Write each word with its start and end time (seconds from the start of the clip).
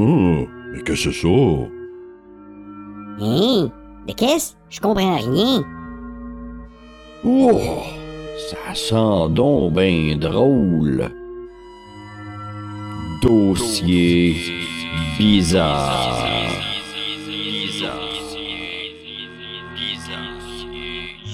Oh, 0.00 0.46
mais 0.70 0.80
qu'est-ce 0.84 1.06
que 1.06 1.12
c'est 1.12 1.22
ça? 1.22 1.28
Hein? 3.20 3.68
De 4.06 4.12
qu'est-ce? 4.12 4.54
Je 4.70 4.78
comprends 4.78 5.16
rien. 5.16 5.64
Oh, 7.24 7.60
ça 8.48 8.74
sent 8.76 9.34
donc 9.34 9.72
bien 9.72 10.16
drôle. 10.16 11.10
Dossier 13.22 14.36
bizarre. 15.18 16.26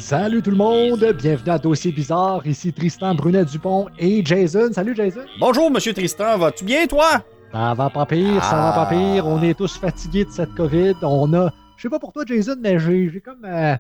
Salut 0.01 0.41
tout 0.41 0.51
le 0.51 0.57
monde, 0.57 1.05
bienvenue 1.19 1.51
à 1.51 1.59
Dossier 1.59 1.93
Bizarre, 1.93 2.47
ici 2.47 2.73
Tristan 2.73 3.15
Brunet-Dupont 3.15 3.89
et 3.99 4.25
Jason. 4.25 4.71
Salut 4.73 4.95
Jason. 4.95 5.23
Bonjour, 5.41 5.71
Monsieur 5.71 5.93
Tristan, 5.93 6.39
vas-tu 6.39 6.65
bien, 6.65 6.87
toi? 6.87 7.23
Ça 7.55 7.73
va 7.75 7.89
pas 7.89 8.05
pire, 8.05 8.43
ça 8.45 8.57
va 8.57 8.73
pas 8.73 8.89
Ah. 8.91 8.91
pire. 8.91 9.27
On 9.29 9.41
est 9.43 9.55
tous 9.55 9.77
fatigués 9.79 10.25
de 10.25 10.31
cette 10.31 10.53
COVID. 10.55 10.95
On 11.03 11.33
a, 11.35 11.53
je 11.77 11.83
sais 11.83 11.89
pas 11.89 12.01
pour 12.01 12.13
toi 12.13 12.25
Jason, 12.27 12.57
mais 12.61 12.81
j'ai 12.81 13.09
j'ai 13.11 13.21
comme... 13.21 13.45
euh, 13.45 13.77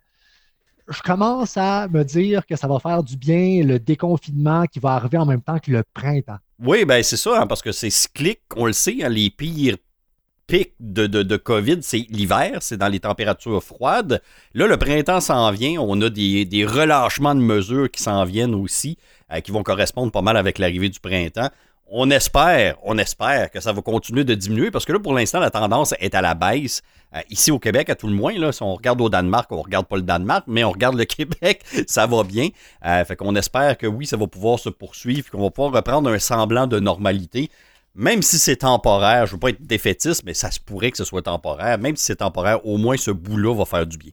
je 0.88 1.02
commence 1.02 1.56
à 1.56 1.88
me 1.88 2.05
dire 2.05 2.46
que 2.46 2.55
ça 2.56 2.68
va 2.68 2.79
faire 2.79 3.02
du 3.02 3.16
bien 3.16 3.65
le 3.65 3.79
déconfinement 3.80 4.66
qui 4.66 4.79
va 4.79 4.91
arriver 4.92 5.18
en 5.18 5.27
même 5.27 5.41
temps 5.42 5.59
que 5.59 5.73
le 5.73 5.82
printemps. 5.92 6.37
Oui, 6.62 6.84
ben 6.84 7.02
c'est 7.02 7.16
ça, 7.16 7.41
hein, 7.41 7.46
parce 7.48 7.62
que 7.62 7.73
c'est 7.73 7.91
cyclique, 7.91 8.42
on 8.55 8.66
le 8.66 8.73
sait, 8.73 9.02
hein, 9.02 9.09
les 9.09 9.29
pires 9.30 9.77
pics 10.46 10.74
de, 10.79 11.06
de, 11.09 11.23
de 11.23 11.37
COVID, 11.37 11.79
c'est 11.80 12.06
l'hiver, 12.10 12.59
c'est 12.60 12.77
dans 12.77 12.88
les 12.88 13.01
températures 13.01 13.65
froides. 13.65 14.20
Là, 14.52 14.66
le 14.68 14.77
printemps 14.77 15.20
s'en 15.23 15.51
vient, 15.51 15.80
on 15.80 16.01
a 16.02 16.10
des, 16.10 16.45
des 16.45 16.65
relâchements 16.66 17.34
de 17.34 17.41
mesures 17.41 17.91
qui 17.91 18.02
s'en 18.02 18.24
viennent 18.24 18.54
aussi, 18.54 18.98
euh, 19.32 19.41
qui 19.41 19.51
vont 19.52 19.62
correspondre 19.62 20.12
pas 20.12 20.23
mal 20.23 20.37
avec 20.37 20.59
l'arrivée 20.59 20.91
du 20.91 21.01
printemps. 21.01 21.48
On 21.87 22.11
espère, 22.11 22.77
on 22.83 22.97
espère 22.97 23.51
que 23.51 23.61
ça 23.61 23.73
va 23.73 23.83
continuer 23.83 24.24
de 24.24 24.34
diminuer 24.34 24.70
parce 24.70 24.87
que 24.87 24.93
là, 24.93 24.98
pour 24.98 25.12
l'instant, 25.12 25.38
la 25.38 25.51
tendance 25.51 25.95
est 26.01 26.15
à 26.15 26.23
la 26.23 26.35
baisse. 26.35 26.80
Euh, 27.15 27.21
ici 27.29 27.51
au 27.51 27.59
Québec, 27.59 27.90
à 27.90 27.95
tout 27.95 28.07
le 28.07 28.15
moins, 28.15 28.32
si 28.52 28.63
on 28.63 28.74
regarde 28.74 29.01
au 29.02 29.10
Danemark, 29.10 29.52
on 29.52 29.60
regarde 29.60 29.87
pas 29.87 29.96
le 29.96 30.02
Danemark, 30.02 30.45
mais 30.46 30.65
on 30.65 30.71
regarde 30.71 30.96
le 30.96 31.05
Québec, 31.05 31.62
ça 31.87 32.07
va 32.07 32.24
bien. 32.24 32.49
Euh, 32.87 33.05
fait 33.05 33.16
qu'on 33.16 33.37
espère 33.37 33.77
que 33.77 33.87
oui, 33.87 34.07
ça 34.07 34.16
va 34.16 34.27
pouvoir 34.27 34.59
se 34.59 34.71
poursuivre, 34.71 35.30
qu'on 35.30 35.43
va 35.43 35.51
pouvoir 35.51 35.74
reprendre 35.74 36.10
un 36.10 36.18
semblant 36.18 36.66
de 36.66 36.80
normalité. 36.80 37.51
Même 37.95 38.23
si 38.23 38.38
c'est 38.38 38.57
temporaire, 38.57 39.27
je 39.27 39.32
veux 39.32 39.38
pas 39.38 39.51
être 39.51 39.62
défaitiste, 39.62 40.23
mais 40.24 40.35
ça 40.35 40.51
se 40.51 40.59
pourrait 40.59 40.90
que 40.90 40.96
ce 40.96 41.05
soit 41.05 41.23
temporaire. 41.23 41.79
Même 41.79 41.96
si 41.96 42.07
c'est 42.07 42.16
temporaire, 42.16 42.66
au 42.66 42.79
moins 42.79 42.96
ce 42.96 43.10
bout-là 43.10 43.55
va 43.55 43.66
faire 43.66 43.87
du 43.87 43.99
bien. 43.99 44.10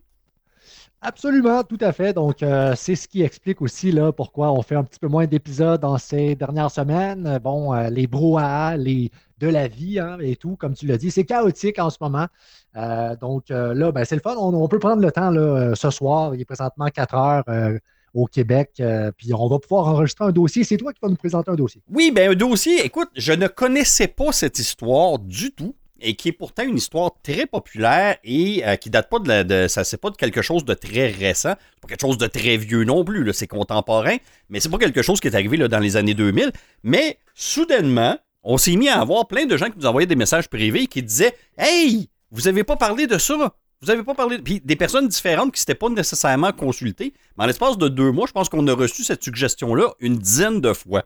Absolument, 1.03 1.63
tout 1.63 1.80
à 1.81 1.94
fait. 1.94 2.13
Donc, 2.13 2.44
euh, 2.44 2.73
c'est 2.75 2.95
ce 2.95 3.07
qui 3.07 3.23
explique 3.23 3.59
aussi 3.63 3.91
là, 3.91 4.11
pourquoi 4.11 4.52
on 4.52 4.61
fait 4.61 4.75
un 4.75 4.83
petit 4.83 4.99
peu 4.99 5.08
moins 5.08 5.25
d'épisodes 5.25 5.81
dans 5.81 5.97
ces 5.97 6.35
dernières 6.35 6.69
semaines. 6.69 7.39
Bon, 7.43 7.73
euh, 7.73 7.89
les 7.89 8.05
brouhahas, 8.05 8.77
les 8.77 9.09
de 9.39 9.47
la 9.47 9.67
vie 9.67 9.97
hein, 9.97 10.19
et 10.21 10.35
tout, 10.35 10.55
comme 10.55 10.75
tu 10.75 10.85
l'as 10.85 10.97
dit, 10.97 11.09
c'est 11.09 11.23
chaotique 11.23 11.80
en 11.80 11.89
ce 11.89 11.97
moment. 11.99 12.27
Euh, 12.75 13.16
donc 13.16 13.49
là, 13.49 13.91
ben, 13.91 14.05
c'est 14.05 14.13
le 14.13 14.21
fun. 14.21 14.35
On, 14.38 14.67
peut 14.67 14.77
prendre 14.77 15.02
le 15.02 15.11
temps 15.11 15.31
là, 15.31 15.73
ce 15.73 15.89
soir. 15.89 16.35
Il 16.35 16.41
est 16.41 16.45
présentement 16.45 16.85
4 16.85 17.15
heures 17.15 17.80
au 18.13 18.27
Québec. 18.27 18.80
puis 19.17 19.33
on 19.33 19.47
va 19.47 19.58
pouvoir 19.58 19.88
enregistrer 19.88 20.25
un 20.25 20.31
dossier. 20.31 20.63
C'est 20.63 20.77
toi 20.77 20.93
qui 20.93 20.99
vas 21.02 21.09
nous 21.09 21.15
présenter 21.15 21.49
un 21.49 21.55
dossier. 21.55 21.81
Oui, 21.91 22.11
ben 22.11 22.30
un 22.33 22.36
dossier, 22.36 22.86
écoute, 22.86 23.09
je 23.15 23.33
ne 23.33 23.47
connaissais 23.47 24.08
pas 24.08 24.31
cette 24.31 24.59
histoire 24.59 25.17
du 25.17 25.52
tout. 25.52 25.73
Et 26.02 26.16
qui 26.16 26.30
est 26.30 26.33
pourtant 26.33 26.63
une 26.63 26.77
histoire 26.77 27.11
très 27.23 27.45
populaire 27.45 28.17
et 28.23 28.66
euh, 28.66 28.75
qui 28.75 28.89
date 28.89 29.09
pas 29.09 29.19
de, 29.19 29.27
la, 29.27 29.69
ça 29.69 29.83
c'est 29.83 29.97
pas 29.97 30.09
de 30.09 30.16
quelque 30.17 30.41
chose 30.41 30.66
de 30.66 30.73
très 30.73 31.08
récent, 31.08 31.53
pas 31.81 31.88
quelque 31.88 32.02
chose 32.02 32.17
de 32.17 32.27
très 32.27 32.58
vieux 32.58 32.83
non 32.83 33.03
plus, 33.03 33.31
c'est 33.33 33.47
contemporain, 33.47 34.17
mais 34.49 34.59
c'est 34.59 34.69
pas 34.69 34.80
quelque 34.80 35.02
chose 35.02 35.19
qui 35.19 35.27
est 35.27 35.35
arrivé 35.35 35.58
dans 35.58 35.80
les 35.80 35.97
années 35.97 36.13
2000. 36.16 36.52
Mais 36.83 37.17
soudainement, 37.35 38.17
on 38.43 38.58
s'est 38.58 38.75
mis 38.75 38.89
à 38.89 38.99
avoir 38.99 39.27
plein 39.27 39.45
de 39.45 39.55
gens 39.58 39.69
qui 39.69 39.77
nous 39.77 39.85
envoyaient 39.85 40.08
des 40.08 40.16
messages 40.16 40.49
privés 40.49 40.88
qui 40.88 41.03
disaient 41.03 41.35
Hey, 41.58 42.09
vous 42.31 42.47
avez 42.47 42.63
pas 42.63 42.77
parlé 42.77 43.08
de 43.08 43.17
ça 43.17 43.53
Vous 43.81 43.89
avez 43.89 44.03
pas 44.03 44.15
parlé. 44.15 44.39
Puis 44.39 44.61
des 44.63 44.75
personnes 44.75 45.08
différentes 45.08 45.53
qui 45.53 45.59
s'étaient 45.59 45.76
pas 45.76 45.89
nécessairement 45.89 46.52
consultées. 46.52 47.14
Mais 47.37 47.43
en 47.43 47.47
l'espace 47.47 47.77
de 47.77 47.87
deux 47.87 48.11
mois, 48.11 48.26
je 48.27 48.31
pense 48.31 48.49
qu'on 48.49 48.65
a 48.67 48.73
reçu 48.73 49.03
cette 49.03 49.23
suggestion-là 49.23 49.93
une 49.99 50.17
dizaine 50.17 50.61
de 50.61 50.73
fois. 50.73 51.03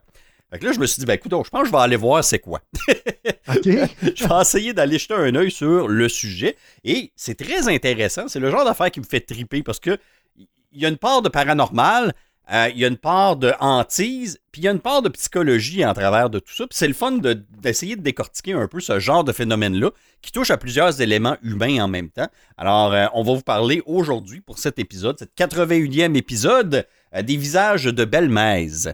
Fait 0.56 0.60
que 0.60 0.66
là, 0.68 0.72
je 0.72 0.80
me 0.80 0.86
suis 0.86 1.00
dit, 1.02 1.06
ben 1.06 1.16
écoute, 1.16 1.32
je 1.32 1.50
pense 1.50 1.62
que 1.64 1.68
je 1.68 1.72
vais 1.72 1.80
aller 1.80 1.98
voir 1.98 2.24
c'est 2.24 2.40
quoi. 2.40 2.62
Je 3.48 4.28
vais 4.28 4.42
essayer 4.42 4.74
d'aller 4.74 4.98
jeter 4.98 5.14
un 5.14 5.36
œil 5.36 5.52
sur 5.52 5.88
le 5.88 6.08
sujet. 6.08 6.56
Et 6.84 7.12
c'est 7.16 7.36
très 7.36 7.68
intéressant. 7.68 8.28
C'est 8.28 8.40
le 8.40 8.50
genre 8.50 8.64
d'affaire 8.64 8.90
qui 8.90 9.02
me 9.02 9.06
fait 9.06 9.20
triper 9.20 9.64
parce 9.64 9.80
que 9.80 9.98
il 10.38 10.82
y 10.82 10.86
a 10.86 10.90
une 10.90 10.98
part 10.98 11.22
de 11.22 11.30
paranormal, 11.30 12.14
euh, 12.54 12.70
il 12.74 12.80
y 12.80 12.86
a 12.86 12.88
une 12.88 12.98
part 12.98 13.38
de 13.38 13.54
hantise, 13.60 14.40
puis 14.52 14.62
il 14.62 14.66
y 14.66 14.68
a 14.68 14.72
une 14.72 14.80
part 14.80 15.02
de 15.02 15.10
psychologie 15.10 15.86
en 15.86 15.94
travers 15.94 16.30
de 16.30 16.40
tout 16.40 16.54
ça. 16.54 16.68
Puis 16.68 16.78
c'est 16.78 16.88
le 16.88 16.94
fun 16.94 17.14
de- 17.14 17.44
d'essayer 17.60 17.96
de, 17.96 18.02
décortiquer 18.02 18.54
un 18.54 18.68
peu 18.68 18.80
ce 18.80 19.00
genre 19.00 19.24
de 19.24 19.32
phénomène-là 19.32 19.92
qui 20.22 20.32
touche 20.32 20.52
à 20.52 20.58
plusieurs 20.58 21.02
éléments 21.02 21.38
humains 21.44 21.84
en 21.84 21.88
même 21.88 22.10
temps. 22.10 22.28
Alors, 22.58 22.94
euh, 22.94 23.08
on 23.14 23.24
va 23.24 23.34
vous 23.34 23.42
parler 23.42 23.82
aujourd'hui 23.86 24.42
pour 24.42 24.60
cet 24.60 24.80
épisode, 24.80 25.18
cet 25.18 25.36
81e 25.36 26.16
épisode, 26.16 26.86
euh, 27.16 27.22
des 27.22 27.38
visages 27.38 27.86
de 27.86 28.06
Belle-Mèze. 28.06 28.94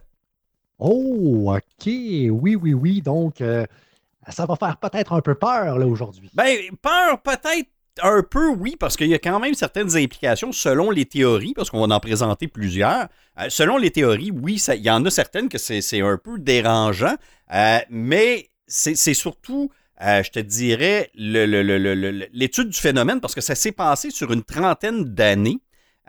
Oh, 0.84 1.54
OK. 1.56 1.86
Oui, 1.86 2.56
oui, 2.56 2.74
oui. 2.74 3.02
Donc, 3.02 3.40
euh, 3.40 3.66
ça 4.28 4.48
va 4.48 4.56
faire 4.56 4.78
peut-être 4.78 5.14
un 5.14 5.22
peu 5.22 5.36
peur 5.36 5.78
aujourd'hui. 5.88 6.30
Ben, 6.34 6.58
peur 6.82 7.22
peut-être 7.22 7.70
un 8.02 8.24
peu, 8.24 8.50
oui, 8.50 8.76
parce 8.80 8.98
qu'il 8.98 9.08
y 9.08 9.14
a 9.14 9.20
quand 9.20 9.40
même 9.40 9.54
certaines 9.54 9.96
implications 9.96 10.52
selon 10.52 10.90
les 10.90 11.06
théories, 11.06 11.54
parce 11.54 11.70
qu'on 11.70 11.86
va 11.86 11.96
en 11.96 12.00
présenter 12.00 12.48
plusieurs. 12.48 13.08
Euh, 13.40 13.50
selon 13.50 13.78
les 13.78 13.92
théories, 13.92 14.32
oui, 14.32 14.60
il 14.70 14.82
y 14.82 14.90
en 14.90 15.06
a 15.06 15.12
certaines 15.12 15.50
que 15.50 15.60
c'est 15.60 16.02
un 16.02 16.18
peu 16.18 16.40
dérangeant, 16.40 17.16
euh, 17.54 17.78
mais 17.92 18.50
c'est 18.66 19.14
surtout, 19.14 19.70
je 20.00 20.30
te 20.32 20.40
dirais, 20.40 21.12
l'étude 21.14 22.70
du 22.70 22.80
phénomène, 22.80 23.20
parce 23.20 23.36
que 23.36 23.42
ça 23.42 23.54
s'est 23.54 23.74
passé 23.74 24.10
sur 24.10 24.32
une 24.34 24.44
trentaine 24.44 25.04
d'années. 25.04 25.60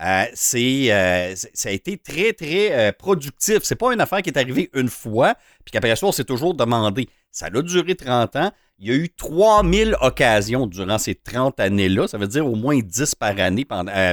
Euh, 0.03 0.25
c'est, 0.35 0.93
euh, 0.93 1.35
ça 1.55 1.69
a 1.69 1.73
été 1.73 1.97
très, 1.97 2.33
très 2.33 2.73
euh, 2.73 2.93
productif. 2.93 3.59
C'est 3.63 3.77
pas 3.77 3.93
une 3.93 4.01
affaire 4.01 4.21
qui 4.23 4.31
est 4.31 4.39
arrivée 4.39 4.69
une 4.75 4.89
fois, 4.89 5.35
puis 5.65 5.71
qu'après 5.71 5.95
ça, 5.95 6.07
on 6.07 6.13
s'est 6.13 6.25
toujours 6.25 6.55
demandé. 6.55 7.09
Ça 7.31 7.47
a 7.47 7.63
duré 7.63 7.95
30 7.95 8.37
ans. 8.37 8.51
Il 8.79 8.89
y 8.89 8.91
a 8.91 8.95
eu 8.95 9.09
3000 9.11 9.97
occasions 10.01 10.67
durant 10.67 10.99
ces 10.99 11.15
30 11.15 11.61
années-là. 11.61 12.09
Ça 12.09 12.19
veut 12.19 12.27
dire 12.27 12.45
au 12.45 12.57
moins 12.57 12.81
10 12.81 13.15
par 13.15 13.39
année, 13.39 13.65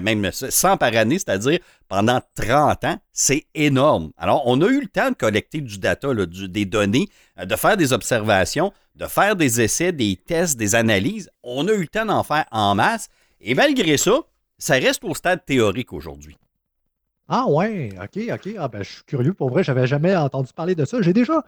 même 0.04 0.30
100 0.32 0.78
par 0.78 0.96
année, 0.96 1.18
c'est-à-dire 1.18 1.58
pendant 1.88 2.22
30 2.36 2.84
ans. 2.84 2.98
C'est 3.12 3.46
énorme. 3.56 4.12
Alors, 4.16 4.44
on 4.46 4.62
a 4.62 4.68
eu 4.68 4.82
le 4.82 4.88
temps 4.88 5.10
de 5.10 5.16
collecter 5.16 5.60
du 5.62 5.80
data, 5.80 6.10
des 6.14 6.66
données, 6.66 7.08
de 7.44 7.56
faire 7.56 7.78
des 7.78 7.94
observations, 7.94 8.72
de 8.94 9.08
faire 9.08 9.36
des 9.36 9.60
essais, 9.60 9.92
des 9.92 10.16
tests, 10.16 10.56
des 10.56 10.76
analyses. 10.76 11.32
On 11.42 11.68
a 11.68 11.72
eu 11.72 11.82
le 11.82 11.88
temps 11.88 12.06
d'en 12.06 12.24
faire 12.24 12.46
en 12.52 12.76
masse. 12.76 13.08
Et 13.42 13.56
malgré 13.56 13.98
ça, 13.98 14.22
ça 14.60 14.76
reste 14.76 15.04
au 15.04 15.16
stade 15.16 15.44
théorique 15.46 15.94
aujourd'hui. 15.94 16.38
Ah 17.28 17.46
ouais, 17.48 17.90
ok, 18.02 18.20
ok. 18.34 18.56
Ah 18.58 18.68
ben, 18.68 18.84
je 18.84 18.90
suis 18.90 19.04
curieux. 19.04 19.34
Pour 19.34 19.50
vrai, 19.52 19.64
j'avais 19.64 19.86
jamais 19.88 20.16
entendu 20.16 20.52
parler 20.54 20.76
de 20.76 20.86
ça. 20.86 21.02
J'ai 21.02 21.14
déjà, 21.14 21.44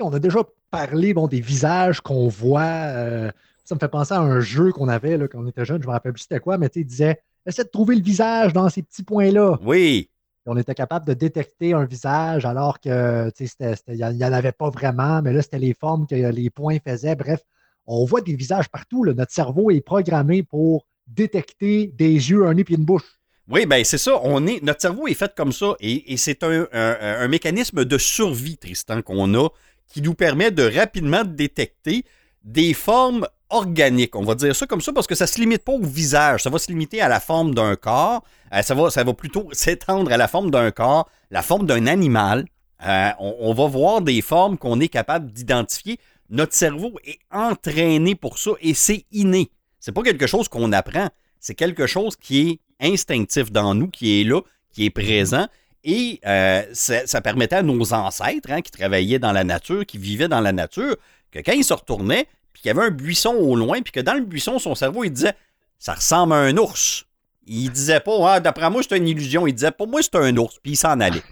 on 0.00 0.12
a 0.12 0.18
déjà 0.18 0.40
parlé 0.70 1.12
bon, 1.14 1.26
des 1.28 1.40
visages 1.40 2.00
qu'on 2.00 2.28
voit. 2.28 2.62
euh, 2.62 3.30
ça 3.64 3.74
me 3.74 3.80
fait 3.80 3.88
penser 3.88 4.14
à 4.14 4.20
un 4.20 4.40
jeu 4.40 4.72
qu'on 4.72 4.88
avait 4.88 5.18
là, 5.18 5.28
quand 5.28 5.40
on 5.40 5.46
était 5.46 5.64
jeune. 5.66 5.82
Je 5.82 5.86
me 5.86 5.92
rappelle 5.92 6.12
plus 6.14 6.22
c'était 6.22 6.40
quoi, 6.40 6.56
mais 6.58 6.68
tu 6.70 6.80
sais, 6.80 6.82
il 6.82 6.86
disait 6.86 7.22
essaie 7.46 7.64
de 7.64 7.68
trouver 7.68 7.96
le 7.96 8.02
visage 8.02 8.52
dans 8.54 8.68
ces 8.70 8.82
petits 8.82 9.02
points-là. 9.02 9.58
Oui, 9.62 10.10
Et 10.46 10.50
on 10.50 10.56
était 10.56 10.74
capable 10.74 11.06
de 11.06 11.14
détecter 11.14 11.74
un 11.74 11.84
visage 11.84 12.46
alors 12.46 12.80
que 12.80 13.30
il 13.40 14.16
n'y 14.16 14.24
en 14.24 14.32
avait 14.32 14.52
pas 14.52 14.70
vraiment, 14.70 15.20
mais 15.22 15.32
là, 15.32 15.42
c'était 15.42 15.58
les 15.58 15.74
formes 15.74 16.06
que 16.06 16.14
les 16.14 16.50
points 16.50 16.78
faisaient. 16.86 17.16
Bref, 17.16 17.40
on 17.86 18.04
voit 18.06 18.20
des 18.22 18.36
visages 18.36 18.68
partout. 18.70 19.04
là. 19.04 19.12
Notre 19.14 19.32
cerveau 19.32 19.70
est 19.70 19.80
programmé 19.82 20.42
pour 20.42 20.86
détecter 21.08 21.88
des 21.88 22.12
yeux, 22.12 22.46
un 22.46 22.54
nez 22.54 22.64
et 22.68 22.74
une 22.74 22.84
bouche. 22.84 23.18
Oui, 23.48 23.64
ben 23.64 23.82
c'est 23.82 23.98
ça. 23.98 24.20
On 24.22 24.46
est, 24.46 24.62
notre 24.62 24.82
cerveau 24.82 25.08
est 25.08 25.14
fait 25.14 25.34
comme 25.34 25.52
ça 25.52 25.74
et, 25.80 26.16
c'est 26.18 26.42
un, 26.42 27.28
mécanisme 27.28 27.84
de 27.84 27.98
survie, 27.98 28.58
Tristan, 28.58 29.00
qu'on 29.00 29.34
a 29.34 29.48
qui 29.86 30.02
nous 30.02 30.14
permet 30.14 30.50
de 30.50 30.62
rapidement 30.62 31.24
détecter 31.24 32.04
des 32.44 32.74
formes 32.74 33.26
organiques. 33.48 34.14
On 34.16 34.22
va 34.22 34.34
dire 34.34 34.54
ça 34.54 34.66
comme 34.66 34.82
ça 34.82 34.92
parce 34.92 35.06
que 35.06 35.14
ça 35.14 35.24
ne 35.24 35.28
se 35.28 35.40
limite 35.40 35.64
pas 35.64 35.72
au 35.72 35.82
visage. 35.82 36.42
Ça 36.42 36.50
va 36.50 36.58
se 36.58 36.70
limiter 36.70 37.00
à 37.00 37.08
la 37.08 37.20
forme 37.20 37.54
d'un 37.54 37.74
corps. 37.74 38.22
Euh, 38.52 38.60
ça, 38.60 38.74
va, 38.74 38.90
ça 38.90 39.02
va 39.02 39.14
plutôt 39.14 39.48
s'étendre 39.52 40.12
à 40.12 40.18
la 40.18 40.28
forme 40.28 40.50
d'un 40.50 40.70
corps, 40.70 41.08
la 41.30 41.40
forme 41.40 41.66
d'un 41.66 41.86
animal. 41.86 42.44
Euh, 42.86 43.10
on 43.18 43.52
va 43.54 43.66
voir 43.66 44.02
des 44.02 44.20
formes 44.20 44.58
qu'on 44.58 44.78
est 44.78 44.88
capable 44.88 45.32
d'identifier. 45.32 45.98
Notre 46.28 46.54
cerveau 46.54 46.92
est 47.04 47.18
entraîné 47.32 48.14
pour 48.14 48.38
ça 48.38 48.50
et 48.60 48.74
c'est 48.74 49.06
inné. 49.10 49.50
C'est 49.80 49.92
pas 49.92 50.02
quelque 50.02 50.26
chose 50.26 50.48
qu'on 50.48 50.72
apprend. 50.72 51.08
C'est 51.40 51.54
quelque 51.54 51.86
chose 51.86 52.16
qui 52.16 52.60
est 52.80 52.88
instinctif 52.92 53.52
dans 53.52 53.74
nous, 53.74 53.88
qui 53.88 54.20
est 54.20 54.24
là, 54.24 54.40
qui 54.72 54.86
est 54.86 54.90
présent. 54.90 55.46
Et 55.84 56.20
euh, 56.26 56.62
ça, 56.72 57.20
permettait 57.20 57.56
à 57.56 57.62
nos 57.62 57.92
ancêtres 57.92 58.50
hein, 58.50 58.60
qui 58.60 58.70
travaillaient 58.70 59.18
dans 59.18 59.32
la 59.32 59.44
nature, 59.44 59.86
qui 59.86 59.98
vivaient 59.98 60.28
dans 60.28 60.40
la 60.40 60.52
nature, 60.52 60.96
que 61.30 61.38
quand 61.38 61.52
ils 61.52 61.64
se 61.64 61.72
retournaient, 61.72 62.26
puis 62.52 62.62
qu'il 62.62 62.68
y 62.68 62.70
avait 62.72 62.86
un 62.86 62.90
buisson 62.90 63.34
au 63.34 63.54
loin, 63.54 63.80
puis 63.82 63.92
que 63.92 64.00
dans 64.00 64.14
le 64.14 64.22
buisson, 64.22 64.58
son 64.58 64.74
cerveau, 64.74 65.04
il 65.04 65.10
disait 65.10 65.34
Ça 65.78 65.94
ressemble 65.94 66.32
à 66.32 66.38
un 66.38 66.56
ours. 66.56 67.04
Il 67.46 67.70
disait 67.70 68.00
pas, 68.00 68.34
ah, 68.34 68.40
d'après 68.40 68.68
moi, 68.68 68.82
c'est 68.82 68.98
une 68.98 69.08
illusion. 69.08 69.46
Il 69.46 69.54
disait, 69.54 69.70
pour 69.70 69.88
moi, 69.88 70.02
c'est 70.02 70.16
un 70.16 70.36
ours. 70.36 70.58
Puis 70.62 70.72
il 70.72 70.76
s'en 70.76 71.00
allait. 71.00 71.22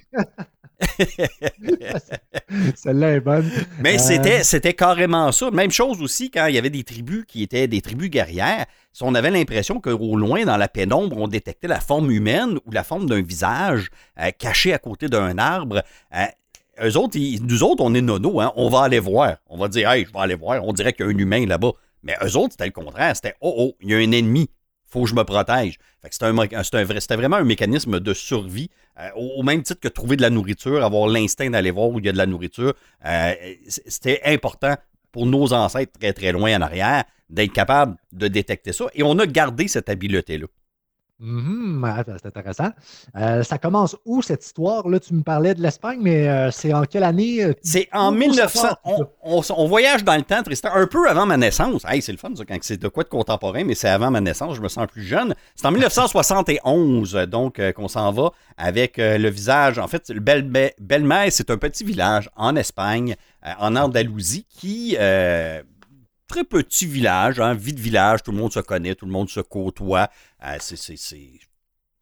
Celle-là 2.76 3.12
est 3.14 3.20
bonne. 3.20 3.50
Mais 3.80 3.96
Euh. 4.00 4.40
c'était, 4.42 4.74
carrément 4.74 5.32
ça. 5.32 5.50
Même 5.50 5.70
chose 5.70 6.00
aussi 6.02 6.30
quand 6.30 6.46
il 6.46 6.54
y 6.54 6.58
avait 6.58 6.70
des 6.70 6.84
tribus 6.84 7.24
qui 7.26 7.42
étaient 7.42 7.68
des 7.68 7.80
tribus 7.80 8.10
guerrières. 8.10 8.66
On 9.02 9.14
avait 9.14 9.30
l'impression 9.30 9.80
qu'au 9.80 10.16
loin, 10.16 10.44
dans 10.44 10.56
la 10.56 10.68
pénombre, 10.68 11.16
on 11.18 11.28
détectait 11.28 11.68
la 11.68 11.80
forme 11.80 12.10
humaine 12.10 12.58
ou 12.66 12.70
la 12.72 12.82
forme 12.84 13.06
d'un 13.08 13.20
visage 13.22 13.88
euh, 14.18 14.30
caché 14.38 14.72
à 14.72 14.78
côté 14.78 15.08
d'un 15.08 15.36
arbre, 15.38 15.82
euh, 16.14 16.24
eux 16.84 16.96
autres, 16.96 17.16
ils- 17.16 17.42
nous 17.44 17.62
autres, 17.62 17.82
on 17.84 17.94
est 17.94 18.00
nono, 18.00 18.40
hein, 18.40 18.52
on 18.56 18.68
va 18.68 18.82
aller 18.82 18.98
voir. 18.98 19.36
On 19.48 19.58
va 19.58 19.68
dire, 19.68 19.90
hey, 19.90 20.04
je 20.06 20.12
vais 20.12 20.18
aller 20.20 20.34
voir, 20.34 20.64
on 20.64 20.72
dirait 20.72 20.92
qu'il 20.92 21.04
y 21.06 21.08
a 21.08 21.12
un 21.12 21.18
humain 21.18 21.44
là-bas. 21.46 21.72
Mais 22.02 22.14
eux 22.24 22.36
autres, 22.36 22.52
c'était 22.52 22.66
le 22.66 22.70
contraire. 22.72 23.14
C'était, 23.16 23.34
oh, 23.40 23.54
oh, 23.58 23.72
il 23.80 23.90
y 23.90 23.94
a 23.94 23.98
un 23.98 24.12
ennemi, 24.12 24.48
faut 24.86 25.04
que 25.04 25.10
je 25.10 25.14
me 25.14 25.24
protège. 25.24 25.78
Que 26.02 26.14
c'était, 26.14 27.16
vraiment 27.16 27.36
un 27.36 27.44
mécanisme 27.44 27.98
de 27.98 28.14
survie, 28.14 28.70
euh, 28.98 29.08
au, 29.16 29.42
même 29.42 29.62
titre 29.62 29.80
que 29.80 29.88
trouver 29.88 30.16
de 30.16 30.22
la 30.22 30.30
nourriture, 30.30 30.84
avoir 30.84 31.08
l'instinct 31.08 31.50
d'aller 31.50 31.72
voir 31.72 31.88
où 31.88 31.98
il 31.98 32.06
y 32.06 32.08
a 32.08 32.12
de 32.12 32.16
la 32.16 32.26
nourriture. 32.26 32.74
Euh, 33.04 33.34
c'était 33.66 34.20
important 34.24 34.76
pour 35.10 35.26
nos 35.26 35.52
ancêtres 35.52 35.98
très, 35.98 36.12
très 36.12 36.30
loin 36.30 36.56
en 36.56 36.62
arrière 36.62 37.04
d'être 37.28 37.52
capable 37.52 37.96
de 38.12 38.28
détecter 38.28 38.72
ça. 38.72 38.86
Et 38.94 39.02
on 39.02 39.18
a 39.18 39.26
gardé 39.26 39.66
cette 39.66 39.88
habileté-là. 39.88 40.46
Ah, 41.18 42.04
c'est 42.06 42.26
intéressant. 42.26 42.68
Euh, 43.16 43.42
ça 43.42 43.56
commence 43.56 43.96
où 44.04 44.20
cette 44.20 44.44
histoire? 44.44 44.86
Là, 44.86 45.00
tu 45.00 45.14
me 45.14 45.22
parlais 45.22 45.54
de 45.54 45.62
l'Espagne, 45.62 45.98
mais 46.02 46.28
euh, 46.28 46.50
c'est 46.50 46.74
en 46.74 46.82
quelle 46.84 47.04
année? 47.04 47.42
euh, 47.42 47.54
C'est 47.62 47.88
en 47.92 48.12
Où 48.12 48.18
1900. 48.18 48.60
ça 48.60 48.68
part, 48.68 48.78
On, 48.84 49.06
on- 49.22 49.42
on 49.56 49.66
voyage 49.66 50.04
dans 50.04 50.14
le 50.16 50.22
temps, 50.22 50.42
Tristan, 50.42 50.68
un 50.74 50.86
peu 50.86 51.08
avant 51.08 51.24
ma 51.24 51.38
naissance. 51.38 51.84
Hey, 51.88 52.02
c'est 52.02 52.12
le 52.12 52.18
fun, 52.18 52.30
ça, 52.36 52.44
quand 52.44 52.56
c'est 52.60 52.76
de 52.76 52.88
quoi 52.88 53.02
de 53.02 53.08
contemporain, 53.08 53.64
mais 53.64 53.74
c'est 53.74 53.88
avant 53.88 54.10
ma 54.10 54.20
naissance, 54.20 54.56
je 54.56 54.60
me 54.60 54.68
sens 54.68 54.86
plus 54.88 55.02
jeune. 55.04 55.34
C'est 55.54 55.66
en 55.66 55.70
1971, 55.70 57.14
donc, 57.28 57.58
euh, 57.58 57.72
qu'on 57.72 57.88
s'en 57.88 58.12
va 58.12 58.30
avec 58.58 58.96
le 58.98 59.28
visage. 59.30 59.78
En 59.78 59.88
fait, 59.88 60.12
Belmez, 60.12 61.30
c'est 61.30 61.50
un 61.50 61.56
petit 61.58 61.84
village 61.84 62.28
en 62.36 62.56
Espagne, 62.56 63.16
en 63.58 63.74
Andalousie, 63.76 64.46
qui. 64.50 64.96
Très 66.28 66.44
petit 66.44 66.86
village, 66.86 67.38
hein, 67.38 67.54
vie 67.54 67.74
village, 67.74 68.22
tout 68.22 68.32
le 68.32 68.38
monde 68.38 68.52
se 68.52 68.60
connaît, 68.60 68.96
tout 68.96 69.06
le 69.06 69.12
monde 69.12 69.30
se 69.30 69.40
côtoie. 69.40 70.08
Euh, 70.44 70.58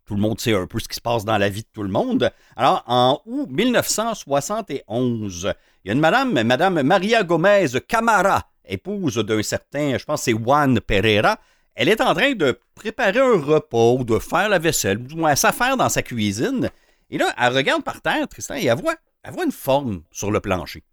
tout 0.06 0.14
le 0.14 0.20
monde 0.20 0.40
sait 0.40 0.54
un 0.54 0.66
peu 0.66 0.78
ce 0.78 0.88
qui 0.88 0.96
se 0.96 1.00
passe 1.00 1.24
dans 1.24 1.36
la 1.36 1.48
vie 1.48 1.62
de 1.62 1.68
tout 1.72 1.82
le 1.82 1.90
monde. 1.90 2.30
Alors, 2.56 2.82
en 2.86 3.20
août 3.26 3.48
1971, 3.50 5.52
il 5.84 5.88
y 5.88 5.90
a 5.90 5.94
une 5.94 6.00
madame, 6.00 6.42
Madame 6.42 6.82
Maria 6.82 7.22
Gomez 7.22 7.66
Camara, 7.86 8.48
épouse 8.64 9.16
d'un 9.16 9.42
certain, 9.42 9.98
je 9.98 10.04
pense 10.04 10.22
c'est 10.22 10.32
Juan 10.32 10.80
Pereira. 10.80 11.38
Elle 11.74 11.88
est 11.88 12.00
en 12.00 12.14
train 12.14 12.34
de 12.34 12.58
préparer 12.74 13.18
un 13.18 13.38
repas 13.38 14.04
de 14.04 14.18
faire 14.18 14.48
la 14.48 14.58
vaisselle, 14.58 14.98
du 14.98 15.16
moins 15.16 15.36
s'affaire 15.36 15.76
dans 15.76 15.88
sa 15.88 16.02
cuisine. 16.02 16.70
Et 17.10 17.18
là, 17.18 17.34
elle 17.38 17.54
regarde 17.54 17.82
par 17.82 18.00
terre, 18.00 18.26
Tristan, 18.28 18.54
et 18.54 18.66
elle 18.66 18.78
voit, 18.78 18.94
elle 19.22 19.32
voit 19.32 19.44
une 19.44 19.52
forme 19.52 20.02
sur 20.10 20.30
le 20.30 20.40
plancher. 20.40 20.84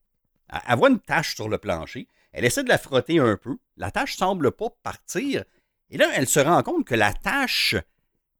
Elle 0.68 0.78
voit 0.78 0.90
une 0.90 1.00
tache 1.00 1.36
sur 1.36 1.48
le 1.48 1.58
plancher. 1.58 2.08
Elle 2.34 2.46
essaie 2.46 2.64
de 2.64 2.70
la 2.70 2.78
frotter 2.78 3.20
un 3.20 3.38
peu. 3.38 3.58
La 3.78 3.92
tache 3.92 4.16
semble 4.16 4.52
pas 4.52 4.70
partir. 4.84 5.44
Et 5.90 5.98
là, 5.98 6.08
elle 6.16 6.28
se 6.28 6.40
rend 6.40 6.62
compte 6.64 6.86
que 6.86 6.96
la 6.96 7.14
tache 7.14 7.76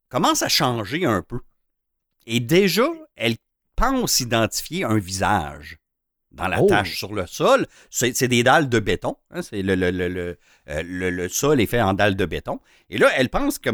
commence 0.10 0.42
à 0.42 0.48
changer 0.50 1.06
un 1.06 1.22
peu. 1.22 1.40
Et 2.26 2.40
déjà, 2.40 2.88
elle 3.16 3.36
pense 3.76 4.20
identifier 4.20 4.84
un 4.84 4.98
visage 4.98 5.78
dans 6.32 6.48
la 6.48 6.62
Oh. 6.62 6.68
tache 6.68 6.98
sur 6.98 7.14
le 7.14 7.26
sol. 7.28 7.68
C'est 7.90 8.24
des 8.28 8.44
dalles 8.44 8.70
de 8.70 8.80
béton. 8.80 9.18
hein, 9.32 9.42
c'est 9.42 9.62
le, 9.62 9.76
le- 9.76 9.92
le- 9.92 10.08
le- 10.08 10.38
euh, 10.70 10.84
le- 10.86 11.28
sol 11.30 11.60
est 11.60 11.66
fait 11.66 11.82
en 11.82 11.94
dalles 11.94 12.16
de 12.16 12.26
béton. 12.26 12.60
Et 12.90 12.98
là, 12.98 13.10
elle 13.18 13.30
pense 13.30 13.60
que 13.60 13.70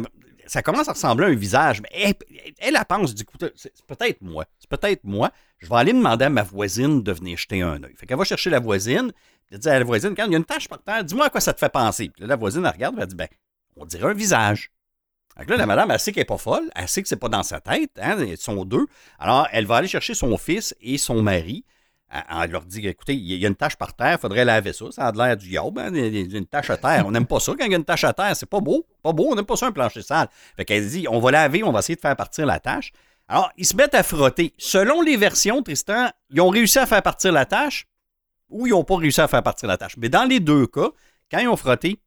ça 0.48 0.64
commence 0.64 0.88
à 0.88 0.94
ressembler 0.94 1.26
à 1.26 1.30
un 1.30 1.36
visage. 1.36 1.82
Mais 1.82 1.90
elle, 1.94 2.14
elle, 2.58 2.76
elle 2.76 2.86
pense, 2.88 3.14
du 3.14 3.26
coup, 3.26 3.38
c'est 3.40 3.52
c'est 3.76 3.86
peut-être 3.86 4.22
moi. 4.22 4.46
C'est 4.58 4.70
peut-être 4.70 5.04
moi. 5.04 5.32
Je 5.60 5.68
vais 5.68 5.76
aller 5.76 5.94
demander 5.94 6.26
à 6.26 6.30
ma 6.30 6.44
voisine 6.44 7.04
de 7.04 7.12
venir 7.12 7.38
jeter 7.38 7.62
un 7.62 7.84
œil. 7.84 7.94
Fait 7.98 8.06
qu'elle 8.08 8.18
va 8.18 8.24
chercher 8.24 8.50
la 8.50 8.60
voisine. 8.60 9.12
Elle 9.52 9.60
dit 9.60 9.70
à 9.70 9.80
la 9.80 9.86
voisine, 9.86 10.14
quand 10.16 10.26
il 10.26 10.32
y 10.32 10.36
a 10.36 10.38
une 10.38 10.46
tache 10.46 10.68
par 10.68 10.82
terre, 10.82 11.04
dis-moi 11.04 11.28
à 11.28 11.30
quoi 11.30 11.42
ça 11.42 11.54
te 11.54 11.60
fait 11.60 11.70
penser. 11.70 12.10
Puis 12.10 12.22
là, 12.22 12.28
la 12.28 12.36
voisine, 12.36 12.66
elle 12.66 12.72
regarde, 12.72 12.96
elle 13.00 13.08
dit, 13.08 13.16
ben, 13.16 13.28
on 13.76 13.86
dirait 13.86 14.10
un 14.10 14.14
visage. 14.14 14.72
Que 15.38 15.52
là, 15.52 15.58
la 15.58 15.66
madame, 15.68 15.92
elle 15.92 16.00
sait 16.00 16.12
qu'elle 16.12 16.22
n'est 16.22 16.26
pas 16.26 16.38
folle, 16.38 16.70
elle 16.76 16.88
sait 16.88 17.04
que 17.04 17.08
c'est 17.08 17.16
pas 17.16 17.30
dans 17.30 17.44
sa 17.44 17.62
tête, 17.62 17.92
hein, 18.02 18.18
ils 18.20 18.38
sont 18.38 18.66
deux. 18.66 18.88
Alors, 19.20 19.48
elle 19.52 19.68
va 19.68 19.76
aller 19.78 19.88
chercher 19.88 20.16
son 20.16 20.36
fils 20.38 20.76
et 20.82 20.98
son 20.98 21.22
mari. 21.22 21.64
Elle, 22.10 22.52
leur 22.52 22.64
dit, 22.64 22.88
écoutez, 22.88 23.14
il 23.14 23.38
y 23.38 23.46
a 23.46 23.48
une 23.48 23.56
tache 23.56 23.76
par 23.76 23.94
terre, 23.94 24.14
il 24.14 24.20
faudrait 24.20 24.46
laver 24.46 24.74
ça, 24.74 24.86
ça 24.92 25.08
a 25.08 25.12
de 25.12 25.18
l'air 25.18 25.38
du 25.38 25.50
yob, 25.50 25.78
hein, 25.78 25.92
il 25.94 26.36
une 26.36 26.48
tache 26.48 26.70
à 26.70 26.78
terre. 26.78 27.06
On 27.06 27.12
n'aime 27.12 27.28
pas 27.28 27.40
ça 27.40 27.52
quand 27.52 27.66
il 27.66 27.72
y 27.72 27.76
a 27.76 27.78
une 27.78 27.84
tache 27.84 28.06
à 28.06 28.14
terre, 28.14 28.36
c'est 28.36 28.50
pas 28.50 28.62
beau, 28.62 28.88
pas 29.04 29.12
beau, 29.12 29.28
on 29.30 29.36
n'aime 29.36 29.46
pas 29.46 29.58
ça 29.58 29.68
un 29.68 29.72
plancher 29.72 30.02
sale. 30.02 30.28
Fait 30.56 30.66
qu'elle 30.66 30.88
dit, 30.88 31.06
on 31.08 31.20
va 31.20 31.32
laver, 31.32 31.64
on 31.64 31.72
va 31.72 31.80
essayer 31.80 31.98
de 31.98 32.02
faire 32.02 32.16
partir 32.16 32.46
la 32.46 32.60
tâche. 32.60 32.92
Alors, 33.28 33.52
ils 33.58 33.66
se 33.66 33.76
mettent 33.76 33.94
à 33.94 34.04
frotter. 34.04 34.54
Selon 34.58 35.02
les 35.02 35.18
versions, 35.18 35.62
Tristan, 35.62 36.10
ils 36.32 36.42
ont 36.42 36.50
réussi 36.50 36.80
à 36.80 36.86
faire 36.86 37.04
partir 37.04 37.32
la 37.34 37.46
tâche 37.46 37.86
ou 38.50 38.68
ils 38.68 38.72
n'ont 38.72 38.84
pas 38.84 38.98
réussi 38.98 39.22
à 39.22 39.28
faire 39.28 39.44
partir 39.44 39.68
la 39.68 39.78
tâche. 39.78 39.96
Mais 39.98 40.10
dans 40.10 40.24
les 40.24 40.40
deux 40.40 40.68
cas, 40.68 40.90
quand 41.32 41.40
ils 41.40 41.48
ont 41.48 41.58
frotté 41.58 42.00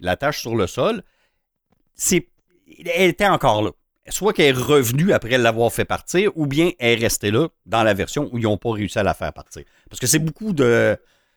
la 0.00 0.16
tâche 0.16 0.40
sur 0.40 0.56
le 0.56 0.66
sol, 0.66 1.02
elle 2.12 3.10
était 3.10 3.26
encore 3.26 3.62
là. 3.62 3.70
Soit 4.08 4.32
qu'elle 4.34 4.56
est 4.56 4.58
revenue 4.58 5.12
après 5.12 5.36
l'avoir 5.36 5.72
fait 5.72 5.84
partir, 5.84 6.30
ou 6.36 6.46
bien 6.46 6.70
elle 6.78 6.98
est 6.98 7.02
restée 7.02 7.32
là 7.32 7.48
dans 7.64 7.82
la 7.82 7.92
version 7.92 8.28
où 8.32 8.38
ils 8.38 8.44
n'ont 8.44 8.58
pas 8.58 8.70
réussi 8.70 8.98
à 8.98 9.02
la 9.02 9.14
faire 9.14 9.32
partir. 9.32 9.64
Parce 9.90 9.98
que 9.98 10.06
c'est 10.06 10.20
beaucoup 10.20 10.52
de, 10.52 10.96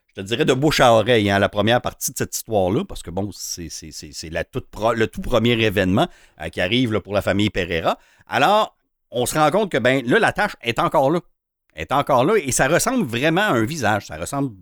je 0.10 0.14
te 0.14 0.22
dirais, 0.22 0.46
de 0.46 0.54
bouche 0.54 0.80
à 0.80 0.94
oreille, 0.94 1.32
hein, 1.32 1.40
la 1.40 1.50
première 1.50 1.82
partie 1.82 2.12
de 2.12 2.18
cette 2.18 2.36
histoire-là, 2.36 2.86
parce 2.86 3.02
que 3.02 3.10
bon, 3.10 3.32
c'est, 3.32 3.70
le 3.72 5.06
tout 5.06 5.22
premier 5.22 5.54
événement 5.54 6.08
euh, 6.42 6.50
qui 6.50 6.62
arrive 6.62 7.00
pour 7.00 7.14
la 7.14 7.24
famille 7.24 7.50
Pereira. 7.50 7.98
Alors, 8.28 8.78
on 9.10 9.26
se 9.26 9.38
rend 9.38 9.50
compte 9.50 9.72
que 9.72 9.78
ben 9.78 10.06
là, 10.06 10.20
la 10.20 10.32
tâche 10.32 10.56
est 10.62 10.78
encore 10.78 11.10
là. 11.10 11.22
Elle 11.74 11.84
est 11.84 11.92
encore 11.92 12.26
là 12.26 12.36
et 12.38 12.52
ça 12.52 12.68
ressemble 12.68 13.06
vraiment 13.06 13.42
à 13.42 13.52
un 13.52 13.66
visage. 13.66 14.08
Ça 14.08 14.18
ressemble 14.18 14.56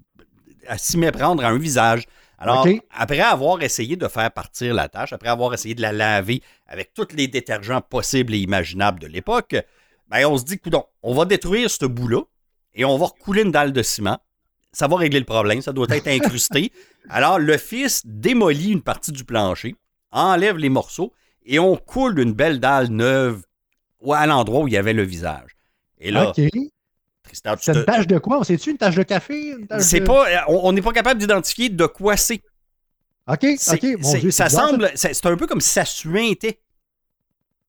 à 0.67 0.77
s'y 0.77 0.97
méprendre 0.97 1.43
à 1.43 1.49
un 1.49 1.57
visage. 1.57 2.05
Alors, 2.39 2.67
après 2.91 3.19
avoir 3.19 3.61
essayé 3.63 3.95
de 3.95 4.07
faire 4.07 4.31
partir 4.31 4.73
la 4.73 4.87
tâche, 4.89 5.11
après 5.11 5.29
avoir 5.29 5.53
essayé 5.53 5.73
de 5.73 5.81
la 5.81 5.91
laver 5.91 6.43
avec 6.67 6.93
tous 6.93 7.07
les 7.15 7.27
détergents 7.27 7.81
possibles 7.81 8.35
et 8.35 8.37
imaginables 8.37 8.99
de 8.99 9.07
l'époque, 9.07 9.55
ben 10.07 10.25
on 10.27 10.37
se 10.37 10.43
dit, 10.43 10.59
coudon, 10.59 10.83
on 11.01 11.15
va 11.15 11.25
détruire 11.25 11.69
ce 11.69 11.85
bout-là 11.85 12.21
et 12.75 12.85
on 12.85 12.97
va 12.97 13.07
recouler 13.07 13.41
une 13.41 13.51
dalle 13.51 13.73
de 13.73 13.81
ciment. 13.81 14.19
Ça 14.71 14.87
va 14.87 14.97
régler 14.97 15.19
le 15.19 15.25
problème, 15.25 15.61
ça 15.61 15.73
doit 15.73 15.87
être 15.89 16.07
incrusté. 16.07 16.71
Alors, 17.09 17.39
le 17.39 17.57
fils 17.57 18.03
démolit 18.05 18.71
une 18.71 18.83
partie 18.83 19.11
du 19.11 19.23
plancher, 19.23 19.75
enlève 20.11 20.57
les 20.57 20.69
morceaux 20.69 21.13
et 21.43 21.57
on 21.57 21.75
coule 21.75 22.19
une 22.19 22.33
belle 22.33 22.59
dalle 22.59 22.89
neuve 22.89 23.43
à 24.13 24.27
l'endroit 24.27 24.61
où 24.61 24.67
il 24.67 24.75
y 24.75 24.77
avait 24.77 24.93
le 24.93 25.03
visage. 25.03 25.55
Et 25.99 26.11
là. 26.11 26.33
C'est 27.59 27.73
une 27.73 27.85
tache 27.85 28.07
de 28.07 28.17
quoi? 28.17 28.39
On 28.39 28.43
sait-tu 28.43 28.71
une 28.71 28.77
tache 28.77 28.95
de 28.95 29.03
café? 29.03 29.55
C'est 29.79 30.01
de- 30.01 30.05
pas, 30.05 30.25
on 30.47 30.61
on 30.63 30.71
n'est 30.73 30.81
pas 30.81 30.93
capable 30.93 31.19
d'identifier 31.19 31.69
de 31.69 31.85
quoi 31.85 32.17
c'est. 32.17 32.41
OK, 33.27 33.45
OK. 33.73 33.83
Mon 33.99 34.13
Dieu, 34.15 34.31
ça 34.31 34.45
bizarre, 34.45 34.69
semble, 34.69 34.91
c'est 34.95 35.25
un 35.25 35.35
peu 35.35 35.47
comme 35.47 35.61
si 35.61 35.69
ça 35.69 35.85
suintait. 35.85 36.59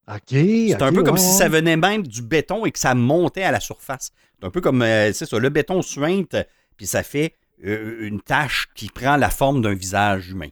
OK. 0.08 0.18
C'est 0.30 0.82
un 0.82 0.92
peu 0.92 1.02
comme 1.02 1.18
si 1.18 1.32
ça 1.36 1.48
venait. 1.48 1.76
même 1.76 2.06
du 2.06 2.22
béton 2.22 2.64
et 2.64 2.70
que 2.72 2.78
ça 2.78 2.94
montait 2.94 3.42
à 3.42 3.50
la 3.50 3.60
surface. 3.60 4.10
C'est 4.40 4.46
un 4.46 4.50
peu 4.50 4.60
comme, 4.60 4.82
euh, 4.82 5.12
c'est 5.12 5.26
ça, 5.26 5.38
le 5.38 5.48
béton 5.48 5.82
suinte, 5.82 6.36
puis 6.76 6.86
ça 6.86 7.02
fait 7.02 7.34
euh, 7.64 8.06
une 8.06 8.20
tache 8.20 8.68
qui 8.74 8.88
prend 8.88 9.16
la 9.16 9.30
forme 9.30 9.60
d'un 9.62 9.74
visage 9.74 10.30
humain. 10.30 10.48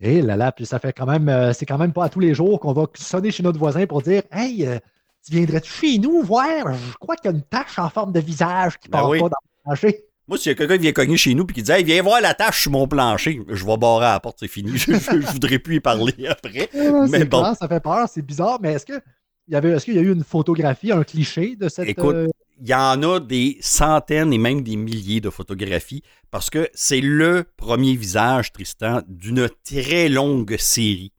Et 0.00 0.20
là 0.20 0.36
là, 0.36 0.52
puis 0.52 0.66
ça 0.66 0.78
fait 0.78 0.92
quand 0.92 1.06
même, 1.06 1.28
euh, 1.28 1.52
c'est 1.54 1.64
quand 1.64 1.78
même 1.78 1.92
pas 1.92 2.04
à 2.04 2.08
tous 2.10 2.20
les 2.20 2.34
jours 2.34 2.60
qu'on 2.60 2.74
va 2.74 2.86
sonner 2.94 3.30
chez 3.30 3.42
notre 3.42 3.58
voisin 3.58 3.86
pour 3.86 4.02
dire 4.02 4.22
Hey, 4.30 4.66
euh, 4.66 4.78
tu 5.24 5.32
viendrais 5.32 5.62
chez 5.64 5.98
nous 5.98 6.22
voir? 6.22 6.74
Je 6.74 6.96
crois 6.98 7.16
qu'il 7.16 7.30
y 7.30 7.34
a 7.34 7.36
une 7.36 7.42
tache 7.42 7.78
en 7.78 7.88
forme 7.90 8.12
de 8.12 8.20
visage 8.20 8.78
qui 8.78 8.88
Ben 8.88 8.98
part 8.98 9.08
oui. 9.10 9.18
pas 9.20 9.28
dans 9.28 9.36
le 9.42 9.64
plancher. 9.64 10.04
Moi, 10.26 10.38
s'il 10.38 10.50
y 10.50 10.52
a 10.52 10.54
quelqu'un 10.54 10.76
qui 10.76 10.82
vient 10.82 10.92
cogner 10.92 11.16
chez 11.18 11.34
nous 11.34 11.44
et 11.48 11.52
qui 11.52 11.62
dit 11.62 11.70
Hey, 11.70 11.84
viens 11.84 12.02
voir 12.02 12.20
la 12.20 12.32
tache 12.34 12.62
sur 12.62 12.70
mon 12.70 12.86
plancher, 12.88 13.42
je 13.48 13.64
vais 13.66 13.76
barrer 13.76 14.06
à 14.06 14.12
la 14.12 14.20
porte, 14.20 14.38
c'est 14.40 14.48
fini. 14.48 14.72
Je, 14.78 14.92
je 14.92 15.32
voudrais 15.32 15.58
plus 15.58 15.76
y 15.76 15.80
parler 15.80 16.14
après. 16.28 16.68
Ah, 16.74 17.06
Mais 17.10 17.18
c'est 17.18 17.24
bon. 17.26 17.40
clair, 17.42 17.56
ça 17.58 17.68
fait 17.68 17.80
peur, 17.80 18.08
c'est 18.08 18.22
bizarre, 18.22 18.58
mais 18.62 18.72
est-ce 18.72 18.86
que 18.86 19.00
y 19.48 19.54
avait, 19.54 19.70
est-ce 19.72 19.84
qu'il 19.84 19.94
y 19.94 19.98
a 19.98 20.02
eu 20.02 20.12
une 20.12 20.24
photographie, 20.24 20.92
un 20.92 21.04
cliché 21.04 21.56
de 21.56 21.68
cette. 21.68 21.88
Écoute, 21.88 22.14
euh, 22.14 22.28
il 22.60 22.68
y 22.68 22.74
en 22.74 23.02
a 23.02 23.20
des 23.20 23.58
centaines 23.60 24.32
et 24.32 24.38
même 24.38 24.62
des 24.62 24.76
milliers 24.76 25.20
de 25.20 25.28
photographies 25.28 26.02
parce 26.30 26.48
que 26.48 26.68
c'est 26.72 27.00
le 27.02 27.44
premier 27.56 27.94
visage, 27.96 28.52
Tristan, 28.52 29.02
d'une 29.08 29.48
très 29.64 30.08
longue 30.08 30.56
série 30.58 31.12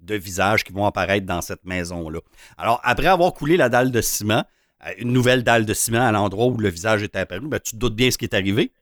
de 0.00 0.14
visages 0.14 0.64
qui 0.64 0.72
vont 0.72 0.86
apparaître 0.86 1.26
dans 1.26 1.40
cette 1.40 1.64
maison-là. 1.64 2.20
Alors, 2.56 2.80
après 2.82 3.06
avoir 3.06 3.32
coulé 3.32 3.56
la 3.56 3.68
dalle 3.68 3.90
de 3.90 4.00
ciment, 4.00 4.44
euh, 4.86 4.90
une 4.98 5.12
nouvelle 5.12 5.42
dalle 5.42 5.66
de 5.66 5.74
ciment 5.74 6.06
à 6.06 6.12
l'endroit 6.12 6.46
où 6.46 6.56
le 6.56 6.68
visage 6.68 7.02
était 7.02 7.18
apparu, 7.18 7.48
ben, 7.48 7.60
tu 7.60 7.72
te 7.72 7.76
doutes 7.76 7.94
bien 7.94 8.10
ce 8.10 8.18
qui 8.18 8.24
est 8.24 8.34
arrivé. 8.34 8.72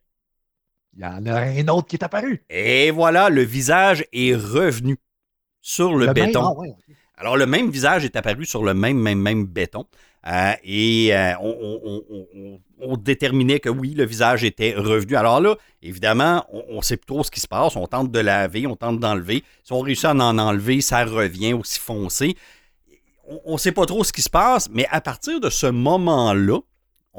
il 0.97 1.03
y 1.03 1.07
en 1.07 1.27
a 1.27 1.41
un 1.41 1.69
autre 1.69 1.89
qui 1.89 1.97
est 1.97 2.05
apparu. 2.05 2.45
Et 2.49 2.91
voilà, 2.91 3.31
le 3.31 3.43
visage 3.43 4.05
est 4.13 4.35
revenu 4.35 4.99
sur 5.61 5.97
le, 5.97 6.13
béton. 6.13 6.43
ah 6.43 6.53
ouais. 6.55 6.75
Alors, 7.17 7.37
le 7.37 7.47
même 7.47 7.71
visage 7.71 8.05
est 8.05 8.17
apparu 8.17 8.47
sur 8.47 8.63
le 8.63 8.75
même, 8.75 8.99
même, 8.99 9.21
même 9.21 9.45
béton. 9.45 9.87
Euh, 10.27 10.53
et 10.65 11.15
euh, 11.15 11.35
on, 12.81 12.97
déterminait 12.97 13.61
que 13.61 13.69
oui, 13.69 13.95
le 13.95 14.05
visage 14.05 14.45
était 14.45 14.75
revenu. 14.75 15.17
Alors 15.17 15.41
là, 15.41 15.57
évidemment, 15.83 16.45
on 16.51 16.77
ne 16.77 16.83
sait 16.83 16.97
plus 16.97 17.07
trop 17.07 17.23
ce 17.23 17.31
qui 17.31 17.41
se 17.41 17.49
passe. 17.49 17.77
On 17.77 17.87
tente 17.87 18.11
de 18.11 18.19
laver, 18.19 18.67
on 18.67 18.77
tente 18.77 18.99
d'enlever. 18.99 19.45
Si 19.63 19.73
on 19.73 19.81
réussit 19.81 20.07
à 20.07 20.15
en 20.15 20.39
enlever, 20.39 20.81
ça 20.81 21.05
revient 21.05 21.53
aussi 21.53 21.79
foncé. 21.79 22.37
On 23.45 23.53
ne 23.55 23.59
sait 23.59 23.73
pas 23.73 23.87
trop 23.87 24.05
ce 24.05 24.13
qui 24.13 24.23
se 24.23 24.31
passe, 24.31 24.69
mais 24.73 24.87
à 24.91 25.01
partir 25.01 25.39
de 25.39 25.51
ce 25.51 25.67
moment-là, 25.67 26.61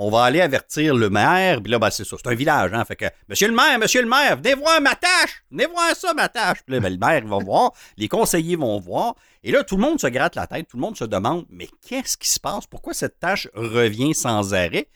on 0.01 0.09
va 0.09 0.23
aller 0.23 0.39
avertir 0.39 0.95
le 0.95 1.09
maire. 1.09 1.61
Puis 1.61 1.69
là, 1.69 1.77
ben, 1.77 1.89
c'est 1.89 2.05
ça, 2.05 2.15
c'est 2.17 2.29
un 2.29 2.33
village, 2.33 2.71
hein. 2.73 2.85
Fait 2.85 2.95
que, 2.95 3.05
monsieur 3.27 3.49
le 3.49 3.53
maire, 3.53 3.77
monsieur 3.77 4.01
le 4.01 4.07
maire, 4.07 4.37
venez 4.37 4.53
voir 4.53 4.79
ma 4.79 4.95
tâche! 4.95 5.43
Venez 5.51 5.65
voir 5.65 5.93
ça, 5.93 6.13
ma 6.13 6.29
tâche! 6.29 6.59
Puis 6.65 6.73
là, 6.73 6.79
ben, 6.79 6.93
le 6.93 6.97
maire, 6.97 7.27
va 7.27 7.37
voir, 7.43 7.73
les 7.97 8.07
conseillers 8.07 8.55
vont 8.55 8.79
voir. 8.79 9.15
Et 9.43 9.51
là, 9.51 9.61
tout 9.65 9.75
le 9.75 9.81
monde 9.81 9.99
se 9.99 10.07
gratte 10.07 10.35
la 10.35 10.47
tête, 10.47 10.69
tout 10.69 10.77
le 10.77 10.81
monde 10.81 10.95
se 10.95 11.03
demande, 11.03 11.45
mais 11.49 11.67
qu'est-ce 11.85 12.15
qui 12.15 12.29
se 12.29 12.39
passe? 12.39 12.65
Pourquoi 12.65 12.93
cette 12.93 13.19
tâche 13.19 13.49
revient 13.53 14.13
sans 14.13 14.53
arrêt? 14.53 14.87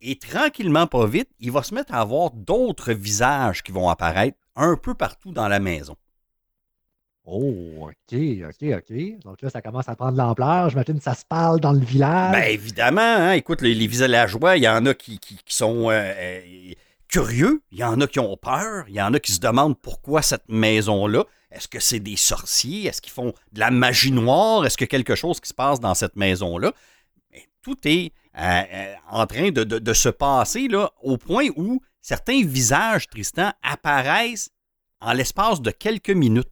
Et 0.00 0.16
tranquillement, 0.16 0.86
pas 0.86 1.06
vite, 1.06 1.30
il 1.40 1.50
va 1.50 1.64
se 1.64 1.74
mettre 1.74 1.92
à 1.92 2.00
avoir 2.00 2.30
d'autres 2.30 2.92
visages 2.92 3.64
qui 3.64 3.72
vont 3.72 3.88
apparaître 3.88 4.38
un 4.54 4.76
peu 4.76 4.94
partout 4.94 5.32
dans 5.32 5.48
la 5.48 5.58
maison. 5.58 5.96
Oh, 7.28 7.88
OK, 7.88 8.18
OK, 8.48 8.68
OK. 8.76 9.20
Donc 9.24 9.42
là, 9.42 9.50
ça 9.50 9.60
commence 9.60 9.88
à 9.88 9.96
prendre 9.96 10.12
de 10.12 10.18
l'ampleur. 10.18 10.70
J'imagine 10.70 10.98
que 10.98 11.02
ça 11.02 11.14
se 11.14 11.24
parle 11.24 11.58
dans 11.58 11.72
le 11.72 11.84
village. 11.84 12.32
Bien 12.32 12.48
évidemment, 12.48 13.00
hein. 13.00 13.32
écoute, 13.32 13.62
les, 13.62 13.74
les, 13.74 13.88
villageois, 13.88 14.56
il 14.56 14.62
y 14.62 14.68
en 14.68 14.86
a 14.86 14.94
qui, 14.94 15.18
sont 15.48 15.90
euh, 15.90 15.92
euh, 15.92 16.72
curieux, 17.08 17.62
il 17.72 17.78
y 17.78 17.84
en 17.84 18.00
a 18.00 18.06
qui 18.06 18.20
ont 18.20 18.36
peur, 18.36 18.84
il 18.88 18.94
y 18.94 19.02
en 19.02 19.12
a 19.12 19.18
qui 19.18 19.32
se 19.32 19.40
demandent 19.40 19.76
pourquoi 19.76 20.22
cette 20.22 20.48
maison-là. 20.48 21.24
Est-ce 21.50 21.66
que 21.66 21.80
c'est 21.80 21.98
des 21.98 22.16
sorciers? 22.16 22.86
Est-ce 22.86 23.00
qu'ils 23.00 23.12
font 23.12 23.32
de 23.52 23.58
la 23.58 23.72
magie 23.72 24.12
noire? 24.12 24.64
Est-ce 24.64 24.82
a 24.84 24.86
quelque 24.86 25.16
chose 25.16 25.40
qui 25.40 25.48
se 25.48 25.54
passe 25.54 25.80
dans 25.80 25.94
cette 25.94 26.14
maison-là? 26.14 26.72
Tout 27.60 27.76
est 27.86 28.12
euh, 28.38 28.94
en 29.10 29.26
train 29.26 29.50
de, 29.50 29.92
se 29.92 30.08
passer 30.08 30.68
là, 30.68 30.92
au 31.02 31.16
point 31.16 31.48
où 31.56 31.80
certains 32.00 32.44
visages, 32.44 33.08
Tristan, 33.08 33.50
apparaissent 33.62 34.50
en 35.00 35.12
l'espace 35.12 35.60
de 35.60 35.72
quelques 35.72 36.10
minutes. 36.10 36.46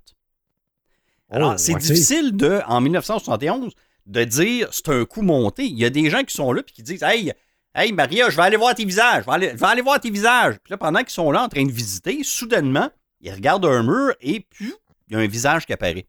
Alors, 1.30 1.52
oh, 1.54 1.58
c'est 1.58 1.74
okay. 1.74 1.82
difficile 1.82 2.36
de, 2.36 2.60
en 2.66 2.80
1971 2.80 3.72
de 4.06 4.24
dire 4.24 4.68
c'est 4.72 4.88
un 4.90 5.04
coup 5.04 5.22
monté. 5.22 5.64
Il 5.64 5.78
y 5.78 5.84
a 5.84 5.90
des 5.90 6.10
gens 6.10 6.22
qui 6.22 6.34
sont 6.34 6.52
là 6.52 6.62
et 6.66 6.70
qui 6.70 6.82
disent 6.82 7.02
Hey, 7.02 7.32
hey 7.74 7.92
Maria, 7.92 8.30
je 8.30 8.36
vais 8.36 8.42
aller 8.42 8.56
voir 8.56 8.74
tes 8.74 8.84
visages, 8.84 9.24
je 9.24 9.26
vais 9.26 9.34
aller, 9.34 9.50
je 9.50 9.56
vais 9.56 9.66
aller 9.66 9.82
voir 9.82 10.00
tes 10.00 10.10
visages. 10.10 10.56
Puis 10.62 10.72
là, 10.72 10.76
pendant 10.76 11.00
qu'ils 11.00 11.10
sont 11.10 11.30
là 11.30 11.42
en 11.42 11.48
train 11.48 11.64
de 11.64 11.72
visiter, 11.72 12.22
soudainement, 12.22 12.90
ils 13.20 13.32
regardent 13.32 13.66
un 13.66 13.82
mur 13.82 14.14
et 14.20 14.46
puis 14.48 14.74
il 15.08 15.14
y 15.14 15.16
a 15.16 15.20
un 15.20 15.26
visage 15.26 15.66
qui 15.66 15.72
apparaît. 15.72 16.06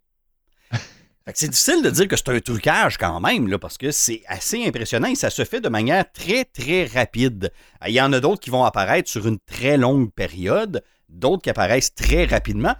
c'est 1.33 1.49
difficile 1.49 1.81
de 1.81 1.89
dire 1.89 2.07
que 2.07 2.15
c'est 2.15 2.29
un 2.29 2.39
trucage 2.39 2.97
quand 2.97 3.19
même, 3.19 3.47
là, 3.47 3.57
parce 3.57 3.77
que 3.77 3.91
c'est 3.91 4.23
assez 4.27 4.65
impressionnant 4.65 5.07
et 5.07 5.15
ça 5.15 5.29
se 5.29 5.45
fait 5.45 5.61
de 5.61 5.69
manière 5.69 6.11
très, 6.11 6.43
très 6.45 6.85
rapide. 6.85 7.51
Il 7.87 7.93
y 7.93 8.01
en 8.01 8.11
a 8.13 8.19
d'autres 8.19 8.41
qui 8.41 8.49
vont 8.49 8.63
apparaître 8.63 9.09
sur 9.09 9.27
une 9.27 9.39
très 9.39 9.77
longue 9.77 10.11
période, 10.11 10.83
d'autres 11.09 11.41
qui 11.41 11.49
apparaissent 11.49 11.93
très 11.93 12.25
rapidement. 12.25 12.75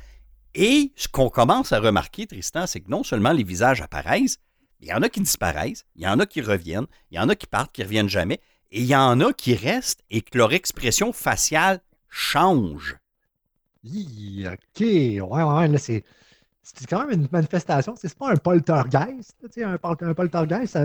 Et 0.55 0.93
ce 0.95 1.09
qu'on 1.09 1.29
commence 1.29 1.73
à 1.73 1.79
remarquer, 1.79 2.27
Tristan, 2.27 2.65
c'est 2.65 2.79
que 2.79 2.89
non 2.89 3.03
seulement 3.03 3.33
les 3.33 3.43
visages 3.43 3.81
apparaissent, 3.81 4.37
il 4.79 4.87
y 4.87 4.93
en 4.93 5.01
a 5.01 5.09
qui 5.09 5.19
disparaissent, 5.19 5.85
il 5.95 6.03
y 6.03 6.07
en 6.07 6.17
a 6.19 6.25
qui 6.25 6.41
reviennent, 6.41 6.87
il 7.11 7.17
y 7.17 7.19
en 7.19 7.27
a 7.27 7.35
qui 7.35 7.45
partent, 7.45 7.73
qui 7.73 7.81
ne 7.81 7.85
reviennent 7.85 8.09
jamais, 8.09 8.39
et 8.71 8.79
il 8.79 8.85
y 8.85 8.95
en 8.95 9.19
a 9.19 9.33
qui 9.33 9.53
restent 9.53 10.01
et 10.09 10.21
que 10.21 10.37
leur 10.37 10.53
expression 10.53 11.11
faciale 11.11 11.81
change. 12.09 12.97
OK, 13.85 14.79
ouais, 14.79 15.19
ouais, 15.19 15.67
là, 15.67 15.77
c'est. 15.77 16.03
C'est 16.63 16.87
quand 16.87 17.05
même 17.05 17.21
une 17.21 17.27
manifestation. 17.31 17.93
C'est 17.95 18.17
pas 18.17 18.31
un 18.31 18.37
poltergeist. 18.37 19.35
Un, 19.59 19.77
un 19.83 20.13
poltergeist, 20.15 20.75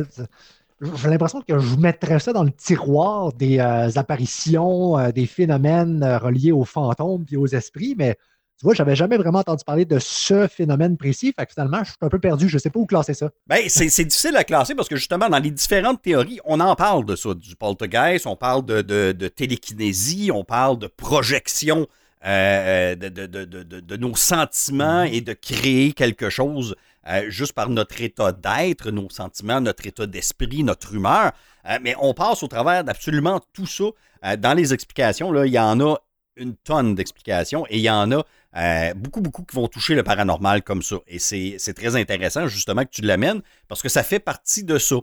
j'ai 0.80 1.08
l'impression 1.08 1.42
que 1.42 1.58
je 1.58 1.76
mettrais 1.76 2.18
ça 2.20 2.32
dans 2.32 2.44
le 2.44 2.52
tiroir 2.52 3.32
des 3.32 3.58
euh, 3.58 3.90
apparitions, 3.96 4.98
euh, 4.98 5.12
des 5.12 5.26
phénomènes 5.26 6.02
euh, 6.02 6.18
reliés 6.18 6.52
aux 6.52 6.64
fantômes 6.64 7.26
et 7.30 7.36
aux 7.36 7.46
esprits, 7.46 7.94
mais 7.96 8.16
tu 8.60 8.66
vois, 8.66 8.74
je 8.74 8.82
n'avais 8.82 8.94
jamais 8.94 9.16
vraiment 9.16 9.38
entendu 9.38 9.64
parler 9.64 9.86
de 9.86 9.98
ce 9.98 10.46
phénomène 10.46 10.98
précis. 10.98 11.32
Fait 11.34 11.46
que 11.46 11.52
finalement, 11.52 11.82
je 11.82 11.92
suis 11.92 11.96
un 12.02 12.10
peu 12.10 12.18
perdu. 12.18 12.46
Je 12.46 12.56
ne 12.56 12.60
sais 12.60 12.68
pas 12.68 12.78
où 12.78 12.84
classer 12.84 13.14
ça. 13.14 13.30
Ben, 13.46 13.62
c'est 13.68 14.04
difficile 14.04 14.36
à 14.36 14.44
classer 14.44 14.74
parce 14.74 14.86
que 14.86 14.96
justement, 14.96 15.30
dans 15.30 15.38
les 15.38 15.50
différentes 15.50 16.02
théories, 16.02 16.40
on 16.44 16.60
en 16.60 16.76
parle 16.76 17.06
de 17.06 17.16
ça, 17.16 17.32
du 17.32 17.56
poltergeist, 17.56 18.26
on 18.26 18.36
parle 18.36 18.66
de, 18.66 19.28
télékinésie, 19.28 20.30
on 20.30 20.44
parle 20.44 20.78
de 20.78 20.88
projection 20.88 21.86
euh, 22.26 22.94
de, 22.96 23.08
de, 23.08 23.96
nos 23.96 24.14
sentiments 24.14 25.04
et 25.04 25.22
de 25.22 25.32
créer 25.32 25.94
quelque 25.94 26.28
chose 26.28 26.76
euh, 27.08 27.30
juste 27.30 27.54
par 27.54 27.70
notre 27.70 27.98
état 28.02 28.32
d'être, 28.32 28.90
nos 28.90 29.08
sentiments, 29.08 29.62
notre 29.62 29.86
état 29.86 30.06
d'esprit, 30.06 30.62
notre 30.62 30.94
humeur. 30.94 31.32
Euh, 31.66 31.78
mais 31.80 31.94
on 31.98 32.12
passe 32.12 32.42
au 32.42 32.48
travers 32.48 32.84
d'absolument 32.84 33.40
tout 33.54 33.66
ça. 33.66 33.84
Euh, 34.26 34.36
dans 34.36 34.52
les 34.52 34.74
explications, 34.74 35.34
il 35.42 35.50
y 35.50 35.58
en 35.58 35.80
a 35.80 35.96
une 36.36 36.56
tonne 36.56 36.94
d'explications 36.94 37.66
et 37.68 37.78
il 37.78 37.82
y 37.82 37.90
en 37.90 38.12
a 38.12 38.22
euh, 38.57 38.95
beaucoup, 38.95 39.21
beaucoup 39.21 39.45
qui 39.45 39.54
vont 39.54 39.69
toucher 39.69 39.95
le 39.95 40.02
paranormal 40.02 40.62
comme 40.62 40.83
ça. 40.83 40.97
Et 41.07 41.19
c'est 41.19 41.75
très 41.75 41.97
intéressant 41.97 42.49
justement 42.49 42.85
que 42.85 42.90
tu 42.90 43.02
l'amènes 43.02 43.42
parce 43.69 43.83
que 43.83 43.88
ça 43.88 44.02
fait 44.02 44.19
partie 44.19 44.64
de 44.64 44.78
ça. 44.78 44.97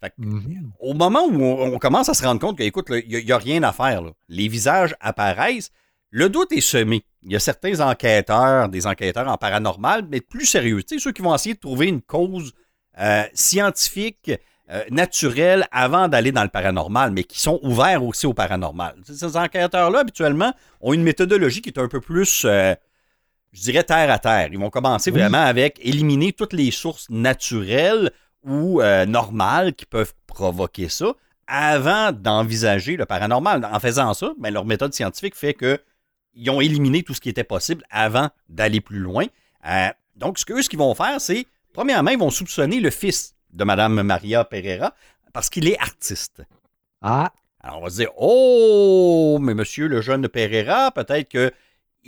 Fait 0.00 0.10
que, 0.10 0.14
mm 0.18 0.38
-hmm. 0.38 0.70
Au 0.78 0.94
moment 0.94 1.24
où 1.26 1.42
on, 1.42 1.74
on, 1.74 1.78
commence 1.78 2.08
à 2.08 2.14
se 2.14 2.24
rendre 2.24 2.40
compte 2.40 2.58
qu'écoute, 2.58 2.86
il 2.90 3.24
n'y 3.24 3.32
a, 3.32 3.34
a, 3.34 3.38
rien 3.38 3.62
à 3.64 3.72
faire, 3.72 4.00
là. 4.02 4.12
les 4.28 4.46
visages 4.46 4.94
apparaissent, 5.00 5.70
le 6.10 6.28
doute 6.28 6.52
est 6.52 6.60
semé. 6.60 7.04
Il 7.24 7.32
y 7.32 7.36
a 7.36 7.40
certains 7.40 7.80
enquêteurs, 7.80 8.68
des 8.68 8.86
enquêteurs 8.86 9.28
en 9.28 9.36
paranormal, 9.36 10.06
mais 10.10 10.20
plus 10.20 10.46
sérieux, 10.46 10.82
tu 10.84 10.94
sais, 10.94 11.02
ceux 11.04 11.12
qui 11.12 11.22
vont 11.22 11.34
essayer 11.34 11.54
de 11.54 11.60
trouver 11.60 11.88
une 11.88 12.00
cause 12.00 12.52
euh, 13.00 13.24
scientifique 13.34 14.30
euh, 14.70 14.84
naturels 14.90 15.66
avant 15.70 16.08
d'aller 16.08 16.32
dans 16.32 16.42
le 16.42 16.48
paranormal, 16.48 17.10
mais 17.10 17.24
qui 17.24 17.40
sont 17.40 17.58
ouverts 17.62 18.04
aussi 18.04 18.26
au 18.26 18.34
paranormal. 18.34 18.96
Ces 19.04 19.36
enquêteurs-là, 19.36 20.00
habituellement, 20.00 20.52
ont 20.80 20.92
une 20.92 21.02
méthodologie 21.02 21.62
qui 21.62 21.70
est 21.70 21.78
un 21.78 21.88
peu 21.88 22.00
plus, 22.00 22.44
euh, 22.44 22.74
je 23.52 23.62
dirais, 23.62 23.84
terre 23.84 24.10
à 24.10 24.18
terre. 24.18 24.48
Ils 24.52 24.58
vont 24.58 24.70
commencer 24.70 25.10
oui. 25.10 25.20
vraiment 25.20 25.42
avec 25.42 25.78
éliminer 25.82 26.32
toutes 26.32 26.52
les 26.52 26.70
sources 26.70 27.08
naturelles 27.08 28.10
ou 28.44 28.80
euh, 28.80 29.06
normales 29.06 29.74
qui 29.74 29.86
peuvent 29.86 30.14
provoquer 30.26 30.88
ça 30.88 31.14
avant 31.46 32.12
d'envisager 32.12 32.96
le 32.96 33.06
paranormal. 33.06 33.66
En 33.72 33.80
faisant 33.80 34.12
ça, 34.14 34.32
ben, 34.38 34.52
leur 34.52 34.66
méthode 34.66 34.92
scientifique 34.92 35.34
fait 35.34 35.54
qu'ils 35.54 36.50
ont 36.50 36.60
éliminé 36.60 37.02
tout 37.02 37.14
ce 37.14 37.20
qui 37.20 37.30
était 37.30 37.44
possible 37.44 37.84
avant 37.90 38.28
d'aller 38.48 38.80
plus 38.80 38.98
loin. 38.98 39.24
Euh, 39.66 39.88
donc, 40.16 40.38
ce 40.38 40.44
qu'eux, 40.44 40.62
ce 40.62 40.68
qu'ils 40.68 40.78
vont 40.78 40.94
faire, 40.94 41.20
c'est, 41.20 41.46
premièrement, 41.72 42.10
ils 42.10 42.18
vont 42.18 42.30
soupçonner 42.30 42.80
le 42.80 42.90
fils 42.90 43.34
de 43.52 43.64
Mme 43.64 44.02
Maria 44.02 44.44
Pereira 44.44 44.94
parce 45.32 45.50
qu'il 45.50 45.68
est 45.68 45.78
artiste. 45.78 46.42
Ah. 47.02 47.32
Alors 47.60 47.78
on 47.78 47.84
va 47.84 47.90
se 47.90 47.96
dire, 47.96 48.12
oh, 48.16 49.38
mais 49.40 49.54
monsieur 49.54 49.88
le 49.88 50.00
jeune 50.00 50.28
Pereira, 50.28 50.92
peut-être 50.92 51.52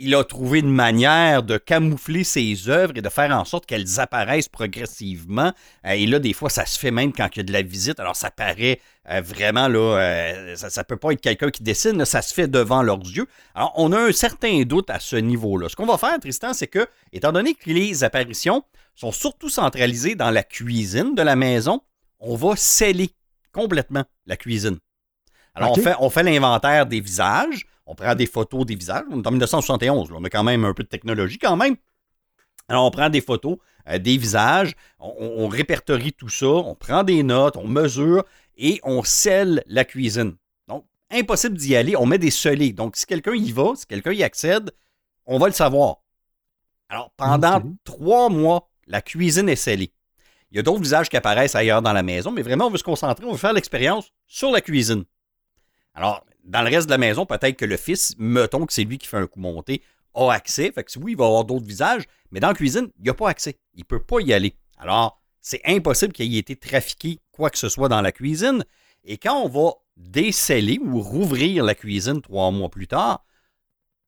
qu'il 0.01 0.15
a 0.15 0.23
trouvé 0.23 0.59
une 0.59 0.73
manière 0.73 1.43
de 1.43 1.57
camoufler 1.57 2.23
ses 2.23 2.69
œuvres 2.69 2.93
et 2.95 3.01
de 3.01 3.09
faire 3.09 3.31
en 3.31 3.45
sorte 3.45 3.67
qu'elles 3.67 3.99
apparaissent 3.99 4.49
progressivement. 4.49 5.53
Euh, 5.85 5.91
et 5.91 6.07
là, 6.07 6.17
des 6.17 6.33
fois, 6.33 6.49
ça 6.49 6.65
se 6.65 6.79
fait 6.79 6.89
même 6.89 7.13
quand 7.13 7.27
il 7.35 7.37
y 7.37 7.41
a 7.41 7.43
de 7.43 7.53
la 7.53 7.61
visite. 7.61 7.99
Alors 7.99 8.15
ça 8.15 8.31
paraît 8.31 8.79
euh, 9.09 9.21
vraiment, 9.21 9.67
là, 9.67 9.97
euh, 9.99 10.55
ça 10.55 10.81
ne 10.81 10.85
peut 10.85 10.97
pas 10.97 11.11
être 11.11 11.21
quelqu'un 11.21 11.51
qui 11.51 11.61
dessine, 11.61 12.03
ça 12.05 12.21
se 12.21 12.33
fait 12.33 12.47
devant 12.47 12.81
leurs 12.81 12.99
yeux. 12.99 13.27
Alors 13.53 13.73
on 13.75 13.91
a 13.91 13.99
un 13.99 14.11
certain 14.11 14.63
doute 14.63 14.89
à 14.89 14.99
ce 14.99 15.15
niveau-là. 15.15 15.69
Ce 15.69 15.75
qu'on 15.75 15.85
va 15.85 15.97
faire, 15.97 16.19
Tristan, 16.19 16.53
c'est 16.53 16.67
que, 16.67 16.87
étant 17.13 17.31
donné 17.31 17.53
que 17.53 17.69
les 17.69 18.03
apparitions 18.03 18.63
sont 18.95 19.11
surtout 19.11 19.49
centralisés 19.49 20.15
dans 20.15 20.31
la 20.31 20.43
cuisine 20.43 21.13
de 21.15 21.21
la 21.21 21.35
maison. 21.35 21.81
On 22.19 22.35
va 22.35 22.55
sceller 22.55 23.11
complètement 23.51 24.03
la 24.25 24.37
cuisine. 24.37 24.77
Alors, 25.53 25.71
okay. 25.71 25.81
on 25.81 25.83
fait, 25.83 25.95
on 25.99 26.09
fait 26.09 26.23
l'inventaire 26.23 26.85
des 26.85 27.01
visages, 27.01 27.65
on 27.91 27.95
prend 27.95 28.15
des 28.15 28.25
photos 28.25 28.65
des 28.65 28.75
visages. 28.75 29.03
On 29.11 29.21
est 29.21 29.27
en 29.27 29.31
1971, 29.31 30.11
là, 30.11 30.17
on 30.17 30.23
a 30.23 30.29
quand 30.29 30.45
même 30.45 30.63
un 30.63 30.73
peu 30.73 30.83
de 30.83 30.87
technologie 30.87 31.37
quand 31.37 31.57
même. 31.57 31.75
Alors, 32.69 32.85
on 32.85 32.91
prend 32.91 33.09
des 33.09 33.19
photos 33.19 33.57
euh, 33.89 33.97
des 33.97 34.15
visages, 34.15 34.75
on, 34.97 35.13
on, 35.19 35.47
répertorie 35.49 36.13
tout 36.13 36.29
ça, 36.29 36.47
on 36.47 36.73
prend 36.73 37.03
des 37.03 37.21
notes, 37.21 37.57
on 37.57 37.67
mesure 37.67 38.23
et 38.55 38.79
on 38.83 39.03
scelle 39.03 39.61
la 39.67 39.83
cuisine. 39.83 40.37
Donc, 40.69 40.85
impossible 41.11 41.57
d'y 41.57 41.75
aller, 41.75 41.97
on 41.97 42.05
met 42.05 42.17
des 42.17 42.31
scellés. 42.31 42.71
Donc, 42.71 42.95
si 42.95 43.05
quelqu'un 43.05 43.33
y 43.33 43.51
va, 43.51 43.73
si 43.75 43.85
quelqu'un 43.85 44.13
y 44.13 44.23
accède, 44.23 44.71
on 45.25 45.37
va 45.37 45.47
le 45.47 45.53
savoir. 45.53 45.97
Alors, 46.87 47.11
pendant 47.17 47.57
okay. 47.57 47.67
trois 47.83 48.29
mois, 48.29 48.69
la 48.87 49.01
cuisine 49.01 49.49
est 49.49 49.57
scellée. 49.57 49.91
Il 50.51 50.57
y 50.57 50.59
a 50.61 50.63
d'autres 50.63 50.81
visages 50.81 51.09
qui 51.09 51.17
apparaissent 51.17 51.55
ailleurs 51.55 51.81
dans 51.81 51.93
la 51.93 52.03
maison, 52.03 52.31
mais 52.31 52.41
vraiment, 52.41 52.67
on 52.67 52.69
veut 52.69 52.77
se 52.77 52.83
concentrer, 52.83 53.25
on 53.25 53.33
veut 53.33 53.37
faire 53.37 53.53
l'expérience 53.53 54.13
sur 54.27 54.49
la 54.49 54.61
cuisine. 54.61 55.03
Alors, 55.93 56.23
dans 56.43 56.61
le 56.61 56.69
reste 56.69 56.87
de 56.87 56.91
la 56.91 56.97
maison, 56.97 57.25
peut-être 57.25 57.57
que 57.57 57.65
le 57.65 57.77
fils, 57.77 58.15
mettons 58.17 58.65
que 58.65 58.73
c'est 58.73 58.83
lui 58.83 58.97
qui 58.97 59.07
fait 59.07 59.17
un 59.17 59.27
coup 59.27 59.39
monté, 59.39 59.81
a 60.13 60.31
accès. 60.31 60.71
Fait 60.71 60.83
que 60.83 60.99
oui, 60.99 61.13
il 61.13 61.17
va 61.17 61.25
avoir 61.25 61.45
d'autres 61.45 61.65
visages, 61.65 62.03
mais 62.31 62.39
dans 62.39 62.49
la 62.49 62.53
cuisine, 62.53 62.89
il 62.99 63.05
n'a 63.05 63.13
pas 63.13 63.29
accès. 63.29 63.57
Il 63.75 63.81
ne 63.81 63.85
peut 63.85 64.01
pas 64.01 64.19
y 64.19 64.33
aller. 64.33 64.55
Alors, 64.77 65.21
c'est 65.39 65.61
impossible 65.65 66.13
qu'il 66.13 66.33
ait 66.35 66.39
été 66.39 66.55
trafiqué 66.55 67.19
quoi 67.31 67.49
que 67.49 67.57
ce 67.57 67.69
soit 67.69 67.89
dans 67.89 68.01
la 68.01 68.11
cuisine. 68.11 68.65
Et 69.03 69.17
quand 69.17 69.41
on 69.41 69.47
va 69.47 69.73
déceller 69.97 70.79
ou 70.79 71.01
rouvrir 71.01 71.63
la 71.63 71.75
cuisine 71.75 72.21
trois 72.21 72.51
mois 72.51 72.69
plus 72.69 72.87
tard, 72.87 73.25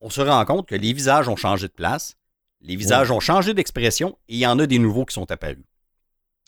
on 0.02 0.10
se 0.10 0.22
rend 0.22 0.44
compte 0.46 0.68
que 0.68 0.76
les 0.76 0.94
visages 0.94 1.30
ont 1.30 1.36
changé 1.36 1.68
de 1.68 1.74
place, 1.74 2.16
les 2.62 2.76
visages 2.76 3.10
ouais. 3.10 3.16
ont 3.16 3.20
changé 3.20 3.54
d'expression 3.54 4.18
et 4.28 4.36
il 4.36 4.40
y 4.40 4.48
en 4.48 4.60
a 4.60 4.66
des 4.66 4.80
nouveaux 4.80 5.06
qui 5.06 5.14
sont 5.14 5.30
apparus. 5.32 5.66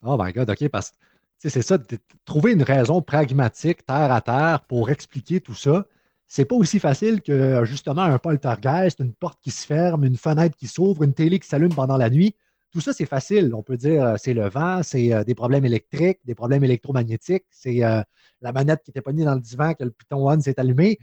Oh 0.03 0.17
my 0.19 0.33
God, 0.33 0.49
OK, 0.49 0.67
parce 0.69 0.91
que 0.91 0.97
c'est 1.39 1.61
ça, 1.61 1.77
trouver 2.25 2.53
une 2.53 2.63
raison 2.63 3.01
pragmatique, 3.01 3.85
terre 3.85 4.11
à 4.11 4.21
terre, 4.21 4.61
pour 4.67 4.89
expliquer 4.89 5.41
tout 5.41 5.53
ça, 5.53 5.85
c'est 6.27 6.45
pas 6.45 6.55
aussi 6.55 6.79
facile 6.79 7.21
que 7.21 7.63
justement 7.65 8.01
un 8.01 8.17
poltergeist, 8.17 8.99
une 8.99 9.13
porte 9.13 9.39
qui 9.41 9.51
se 9.51 9.65
ferme, 9.65 10.05
une 10.05 10.17
fenêtre 10.17 10.55
qui 10.55 10.67
s'ouvre, 10.67 11.03
une 11.03 11.13
télé 11.13 11.39
qui 11.39 11.47
s'allume 11.47 11.73
pendant 11.73 11.97
la 11.97 12.09
nuit. 12.09 12.35
tout 12.71 12.81
ça, 12.81 12.93
c'est 12.93 13.05
facile. 13.05 13.53
On 13.53 13.63
peut 13.63 13.77
dire 13.77 14.03
euh, 14.03 14.15
c'est 14.17 14.33
le 14.33 14.49
vent, 14.49 14.81
c'est 14.83 15.13
euh, 15.13 15.23
des 15.23 15.35
problèmes 15.35 15.65
électriques, 15.65 16.19
des 16.25 16.35
problèmes 16.35 16.63
électromagnétiques, 16.63 17.45
c'est 17.51 17.83
euh, 17.85 18.01
la 18.41 18.51
manette 18.51 18.81
qui 18.83 18.91
était 18.91 19.01
pognée 19.01 19.23
dans 19.23 19.35
le 19.35 19.41
divan 19.41 19.73
que 19.73 19.83
le 19.83 19.91
Python 19.91 20.27
One 20.27 20.41
s'est 20.41 20.59
allumé. 20.59 20.99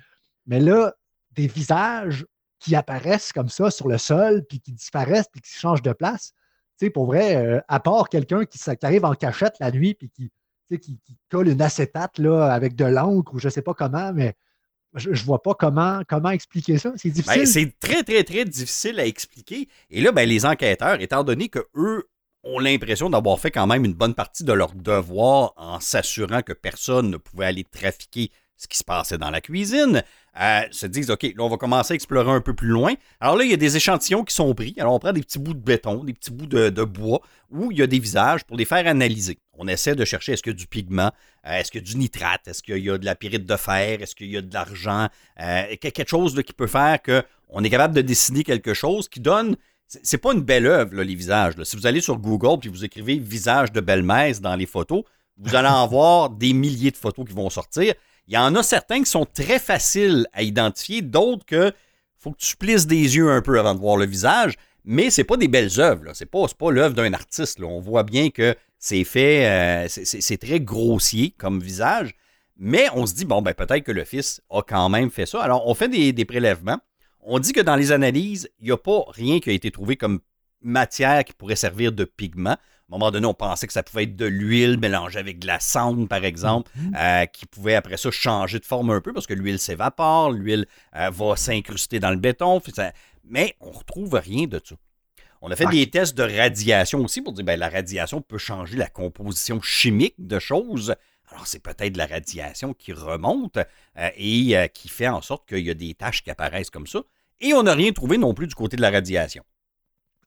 Mais 0.47 0.61
là, 0.61 0.93
des 1.33 1.47
visages 1.47 2.27
qui 2.59 2.75
apparaissent 2.77 3.33
comme 3.33 3.49
ça 3.49 3.71
sur 3.71 3.89
le 3.89 3.99
sol, 3.99 4.45
puis 4.49 4.61
qui 4.61 4.73
disparaissent, 4.73 5.29
puis 5.33 5.41
qui 5.41 5.53
changent 5.53 5.83
de 5.83 5.93
place. 5.93 6.35
Tu 6.79 6.87
sais, 6.87 6.91
pour 6.91 7.07
vrai, 7.07 7.63
à 7.69 7.81
part 7.81 8.09
quelqu'un 8.09 8.45
qui, 8.45 8.59
arrive 8.83 9.05
en 9.05 9.15
cachette 9.15 9.55
la 9.61 9.71
nuit, 9.71 9.95
puis 9.95 10.11
qui, 10.11 10.31
qui, 10.79 10.99
colle 11.31 11.49
une 11.49 11.63
acétate 11.63 12.19
là, 12.19 12.53
avec 12.53 12.75
de 12.75 12.85
l'encre 12.85 13.35
ou 13.35 13.39
je 13.39 13.49
ne 13.49 13.51
sais 13.51 13.63
pas 13.63 13.75
comment, 13.75 14.13
mais 14.13 14.35
je 14.95 15.11
ne 15.11 15.17
vois 15.17 15.43
pas 15.43 15.55
comment, 15.55 16.03
comment 16.09 16.31
expliquer 16.31 16.79
ça. 16.79 16.93
C'est 16.97 17.09
ben, 17.09 17.15
difficile. 17.15 17.47
c'est 17.47 17.79
très, 17.81 18.03
très, 18.03 18.25
très 18.25 18.45
difficile 18.45 19.01
à 19.01 19.07
expliquer. 19.07 19.69
Et 19.91 20.01
là, 20.01 20.13
ben, 20.13 20.29
les 20.29 20.45
enquêteurs, 20.45 21.01
étant 21.01 21.25
donné 21.25 21.49
qu'eux 21.49 22.09
ont 22.45 22.59
l'impression 22.59 23.09
d'avoir 23.09 23.39
fait 23.39 23.51
quand 23.51 23.67
même 23.67 23.85
une 23.85 23.95
bonne 23.95 24.15
partie 24.15 24.45
de 24.45 24.53
leur 24.53 24.75
devoir 24.75 25.53
en 25.57 25.81
s'assurant 25.81 26.43
que 26.43 26.53
personne 26.53 27.11
ne 27.11 27.17
pouvait 27.17 27.47
aller 27.47 27.65
trafiquer 27.65 28.31
ce 28.63 28.69
qui 28.69 28.79
se 28.79 28.85
passait 28.85 29.19
dans 29.19 29.31
la 29.31 29.41
cuisine, 29.41 30.05
euh, 30.41 30.63
se 30.71 30.87
disent, 30.87 31.11
OK, 31.11 31.23
là, 31.25 31.43
on 31.43 31.49
va 31.49 31.57
commencer 31.57 31.93
à 31.93 31.95
explorer 31.97 32.31
un 32.31 32.41
peu 32.41 32.55
plus 32.55 32.69
loin. 32.69 32.95
Alors 33.21 33.37
là, 33.37 33.45
il 33.45 33.51
y 33.51 33.55
a 33.55 33.57
des 33.57 33.77
échantillons 33.77 34.25
qui 34.25 34.35
sont 34.35 34.55
pris. 34.55 34.75
Alors, 34.79 34.95
on 34.95 34.99
prend 34.99 35.13
des 35.13 35.21
petits 35.21 35.41
bouts 35.41 35.55
de 35.55 35.59
béton, 35.59 36.05
des 36.05 36.15
petits 36.15 36.31
bouts 36.31 36.47
de, 36.47 36.85
bois, 36.85 37.21
où 37.51 37.73
il 37.73 37.79
y 37.79 37.83
a 37.83 37.87
des 37.89 37.99
visages 37.99 38.45
pour 38.45 38.57
les 38.57 38.65
faire 38.65 38.87
analyser. 38.87 39.39
On 39.59 39.67
essaie 39.67 39.97
de 39.97 40.05
chercher 40.05 40.33
est-ce 40.33 40.43
qu'il 40.43 40.53
y 40.53 40.57
a 40.57 40.59
du 40.59 40.67
pigment, 40.67 41.11
euh, 41.47 41.59
est-ce 41.59 41.73
qu'il 41.73 41.81
y 41.81 41.85
a 41.85 41.87
du 41.87 41.97
nitrate, 41.97 42.47
est-ce 42.47 42.63
qu'il 42.63 42.79
y 42.79 42.91
a 42.91 42.99
de 42.99 43.05
la 43.05 43.17
pyrite 43.17 43.45
de 43.45 43.57
fer, 43.57 44.01
est-ce 44.01 44.15
qu'il 44.15 44.31
y 44.31 44.37
a 44.37 44.43
de 44.43 44.55
l'argent, 44.55 45.09
euh, 45.41 45.77
quelque 45.81 46.09
chose 46.09 46.41
qui 46.47 46.53
peut 46.53 46.69
faire 46.69 47.03
qu'on 47.03 47.65
est 47.65 47.71
capable 47.71 47.95
de 47.95 48.03
dessiner 48.03 48.45
quelque 48.45 48.75
chose 48.75 49.09
qui 49.09 49.21
donne. 49.21 49.57
C'est 49.89 50.19
pas 50.19 50.33
une 50.33 50.41
belle 50.41 50.67
œuvre, 50.67 51.03
les 51.03 51.15
visages. 51.15 51.55
Si 51.65 51.77
vous 51.77 51.87
allez 51.87 52.01
sur 52.01 52.17
Google 52.17 52.61
puis 52.61 52.71
vous 52.71 52.85
écrivez 52.85 53.19
visage 53.19 53.73
de 53.73 53.81
belle-messe 53.81 54.41
dans 54.41 54.57
les 54.57 54.67
photos, 54.67 55.03
vous 55.37 55.55
allez 55.55 55.69
en 55.69 55.87
voir 55.89 56.31
des 56.31 56.53
milliers 56.53 56.91
de 56.91 56.97
photos 56.97 57.27
qui 57.27 57.35
vont 57.35 57.51
sortir. 57.51 57.95
Il 58.29 58.35
y 58.35 58.39
en 58.39 58.55
a 58.55 58.63
certains 58.63 59.01
qui 59.01 59.11
sont 59.11 59.27
très 59.27 59.59
faciles 59.59 60.27
à 60.33 60.43
identifier, 60.43 61.03
d'autres 61.03 61.45
que 61.45 61.73
faut 62.17 62.31
que 62.31 62.39
tu 62.39 62.57
plisses 62.57 62.87
des 62.87 63.17
yeux 63.17 63.31
un 63.31 63.43
peu 63.43 63.59
avant 63.59 63.75
de 63.75 63.81
voir 63.81 63.97
le 63.97 64.07
visage, 64.07 64.55
mais 64.85 65.11
c'est 65.11 65.25
pas 65.25 65.37
des 65.37 65.49
belles 65.49 65.81
œuvres. 65.81 66.13
C'est 66.15 66.27
pas, 66.27 66.47
pas 66.57 66.71
l'œuvre 66.71 66.95
d'un 66.95 67.13
artiste. 67.13 67.61
On 67.61 67.81
voit 67.81 68.05
bien 68.05 68.31
que 68.31 68.55
c'est 68.79 69.05
fait, 69.05 69.47
euh, 69.47 69.87
c'est 69.89 70.39
très 70.39 70.61
grossier 70.61 71.35
comme 71.37 71.61
visage, 71.61 72.15
mais 72.57 72.87
on 72.95 73.07
se 73.07 73.15
dit, 73.15 73.25
bon, 73.25 73.43
ben, 73.43 73.55
peut-être 73.55 73.85
que 73.85 73.93
le 73.93 74.05
fils 74.05 74.41
a 74.51 74.63
quand 74.63 74.89
même 74.89 75.11
fait 75.11 75.27
ça. 75.27 75.43
Alors, 75.43 75.67
on 75.67 75.75
fait 75.75 75.89
des, 75.89 76.13
des 76.13 76.25
prélèvements. 76.25 76.79
On 77.23 77.39
dit 77.39 77.53
que 77.53 77.61
dans 77.61 77.77
les 77.77 77.93
analyses, 77.93 78.49
il 78.61 78.67
n'y 78.67 78.73
a 78.73 78.77
pas 78.77 79.05
rien 79.09 79.41
qui 79.41 79.51
a 79.51 79.53
été 79.53 79.71
trouvé 79.71 79.97
comme 79.97 80.21
matière 80.63 81.25
qui 81.25 81.33
pourrait 81.33 81.57
servir 81.57 81.93
de 81.93 82.05
pigment. 82.05 82.51
À 82.93 82.95
un 82.95 82.99
moment 82.99 83.11
donné, 83.11 83.27
on 83.27 83.35
pensait 83.35 83.67
que 83.67 83.73
ça 83.73 83.83
pouvait 83.83 84.03
être 84.05 84.17
de 84.17 84.27
l'huile 84.27 84.79
mélangée 84.79 85.19
avec 85.19 85.39
de 85.39 85.47
la 85.47 85.61
cendre, 85.61 86.07
par 86.07 86.25
exemple, 86.25 86.71
mhm. 86.77 86.95
euh, 86.99 87.27
qui 87.27 87.47
pouvait 87.47 87.75
après 87.75 87.97
ça 87.97 88.11
changer 88.11 88.59
de 88.59 88.67
forme 88.67 88.91
un 88.91 89.01
peu 89.01 89.13
parce 89.13 89.27
que 89.27 89.35
l'huile 89.35 89.59
s'évapore, 89.59 90.31
l'huile 90.31 90.67
euh, 90.97 91.09
va 91.11 91.37
s'incruster 91.37 92.01
dans 92.01 92.11
le 92.11 92.17
béton. 92.17 92.61
Mais 93.25 93.57
on 93.61 93.71
ne 93.71 93.77
retrouve 93.77 94.15
rien 94.15 94.47
de 94.47 94.61
ça. 94.63 94.75
On 95.41 95.51
a 95.51 95.57
fait 95.57 95.67
des 95.67 95.89
tests 95.91 96.17
de 96.17 96.23
radiation 96.23 97.01
aussi 97.01 97.21
pour 97.23 97.33
dire 97.33 97.43
que 97.43 97.47
ben, 97.47 97.59
la 97.59 97.69
radiation 97.69 98.21
peut 98.21 98.39
changer 98.39 98.77
la 98.77 98.89
composition 98.89 99.61
chimique 99.61 100.15
de 100.19 100.39
choses. 100.39 100.95
Alors, 101.31 101.47
c'est 101.47 101.63
peut-être 101.63 101.97
la 101.97 102.07
radiation 102.07 102.75
qui 102.75 102.93
remonte 102.93 103.57
euh, 103.57 104.11
et 104.17 104.55
qui 104.75 104.89
fait 104.89 105.09
en 105.09 105.23
sorte 105.23 105.49
qu'il 105.49 105.67
y 105.67 105.71
a 105.71 105.75
des 105.75 105.95
taches 105.95 106.23
qui 106.23 106.31
apparaissent 106.31 106.71
comme 106.71 106.87
ça. 106.87 107.01
Et 107.41 107.55
on 107.55 107.65
n'a 107.65 107.75
rien 107.75 107.91
trouvé 107.93 108.19
non 108.19 108.35
plus 108.35 108.47
du 108.47 108.55
côté 108.55 108.77
de 108.77 108.83
la 108.83 108.91
radiation. 108.91 109.43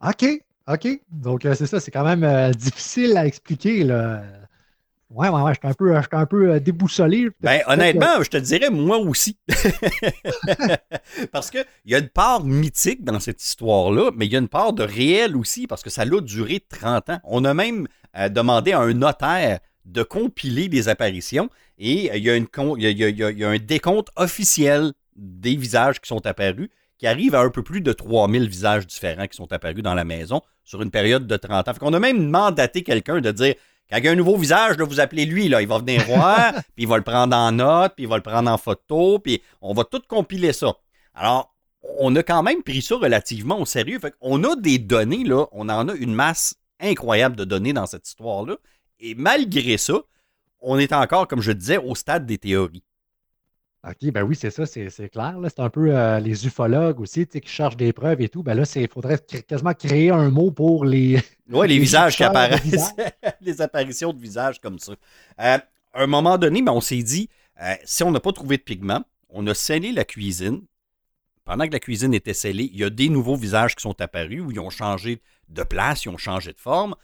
OK. 0.01 0.25
OK. 0.67 0.87
Donc, 1.11 1.45
euh, 1.45 1.53
c'est 1.53 1.67
ça, 1.67 1.79
c'est 1.79 1.91
quand 1.91 2.03
même 2.03 2.23
euh, 2.23 2.51
difficile 2.51 3.15
à 3.17 3.25
expliquer. 3.25 3.83
Là. 3.83 4.23
Ouais, 5.11 5.29
ouais, 5.29 5.41
ouais, 5.41 5.53
je 5.53 5.59
suis 5.59 5.67
un 5.67 5.73
peu, 5.73 5.95
un 5.95 6.25
peu 6.25 6.53
euh, 6.53 6.59
déboussolé. 6.59 7.29
Ben, 7.39 7.61
honnêtement, 7.67 8.23
je 8.23 8.29
te 8.29 8.37
dirais, 8.37 8.71
moi 8.71 8.97
aussi. 8.97 9.37
parce 11.31 11.51
qu'il 11.51 11.65
y 11.85 11.93
a 11.93 11.99
une 11.99 12.09
part 12.09 12.43
mythique 12.43 13.03
dans 13.03 13.19
cette 13.19 13.43
histoire-là, 13.43 14.11
mais 14.15 14.25
il 14.25 14.33
y 14.33 14.35
a 14.35 14.39
une 14.39 14.49
part 14.49 14.73
de 14.73 14.83
réel 14.83 15.37
aussi, 15.37 15.67
parce 15.67 15.83
que 15.83 15.91
ça 15.91 16.01
a 16.01 16.05
duré 16.05 16.59
30 16.67 17.11
ans. 17.11 17.19
On 17.23 17.45
a 17.45 17.53
même 17.53 17.87
demandé 18.31 18.71
à 18.71 18.79
un 18.79 18.93
notaire 18.93 19.59
de 19.85 20.01
compiler 20.01 20.67
des 20.67 20.89
apparitions 20.89 21.49
et 21.77 22.15
il 22.15 22.23
y, 22.23 22.29
a 22.29 22.35
une, 22.35 22.47
il, 22.77 22.83
y 22.83 23.03
il 23.03 23.19
y 23.37 23.43
a 23.43 23.49
un 23.49 23.57
décompte 23.57 24.09
officiel 24.15 24.93
des 25.15 25.55
visages 25.55 25.99
qui 26.01 26.07
sont 26.07 26.25
apparus 26.25 26.69
qui 26.97 27.07
arrive 27.07 27.35
à 27.35 27.41
un 27.41 27.49
peu 27.49 27.63
plus 27.63 27.81
de 27.81 27.93
3000 27.93 28.47
visages 28.47 28.87
différents 28.87 29.27
qui 29.27 29.35
sont 29.35 29.51
apparus 29.51 29.83
dans 29.83 29.93
la 29.93 30.05
maison 30.05 30.41
sur 30.63 30.81
une 30.81 30.91
période 30.91 31.27
de 31.27 31.37
30 31.37 31.67
ans. 31.67 31.73
Fait 31.73 31.79
qu'on 31.79 31.93
a 31.93 31.99
même 31.99 32.29
mandaté 32.29 32.83
quelqu'un 32.83 33.21
de 33.21 33.31
dire 33.31 33.55
quand 33.89 33.97
il 33.97 34.05
y 34.05 34.07
a 34.07 34.11
un 34.11 34.15
nouveau 34.15 34.37
visage, 34.37 34.77
vous 34.77 34.99
appelez 34.99 35.25
lui, 35.25 35.47
là, 35.47 35.61
il 35.61 35.67
va 35.67 35.77
venir 35.77 36.03
voir, 36.05 36.53
puis 36.75 36.83
il 36.83 36.87
va 36.87 36.97
le 36.97 37.03
prendre 37.03 37.35
en 37.35 37.51
note, 37.51 37.93
puis 37.95 38.05
il 38.05 38.09
va 38.09 38.15
le 38.15 38.23
prendre 38.23 38.49
en 38.49 38.57
photo, 38.57 39.19
puis 39.19 39.41
on 39.61 39.73
va 39.73 39.83
tout 39.83 40.01
compiler 40.07 40.53
ça. 40.53 40.73
Alors, 41.13 41.55
on 41.99 42.15
a 42.15 42.23
quand 42.23 42.41
même 42.41 42.63
pris 42.63 42.81
ça 42.81 42.95
relativement 42.95 43.59
au 43.59 43.65
sérieux. 43.65 43.99
Fait 43.99 44.13
qu'on 44.19 44.43
a 44.43 44.55
des 44.55 44.79
données, 44.79 45.23
là, 45.23 45.45
on 45.51 45.69
en 45.69 45.87
a 45.87 45.93
une 45.93 46.15
masse 46.15 46.55
incroyable 46.79 47.35
de 47.35 47.45
données 47.45 47.73
dans 47.73 47.85
cette 47.85 48.07
histoire-là. 48.07 48.57
Et 48.99 49.13
malgré 49.13 49.77
ça, 49.77 50.01
on 50.61 50.79
est 50.79 50.93
encore, 50.93 51.27
comme 51.27 51.41
je 51.41 51.51
disais, 51.51 51.77
au 51.77 51.93
stade 51.93 52.25
des 52.25 52.39
théories. 52.39 52.83
OK, 53.87 54.11
ben 54.11 54.23
oui, 54.23 54.35
c'est 54.35 54.49
ça, 54.49 54.65
c'est 54.65 55.09
clair. 55.09 55.37
C'est 55.43 55.59
un 55.59 55.69
peu 55.69 55.95
euh, 55.95 56.19
les 56.19 56.47
ufologues 56.47 56.99
aussi, 56.99 57.27
qui 57.27 57.41
cherchent 57.45 57.77
des 57.77 57.93
preuves 57.93 58.19
et 58.21 58.29
tout. 58.29 58.41
Ben 58.41 58.55
là, 58.55 58.63
il 58.75 58.87
faudrait 58.87 59.19
quasiment 59.47 59.73
créer 59.73 60.09
un 60.09 60.29
mot 60.29 60.51
pour 60.51 60.85
les. 60.85 61.21
Oui, 61.47 61.67
les, 61.67 61.77
visages 61.77 62.15
qui 62.15 62.23
apparaissent. 62.23 62.95
les 63.41 63.61
apparitions 63.61 64.11
de 64.11 64.19
visages 64.19 64.59
comme 64.59 64.79
ça. 64.79 64.93
Euh, 64.93 65.57
à 65.93 66.01
un 66.01 66.07
moment 66.07 66.39
donné, 66.39 66.63
ben, 66.63 66.71
on 66.71 66.81
s'est 66.81 67.03
dit, 67.03 67.29
euh, 67.61 67.75
si 67.83 68.01
on 68.01 68.09
n'a 68.09 68.19
pas 68.19 68.31
trouvé 68.31 68.57
de 68.57 68.63
pigments, 68.63 69.03
on 69.29 69.45
a 69.45 69.53
scellé 69.53 69.91
la 69.91 70.05
cuisine. 70.05 70.63
Pendant 71.45 71.67
que 71.67 71.73
la 71.73 71.79
cuisine 71.79 72.13
était 72.15 72.33
scellée, 72.33 72.71
il 72.73 72.79
y 72.79 72.83
a 72.83 72.89
des 72.89 73.07
nouveaux 73.07 73.35
visages 73.35 73.75
qui 73.75 73.83
sont 73.83 74.01
apparus 74.01 74.41
où 74.41 74.51
ils 74.51 74.59
ont 74.59 74.71
changé 74.71 75.21
de 75.47 75.61
place, 75.61 76.05
ils 76.05 76.09
ont 76.09 76.17
changé 76.17 76.51
de 76.51 76.59
forme. 76.59 76.95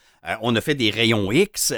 on 0.41 0.56
a 0.56 0.62
fait 0.62 0.73
des 0.73 0.89
rayons 0.89 1.32
X, 1.32 1.73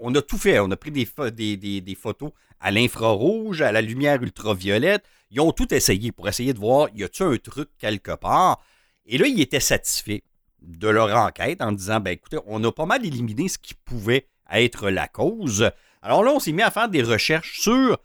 on, 0.00 0.12
a 0.14 0.20
tout 0.20 0.36
fait. 0.36 0.58
On 0.58 0.70
a 0.72 0.76
pris 0.76 0.90
des 0.90 1.94
photos 1.94 2.32
à 2.58 2.70
l'infrarouge, 2.72 3.62
à 3.62 3.70
la 3.70 3.80
lumière 3.80 4.20
ultraviolette. 4.22 5.04
Ils 5.30 5.40
ont 5.40 5.52
tout 5.52 5.72
essayé 5.72 6.10
pour 6.10 6.28
essayer 6.28 6.52
de 6.52 6.58
voir, 6.58 6.88
y 6.94 7.04
a-t-il 7.04 7.26
un 7.26 7.36
truc 7.36 7.68
quelque 7.78 8.16
part? 8.16 8.60
Et 9.06 9.16
là, 9.16 9.26
ils 9.28 9.40
étaient 9.40 9.60
satisfaits 9.60 10.20
de 10.60 10.88
leur 10.88 11.16
enquête 11.16 11.62
en 11.62 11.70
disant, 11.70 12.00
ben 12.00 12.10
écoutez, 12.10 12.38
on 12.46 12.62
a 12.64 12.72
pas 12.72 12.86
mal 12.86 13.06
éliminé 13.06 13.48
ce 13.48 13.58
qui 13.58 13.74
pouvait 13.74 14.26
être 14.50 14.90
la 14.90 15.06
cause. 15.06 15.70
Alors 16.02 16.24
là, 16.24 16.32
on 16.32 16.40
s'est 16.40 16.52
mis 16.52 16.62
à 16.62 16.72
faire 16.72 16.88
des 16.88 17.02
recherches 17.02 17.60
sur 17.60 17.98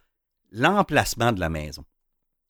l'emplacement 0.52 1.32
de 1.32 1.40
la 1.40 1.50
maison. 1.50 1.84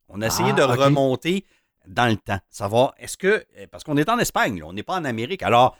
On 0.09 0.21
a 0.21 0.27
essayé 0.27 0.51
ah, 0.51 0.53
de 0.53 0.61
remonter 0.61 1.45
dans 1.87 2.09
le 2.09 2.17
temps, 2.17 2.39
savoir 2.49 2.93
est-ce 2.97 3.17
que, 3.17 3.45
parce 3.71 3.83
qu'on 3.83 3.97
est 3.97 4.09
en 4.09 4.19
Espagne, 4.19 4.63
on 4.63 4.73
n'est 4.73 4.83
pas 4.83 4.95
en 4.95 5.05
Amérique, 5.05 5.43
alors 5.43 5.77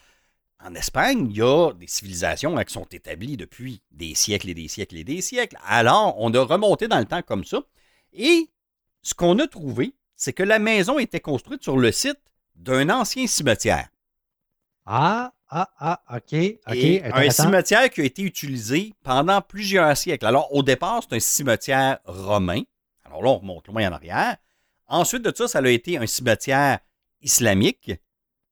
en 0.63 0.73
Espagne, 0.73 1.27
il 1.29 1.37
y 1.37 1.41
a 1.41 1.71
des 1.73 1.87
civilisations 1.87 2.55
qui 2.55 2.73
sont 2.73 2.87
établies 2.91 3.37
depuis 3.37 3.81
des 3.91 4.15
siècles 4.15 4.49
et 4.49 4.53
des 4.53 4.67
siècles 4.67 4.97
et 4.97 5.03
des 5.03 5.21
siècles. 5.21 5.57
Alors, 5.67 6.15
on 6.17 6.33
a 6.33 6.43
remonté 6.43 6.87
dans 6.87 6.99
le 6.99 7.05
temps 7.05 7.21
comme 7.21 7.43
ça. 7.43 7.61
Et 8.13 8.49
ce 9.01 9.13
qu'on 9.13 9.37
a 9.39 9.47
trouvé, 9.47 9.93
c'est 10.15 10.33
que 10.33 10.43
la 10.43 10.59
maison 10.59 10.97
était 10.97 11.19
construite 11.19 11.61
sur 11.61 11.77
le 11.77 11.91
site 11.91 12.19
d'un 12.55 12.89
ancien 12.89 13.27
cimetière. 13.27 13.89
Ah, 14.85 15.33
ah, 15.49 15.69
ah, 15.79 16.01
OK. 16.15 16.33
un 16.65 17.29
cimetière 17.29 17.89
qui 17.89 18.01
a 18.01 18.05
été 18.05 18.23
utilisé 18.23 18.93
pendant 19.03 19.41
plusieurs 19.41 19.95
siècles. 19.95 20.25
Alors, 20.25 20.53
au 20.55 20.63
départ, 20.63 21.01
c'est 21.03 21.15
un 21.15 21.19
cimetière 21.19 21.99
romain. 22.05 22.61
Alors 23.15 23.23
là, 23.23 23.29
on 23.29 23.37
remonte 23.37 23.67
loin 23.67 23.89
en 23.89 23.93
arrière. 23.93 24.35
Ensuite 24.87 25.23
de 25.23 25.31
ça, 25.33 25.47
ça 25.47 25.59
a 25.59 25.69
été 25.69 25.97
un 25.97 26.05
cimetière 26.05 26.79
islamique 27.21 27.93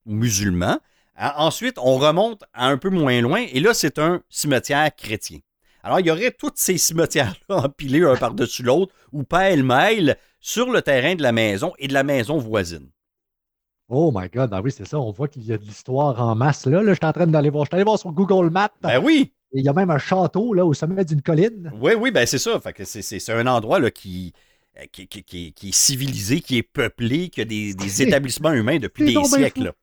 ou 0.06 0.14
musulman. 0.14 0.80
Ah, 1.16 1.44
ensuite, 1.44 1.78
on 1.78 1.98
remonte 1.98 2.44
à 2.54 2.68
un 2.68 2.78
peu 2.78 2.90
moins 2.90 3.20
loin, 3.22 3.46
et 3.52 3.60
là, 3.60 3.74
c'est 3.74 4.00
un 4.00 4.22
cimetière 4.30 4.90
chrétien. 4.96 5.40
Alors, 5.84 6.00
il 6.00 6.08
y 6.08 6.12
aurait 6.12 6.32
tous 6.32 6.54
ces 6.56 6.78
cimetières-là 6.78 7.58
empilés 7.66 8.04
un 8.04 8.16
par-dessus 8.16 8.64
l'autre, 8.64 8.94
ou 9.12 9.24
pêle-mêle, 9.24 10.18
sur 10.40 10.72
le 10.72 10.82
terrain 10.82 11.16
de 11.16 11.22
la 11.22 11.34
maison 11.34 11.74
et 11.78 11.88
de 11.88 11.94
la 11.94 12.04
maison 12.04 12.38
voisine. 12.38 12.90
Oh 13.90 14.12
my 14.16 14.30
God, 14.30 14.50
ben 14.50 14.62
oui, 14.62 14.72
c'est 14.72 14.88
ça. 14.88 14.98
On 14.98 15.12
voit 15.12 15.28
qu'il 15.28 15.44
y 15.44 15.52
a 15.52 15.58
de 15.58 15.64
l'histoire 15.64 16.20
en 16.20 16.36
masse 16.36 16.66
là. 16.66 16.82
Là, 16.82 16.94
je 16.94 16.98
suis 16.98 17.06
en 17.06 17.12
train 17.12 17.28
d'aller 17.28 17.50
voir. 17.50 17.66
Je 17.66 17.70
suis 17.70 17.76
allé 17.76 17.84
voir 17.84 18.00
sur 18.00 18.12
Google 18.12 18.50
Maps. 18.50 18.72
Ben 18.82 18.98
oui. 18.98 19.34
il 19.52 19.64
y 19.64 19.70
a 19.70 19.74
même 19.74 19.92
un 19.92 19.98
château 19.98 20.54
là, 20.54 20.66
au 20.66 20.74
sommet 20.74 21.06
d'une 21.06 21.22
colline. 21.22 21.72
Oui, 21.80 21.94
oui, 21.94 22.12
ben 22.12 22.26
c'est 22.26 22.40
ça. 22.40 22.60
Fait 22.60 22.74
que 22.74 22.86
c'est, 22.86 23.30
un 23.30 23.46
endroit 23.46 23.80
là, 23.80 23.92
qui, 23.92 24.34
qui, 24.92 25.08
qui, 25.08 25.70
est 25.70 25.72
civilisé, 25.72 26.42
qui 26.42 26.58
est 26.58 26.64
peuplé, 26.64 27.30
qui 27.30 27.42
a 27.42 27.46
des, 27.46 28.02
établissements 28.02 28.54
humains 28.54 28.80
depuis 28.80 29.14
des 29.14 29.24
siècles. 29.24 29.74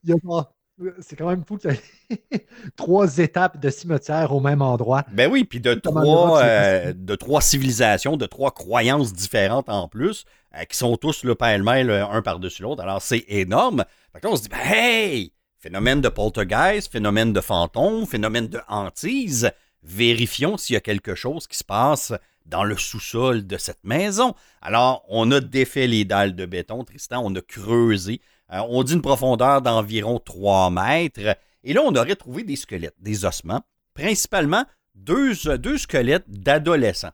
C'est 1.00 1.14
quand 1.14 1.28
même 1.28 1.44
fou 1.46 1.58
que 1.58 1.68
trois 2.76 3.18
étapes 3.18 3.60
de 3.60 3.68
cimetière 3.68 4.32
au 4.32 4.40
même 4.40 4.62
endroit. 4.62 5.04
Ben 5.12 5.30
oui, 5.30 5.44
puis 5.44 5.60
de 5.60 5.74
trois, 5.74 6.42
euh, 6.42 6.94
de 6.96 7.14
trois 7.16 7.42
civilisations, 7.42 8.16
de 8.16 8.24
trois 8.24 8.50
croyances 8.50 9.12
différentes 9.12 9.68
en 9.68 9.88
plus, 9.88 10.24
euh, 10.56 10.64
qui 10.64 10.78
sont 10.78 10.96
tous 10.96 11.22
le 11.22 11.34
pêle-mêle 11.34 11.90
un 11.90 12.22
par-dessus 12.22 12.62
l'autre. 12.62 12.82
Alors 12.82 13.02
c'est 13.02 13.26
énorme. 13.28 13.84
Fait 14.14 14.20
que 14.20 14.26
là, 14.26 14.32
on 14.32 14.36
se 14.36 14.42
dit, 14.42 14.48
ben, 14.48 14.58
hey, 14.64 15.32
Phénomène 15.60 16.00
de 16.00 16.08
poltergeist, 16.08 16.90
phénomène 16.90 17.34
de 17.34 17.40
fantôme, 17.42 18.06
phénomène 18.06 18.48
de 18.48 18.60
hantise. 18.66 19.50
Vérifions 19.82 20.56
s'il 20.56 20.74
y 20.74 20.76
a 20.76 20.80
quelque 20.80 21.14
chose 21.14 21.46
qui 21.46 21.56
se 21.56 21.64
passe 21.64 22.12
dans 22.46 22.64
le 22.64 22.76
sous-sol 22.76 23.46
de 23.46 23.56
cette 23.56 23.84
maison. 23.84 24.34
Alors, 24.60 25.04
on 25.08 25.30
a 25.30 25.40
défait 25.40 25.86
les 25.86 26.04
dalles 26.04 26.34
de 26.34 26.46
béton, 26.46 26.84
Tristan, 26.84 27.22
on 27.24 27.34
a 27.34 27.40
creusé. 27.40 28.20
Euh, 28.52 28.60
on 28.68 28.82
dit 28.82 28.94
une 28.94 29.02
profondeur 29.02 29.62
d'environ 29.62 30.18
3 30.18 30.70
mètres. 30.70 31.36
Et 31.62 31.72
là, 31.72 31.82
on 31.84 31.94
aurait 31.94 32.16
trouvé 32.16 32.42
des 32.42 32.56
squelettes, 32.56 32.96
des 32.98 33.24
ossements, 33.24 33.62
principalement 33.94 34.64
deux, 34.94 35.34
deux 35.58 35.78
squelettes 35.78 36.28
d'adolescents 36.28 37.12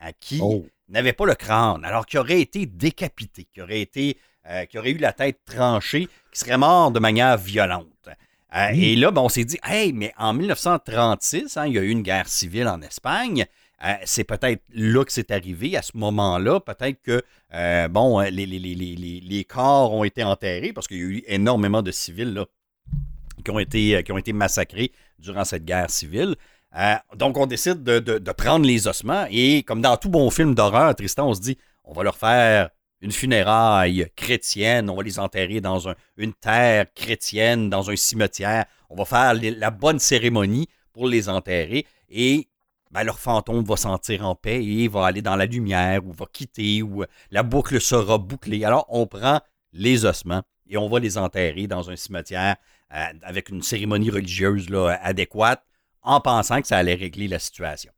à 0.00 0.12
qui 0.12 0.40
Oh. 0.42 0.66
n'avaient 0.88 1.12
pas 1.12 1.26
le 1.26 1.34
crâne, 1.34 1.84
alors 1.84 2.06
qui 2.06 2.18
auraient 2.18 2.40
été 2.40 2.66
décapités, 2.66 3.46
qui 3.52 3.62
auraient, 3.62 3.80
été, 3.80 4.18
euh, 4.46 4.64
qui 4.66 4.78
auraient 4.78 4.90
eu 4.90 4.98
la 4.98 5.12
tête 5.12 5.38
tranchée, 5.46 6.08
qui 6.32 6.40
seraient 6.40 6.58
morts 6.58 6.90
de 6.90 6.98
manière 6.98 7.36
violente. 7.38 8.08
Euh, 8.54 8.68
Oui. 8.72 8.84
Et 8.84 8.96
là, 8.96 9.10
ben, 9.10 9.20
on 9.22 9.28
s'est 9.28 9.44
dit, 9.44 9.58
hey, 9.64 9.92
mais 9.92 10.12
en 10.16 10.32
1936, 10.32 11.56
hein, 11.56 11.66
il 11.66 11.74
y 11.74 11.78
a 11.78 11.82
eu 11.82 11.88
une 11.90 12.02
guerre 12.02 12.28
civile 12.28 12.68
en 12.68 12.80
Espagne. 12.82 13.46
Euh, 13.84 13.92
c'est 14.04 14.24
peut-être 14.24 14.62
là 14.72 15.04
que 15.04 15.12
c'est 15.12 15.30
arrivé, 15.30 15.76
à 15.76 15.82
ce 15.82 15.96
moment-là. 15.96 16.60
Peut-être 16.60 17.02
que, 17.02 17.22
euh, 17.52 17.88
bon, 17.88 18.20
les, 18.20 18.30
les, 18.30 18.46
les, 18.46 18.74
les, 18.74 18.94
les- 18.96 19.20
les 19.20 19.44
corps 19.44 19.92
ont 19.92 20.04
été 20.04 20.22
enterrés 20.22 20.72
parce 20.72 20.86
qu'il 20.86 20.96
y 20.98 21.00
a 21.00 21.04
eu 21.04 21.24
énormément 21.26 21.82
de 21.82 21.90
civils 21.90 22.32
là, 22.32 22.46
qui, 23.44 23.50
ont 23.50 23.58
été, 23.58 24.02
qui 24.04 24.12
ont 24.12 24.18
été 24.18 24.32
massacrés 24.32 24.92
durant 25.18 25.44
cette 25.44 25.64
guerre 25.64 25.90
civile. 25.90 26.36
Donc, 27.16 27.36
on 27.36 27.46
décide 27.46 27.82
de, 27.82 27.98
de- 27.98 28.18
de 28.18 28.32
prendre 28.32 28.64
les 28.66 28.86
ossements 28.88 29.26
et, 29.30 29.62
comme 29.64 29.80
dans 29.80 29.96
tout 29.96 30.08
bon 30.08 30.30
film 30.30 30.54
d'horreur, 30.54 30.94
Tristan, 30.94 31.28
on 31.28 31.34
se 31.34 31.40
dit, 31.40 31.58
on 31.84 31.92
va 31.92 32.02
leur 32.04 32.16
faire 32.16 32.70
une 33.04 33.12
funéraille 33.12 34.08
chrétienne, 34.16 34.88
on 34.88 34.96
va 34.96 35.02
les 35.02 35.18
enterrer 35.18 35.60
dans 35.60 35.88
un- 35.88 35.94
une 36.16 36.32
terre 36.32 36.86
chrétienne, 36.94 37.68
dans 37.68 37.90
un 37.90 37.96
cimetière, 37.96 38.64
on 38.88 38.96
va 38.96 39.04
faire 39.04 39.34
la 39.34 39.70
bonne 39.70 39.98
cérémonie 39.98 40.68
pour 40.92 41.06
les 41.06 41.28
enterrer 41.28 41.86
et 42.08 42.48
ben, 42.90 43.02
leur 43.02 43.18
fantôme 43.18 43.64
va 43.64 43.76
sentir 43.76 44.24
en 44.24 44.34
paix 44.34 44.64
et 44.64 44.88
va 44.88 45.06
aller 45.06 45.20
dans 45.20 45.36
la 45.36 45.46
lumière 45.46 46.06
ou 46.06 46.12
va 46.12 46.26
quitter 46.32 46.80
ou 46.80 47.02
euh, 47.02 47.06
la 47.30 47.42
boucle 47.42 47.80
sera 47.80 48.18
bouclée. 48.18 48.64
Alors, 48.64 48.86
on 48.88 49.06
prend 49.06 49.40
les 49.72 50.04
ossements 50.04 50.42
et 50.68 50.76
on 50.76 50.88
va 50.88 51.00
les 51.00 51.18
enterrer 51.18 51.66
dans 51.66 51.90
un 51.90 51.96
cimetière 51.96 52.56
euh, 52.94 53.04
avec 53.22 53.48
une 53.50 53.62
cérémonie 53.62 54.10
religieuse 54.10 54.68
adéquate 55.02 55.62
en 56.02 56.20
pensant 56.20 56.60
que 56.62 56.68
ça 56.68 56.78
allait 56.78 56.94
régler 56.94 57.28
la 57.28 57.38
situation. 57.40 57.92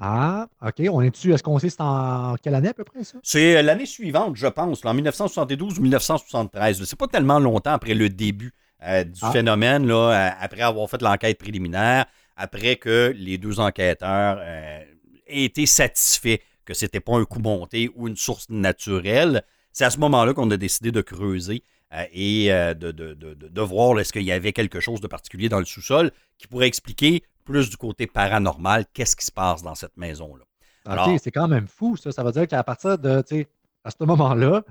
Ah, 0.00 0.48
OK. 0.66 0.82
On 0.90 1.02
est 1.02 1.10
dessus. 1.10 1.32
Est-ce 1.32 1.42
qu'on 1.42 1.58
sait 1.58 1.68
c'est 1.70 1.80
en 1.80 2.34
quelle 2.42 2.54
année 2.54 2.68
à 2.68 2.74
peu 2.74 2.84
près, 2.84 3.04
ça? 3.04 3.18
C'est 3.22 3.56
euh, 3.58 3.62
l'année 3.62 3.86
suivante, 3.86 4.36
je 4.36 4.46
pense, 4.46 4.82
là, 4.84 4.90
en 4.90 4.94
1972 4.94 5.78
ou 5.78 5.82
1973. 5.82 6.82
C'est 6.84 6.98
pas 6.98 7.06
tellement 7.06 7.38
longtemps 7.38 7.72
après 7.72 7.94
le 7.94 8.08
début 8.08 8.52
euh, 8.86 9.04
du 9.04 9.20
Ah. 9.22 9.30
phénomène, 9.30 9.86
là, 9.86 9.94
euh, 9.94 10.30
après 10.40 10.62
avoir 10.62 10.88
fait 10.88 11.02
l'enquête 11.02 11.38
préliminaire, 11.38 12.06
après 12.36 12.76
que 12.76 13.12
les 13.14 13.36
deux 13.36 13.60
enquêteurs 13.60 14.38
euh, 14.40 14.80
aient 15.26 15.44
été 15.44 15.66
satisfaits 15.66 16.38
que 16.64 16.72
c'était 16.72 17.00
pas 17.00 17.16
un 17.16 17.24
coup 17.24 17.40
monté 17.40 17.90
ou 17.94 18.08
une 18.08 18.16
source 18.16 18.48
naturelle. 18.48 19.42
C'est 19.72 19.84
à 19.84 19.90
ce 19.90 19.98
moment-là 19.98 20.32
qu'on 20.34 20.50
a 20.50 20.56
décidé 20.56 20.92
de 20.92 21.00
creuser 21.02 21.62
euh, 21.92 22.04
et 22.12 22.52
euh, 22.52 22.72
de, 22.74 22.90
de- 22.92 23.14
de- 23.14 23.34
de- 23.34 23.48
de 23.48 23.60
voir 23.60 23.94
là, 23.94 24.00
est-ce 24.02 24.12
qu'il 24.12 24.22
y 24.22 24.32
avait 24.32 24.52
quelque 24.52 24.80
chose 24.80 25.00
de 25.00 25.06
particulier 25.08 25.48
dans 25.48 25.58
le 25.58 25.64
sous-sol 25.64 26.10
qui 26.38 26.46
pourrait 26.46 26.68
expliquer 26.68 27.22
plus 27.50 27.68
du 27.68 27.76
côté 27.76 28.06
paranormal 28.06 28.86
qu'est-ce 28.92 29.16
qui 29.16 29.26
se 29.26 29.32
passe 29.32 29.62
dans 29.62 29.74
cette 29.74 29.96
maison-là? 29.96 30.44
Alors- 30.84 31.18
c'est 31.18 31.32
quand 31.32 31.48
même 31.48 31.66
fou, 31.66 31.96
ça. 31.96 32.12
Ça 32.12 32.22
veut 32.22 32.32
dire 32.32 32.46
qu'à 32.46 32.62
partir 32.62 32.96
de, 32.98 33.22
tu 33.22 33.36
sais, 33.36 33.48
à 33.84 33.90
ce 33.90 33.96
moment-là, 34.00 34.62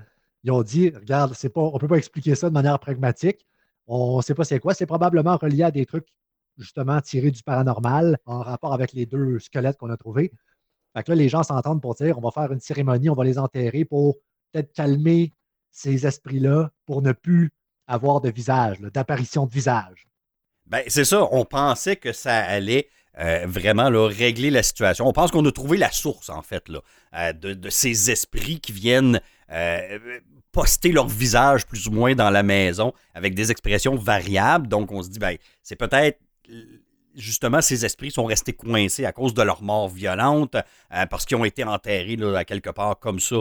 ils 0.44 0.50
ont 0.50 0.62
dit, 0.62 0.90
regarde, 0.90 1.34
c'est 1.34 1.50
pas, 1.50 1.60
on 1.60 1.74
ne 1.74 1.78
peut 1.78 1.88
pas 1.88 1.98
expliquer 1.98 2.34
ça 2.34 2.48
de 2.48 2.54
manière 2.54 2.78
pragmatique. 2.78 3.46
On 3.86 4.16
ne 4.16 4.22
sait 4.22 4.34
pas 4.34 4.44
c'est 4.44 4.60
quoi. 4.60 4.72
C'est 4.72 4.86
probablement 4.86 5.36
relié 5.36 5.64
à 5.64 5.70
des 5.70 5.84
trucs, 5.84 6.08
justement, 6.56 7.00
tirés 7.00 7.30
du 7.30 7.42
paranormal 7.42 8.18
en 8.24 8.40
rapport 8.40 8.72
avec 8.72 8.92
les 8.92 9.04
deux 9.04 9.38
squelettes 9.38 9.76
qu'on 9.76 9.90
a 9.90 9.96
trouvés. 9.96 10.32
Fait 10.96 11.02
que 11.02 11.10
là, 11.12 11.16
les 11.16 11.28
gens 11.28 11.42
s'entendent 11.42 11.82
pour 11.82 11.94
dire, 11.94 12.18
on 12.18 12.22
va 12.22 12.30
faire 12.30 12.50
une 12.50 12.60
cérémonie, 12.60 13.10
on 13.10 13.14
va 13.14 13.24
les 13.24 13.38
enterrer 13.38 13.84
pour 13.84 14.16
peut-être 14.52 14.72
calmer 14.72 15.34
ces 15.70 16.06
esprits-là 16.06 16.70
pour 16.86 17.02
ne 17.02 17.12
plus 17.12 17.50
avoir 17.86 18.20
de 18.20 18.30
visage, 18.30 18.80
d'apparition 18.80 19.46
de 19.46 19.52
visage. 19.52 20.09
Ben, 20.70 20.84
c'est 20.86 21.04
ça. 21.04 21.28
On 21.32 21.44
pensait 21.44 21.96
que 21.96 22.12
ça 22.12 22.38
allait 22.38 22.88
euh, 23.18 23.44
vraiment 23.46 23.90
là, 23.90 24.06
régler 24.06 24.50
la 24.50 24.62
situation. 24.62 25.06
On 25.06 25.12
pense 25.12 25.32
qu'on 25.32 25.44
a 25.44 25.52
trouvé 25.52 25.76
la 25.76 25.90
source, 25.90 26.30
en 26.30 26.42
fait, 26.42 26.68
là, 26.68 26.78
euh, 27.14 27.32
de, 27.32 27.68
ces 27.68 28.10
esprits 28.10 28.60
qui 28.60 28.70
viennent 28.70 29.20
euh, 29.50 29.98
poster 30.52 30.92
leur 30.92 31.08
visage 31.08 31.66
plus 31.66 31.88
ou 31.88 31.90
moins 31.90 32.14
dans 32.14 32.30
la 32.30 32.44
maison 32.44 32.94
avec 33.14 33.34
des 33.34 33.50
expressions 33.50 33.96
variables. 33.96 34.68
Donc, 34.68 34.92
on 34.92 35.02
se 35.02 35.08
dit, 35.08 35.18
ben, 35.18 35.36
c'est 35.62 35.76
peut-être. 35.76 36.18
Justement, 37.16 37.60
ces 37.60 37.84
esprits 37.84 38.12
sont 38.12 38.24
restés 38.24 38.52
coincés 38.52 39.04
à 39.04 39.10
cause 39.10 39.34
de 39.34 39.42
leur 39.42 39.62
mort 39.62 39.88
violente, 39.88 40.56
parce 41.10 41.26
qu'ils 41.26 41.36
ont 41.36 41.44
été 41.44 41.64
enterrés 41.64 42.14
là, 42.14 42.44
quelque 42.44 42.70
part 42.70 43.00
comme 43.00 43.18
ça, 43.18 43.38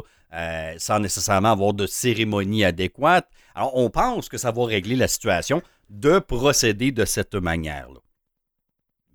sans 0.77 0.99
nécessairement 0.99 1.51
avoir 1.51 1.73
de 1.73 1.85
cérémonie 1.85 2.65
adéquate. 2.65 3.29
Alors, 3.53 3.77
on 3.77 3.91
pense 3.91 4.27
que 4.27 4.39
ça 4.39 4.51
va 4.51 4.65
régler 4.65 4.95
la 4.95 5.07
situation 5.07 5.61
de 5.89 6.19
procéder 6.19 6.91
de 6.91 7.05
cette 7.05 7.35
manière-là. 7.35 7.99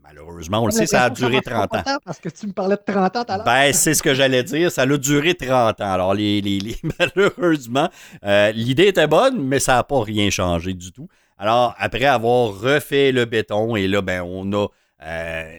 Malheureusement, 0.03 0.61
on 0.63 0.67
le 0.67 0.73
sait, 0.73 0.87
ça 0.87 1.05
a 1.05 1.11
duré 1.11 1.41
30 1.41 1.75
ans. 1.75 1.83
Parce 2.05 2.19
que 2.19 2.29
tu 2.29 2.47
me 2.47 2.53
parlais 2.53 2.77
de 2.77 2.83
30 2.93 3.17
ans 3.17 3.25
tout 3.25 3.33
à 3.33 3.37
l'heure. 3.37 3.45
Ben, 3.45 3.73
c'est 3.73 3.95
ce 3.95 4.03
que 4.03 4.13
j'allais 4.15 4.43
dire. 4.45 4.71
Ça 4.71 4.83
a 4.83 4.87
duré 4.99 5.35
30 5.35 5.81
ans. 5.81 5.93
Alors, 5.93 6.15
les, 6.15 6.41
les- 6.43 6.61
les- 6.61 6.77
malheureusement, 6.99 7.89
euh, 8.23 8.53
l'idée 8.53 8.89
était 8.89 9.07
bonne, 9.07 9.43
mais 9.43 9.59
ça 9.61 9.75
n'a 9.77 9.83
pas 9.85 10.03
rien 10.03 10.29
changé 10.31 10.75
du 10.75 10.93
tout. 10.93 11.09
Alors, 11.39 11.75
après 11.79 12.05
avoir 12.05 12.49
refait 12.61 13.13
le 13.13 13.25
béton, 13.25 13.77
et 13.77 13.89
là, 13.89 14.03
ben, 14.03 14.23
on 14.23 14.53
a 14.53 14.67
euh, 15.03 15.59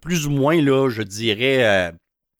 plus 0.00 0.26
ou 0.26 0.30
moins, 0.30 0.60
là, 0.62 0.88
je 0.88 1.02
dirais, 1.02 1.64
euh, 1.66 1.92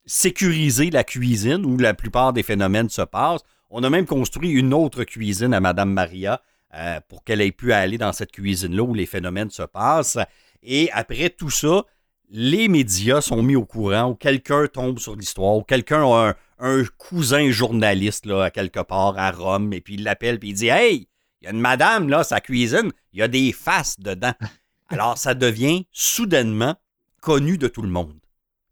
sécurisé 0.05 0.89
la 0.89 1.03
cuisine 1.03 1.65
où 1.65 1.77
la 1.77 1.93
plupart 1.93 2.31
des 2.33 2.43
phénomènes 2.43 2.89
se 2.89 3.01
passent. 3.01 3.41
On 3.69 3.83
a 3.83 3.89
même 3.89 4.05
construit 4.05 4.49
une 4.51 4.73
autre 4.73 5.03
cuisine 5.03 5.53
à 5.53 5.59
Madame 5.59 5.91
Maria 5.91 6.41
euh, 6.73 6.99
pour 7.07 7.23
qu'elle 7.23 7.41
ait 7.41 7.51
pu 7.51 7.73
aller 7.73 7.97
dans 7.97 8.13
cette 8.13 8.31
cuisine-là 8.31 8.83
où 8.83 8.93
les 8.93 9.05
phénomènes 9.05 9.49
se 9.49 9.63
passent. 9.63 10.17
Et 10.63 10.89
après 10.91 11.29
tout 11.29 11.49
ça, 11.49 11.83
les 12.29 12.67
médias 12.67 13.21
sont 13.21 13.43
mis 13.43 13.55
au 13.55 13.65
courant 13.65 14.11
ou 14.11 14.15
quelqu'un 14.15 14.67
tombe 14.67 14.99
sur 14.99 15.15
l'histoire 15.15 15.57
ou 15.57 15.63
quelqu'un 15.63 16.03
a 16.03 16.29
un, 16.29 16.35
un 16.59 16.83
cousin 16.97 17.51
journaliste 17.51 18.25
là, 18.25 18.45
à 18.45 18.51
quelque 18.51 18.79
part 18.79 19.17
à 19.17 19.31
Rome 19.31 19.73
et 19.73 19.81
puis 19.81 19.95
il 19.95 20.03
l'appelle 20.03 20.39
puis 20.39 20.49
il 20.49 20.53
dit 20.53 20.67
Hey, 20.67 21.07
il 21.41 21.45
y 21.45 21.47
a 21.47 21.51
une 21.51 21.59
madame 21.59 22.07
là, 22.07 22.23
sa 22.23 22.39
cuisine, 22.39 22.91
il 23.13 23.19
y 23.19 23.23
a 23.23 23.27
des 23.27 23.51
faces 23.51 23.99
dedans. 23.99 24.33
Alors 24.89 25.17
ça 25.17 25.33
devient 25.33 25.85
soudainement 25.91 26.75
connu 27.21 27.57
de 27.57 27.67
tout 27.67 27.81
le 27.81 27.89
monde. 27.89 28.19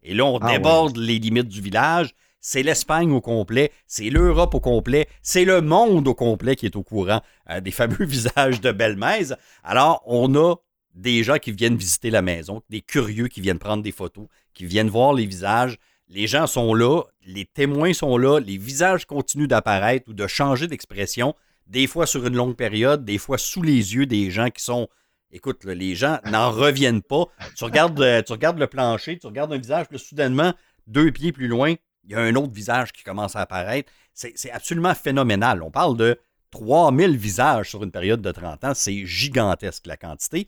Et 0.03 0.13
là, 0.13 0.25
on 0.25 0.37
Ah 0.41 0.51
déborde 0.51 0.97
les 0.97 1.19
limites 1.19 1.47
du 1.47 1.61
village. 1.61 2.13
C'est 2.41 2.63
l'Espagne 2.63 3.11
au 3.11 3.19
complet, 3.19 3.71
c'est 3.85 4.09
l'Europe 4.09 4.55
au 4.55 4.59
complet, 4.61 5.07
c'est 5.21 5.43
le 5.43 5.61
monde 5.61 6.07
au 6.07 6.13
complet 6.13 6.55
qui 6.55 6.65
est 6.65 6.75
au 6.75 6.83
courant 6.83 7.21
euh, 7.49 7.59
des 7.59 7.71
fameux 7.71 8.05
visages 8.05 8.61
de 8.61 8.71
Belmez. 8.71 9.33
Alors, 9.63 10.01
on 10.05 10.33
a 10.35 10.55
des 10.95 11.23
gens 11.23 11.37
qui 11.37 11.51
viennent 11.51 11.75
visiter 11.75 12.09
la 12.09 12.21
maison, 12.21 12.61
des 12.69 12.81
curieux 12.81 13.27
qui 13.27 13.41
viennent 13.41 13.59
prendre 13.59 13.83
des 13.83 13.91
photos, 13.91 14.27
qui 14.53 14.65
viennent 14.65 14.89
voir 14.89 15.13
les 15.13 15.25
visages. 15.25 15.77
Les 16.07 16.27
gens 16.27 16.47
sont 16.47 16.73
là, 16.73 17.03
les 17.25 17.45
témoins 17.45 17.93
sont 17.93 18.17
là, 18.17 18.39
les 18.39 18.57
visages 18.57 19.05
continuent 19.05 19.47
d'apparaître 19.47 20.09
ou 20.09 20.13
de 20.13 20.25
changer 20.25 20.67
d'expression, 20.67 21.35
des 21.67 21.87
fois 21.87 22.07
sur 22.07 22.25
une 22.25 22.35
longue 22.35 22.55
période, 22.55 23.05
des 23.05 23.17
fois 23.17 23.37
sous 23.37 23.61
les 23.61 23.95
yeux 23.95 24.05
des 24.05 24.31
gens 24.31 24.49
qui 24.49 24.63
sont... 24.63 24.87
Écoute, 25.31 25.65
les 25.65 25.93
gens 25.93 26.17
n'en 26.25 26.49
reviennent 26.49 27.03
pas. 27.03 27.25
Tu 27.55 27.63
regardes, 27.63 28.01
euh, 28.01 28.23
tu 28.23 28.31
regardes 28.31 28.57
le 28.57 28.65
plancher, 28.65 29.19
tu 29.19 29.27
regardes 29.27 29.53
un 29.53 29.59
visage, 29.59 29.87
puis 29.87 29.99
soudainement, 29.99 30.53
deux 30.87 31.11
pieds 31.11 31.31
plus 31.31 31.47
loin, 31.47 31.75
il 32.09 32.13
y 32.13 32.15
a 32.15 32.21
un 32.21 32.35
autre 32.35 32.51
visage 32.51 32.91
qui 32.91 33.03
commence 33.03 33.35
à 33.35 33.41
apparaître. 33.41 33.91
C'est 34.13 34.51
absolument 34.51 34.95
phénoménal. 34.95 35.61
On 35.61 35.69
parle 35.69 35.95
de 35.95 36.19
3000 36.51 37.15
visages 37.15 37.69
sur 37.69 37.83
une 37.83 37.91
période 37.91 38.21
de 38.21 38.31
30 38.31 38.63
ans. 38.63 38.73
C'est 38.73 39.05
gigantesque 39.05 39.85
la 39.85 39.95
quantité. 39.95 40.47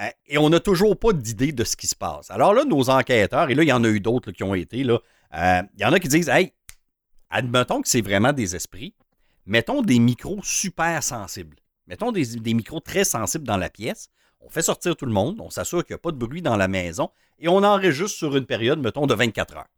Euh, 0.00 0.08
et 0.26 0.38
on 0.38 0.48
n'a 0.48 0.58
toujours 0.58 0.98
pas 0.98 1.12
d'idée 1.12 1.52
de 1.52 1.64
ce 1.64 1.76
qui 1.76 1.86
se 1.86 1.94
passe. 1.94 2.30
Alors 2.30 2.54
là, 2.54 2.64
nos 2.64 2.88
enquêteurs, 2.88 3.50
et 3.50 3.54
là, 3.54 3.62
il 3.62 3.68
y 3.68 3.72
en 3.72 3.84
a 3.84 3.88
eu 3.88 4.00
d'autres 4.00 4.32
qui 4.32 4.42
ont 4.42 4.54
été, 4.54 4.84
là, 4.84 4.98
euh, 5.34 5.62
il 5.76 5.82
y 5.82 5.84
en 5.84 5.92
a 5.92 6.00
qui 6.00 6.08
disent 6.08 6.30
Hey, 6.30 6.52
admettons 7.28 7.82
que 7.82 7.88
c'est 7.88 8.00
vraiment 8.00 8.32
des 8.32 8.56
esprits, 8.56 8.94
mettons 9.44 9.82
des 9.82 9.98
micros 9.98 10.40
super 10.42 11.02
sensibles. 11.02 11.58
Mettons 11.86 12.10
des, 12.10 12.24
des 12.36 12.54
micros 12.54 12.80
très 12.80 13.04
sensibles 13.04 13.44
dans 13.44 13.58
la 13.58 13.68
pièce. 13.68 14.08
On 14.40 14.48
fait 14.48 14.62
sortir 14.62 14.96
tout 14.96 15.04
le 15.06 15.12
monde, 15.12 15.40
on 15.40 15.50
s'assure 15.50 15.84
qu'il 15.84 15.92
n'y 15.92 15.98
a 15.98 16.02
pas 16.02 16.10
de 16.10 16.16
bruit 16.16 16.40
dans 16.40 16.56
la 16.56 16.68
maison 16.68 17.10
et 17.38 17.48
on 17.48 17.62
enregistre 17.62 18.16
sur 18.16 18.34
une 18.34 18.46
période, 18.46 18.80
mettons, 18.80 19.06
de 19.06 19.14
24 19.14 19.56
heures. 19.58 19.68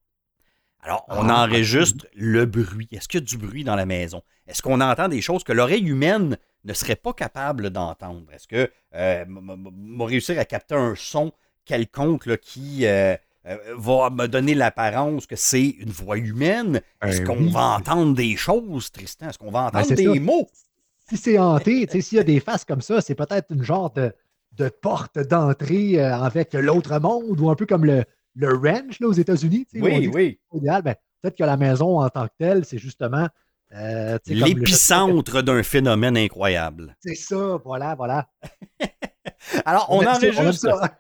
Alors, 0.85 1.05
on 1.09 1.29
Ah, 1.31 1.45
enregistre 1.45 2.07
le 2.15 2.45
bruit. 2.45 2.89
Est-ce 2.93 3.09
qu'il 3.09 3.21
y 3.21 3.23
a 3.23 3.27
du 3.27 3.39
bruit 3.39 3.65
dans 3.65 3.75
la 3.77 3.87
maison? 3.87 4.23
Est-ce 4.47 4.61
qu'on 4.63 4.81
entend 4.81 5.09
des 5.09 5.23
choses 5.23 5.43
que 5.43 5.53
l'oreille 5.53 5.89
humaine 5.89 6.37
ne 6.65 6.73
serait 6.75 6.97
pas 6.97 7.13
capable 7.15 7.71
d'entendre? 7.71 8.31
Est-ce 8.33 8.47
que 8.47 8.71
euh, 8.95 9.25
réussir 10.01 10.39
à 10.39 10.45
capter 10.45 10.75
un 10.75 10.95
son 10.97 11.33
quelconque 11.65 12.27
là, 12.27 12.37
qui 12.37 12.87
euh, 12.87 13.17
euh, 13.47 13.57
va 13.79 14.11
me 14.11 14.27
donner 14.29 14.55
l'apparence 14.55 15.27
que 15.27 15.37
c'est 15.37 15.69
une 15.69 15.91
voix 15.91 16.19
humaine? 16.19 16.83
Est-ce 17.03 17.23
Ben 17.23 17.27
qu'on 17.29 17.39
oui. 17.45 17.51
va 17.51 17.77
entendre 17.79 18.15
des 18.15 18.37
choses, 18.37 18.93
Tristan? 18.93 19.31
Est-ce 19.31 19.39
qu'on 19.39 19.51
va 19.51 19.65
entendre 19.65 19.87
c'est 19.87 19.95
des 19.95 20.15
ça. 20.15 20.21
mots? 20.21 20.49
si 21.09 21.17
c'est 21.17 21.39
hanté, 21.39 21.87
s'il 22.01 22.17
y 22.17 22.21
a 22.21 22.25
des 22.25 22.41
faces 22.41 22.65
comme 22.65 22.81
ça, 22.83 23.01
c'est 23.01 23.15
peut-être 23.15 23.51
une 23.51 23.63
genre 23.63 23.91
de, 23.93 24.13
de 24.53 24.69
porte 24.69 25.19
d'entrée 25.19 25.99
euh, 26.01 26.15
avec 26.17 26.55
l'autre 26.55 26.99
monde 26.99 27.41
ou 27.41 27.51
un 27.51 27.55
peu 27.55 27.67
comme 27.67 27.85
le, 27.85 28.05
le 28.35 28.55
ranch 28.55 29.01
là, 29.01 29.09
aux 29.09 29.13
États-Unis. 29.13 29.67
Oui, 29.75 30.09
oui. 30.13 30.39
idéal. 30.55 30.83
Ben, 30.83 30.95
peut-être 31.23 31.37
que 31.37 31.45
la 31.45 31.57
maison 31.57 32.01
en 32.01 32.09
tant 32.09 32.27
que 32.27 32.33
telle, 32.39 32.65
c'est 32.65 32.79
justement. 32.79 33.29
euh, 33.73 34.19
le- 34.27 34.35
L'épicentre 34.45 35.43
d'un 35.43 35.63
phénomène 35.63 36.17
incroyable. 36.17 36.97
C'est 37.01 37.15
ça, 37.15 37.59
voilà, 37.65 37.95
voilà. 37.95 38.29
Alors, 39.65 39.87
on, 39.91 40.05
enregistre. 40.05 40.69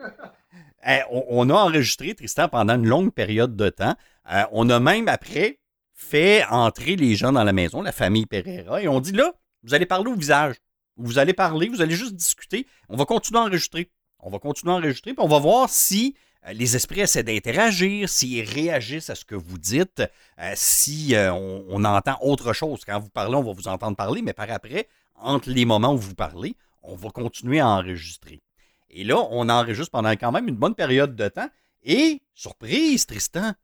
Eh, 0.87 1.01
on, 1.11 1.25
on 1.31 1.49
a 1.51 1.55
enregistré 1.55 2.15
Tristan 2.15 2.47
pendant 2.49 2.75
une 2.75 2.87
longue 2.87 3.11
période 3.11 3.57
de 3.57 3.71
temps. 3.71 3.95
Euh, 4.31 4.43
on 4.53 4.69
a 4.69 4.81
même 4.81 5.09
après 5.09 5.59
fait 5.95 6.45
entrer 6.51 6.95
les 6.97 7.15
gens 7.17 7.33
dans 7.33 7.43
la 7.45 7.55
maison, 7.55 7.81
la 7.81 7.91
famille 7.93 8.27
Pereira, 8.27 8.83
et 8.83 8.89
on 8.89 9.01
dit 9.01 9.13
là, 9.13 9.33
vous 9.63 9.73
allez 9.73 9.87
parler 9.87 10.11
au 10.11 10.15
visage. 10.15 10.57
Vous 10.99 11.19
allez 11.19 11.33
parler, 11.33 11.69
vous 11.71 11.81
allez 11.81 11.95
juste 11.95 12.15
discuter. 12.15 12.67
On 12.91 12.97
va 12.97 13.07
continuer 13.07 13.41
à 13.41 13.45
enregistrer. 13.45 13.91
On 14.19 14.29
va 14.29 14.39
continuer 14.39 14.75
à 14.75 14.77
enregistrer, 14.77 15.15
puis 15.15 15.25
on 15.25 15.29
va 15.29 15.39
voir 15.39 15.71
si 15.71 16.17
les 16.53 16.77
esprits 16.77 17.01
essaient 17.01 17.23
d'interagir, 17.23 18.09
s'ils 18.09 18.49
réagissent 18.49 19.11
à 19.11 19.15
ce 19.15 19.25
que 19.25 19.35
vous 19.35 19.59
dites, 19.59 20.03
euh, 20.39 20.53
si 20.55 21.15
euh, 21.15 21.33
on 21.33 21.85
entend 21.85 22.19
autre 22.21 22.53
chose. 22.53 22.85
Quand 22.85 23.01
vous 23.01 23.09
parlez, 23.09 23.35
on 23.35 23.43
va 23.43 23.53
vous 23.53 23.69
entendre 23.69 23.97
parler, 23.97 24.21
mais 24.21 24.35
par 24.35 24.51
après, 24.51 24.89
entre 25.17 25.51
les 25.51 25.65
moments 25.65 25.95
où 25.95 25.99
vous 25.99 26.15
parlez, 26.15 26.57
on 26.83 26.97
va 26.97 27.11
continuer 27.11 27.61
à 27.61 27.69
enregistrer. 27.69 28.43
Et 28.91 29.05
là, 29.05 29.17
on 29.31 29.49
enregistre 29.49 29.91
pendant 29.91 30.11
quand 30.11 30.33
même 30.33 30.49
une 30.49 30.57
bonne 30.57 30.75
période 30.75 31.17
de 31.17 31.29
temps. 31.29 31.49
Et, 31.83 32.23
surprise, 32.35 33.07
Tristan, 33.07 33.55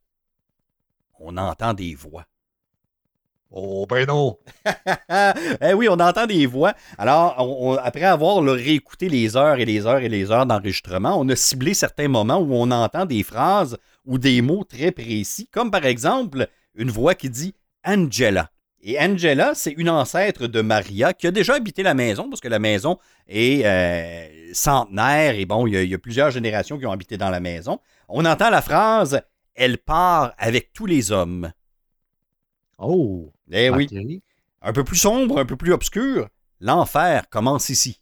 on 1.18 1.36
entend 1.36 1.74
des 1.74 1.94
voix. 1.94 2.24
Oh, 3.52 3.84
ben 3.88 4.06
non. 4.06 4.38
eh 5.60 5.74
oui, 5.74 5.88
on 5.88 5.98
entend 5.98 6.26
des 6.26 6.46
voix. 6.46 6.72
Alors, 6.96 7.80
après 7.82 8.04
avoir 8.04 8.42
réécouté 8.44 9.08
les 9.08 9.36
heures 9.36 9.58
et 9.58 9.64
les 9.64 9.86
heures 9.86 9.98
et 9.98 10.08
les 10.08 10.30
heures 10.30 10.46
d'enregistrement, 10.46 11.18
on 11.18 11.28
a 11.28 11.34
ciblé 11.34 11.74
certains 11.74 12.06
moments 12.06 12.38
où 12.38 12.54
on 12.54 12.70
entend 12.70 13.06
des 13.06 13.24
phrases 13.24 13.76
ou 14.06 14.18
des 14.18 14.40
mots 14.40 14.62
très 14.62 14.92
précis, 14.92 15.48
comme 15.50 15.72
par 15.72 15.84
exemple 15.84 16.46
une 16.76 16.90
voix 16.90 17.16
qui 17.16 17.28
dit 17.28 17.54
Angela. 17.84 18.50
Et 18.82 18.98
Angela, 18.98 19.52
c'est 19.54 19.72
une 19.72 19.90
ancêtre 19.90 20.46
de 20.46 20.60
Maria 20.60 21.12
qui 21.12 21.26
a 21.26 21.32
déjà 21.32 21.54
habité 21.54 21.82
la 21.82 21.92
maison, 21.92 22.30
parce 22.30 22.40
que 22.40 22.48
la 22.48 22.60
maison 22.60 22.98
est 23.26 23.66
euh, 23.66 24.52
centenaire 24.54 25.34
et 25.34 25.44
bon, 25.44 25.66
il 25.66 25.88
y 25.88 25.94
a 25.94 25.98
plusieurs 25.98 26.30
générations 26.30 26.78
qui 26.78 26.86
ont 26.86 26.92
habité 26.92 27.18
dans 27.18 27.30
la 27.30 27.40
maison. 27.40 27.80
On 28.08 28.24
entend 28.24 28.48
la 28.48 28.62
phrase 28.62 29.20
Elle 29.54 29.78
part 29.78 30.34
avec 30.38 30.72
tous 30.72 30.86
les 30.86 31.10
hommes. 31.10 31.52
Oh. 32.80 33.32
Eh 33.52 33.70
oui. 33.70 34.22
Un 34.62 34.72
peu 34.72 34.84
plus 34.84 34.96
sombre, 34.96 35.38
un 35.38 35.44
peu 35.46 35.56
plus 35.56 35.72
obscur, 35.72 36.28
l'enfer 36.60 37.28
commence 37.30 37.68
ici. 37.68 38.00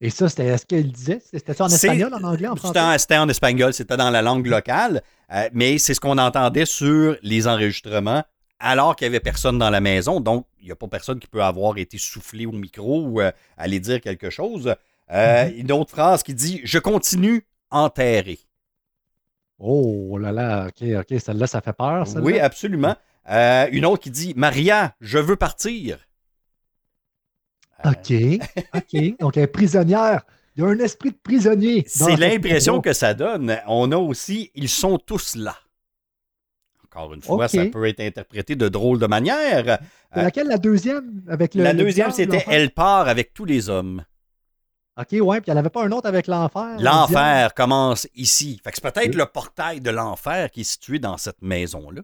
Et 0.00 0.10
ça, 0.10 0.28
c'était 0.28 0.46
est-ce 0.46 0.66
qu'il 0.66 0.92
disait? 0.92 1.20
C'était 1.24 1.54
ça 1.54 1.64
en 1.64 1.68
espagnol, 1.68 2.12
en 2.12 2.22
anglais, 2.24 2.48
en 2.48 2.56
C'était 2.56 2.68
français? 2.68 2.80
en, 2.80 2.98
c'était 2.98 3.16
en 3.16 3.28
espagnol, 3.28 3.72
c'était 3.72 3.96
dans 3.96 4.10
la 4.10 4.22
langue 4.22 4.46
locale, 4.46 5.02
euh, 5.32 5.48
mais 5.52 5.78
c'est 5.78 5.94
ce 5.94 6.00
qu'on 6.00 6.18
entendait 6.18 6.66
sur 6.66 7.16
les 7.22 7.46
enregistrements 7.48 8.22
alors 8.58 8.96
qu'il 8.96 9.06
n'y 9.06 9.14
avait 9.14 9.20
personne 9.20 9.58
dans 9.58 9.70
la 9.70 9.80
maison. 9.80 10.20
Donc, 10.20 10.46
il 10.60 10.66
n'y 10.66 10.72
a 10.72 10.76
pas 10.76 10.88
personne 10.88 11.18
qui 11.20 11.26
peut 11.26 11.42
avoir 11.42 11.78
été 11.78 11.96
soufflé 11.98 12.44
au 12.46 12.52
micro 12.52 13.02
ou 13.02 13.20
euh, 13.20 13.30
aller 13.56 13.80
dire 13.80 14.00
quelque 14.00 14.30
chose. 14.30 14.74
Euh, 15.10 15.44
Mhm. 15.50 15.56
Une 15.58 15.72
autre 15.72 15.90
phrase 15.90 16.22
qui 16.22 16.34
dit 16.34 16.60
Je 16.64 16.78
continue 16.78 17.46
enterré. 17.70 18.38
Oh 19.58 20.18
là 20.18 20.32
là, 20.32 20.66
ok, 20.68 20.86
ok, 21.00 21.20
celle-là, 21.20 21.46
ça 21.46 21.60
fait 21.60 21.72
peur. 21.72 22.06
Oui, 22.16 22.38
absolument. 22.38 22.96
Euh, 23.30 23.68
une 23.72 23.86
autre 23.86 24.02
qui 24.02 24.10
dit 24.10 24.34
Maria, 24.36 24.94
je 25.00 25.18
veux 25.18 25.36
partir. 25.36 25.98
Euh, 27.84 27.90
OK, 27.90 28.12
OK. 28.74 29.18
Donc, 29.18 29.36
elle 29.36 29.44
est 29.44 29.48
prisonnière. 29.48 30.22
Il 30.56 30.62
y 30.62 30.66
a 30.66 30.68
un 30.68 30.78
esprit 30.78 31.10
de 31.10 31.18
prisonnier. 31.22 31.84
C'est 31.86 32.16
l'impression 32.16 32.80
que 32.80 32.92
ça 32.92 33.14
donne. 33.14 33.58
On 33.66 33.90
a 33.90 33.96
aussi 33.96 34.50
Ils 34.54 34.68
sont 34.68 34.98
tous 34.98 35.34
là. 35.34 35.56
Encore 36.84 37.12
une 37.12 37.22
fois, 37.22 37.48
ça 37.48 37.66
peut 37.66 37.88
être 37.88 38.00
interprété 38.00 38.54
de 38.54 38.68
drôles 38.68 39.00
de 39.00 39.06
manière. 39.08 39.80
Laquelle, 40.14 40.46
la 40.46 40.58
deuxième? 40.58 41.24
Avec 41.28 41.56
le, 41.56 41.64
La 41.64 41.74
deuxième, 41.74 42.12
c'était? 42.12 42.44
Elle 42.46 42.70
part 42.70 43.08
avec 43.08 43.34
tous 43.34 43.44
les 43.44 43.68
hommes. 43.68 44.04
OK, 44.96 45.08
ouais, 45.10 45.40
puis 45.40 45.50
il 45.50 45.54
n'y 45.54 45.56
en 45.56 45.60
avait 45.60 45.70
pas 45.70 45.84
un 45.84 45.90
autre 45.90 46.06
avec 46.06 46.28
l'enfer. 46.28 46.76
L'enfer 46.78 47.52
commence 47.54 48.06
ici. 48.14 48.60
Fait 48.62 48.70
que 48.70 48.76
c'est 48.80 48.92
peut-être 48.92 49.16
le 49.16 49.26
portail 49.26 49.80
de 49.80 49.90
l'enfer 49.90 50.52
qui 50.52 50.60
est 50.60 50.64
situé 50.64 51.00
dans 51.00 51.16
cette 51.16 51.42
maison-là. 51.42 52.02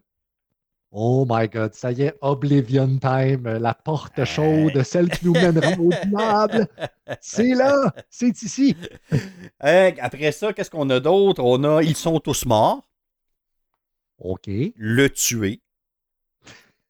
Oh 0.93 1.25
my 1.29 1.49
God, 1.49 1.73
ça 1.75 1.93
y 1.93 2.03
est, 2.03 2.15
Oblivion 2.21 2.99
Time, 2.99 3.47
la 3.61 3.75
porte 3.75 4.25
chaude, 4.25 4.83
celle 4.83 5.09
qui 5.09 5.27
nous 5.27 5.35
mènera 5.35 5.71
au 5.79 5.91
diable. 6.07 6.67
C'est 7.21 7.55
là, 7.55 7.93
c'est 8.09 8.43
ici. 8.43 8.77
Euh, 9.63 9.91
après 10.01 10.33
ça, 10.33 10.53
qu'est-ce 10.55 10.71
qu'on 10.71 10.89
a 10.89 11.01
d'autre? 11.01 11.43
On 11.45 11.63
a 11.65 11.83
Ils 11.83 11.95
sont 11.95 12.19
tous 12.19 12.47
morts. 12.47 12.81
OK. 14.19 14.49
Le 14.49 15.09
tuer. 15.11 15.61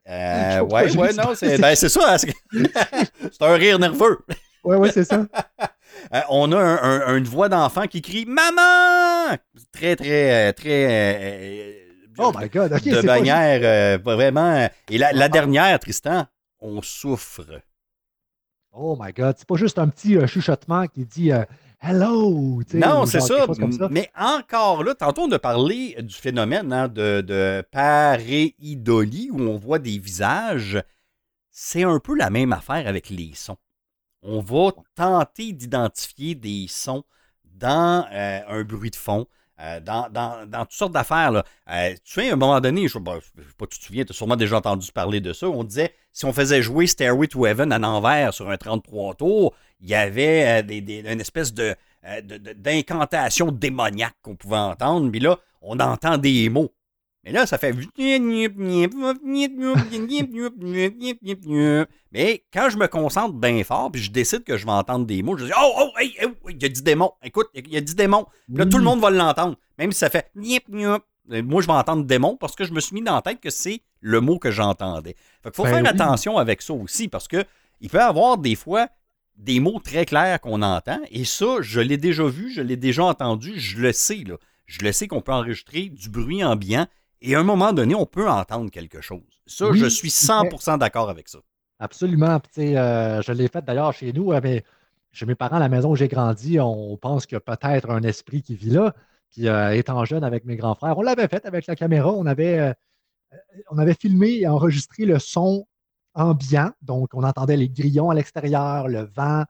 Euh, 0.09 0.61
ouais, 0.71 1.13
non, 1.15 1.35
c'est 1.35 1.59
ben, 1.61 1.75
c'est 1.75 1.89
ça. 1.89 2.17
c'est 2.53 3.43
un 3.43 3.55
rire 3.55 3.79
nerveux. 3.81 4.19
Ouais, 4.63 4.77
ouais, 4.77 4.93
c'est 4.93 5.05
ça. 5.05 5.27
Euh, 6.15 6.21
on 6.29 6.53
a 6.53 6.59
un- 6.59 7.01
un- 7.09 7.17
une 7.17 7.25
voix 7.25 7.49
d'enfant 7.49 7.87
qui 7.89 8.03
crie 8.03 8.25
Maman! 8.25 9.37
Très, 9.73 9.97
très, 9.97 10.49
euh, 10.49 10.53
très. 10.53 10.87
euh, 10.89 11.73
Oh 12.21 12.33
my 12.37 12.49
God, 12.49 12.73
OK. 12.73 12.85
de 12.85 13.01
manière 13.03 13.61
euh, 13.63 13.99
vraiment. 14.03 14.69
Et 14.89 14.99
la, 14.99 15.13
la 15.13 15.29
dernière, 15.29 15.79
Tristan, 15.79 16.27
on 16.61 16.83
souffre. 16.83 17.63
Oh 18.73 18.97
my 19.01 19.13
God, 19.13 19.37
c'est 19.39 19.49
pas 19.49 19.57
juste 19.57 19.79
un 19.79 19.89
petit 19.89 20.17
euh, 20.17 20.27
chuchotement 20.27 20.87
qui 20.87 21.05
dit 21.05 21.33
euh, 21.33 21.45
Hello. 21.81 22.61
Non, 22.75 23.07
c'est 23.07 23.21
ça. 23.21 23.47
Mais 23.91 24.11
encore 24.17 24.85
là, 24.85 24.95
tantôt 24.95 25.23
on 25.23 25.33
a 25.33 25.39
parlé 25.39 25.97
du 26.01 26.15
phénomène 26.15 26.73
hein, 26.73 26.89
de, 26.89 27.23
de 27.23 27.65
pareidolie 27.73 29.31
où 29.33 29.41
on 29.41 29.57
voit 29.57 29.79
des 29.79 29.99
visages. 29.99 30.83
C'est 31.51 31.85
un 31.85 31.99
peu 31.99 32.15
la 32.17 32.31
même 32.31 32.53
affaire 32.53 32.87
avec 32.87 33.09
les 33.09 33.33
sons. 33.35 33.57
On 34.23 34.41
va 34.41 34.73
tenter 34.95 35.53
d'identifier 35.53 36.35
des 36.35 36.67
sons 36.69 37.03
dans 37.45 38.07
euh, 38.13 38.41
un 38.47 38.63
bruit 38.63 38.91
de 38.91 38.97
fond, 38.97 39.27
euh, 39.61 39.81
dans, 39.81 40.65
toutes 40.65 40.73
sortes 40.73 40.93
d'affaires. 40.93 41.43
Euh, 41.71 41.91
tu 42.05 42.13
sais, 42.21 42.31
à 42.31 42.33
un 42.33 42.37
moment 42.37 42.61
donné, 42.61 42.89
je 42.89 42.99
ne 42.99 43.05
sais 43.21 43.21
pas, 43.59 43.67
tu 43.67 43.79
te 43.79 43.85
souviens, 43.85 44.05
tu 44.05 44.13
as 44.13 44.15
sûrement 44.15 44.37
déjà 44.37 44.57
entendu 44.57 44.91
parler 44.93 45.21
de 45.21 45.33
ça. 45.33 45.49
On 45.49 45.65
disait, 45.65 45.95
si 46.13 46.25
on 46.25 46.33
faisait 46.33 46.63
jouer 46.63 46.87
Stairway 46.87 47.27
to 47.29 47.47
Heaven 47.47 47.71
à 47.73 47.79
l'envers 47.79 48.33
sur 48.35 48.49
un 48.51 48.57
33 48.57 49.15
tours, 49.15 49.55
il 49.81 49.89
y 49.89 49.95
avait 49.95 50.61
euh, 50.61 50.63
des, 50.63 50.81
des- 50.81 51.01
une 51.01 51.21
espèce 51.21 51.53
de- 51.55 51.75
d'incantation 52.55 53.53
démoniaque 53.53 54.15
qu'on 54.23 54.37
pouvait 54.37 54.57
entendre. 54.57 55.11
Puis 55.11 55.21
là, 55.21 55.39
on 55.63 55.79
entend 55.81 56.19
des 56.19 56.49
mots. 56.49 56.73
Mais 57.25 57.33
là, 57.33 57.47
ça 57.47 57.59
fait. 57.59 57.75
Mais 62.13 62.45
quand 62.53 62.71
je 62.71 62.79
me 62.79 62.87
concentre 62.87 63.35
bien 63.35 63.63
fort, 63.63 63.93
puis 63.93 64.03
je 64.03 64.11
décide 64.11 64.43
que 64.45 64.57
je 64.57 64.65
vais 64.65 64.73
entendre 64.73 65.05
des 65.05 65.23
mots, 65.23 65.37
je 65.37 65.45
dis 65.45 65.53
Oh, 65.61 65.73
oh, 65.79 65.91
hey, 65.99 66.17
oh, 66.25 66.49
il 66.49 66.63
y 66.63 66.65
a 66.65 66.69
dit 66.69 66.83
démon. 66.83 67.13
Écoute, 67.23 67.49
il 67.55 67.69
y 67.69 67.77
a 67.77 67.81
dit 67.81 67.95
démon. 67.95 68.27
Puis 68.49 68.57
là, 68.57 68.67
tout 68.67 68.79
le 68.79 68.85
monde 68.85 69.01
va 69.01 69.11
l'entendre. 69.11 69.57
Même 69.79 69.93
si 69.93 69.99
ça 69.99 70.09
fait. 70.09 70.31
Euh, 71.33 71.43
Moi, 71.43 71.61
je 71.63 71.67
vais 71.67 71.73
entendre 71.75 72.05
démon 72.05 72.37
parce 72.37 72.57
que 72.57 72.65
je 72.65 72.73
me 72.73 72.81
suis 72.81 72.95
mis 72.95 73.03
dans 73.03 73.15
la 73.15 73.23
tête 73.23 73.41
que 73.41 73.51
c'est 73.51 73.83
le 74.01 74.21
mot 74.21 74.39
que 74.39 74.51
j'entendais. 74.51 75.15
Fait 75.43 75.51
qu'il 75.51 75.55
faut 75.55 75.65
Ben 75.65 75.75
faire 75.75 75.83
oui. 75.83 75.89
attention 75.89 76.39
avec 76.39 76.63
ça 76.63 76.73
aussi 76.73 77.09
parce 77.09 77.29
que 77.29 77.45
il 77.83 77.91
peut 77.91 77.99
y 77.99 78.01
avoir 78.01 78.39
des 78.39 78.55
fois 78.55 78.89
des 79.37 79.61
mots 79.61 79.79
très 79.79 80.07
clairs 80.07 80.41
qu'on 80.41 80.63
entend. 80.63 81.01
Et 81.11 81.25
ça, 81.25 81.57
je 81.61 81.81
l'ai 81.81 81.97
déjà 81.99 82.25
vu, 82.25 82.51
je 82.51 82.63
l'ai 82.63 82.77
déjà 82.77 83.05
entendu, 83.05 83.59
je 83.59 83.79
le 83.79 83.93
sais. 83.93 84.25
Là. 84.27 84.37
Je 84.67 84.81
le 84.85 84.93
sais 84.93 85.07
qu'on 85.07 85.21
peut 85.21 85.33
enregistrer 85.33 85.89
du 85.89 86.09
bruit 86.09 86.43
ambiant 86.45 86.87
et 87.23 87.35
à 87.35 87.41
un 87.41 87.45
moment 87.45 87.73
donné, 87.73 87.95
on 87.95 88.07
peut 88.07 88.29
entendre 88.29 88.71
quelque 88.71 89.01
chose. 89.01 89.23
Ça, 89.47 89.69
Oui, 89.69 89.79
je 89.79 89.87
suis 89.87 90.11
tout 90.11 90.33
à 90.33 90.43
fait. 90.43 90.49
100% 90.49 90.79
d'accord 90.79 91.11
avec 91.11 91.29
ça. 91.29 91.39
Absolument. 91.79 92.41
Puis, 92.41 92.53
tu 92.55 92.61
sais, 92.61 92.79
euh, 92.79 93.23
je 93.23 93.33
l'ai 93.33 93.49
fait 93.49 93.65
d'ailleurs 93.65 93.93
chez 93.93 94.13
nous, 94.13 94.33
euh, 94.33 94.41
mais 94.43 94.65
chez 95.13 95.27
mes 95.27 95.35
parents, 95.35 95.57
à 95.57 95.61
la 95.61 95.69
maison 95.69 95.91
où 95.91 95.97
j'ai 95.97 96.09
grandi, 96.09 96.61
on 96.61 96.97
pense 96.97 97.27
qu'il 97.27 97.37
y 97.37 97.37
a 97.37 97.41
peut-être 97.41 97.91
un 97.91 98.03
esprit 98.03 98.43
qui 98.43 98.55
vit 98.55 98.71
là. 98.71 98.95
Puis 99.31 99.49
euh, 99.49 99.75
étant 99.77 100.05
jeune 100.05 100.25
avec 100.25 100.45
mes 100.45 100.57
grands 100.57 100.75
frères, 100.75 100.99
on 100.99 101.03
l'avait 101.03 101.29
fait 101.29 101.45
avec 101.47 101.67
la 101.67 101.77
caméra. 101.77 102.13
On 102.13 102.27
avait, 102.27 102.59
euh, 102.59 102.73
on 103.71 103.79
avait 103.79 103.95
filmé 103.95 104.41
et 104.41 104.49
enregistré 104.49 105.05
le 105.05 105.19
son 105.19 105.67
ambiant. 106.15 106.71
Donc, 106.83 107.11
on 107.15 107.23
entendait 107.23 107.57
les 107.57 107.69
grillons 107.69 108.11
à 108.11 108.15
l'extérieur, 108.15 108.89
le 108.89 109.03
vent, 109.15 109.45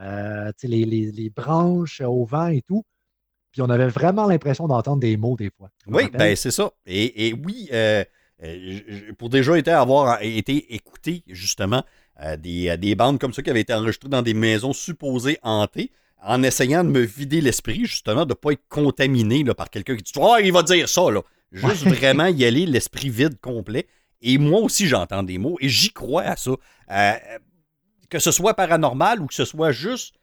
euh, 0.00 0.52
les 0.62 1.32
branches 1.34 2.00
au 2.00 2.24
vent 2.24 2.48
et 2.48 2.62
tout. 2.62 2.84
Puis 3.54 3.62
on 3.62 3.70
avait 3.70 3.86
vraiment 3.86 4.26
l'impression 4.26 4.66
d'entendre 4.66 4.98
des 4.98 5.16
mots 5.16 5.36
des 5.36 5.48
fois. 5.56 5.70
Oui, 5.86 6.10
ben 6.12 6.34
c'est 6.34 6.50
ça. 6.50 6.72
Et, 6.86 7.28
et 7.28 7.34
oui, 7.34 7.68
euh, 7.72 8.02
euh, 8.42 8.80
pour 9.16 9.28
déjà 9.28 9.56
été 9.56 9.70
avoir 9.70 10.20
été 10.22 10.74
écouté 10.74 11.22
justement 11.28 11.84
euh, 12.20 12.36
des, 12.36 12.76
des 12.78 12.96
bandes 12.96 13.20
comme 13.20 13.32
ça 13.32 13.42
qui 13.42 13.50
avaient 13.50 13.60
été 13.60 13.72
enregistrées 13.72 14.08
dans 14.08 14.22
des 14.22 14.34
maisons 14.34 14.72
supposées 14.72 15.38
hantées, 15.44 15.92
en 16.20 16.42
essayant 16.42 16.82
de 16.82 16.88
me 16.88 16.98
vider 16.98 17.40
l'esprit 17.40 17.84
justement, 17.84 18.24
de 18.24 18.30
ne 18.30 18.34
pas 18.34 18.50
être 18.50 18.68
contaminé 18.68 19.44
là, 19.44 19.54
par 19.54 19.70
quelqu'un 19.70 19.94
qui 19.94 20.02
dit 20.02 20.12
Ah, 20.20 20.40
il 20.42 20.52
va 20.52 20.64
dire 20.64 20.88
ça 20.88 21.08
là. 21.12 21.22
Juste 21.52 21.84
vraiment 21.86 22.26
y 22.26 22.44
aller 22.44 22.66
l'esprit 22.66 23.08
vide 23.08 23.38
complet. 23.40 23.86
Et 24.20 24.36
moi 24.36 24.62
aussi 24.62 24.88
j'entends 24.88 25.22
des 25.22 25.38
mots 25.38 25.58
et 25.60 25.68
j'y 25.68 25.92
crois 25.92 26.22
à 26.22 26.34
ça. 26.34 26.50
Euh, 26.90 27.12
que 28.10 28.18
ce 28.18 28.32
soit 28.32 28.54
paranormal 28.54 29.20
ou 29.20 29.28
que 29.28 29.34
ce 29.34 29.44
soit 29.44 29.70
juste 29.70 30.16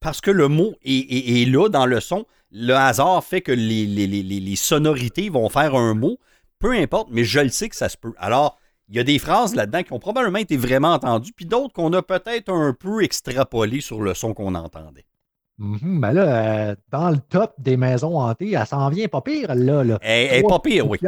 parce 0.00 0.20
que 0.20 0.30
le 0.30 0.48
mot 0.48 0.74
est, 0.84 0.92
est- 0.98 1.42
est 1.42 1.44
là 1.46 1.68
dans 1.68 1.86
le 1.86 2.00
son. 2.00 2.24
Le 2.52 2.74
hasard 2.74 3.22
fait 3.24 3.40
que 3.40 3.52
les, 3.52 3.86
les- 3.86 4.06
les- 4.06 4.22
les- 4.22 4.40
les 4.40 4.56
sonorités 4.56 5.28
vont 5.30 5.48
faire 5.48 5.74
un 5.74 5.94
mot. 5.94 6.18
Peu 6.58 6.72
importe, 6.72 7.08
mais 7.10 7.24
je 7.24 7.40
le 7.40 7.48
sais 7.50 7.68
que 7.68 7.76
ça 7.76 7.88
se 7.88 7.96
peut. 7.96 8.14
Alors, 8.18 8.58
il 8.88 8.96
y 8.96 8.98
a 9.00 9.02
des 9.02 9.18
phrases 9.18 9.54
là-dedans 9.54 9.82
qui 9.82 9.92
ont 9.92 9.98
probablement 9.98 10.38
été 10.38 10.56
vraiment 10.56 10.92
entendues, 10.92 11.32
puis 11.34 11.44
d'autres 11.44 11.72
qu'on 11.74 11.92
a 11.92 12.02
peut-être 12.02 12.50
un 12.52 12.72
peu 12.72 13.02
extrapolées 13.02 13.80
sur 13.80 14.00
le 14.00 14.14
son 14.14 14.32
qu'on 14.32 14.54
entendait. 14.54 15.04
Mhm, 15.58 16.00
ben 16.00 16.12
là, 16.12 16.68
euh, 16.70 16.76
dans 16.92 17.10
le 17.10 17.16
top 17.18 17.54
des 17.58 17.76
maisons 17.78 18.20
hantées, 18.20 18.52
elle 18.52 18.66
s'en 18.66 18.88
vient 18.90 19.08
pas 19.08 19.22
pire, 19.22 19.54
là. 19.54 19.82
là. 19.82 19.98
Elle 20.02 20.28
elle 20.30 20.38
est 20.44 20.48
pas 20.48 20.58
pire, 20.60 20.88
oui. 20.88 20.98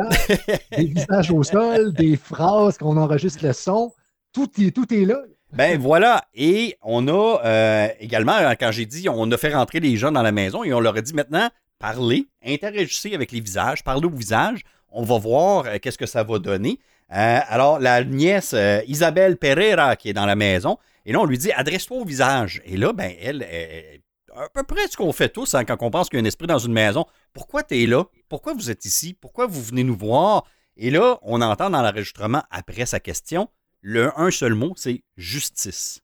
des 0.77 0.85
visages 0.87 1.31
au 1.31 1.42
sol, 1.42 1.92
des 1.92 2.16
phrases 2.16 2.79
qu'on 2.79 2.96
enregistre 2.96 3.44
le 3.46 3.53
son. 3.53 3.92
Tout 4.33 4.48
est, 4.61 4.70
tout 4.74 4.92
est 4.92 5.05
là. 5.05 5.18
Ben 5.53 5.79
voilà. 5.81 6.25
Et 6.35 6.77
on 6.83 7.09
a 7.09 7.41
euh, 7.45 7.89
également, 8.01 8.37
euh, 8.37 8.55
quand 8.59 8.71
j'ai 8.71 8.87
dit, 8.87 9.09
on 9.09 9.31
a 9.31 9.37
fait 9.37 9.55
rentrer 9.55 9.81
les 9.81 9.97
gens 9.97 10.13
dans 10.13 10.23
la 10.23 10.33
maison 10.33 10.63
et 10.65 10.73
on 10.75 10.81
leur 10.81 10.97
a 10.97 11.01
dit 11.01 11.15
maintenant, 11.15 11.49
parlez, 11.79 12.27
interagissez 12.45 13.15
avec 13.15 13.33
les 13.33 13.41
visages, 13.41 13.83
parlez 13.83 14.07
au 14.07 14.11
visage. 14.11 14.63
On 14.91 15.05
va 15.05 15.19
voir 15.19 15.65
euh, 15.67 15.79
qu'est-ce 15.81 15.99
que 15.99 16.07
ça 16.07 16.23
va 16.23 16.39
donner. 16.39 16.79
Alors, 17.11 17.79
la 17.79 18.05
nièce 18.05 18.55
Isabelle 18.87 19.39
Pereira 19.39 19.97
qui 19.97 20.11
est 20.11 20.13
dans 20.13 20.27
la 20.27 20.37
maison, 20.37 20.77
et 21.07 21.13
là, 21.13 21.21
on 21.21 21.25
lui 21.25 21.39
dit, 21.39 21.51
adresse-toi 21.53 21.97
au 21.97 22.05
visage. 22.05 22.61
Et 22.67 22.77
là, 22.77 22.93
ben, 22.93 23.11
elle, 23.23 23.47
elle- 23.51 24.01
à 24.37 24.49
peu 24.51 24.63
près 24.63 24.87
ce 24.89 24.97
qu'on 24.97 25.13
fait 25.15 25.31
tous 25.31 25.55
hein, 25.55 25.65
quand 25.65 25.79
on 25.81 25.91
pense 25.91 26.11
qu'il 26.11 26.19
y 26.19 26.21
a 26.21 26.23
un 26.23 26.27
esprit 26.27 26.47
dans 26.47 26.59
une 26.59 26.75
maison. 26.75 27.07
Pourquoi 27.33 27.63
tu 27.63 27.83
es 27.83 27.87
là? 27.87 28.05
Pourquoi 28.29 28.53
vous 28.53 28.71
êtes 28.71 28.85
ici? 28.85 29.15
Pourquoi 29.15 29.47
vous 29.47 29.63
venez 29.63 29.85
nous 29.85 29.97
voir? 29.97 30.45
Et 30.77 30.91
là, 30.91 31.19
on 31.23 31.41
entend 31.41 31.71
dans 31.71 31.81
l'enregistrement, 31.81 32.43
après 32.51 32.85
sa 32.85 33.01
question, 33.01 33.49
le 33.81 34.11
un 34.19 34.31
seul 34.31 34.55
mot, 34.55 34.73
c'est 34.77 35.03
justice. 35.17 36.01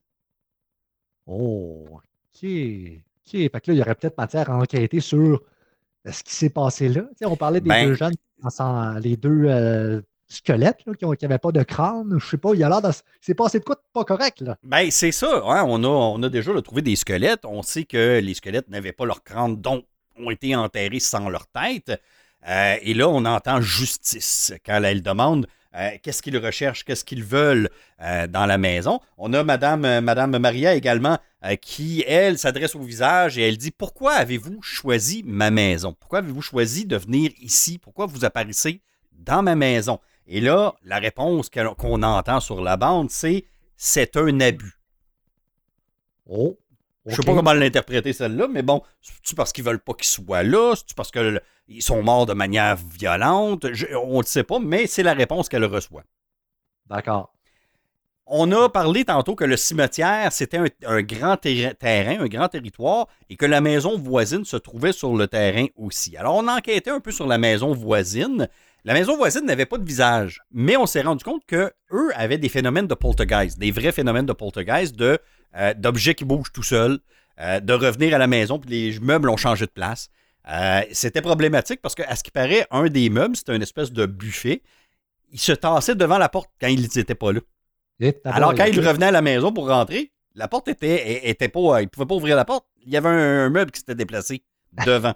Oh, 1.27 1.87
OK. 1.93 2.01
OK. 2.45 3.31
Fait 3.33 3.49
que 3.49 3.71
là, 3.71 3.75
il 3.75 3.77
y 3.77 3.81
aurait 3.81 3.95
peut-être 3.95 4.19
matière 4.19 4.51
à 4.51 4.57
enquêter 4.59 5.01
sur 5.01 5.19
euh, 6.07 6.13
ce 6.13 6.23
qui 6.23 6.35
s'est 6.35 6.51
passé 6.51 6.89
là. 6.89 7.03
On 7.23 7.37
parlait 7.37 7.61
des 7.61 7.69
Ben- 7.69 7.87
deux 7.89 7.95
jeunes, 7.95 8.15
sans- 8.49 8.95
les 8.99 9.17
deux 9.17 9.45
euh, 9.47 10.03
squelettes 10.29 10.81
là, 10.87 10.95
qui 10.95 11.25
n'avaient 11.25 11.39
pas 11.39 11.53
de 11.53 11.63
crâne. 11.63 12.17
Je 12.19 12.27
sais 12.27 12.37
pas, 12.37 12.53
il 12.53 12.61
y 12.61 12.65
a 12.65 12.69
l'air 12.69 12.83
de. 12.83 12.89
Il 12.91 12.93
s'est 13.25 13.35
passé 13.35 13.59
de 13.61 13.65
quoi 13.65 13.77
de 13.77 13.81
pas 13.93 14.05
correct, 14.05 14.41
là? 14.43 14.57
Ben, 14.63 14.91
c'est 14.91 15.13
ça. 15.13 15.43
hein, 15.47 15.65
On, 15.67 15.83
a, 15.85 15.89
on 15.89 16.23
a 16.23 16.29
déjà 16.29 16.53
là, 16.53 16.61
trouvé 16.61 16.83
des 16.83 16.97
squelettes. 16.97 17.45
On 17.45 17.63
sait 17.63 17.85
que 17.85 18.21
les 18.23 18.35
squelettes 18.35 18.69
n'avaient 18.69 18.93
pas 18.93 19.07
leur 19.07 19.23
crâne, 19.25 19.57
donc 19.57 19.87
ont 20.19 20.31
été 20.31 20.55
enterrés 20.55 21.01
sans 21.01 21.29
leur 21.31 21.47
tête. 21.47 21.91
Euh, 22.47 22.77
et 22.83 22.93
là, 22.93 23.09
on 23.09 23.25
entend 23.25 23.63
justice 23.63 24.53
quand 24.67 24.83
elle 24.83 25.03
demande 25.03 25.47
euh, 25.75 25.91
qu'est-ce 26.03 26.23
qu'ils 26.23 26.39
recherchent, 26.39 26.85
qu'est-ce 26.85 27.05
qu'ils 27.05 27.25
veulent 27.25 27.69
euh, 28.01 28.27
dans 28.27 28.47
la 28.47 28.59
maison? 28.59 29.01
On 29.19 29.33
a 29.33 29.43
Madame, 29.43 29.85
euh, 29.85 30.01
Madame 30.01 30.39
Maria 30.39 30.75
également 30.75 31.19
qui, 31.61 32.03
elle, 32.07 32.39
s'adresse 32.39 32.75
au 32.75 32.81
visage 32.81 33.37
et 33.37 33.47
elle 33.47 33.59
dit 33.59 33.71
Pourquoi 33.71 34.13
avez-vous 34.13 34.63
choisi 34.63 35.23
ma 35.27 35.51
maison? 35.51 35.93
Pourquoi 35.93 36.21
avez-vous 36.21 36.41
choisi 36.41 36.87
de 36.87 36.97
venir 36.97 37.33
ici? 37.39 37.77
Pourquoi 37.77 38.07
vous 38.07 38.25
apparaissez 38.25 38.81
dans 39.13 39.43
ma 39.43 39.55
maison? 39.55 39.99
Et 40.27 40.41
là, 40.41 40.75
la 40.85 40.99
réponse 40.99 41.51
qu'on 41.51 42.03
entend 42.03 42.41
sur 42.41 42.63
la 42.63 42.79
bande, 42.79 43.11
c'est 43.11 43.45
C'est 43.77 44.17
un 44.17 44.41
abus. 44.41 44.79
Oh. 46.27 46.57
Je 47.07 47.17
sais 47.17 47.23
pas 47.23 47.35
comment 47.35 47.53
l'interpréter 47.53 48.13
celle-là, 48.15 48.49
mais 48.49 48.63
bon, 48.63 48.83
c'est-tu 49.03 49.35
parce 49.35 49.53
qu'ils 49.53 49.65
veulent 49.65 49.79
pas 49.79 49.93
qu'ils 49.93 50.07
soient 50.07 50.43
là? 50.43 50.75
C'est-tu 50.75 50.95
parce 50.95 51.11
qu'ils 51.11 51.83
sont 51.83 52.03
morts 52.03 52.25
de 52.27 52.33
manière 52.33 52.77
violente? 52.77 53.67
Je- 53.73 53.95
on 53.95 54.21
ne 54.21 54.25
sait 54.25 54.43
pas, 54.45 54.59
mais 54.59 54.87
c'est 54.87 55.03
la 55.03 55.13
réponse 55.13 55.49
qu'elle 55.51 55.67
reçoit. 55.67 56.05
D'accord. 56.89 57.31
On 58.27 58.51
a 58.53 58.71
parlé 58.71 59.05
tantôt 59.05 59.35
que 59.35 59.45
le 59.45 59.59
cimetière, 59.59 60.33
c'était 60.33 60.57
un, 60.57 60.67
un 60.87 61.03
grand 61.03 61.37
terra- 61.37 61.75
terrain, 61.75 62.21
un 62.21 62.27
grand 62.27 62.49
territoire, 62.49 63.07
et 63.29 63.37
que 63.37 63.45
la 63.45 63.61
maison 63.61 63.99
voisine 63.99 64.47
se 64.47 64.57
trouvait 64.57 64.93
sur 64.93 65.15
le 65.15 65.27
terrain 65.27 65.67
aussi. 65.77 66.17
Alors, 66.17 66.37
on 66.37 66.49
a 66.49 66.57
enquêté 66.57 66.89
un 66.89 67.01
peu 67.01 67.11
sur 67.13 67.27
la 67.27 67.37
maison 67.37 67.75
voisine. 67.75 68.49
La 68.87 68.93
maison 68.93 69.17
voisine 69.17 69.47
n'avait 69.47 69.65
pas 69.65 69.79
de 69.79 69.85
visage, 69.85 70.43
mais 70.53 70.77
on 70.77 70.85
s'est 70.85 71.01
rendu 71.01 71.25
compte 71.25 71.47
que 71.47 71.73
eux 71.91 72.11
avaient 72.17 72.37
des 72.37 72.51
phénomènes 72.51 72.87
de 72.87 72.95
poltergeist, 72.95 73.59
des 73.59 73.71
vrais 73.71 73.93
phénomènes 73.93 74.27
de 74.27 74.35
poltergeist, 74.35 74.95
de, 74.95 75.19
euh, 75.57 75.73
d'objets 75.73 76.15
qui 76.15 76.27
bougent 76.27 76.53
tout 76.53 76.63
seuls, 76.63 76.99
euh, 77.41 77.61
de 77.61 77.73
revenir 77.73 78.15
à 78.15 78.19
la 78.19 78.27
maison, 78.27 78.59
puis 78.59 78.71
les 78.71 79.01
meubles 79.01 79.31
ont 79.31 79.39
changé 79.39 79.65
de 79.65 79.71
place. 79.71 80.11
Euh, 80.51 80.83
c'était 80.93 81.23
problématique 81.23 81.81
parce 81.81 81.95
qu'à 81.95 82.15
ce 82.15 82.23
qui 82.23 82.31
paraît, 82.31 82.67
un 82.71 82.89
des 82.89 83.09
meubles, 83.09 83.37
c'était 83.37 83.57
une 83.57 83.63
espèce 83.63 83.91
de 83.91 84.05
buffet. 84.05 84.63
Il 85.33 85.41
se 85.41 85.53
tassait 85.53 85.95
devant 85.95 86.19
la 86.19 86.29
porte 86.29 86.51
quand 86.61 86.69
ils 86.69 86.83
n'étaient 86.83 87.15
pas 87.15 87.33
là. 87.33 87.41
Alors, 88.25 88.55
quand 88.55 88.67
il 88.67 88.87
revenait 88.87 89.07
à 89.07 89.11
la 89.13 89.23
maison 89.23 89.51
pour 89.51 89.69
rentrer, 89.69 90.13
la 90.35 90.47
porte 90.47 90.69
était, 90.69 91.29
était 91.31 91.49
pas. 91.49 91.81
Il 91.81 91.89
pouvait 91.89 92.07
pas 92.07 92.15
ouvrir 92.15 92.37
la 92.37 92.45
porte. 92.45 92.67
Il 92.85 92.93
y 92.93 92.99
avait 92.99 93.09
un, 93.09 93.49
meuble 93.49 93.71
qui 93.71 93.81
s'était 93.81 93.95
déplacé 93.95 94.43
devant. 94.85 95.15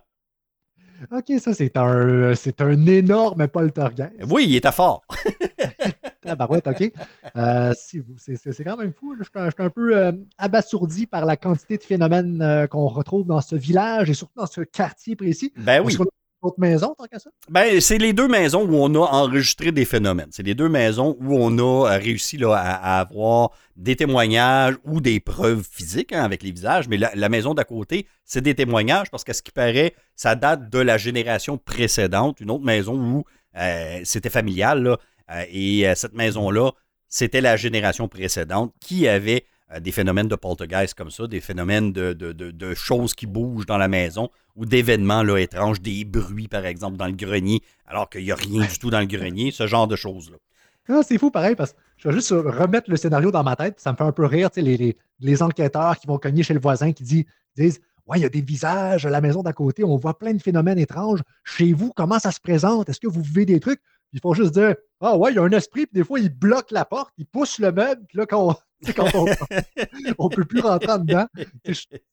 OK, 1.13 1.39
ça, 1.41 1.55
c'est 1.55 1.77
un, 1.77 2.35
c'est 2.35 2.61
un 2.61 2.87
énorme 2.87 3.47
poltergeist. 3.49 4.13
oui, 4.31 4.47
il 4.49 4.57
était 4.57 4.73
fort. 4.73 5.03
Tabarouette, 6.23 6.67
OK. 6.67 6.93
Euh, 7.37 7.73
si 7.77 8.01
vous- 8.01 8.15
c'est, 8.19 8.37
c'est- 8.37 8.53
c'est 8.53 8.65
quand 8.65 8.77
même 8.77 8.93
fou. 8.93 9.15
Je 9.19 9.25
suis 9.25 9.33
un, 9.59 9.71
peu 9.71 9.97
euh, 9.97 10.13
abasourdi 10.37 11.07
par 11.07 11.25
la 11.25 11.37
quantité 11.37 11.79
de 11.79 11.83
phénomènes 11.83 12.43
euh, 12.43 12.67
qu'on 12.67 12.87
retrouve 12.89 13.27
dans 13.27 13.41
ce 13.41 13.57
village 13.57 14.11
et 14.11 14.15
surtout 14.15 14.41
dans 14.41 14.47
ce 14.47 14.61
quartier 14.63 15.17
précis. 15.17 15.53
Ben 15.57 15.81
oui. 15.85 15.97
Qu'on 16.41 16.49
a 16.49 16.51
d'autres 16.51 16.61
maisons, 16.61 16.95
tant 16.97 17.19
ça? 17.19 17.31
Ben, 17.51 17.81
c'est 17.81 17.99
les 17.99 18.13
deux 18.13 18.29
maisons 18.29 18.63
où 18.63 18.77
on 18.77 18.95
a 18.95 19.07
enregistré 19.07 19.73
des 19.73 19.85
phénomènes. 19.85 20.29
C'est 20.31 20.43
les 20.43 20.55
deux 20.55 20.69
maisons 20.69 21.17
où 21.21 21.37
on 21.37 21.59
a 21.59 21.89
euh, 21.89 21.99
réussi 21.99 22.39
à, 22.45 22.99
avoir 23.01 23.51
des 23.77 23.97
témoignages 23.97 24.77
ou 24.85 25.01
des 25.01 25.21
preuves 25.21 25.67
physiques 25.69 26.13
hein, 26.13 26.25
avec 26.25 26.43
les 26.43 26.53
visages. 26.53 26.89
Mais 26.89 26.97
la, 26.97 27.29
maison 27.29 27.55
d'à 27.55 27.65
côté, 27.65 28.07
c'est 28.25 28.41
des 28.41 28.55
témoignages 28.55 29.11
parce 29.11 29.25
qu'à 29.25 29.35
ce 29.35 29.43
qui 29.43 29.53
paraît, 29.53 29.95
ça 30.15 30.35
date 30.35 30.71
de 30.71 30.79
la 30.79 30.99
génération 30.99 31.59
précédente, 31.59 32.41
une 32.41 32.51
autre 32.51 32.65
maison 32.65 32.95
où 32.95 33.25
euh, 33.57 34.01
c'était 34.05 34.31
familial. 34.31 34.97
euh, 35.31 35.45
et 35.51 35.93
cette 35.95 36.15
maison-là, 36.15 36.71
c'était 37.09 37.41
la 37.41 37.57
génération 37.57 38.09
précédente 38.09 38.73
qui 38.81 39.09
avait 39.09 39.45
des 39.81 39.93
phénomènes 39.93 40.29
de 40.29 40.37
poltergeist 40.37 40.95
comme 40.95 41.11
ça, 41.11 41.27
des 41.27 41.41
phénomènes 41.41 41.93
de, 41.93 42.75
choses 42.75 43.15
qui 43.15 43.27
bougent 43.27 43.67
dans 43.67 43.79
la 43.79 43.89
maison 43.89 44.31
ou 44.57 44.65
d'événements 44.65 45.23
là, 45.23 45.39
étranges, 45.39 45.81
des 45.81 46.05
bruits 46.05 46.49
par 46.49 46.65
exemple 46.65 46.97
dans 46.97 47.07
le 47.07 47.13
grenier, 47.13 47.63
alors 47.87 48.09
qu'il 48.09 48.25
n'y 48.25 48.33
a 48.33 48.37
rien 48.37 48.67
du 48.67 48.79
tout 48.79 48.91
dans 48.91 49.01
le 49.01 49.07
grenier, 49.07 49.51
ce 49.51 49.67
genre 49.67 49.87
de 49.87 49.97
choses-là. 49.97 50.37
Ah, 50.89 51.03
c'est 51.07 51.19
fou 51.19 51.31
pareil 51.31 51.55
parce 51.55 51.73
que 51.73 51.79
je 51.99 52.09
vais 52.09 52.15
juste 52.15 52.31
remettre 52.31 52.91
le 52.91 52.97
scénario 52.97 53.31
dans 53.31 53.43
ma 53.45 53.57
tête. 53.57 53.79
Ça 53.79 53.93
me 53.93 53.97
fait 53.97 54.05
un 54.05 54.13
peu 54.13 54.25
rire, 54.25 54.49
les, 54.57 54.77
les- 54.79 54.97
les 55.21 55.43
enquêteurs 55.43 55.99
qui 55.99 56.07
vont 56.07 56.17
cogner 56.17 56.43
chez 56.43 56.55
le 56.55 56.61
voisin 56.61 56.93
qui 56.93 57.03
dit- 57.03 57.27
disent 57.57 57.81
Ouais, 58.07 58.19
il 58.19 58.23
y 58.23 58.25
a 58.25 58.31
des 58.31 58.41
visages 58.41 59.05
à 59.05 59.11
la 59.11 59.21
maison 59.21 59.43
d'à 59.43 59.53
côté, 59.53 59.85
on 59.85 59.97
voit 59.97 60.19
plein 60.19 60.33
de 60.33 60.41
phénomènes 60.41 60.79
étranges. 60.79 61.21
Chez 61.45 61.75
vous, 61.75 61.93
comment 61.95 62.19
ça 62.19 62.31
se 62.33 62.41
présente? 62.41 62.89
Est-ce 62.89 63.01
que 63.01 63.07
vous 63.07 63.21
vivez 63.21 63.45
des 63.45 63.61
trucs? 63.61 63.83
Puis 64.11 64.19
il 64.19 64.21
faut 64.21 64.35
juste 64.35 64.55
dire 64.55 64.75
Ah 65.01 65.17
ouais, 65.17 65.33
il 65.33 65.37
y 65.37 65.39
a 65.39 65.43
un 65.43 65.51
esprit, 65.51 65.87
puis 65.87 66.01
des 66.01 66.05
fois, 66.05 66.19
il 66.21 66.31
bloque 66.31 66.71
la 66.71 66.85
porte, 66.85 67.11
il 67.19 67.27
pousse 67.27 67.59
le 67.59 67.73
meuble, 67.73 68.03
puis 68.09 68.19
là, 68.19 68.27
quand 68.27 68.49
on, 68.51 68.55
quand 68.95 69.15
on, 69.15 69.27
on 70.19 70.29
peut 70.29 70.45
plus 70.45 70.61
rentrer 70.61 70.91
en 70.93 70.99
dedans, 70.99 71.27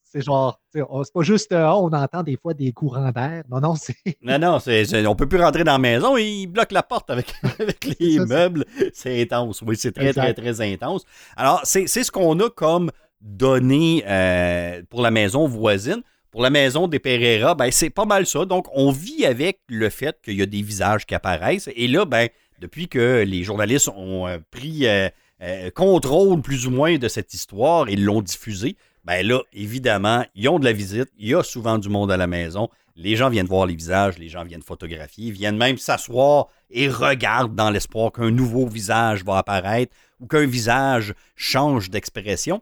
c'est 0.03 0.21
genre, 0.21 0.59
c'est 0.73 0.81
pas 1.13 1.21
juste 1.23 1.51
euh, 1.51 1.67
on 1.67 1.91
entend 1.91 2.23
des 2.23 2.37
fois 2.37 2.53
des 2.53 2.71
courants 2.71 3.11
d'air. 3.11 3.43
Non, 3.49 3.59
non, 3.59 3.75
c'est. 3.75 3.95
Non, 4.21 4.39
non, 4.39 4.59
c'est, 4.59 4.85
c'est- 4.85 5.05
on 5.05 5.15
peut 5.15 5.27
plus 5.27 5.41
rentrer 5.41 5.63
dans 5.63 5.73
la 5.73 5.77
maison, 5.77 6.15
il 6.17 6.47
bloque 6.47 6.71
la 6.71 6.83
porte 6.83 7.09
avec, 7.09 7.33
avec 7.59 7.85
les 7.99 8.17
ça, 8.17 8.25
meubles. 8.25 8.65
C'est 8.93 9.21
intense, 9.21 9.61
oui, 9.61 9.75
c'est 9.77 9.91
très, 9.91 10.07
Exact. 10.09 10.33
très, 10.35 10.53
très 10.53 10.73
intense. 10.73 11.03
Alors, 11.35 11.61
c'est, 11.65 11.87
ce 11.87 12.11
qu'on 12.11 12.39
a 12.39 12.49
comme 12.49 12.91
donné 13.21 14.03
euh, 14.07 14.81
pour 14.89 15.01
la 15.01 15.11
maison 15.11 15.47
voisine. 15.47 16.01
Pour 16.35 16.43
la 16.43 16.49
maison 16.49 16.89
des 16.89 16.99
Pereira, 16.99 17.55
ben, 17.55 17.71
c'est 17.71 17.89
pas 17.89 18.03
mal 18.03 18.25
ça. 18.25 18.43
Donc, 18.43 18.67
on 18.73 18.91
vit 18.91 19.25
avec 19.25 19.61
le 19.69 19.89
fait 19.89 20.19
qu'il 20.21 20.33
y 20.33 20.41
a 20.41 20.45
des 20.45 20.61
visages 20.63 21.05
qui 21.05 21.15
apparaissent. 21.15 21.69
Et 21.77 21.87
là, 21.87 22.03
ben, 22.03 22.27
depuis 22.59 22.89
que 22.89 23.23
les 23.25 23.45
journalistes 23.45 23.87
ont 23.95 24.27
euh, 24.27 24.39
pris 24.51 24.85
euh, 24.85 25.07
euh, 25.41 25.71
contrôle 25.71 26.41
plus 26.41 26.67
ou 26.67 26.71
moins 26.71 26.97
de 26.97 27.07
cette 27.07 27.33
histoire 27.33 27.87
et 27.87 27.95
l'ont 27.95 28.21
diffusée, 28.21 28.75
ben 29.05 29.25
là, 29.25 29.39
évidemment, 29.53 30.25
ils 30.35 30.49
ont 30.49 30.59
de 30.59 30.65
la 30.65 30.73
visite. 30.73 31.07
Il 31.17 31.29
y 31.29 31.33
a 31.33 31.41
souvent 31.41 31.77
du 31.77 31.87
monde 31.87 32.11
à 32.11 32.17
la 32.17 32.27
maison. 32.27 32.67
Les 32.97 33.15
gens 33.15 33.29
viennent 33.29 33.47
voir 33.47 33.65
les 33.65 33.75
visages, 33.75 34.17
les 34.17 34.27
gens 34.27 34.43
viennent 34.43 34.61
photographier, 34.61 35.31
viennent 35.31 35.55
même 35.55 35.77
s'asseoir 35.77 36.49
et 36.69 36.89
regardent 36.89 37.55
dans 37.55 37.69
l'espoir 37.69 38.11
qu'un 38.11 38.31
nouveau 38.31 38.67
visage 38.67 39.23
va 39.23 39.37
apparaître 39.37 39.95
ou 40.19 40.27
qu'un 40.27 40.47
visage 40.47 41.13
change 41.37 41.89
d'expression. 41.89 42.61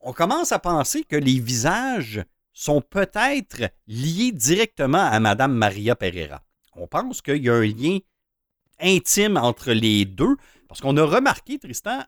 On 0.00 0.14
commence 0.14 0.50
à 0.50 0.58
penser 0.58 1.04
que 1.04 1.16
les 1.16 1.40
visages 1.40 2.24
sont 2.52 2.80
peut-être 2.80 3.70
liés 3.86 4.32
directement 4.32 5.04
à 5.04 5.18
Madame 5.20 5.54
Maria 5.54 5.96
Pereira. 5.96 6.42
On 6.74 6.86
pense 6.86 7.22
qu'il 7.22 7.42
y 7.42 7.50
a 7.50 7.54
un 7.54 7.66
lien 7.66 7.98
intime 8.80 9.36
entre 9.36 9.72
les 9.72 10.04
deux, 10.04 10.36
parce 10.68 10.80
qu'on 10.80 10.96
a 10.96 11.04
remarqué, 11.04 11.58
Tristan, 11.58 12.02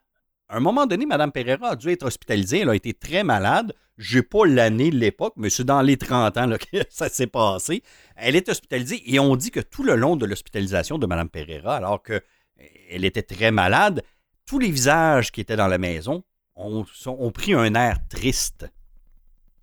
à 0.47 0.57
un 0.57 0.59
moment 0.59 0.85
donné, 0.85 1.05
Mme 1.05 1.31
Pereira 1.31 1.69
a 1.69 1.75
dû 1.75 1.89
être 1.89 2.05
hospitalisée. 2.05 2.59
Elle 2.59 2.69
a 2.69 2.75
été 2.75 2.93
très 2.93 3.23
malade. 3.23 3.73
Je 3.97 4.17
n'ai 4.17 4.23
pas 4.23 4.45
l'année, 4.45 4.91
l'époque, 4.91 5.33
mais 5.37 5.49
c'est 5.49 5.63
dans 5.63 5.81
les 5.81 5.97
30 5.97 6.37
ans 6.37 6.49
que 6.71 6.77
ça 6.89 7.09
s'est 7.09 7.27
passé. 7.27 7.81
Elle 8.15 8.35
est 8.35 8.47
hospitalisée 8.49 9.01
et 9.11 9.19
on 9.19 9.35
dit 9.35 9.51
que 9.51 9.59
tout 9.59 9.83
le 9.83 9.95
long 9.95 10.15
de 10.15 10.25
l'hospitalisation 10.25 10.99
de 10.99 11.07
Mme 11.07 11.29
Pereira, 11.29 11.75
alors 11.77 12.03
qu'elle 12.03 13.05
était 13.05 13.23
très 13.23 13.51
malade, 13.51 14.03
tous 14.45 14.59
les 14.59 14.69
visages 14.69 15.31
qui 15.31 15.41
étaient 15.41 15.55
dans 15.55 15.67
la 15.67 15.79
maison 15.79 16.23
ont 16.55 17.31
pris 17.31 17.53
un 17.53 17.73
air 17.73 17.97
triste. 18.07 18.67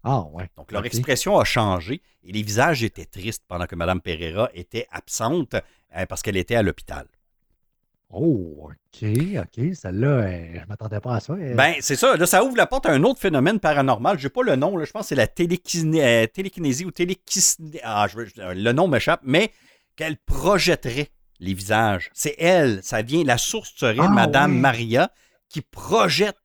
Ah, 0.05 0.23
ouais. 0.33 0.49
Donc, 0.57 0.73
leur 0.73 0.85
expression 0.85 1.39
a 1.39 1.45
changé 1.45 2.03
et 2.25 2.33
les 2.33 2.43
visages 2.43 2.83
étaient 2.83 3.05
tristes 3.05 3.45
pendant 3.47 3.67
que 3.67 3.77
Mme 3.77 4.01
Pereira 4.01 4.51
était 4.55 4.87
absente 4.91 5.55
euh, 5.55 6.07
parce 6.07 6.23
qu'elle 6.23 6.37
était 6.37 6.57
à 6.57 6.63
l'hôpital. 6.63 7.07
Oh, 8.15 8.69
OK, 8.69 9.09
OK. 9.39 9.75
Celle-là, 9.75 10.07
euh, 10.09 10.47
je 10.55 10.61
ne 10.61 10.67
m'attendais 10.67 11.01
pas 11.01 11.17
à 11.17 11.21
ça. 11.21 11.33
Euh, 11.33 11.55
Ben, 11.55 11.75
c'est 11.81 11.97
ça. 11.97 12.15
Là, 12.17 12.27
ça 12.27 12.45
ouvre 12.45 12.57
la 12.57 12.67
porte 12.67 12.85
à 12.85 12.91
un 12.93 13.03
autre 13.05 13.21
phénomène 13.21 13.59
paranormal. 13.59 14.19
Je 14.19 14.25
n'ai 14.27 14.31
pas 14.31 14.43
le 14.43 14.55
nom. 14.57 14.77
Là, 14.77 14.85
je 14.85 14.91
pense 14.91 15.03
que 15.05 15.09
c'est 15.09 15.15
la 15.15 15.27
télékiné- 15.27 16.03
euh, 16.03 16.27
télékinésie 16.27 16.85
ou 16.85 16.91
télékiné... 16.91 17.81
Ah, 17.83 18.07
je 18.11 18.17
veux- 18.19 18.29
le 18.37 18.73
nom 18.73 18.87
m'échappe, 18.87 19.21
mais 19.25 19.51
qu'elle 19.97 20.19
projetterait 20.19 21.09
les 21.41 21.55
visages. 21.55 22.11
C'est 22.13 22.35
elle. 22.39 22.83
Ça 22.83 23.01
vient... 23.01 23.25
La 23.25 23.39
source 23.39 23.73
serait 23.77 23.97
Ah, 23.99 24.09
Madame. 24.09 24.59
Maria 24.59 25.11
qui 25.49 25.63
projette 25.63 26.37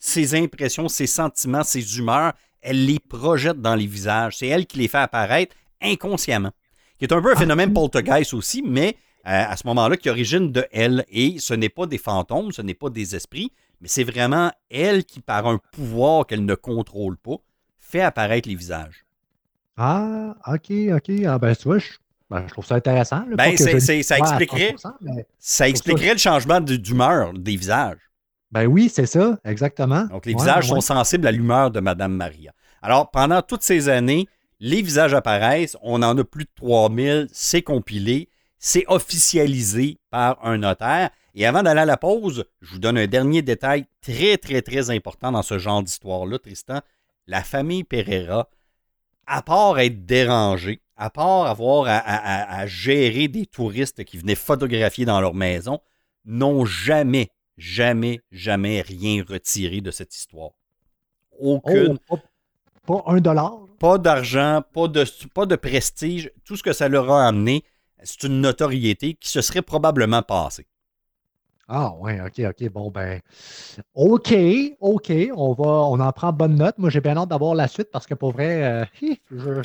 ses 0.00 0.34
impressions, 0.34 0.88
ses 0.88 1.06
sentiments, 1.06 1.62
ses 1.62 1.98
humeurs. 1.98 2.32
Elle 2.62 2.86
les 2.86 2.98
projette 2.98 3.60
dans 3.60 3.74
les 3.74 3.86
visages. 3.86 4.36
C'est 4.38 4.46
elle 4.46 4.66
qui 4.66 4.78
les 4.78 4.88
fait 4.88 4.98
apparaître 4.98 5.54
inconsciemment. 5.82 6.52
Qui 6.98 7.04
est 7.06 7.12
un 7.12 7.20
peu 7.20 7.30
un 7.30 7.34
Ah, 7.36 7.38
phénomène 7.40 7.68
ok. 7.70 7.74
poltergeist 7.74 8.32
aussi, 8.34 8.62
mais 8.64 8.96
euh, 9.26 9.44
à 9.48 9.56
ce 9.56 9.66
moment-là, 9.66 9.96
qui 9.96 10.08
origine 10.08 10.50
de 10.52 10.64
elle. 10.72 11.04
Et 11.10 11.38
ce 11.38 11.54
n'est 11.54 11.68
pas 11.68 11.86
des 11.86 11.98
fantômes, 11.98 12.52
ce 12.52 12.62
n'est 12.62 12.74
pas 12.74 12.88
des 12.90 13.14
esprits, 13.16 13.52
mais 13.80 13.88
c'est 13.88 14.04
vraiment 14.04 14.50
elle 14.70 15.04
qui, 15.04 15.20
par 15.20 15.46
un 15.46 15.58
pouvoir 15.72 16.26
qu'elle 16.26 16.44
ne 16.44 16.54
contrôle 16.54 17.16
pas, 17.16 17.36
fait 17.80 18.00
apparaître 18.00 18.48
les 18.48 18.54
visages. 18.54 19.04
Ah, 19.76 20.34
OK, 20.46 20.70
OK. 20.94 21.10
Ah, 21.26 21.38
ben, 21.38 21.54
tu 21.56 21.64
vois, 21.64 21.78
je, 21.78 21.88
ben, 22.30 22.44
je 22.46 22.52
trouve 22.52 22.66
ça 22.66 22.76
intéressant. 22.76 23.24
là, 23.28 23.36
Ben, 23.36 23.52
que 23.52 23.58
je 23.58 24.02
ça 24.02 24.18
expliquerait- 24.18 24.74
100%, 24.76 24.94
mais- 25.00 25.26
Ça 25.38 25.68
expliquerait 25.68 26.12
le 26.12 26.18
changement 26.18 26.60
de- 26.60 26.76
d'humeur 26.76 27.32
des 27.32 27.56
visages. 27.56 27.98
Ben 28.52 28.66
oui, 28.66 28.88
c'est 28.92 29.06
ça, 29.06 29.38
exactement. 29.44 30.04
Donc, 30.04 30.26
les 30.26 30.34
Ouais, 30.34 30.38
visages 30.40 30.64
ouais. 30.70 30.74
sont 30.76 30.80
sensibles 30.80 31.26
à 31.26 31.32
l'humeur 31.32 31.70
de 31.70 31.80
Madame 31.80 32.12
Maria. 32.14 32.52
Alors, 32.82 33.10
pendant 33.10 33.40
toutes 33.42 33.62
ces 33.62 33.88
années, 33.88 34.28
les 34.60 34.82
visages 34.82 35.14
apparaissent. 35.14 35.76
On 35.82 36.02
en 36.02 36.16
a 36.18 36.22
plus 36.24 36.44
de 36.44 36.50
3000. 36.56 37.28
C'est 37.32 37.62
compilé. 37.62 38.28
C'est 38.58 38.84
officialisé 38.88 39.98
par 40.10 40.38
un 40.44 40.58
notaire. 40.58 41.10
Et 41.34 41.46
avant 41.46 41.62
d'aller 41.62 41.80
à 41.80 41.84
la 41.86 41.96
pause, 41.96 42.44
je 42.60 42.72
vous 42.72 42.78
donne 42.78 42.98
un 42.98 43.06
dernier 43.06 43.40
détail 43.42 43.86
très, 44.02 44.36
très, 44.36 44.60
très 44.62 44.90
important 44.90 45.32
dans 45.32 45.42
ce 45.42 45.58
genre 45.58 45.82
d'histoire-là, 45.82 46.38
Tristan. 46.38 46.80
La 47.26 47.42
famille 47.42 47.84
Pereira, 47.84 48.50
à 49.26 49.40
part 49.42 49.78
être 49.78 50.04
dérangée, 50.04 50.80
à 50.96 51.08
part 51.08 51.46
avoir 51.46 51.86
à, 51.86 51.96
à- 51.96 52.16
à- 52.56 52.60
à 52.60 52.66
gérer 52.66 53.28
des 53.28 53.46
touristes 53.46 54.04
qui 54.04 54.18
venaient 54.18 54.34
photographier 54.34 55.06
dans 55.06 55.20
leur 55.20 55.34
maison, 55.34 55.80
n'ont 56.26 56.64
jamais, 56.66 57.30
jamais, 57.62 58.20
jamais 58.32 58.80
rien 58.82 59.24
retiré 59.26 59.80
de 59.80 59.90
cette 59.90 60.14
histoire. 60.14 60.50
Aucune, 61.38 61.98
Oh, 62.10 62.16
pas, 62.16 62.22
pas 63.02 63.12
un 63.12 63.20
dollar. 63.20 63.52
pas 63.78 63.98
d'argent, 63.98 64.62
pas 64.72 64.88
de, 64.88 65.04
pas 65.32 65.46
de 65.46 65.56
prestige. 65.56 66.30
Tout 66.44 66.56
ce 66.56 66.62
que 66.62 66.72
ça 66.72 66.88
leur 66.88 67.10
a 67.10 67.26
amené, 67.28 67.64
c'est 68.02 68.24
une 68.24 68.40
notoriété 68.40 69.14
qui 69.14 69.28
se 69.28 69.40
serait 69.40 69.62
probablement 69.62 70.22
passée. 70.22 70.66
Ah, 71.68 71.94
ouais, 72.00 72.20
OK, 72.20 72.40
OK. 72.40 72.68
Bon, 72.70 72.90
ben, 72.90 73.20
OK, 73.94 74.34
OK. 74.80 75.12
On, 75.34 75.52
va, 75.54 75.64
on 75.64 76.00
en 76.00 76.12
prend 76.12 76.32
bonne 76.32 76.56
note. 76.56 76.76
Moi, 76.78 76.90
j'ai 76.90 77.00
bien 77.00 77.16
hâte 77.16 77.28
d'avoir 77.28 77.54
la 77.54 77.68
suite 77.68 77.90
parce 77.92 78.06
que 78.06 78.14
pour 78.14 78.32
vrai, 78.32 78.64
euh, 78.64 78.84
hi, 79.00 79.20
je 79.30 79.54
suis 79.54 79.62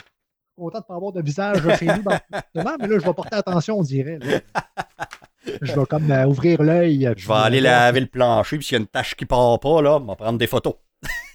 content 0.56 0.78
de 0.78 0.84
ne 0.84 0.88
pas 0.88 0.96
avoir 0.96 1.12
de 1.12 1.22
visage 1.22 1.62
chez 1.78 1.86
nous 1.88 2.04
dans 2.04 2.20
mais 2.56 2.88
là, 2.88 3.00
je 3.00 3.06
vais 3.06 3.14
porter 3.14 3.36
attention, 3.36 3.80
on 3.80 3.84
dirait. 3.84 4.20
là. 4.20 4.40
Je 5.62 5.74
vais 5.74 5.86
comme 5.86 6.12
euh, 6.12 6.26
ouvrir 6.26 6.62
l'œil. 6.62 7.12
Je 7.16 7.28
vais 7.28 7.34
aller 7.34 7.62
laver 7.62 8.00
le 8.00 8.08
plancher, 8.08 8.58
puis 8.58 8.66
s'il 8.66 8.76
y 8.76 8.80
a 8.80 8.82
une 8.82 8.88
tache 8.88 9.16
qui 9.16 9.26
part 9.26 9.60
pas, 9.60 9.82
là, 9.82 9.98
on 9.98 10.06
va 10.06 10.16
prendre 10.16 10.38
des 10.38 10.48
photos. 10.48 10.74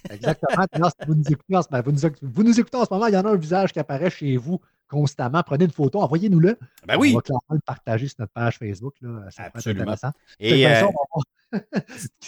Exactement. 0.09 0.65
Si 0.89 1.07
vous 1.07 1.15
nous 1.15 1.23
écoutez 1.29 1.55
en 1.55 1.61
ce 1.61 1.67
moment, 1.71 1.83
vous 1.85 1.91
nous, 1.91 2.11
vous 2.21 2.43
nous 2.43 2.59
écoutez 2.59 2.77
en 2.77 2.85
ce 2.85 2.93
moment, 2.93 3.07
il 3.07 3.13
y 3.13 3.17
en 3.17 3.25
a 3.25 3.29
un 3.29 3.35
visage 3.37 3.71
qui 3.71 3.79
apparaît 3.79 4.09
chez 4.09 4.35
vous 4.37 4.59
constamment. 4.89 5.41
Prenez 5.43 5.65
une 5.65 5.71
photo, 5.71 6.01
envoyez-nous-le. 6.01 6.57
Ben 6.85 6.97
oui. 6.97 7.11
On 7.13 7.15
va 7.17 7.21
clairement 7.21 7.41
le 7.51 7.59
partager 7.65 8.07
sur 8.07 8.17
notre 8.19 8.33
page 8.33 8.57
Facebook. 8.57 8.93
là. 9.01 9.29
Ça 9.31 9.43
va 9.43 9.47
être 9.47 9.55
Absolument. 9.55 9.81
intéressant. 9.83 10.11
Et, 10.39 10.65
toute 11.51 11.61
euh, 11.61 11.61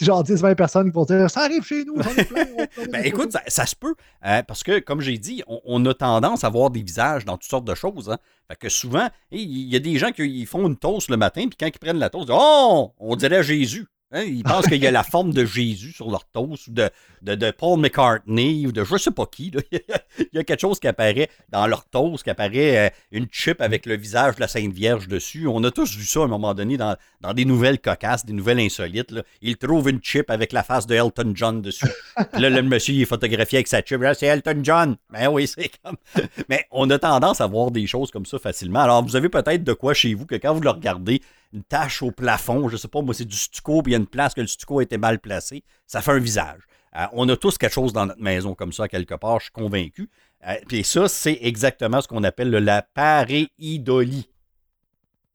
genre 0.00 0.24
10-20 0.24 0.54
personnes 0.54 0.86
qui 0.90 0.94
vont 0.94 1.04
dire 1.04 1.28
Ça 1.30 1.42
arrive 1.42 1.64
chez 1.64 1.84
nous, 1.84 2.00
j'en 2.00 2.10
ai 2.10 2.24
plein. 2.24 2.44
Ben 2.92 3.04
écoute, 3.04 3.32
ça, 3.32 3.42
ça 3.46 3.66
se 3.66 3.74
peut. 3.76 3.94
euh, 4.24 4.42
parce 4.42 4.62
que, 4.62 4.78
comme 4.78 5.00
j'ai 5.00 5.18
dit, 5.18 5.42
on, 5.46 5.60
on 5.64 5.84
a 5.86 5.94
tendance 5.94 6.44
à 6.44 6.48
voir 6.48 6.70
des 6.70 6.82
visages 6.82 7.24
dans 7.24 7.36
toutes 7.36 7.50
sortes 7.50 7.64
de 7.66 7.74
choses. 7.74 8.08
Hein. 8.10 8.18
Fait 8.48 8.56
que 8.56 8.68
souvent, 8.68 9.08
il 9.30 9.68
y 9.68 9.76
a 9.76 9.80
des 9.80 9.98
gens 9.98 10.12
qui 10.12 10.22
ils 10.22 10.46
font 10.46 10.66
une 10.66 10.76
toast 10.76 11.10
le 11.10 11.16
matin, 11.16 11.46
puis 11.48 11.56
quand 11.58 11.66
ils 11.66 11.78
prennent 11.78 11.98
la 11.98 12.08
toast, 12.08 12.24
ils 12.24 12.32
disent 12.32 12.36
Oh, 12.40 12.92
on 12.98 13.16
dirait 13.16 13.42
Jésus. 13.42 13.86
Hein, 14.12 14.22
ils 14.22 14.44
pensent 14.44 14.68
qu'il 14.68 14.80
y 14.80 14.86
a 14.86 14.92
la 14.92 15.02
forme 15.02 15.32
de 15.32 15.44
Jésus 15.44 15.90
sur 15.90 16.08
leur 16.10 16.24
toast, 16.26 16.68
ou 16.68 16.70
de, 16.70 16.90
de, 17.22 17.34
de 17.34 17.50
Paul 17.50 17.80
McCartney, 17.80 18.64
ou 18.64 18.70
de 18.70 18.84
je 18.84 18.96
sais 18.98 19.10
pas 19.10 19.26
qui. 19.26 19.50
là. 19.50 19.60
il 20.18 20.28
y 20.32 20.38
a 20.38 20.44
quelque 20.44 20.60
chose 20.60 20.78
qui 20.78 20.86
apparaît 20.86 21.28
dans 21.48 21.66
leur 21.66 21.84
toast, 21.86 22.22
qui 22.22 22.30
apparaît 22.30 22.86
euh, 22.86 22.90
une 23.10 23.26
chip 23.32 23.60
avec 23.60 23.84
le 23.84 23.96
visage 23.96 24.36
de 24.36 24.40
la 24.40 24.48
Sainte 24.48 24.72
Vierge 24.72 25.08
dessus. 25.08 25.48
On 25.48 25.62
a 25.64 25.72
tous 25.72 25.96
vu 25.96 26.04
ça 26.04 26.20
à 26.20 26.24
un 26.24 26.28
moment 26.28 26.54
donné 26.54 26.76
dans, 26.76 26.96
dans 27.20 27.34
des 27.34 27.44
nouvelles 27.44 27.80
cocasses, 27.80 28.24
des 28.24 28.32
nouvelles 28.32 28.60
insolites. 28.60 29.10
Là. 29.10 29.22
Ils 29.42 29.56
trouvent 29.56 29.88
une 29.88 30.00
chip 30.00 30.30
avec 30.30 30.52
la 30.52 30.62
face 30.62 30.86
de 30.86 30.94
Elton 30.94 31.32
John 31.34 31.60
dessus. 31.60 31.86
Puis 32.32 32.42
là, 32.42 32.48
le 32.48 32.62
monsieur, 32.62 32.94
il 32.94 33.02
est 33.02 33.06
photographié 33.06 33.58
avec 33.58 33.66
sa 33.66 33.82
chip. 33.82 34.00
Là, 34.00 34.14
c'est 34.14 34.26
Elton 34.26 34.60
John. 34.62 34.96
Ben 35.10 35.28
oui, 35.28 35.48
c'est 35.48 35.70
comme. 35.82 35.96
Mais 36.48 36.64
on 36.70 36.88
a 36.90 36.98
tendance 37.00 37.40
à 37.40 37.48
voir 37.48 37.72
des 37.72 37.88
choses 37.88 38.12
comme 38.12 38.26
ça 38.26 38.38
facilement. 38.38 38.80
Alors, 38.80 39.04
vous 39.04 39.16
avez 39.16 39.28
peut-être 39.28 39.64
de 39.64 39.72
quoi 39.72 39.94
chez 39.94 40.14
vous 40.14 40.26
que 40.26 40.36
quand 40.36 40.54
vous 40.54 40.60
le 40.60 40.70
regardez, 40.70 41.20
une 41.56 41.64
tache 41.64 42.02
au 42.02 42.10
plafond, 42.12 42.68
je 42.68 42.76
sais 42.76 42.88
pas, 42.88 43.02
moi, 43.02 43.14
c'est 43.14 43.24
du 43.24 43.36
stucco, 43.36 43.82
puis 43.82 43.92
il 43.92 43.94
y 43.94 43.96
a 43.96 43.98
une 43.98 44.06
place 44.06 44.34
que 44.34 44.40
le 44.40 44.46
stucco 44.46 44.78
a 44.78 44.82
été 44.82 44.98
mal 44.98 45.18
placé, 45.18 45.64
ça 45.86 46.00
fait 46.02 46.12
un 46.12 46.18
visage. 46.18 46.60
Euh, 46.96 47.04
on 47.12 47.28
a 47.28 47.36
tous 47.36 47.58
quelque 47.58 47.72
chose 47.72 47.92
dans 47.92 48.06
notre 48.06 48.22
maison 48.22 48.54
comme 48.54 48.72
ça, 48.72 48.88
quelque 48.88 49.14
part, 49.14 49.38
je 49.40 49.44
suis 49.44 49.52
convaincu. 49.52 50.08
Euh, 50.46 50.54
Puis 50.68 50.84
ça, 50.84 51.08
c'est 51.08 51.38
exactement 51.42 52.00
ce 52.00 52.08
qu'on 52.08 52.22
appelle 52.24 52.50
le- 52.50 52.58
la 52.60 52.82
pareidolie. 52.82 54.28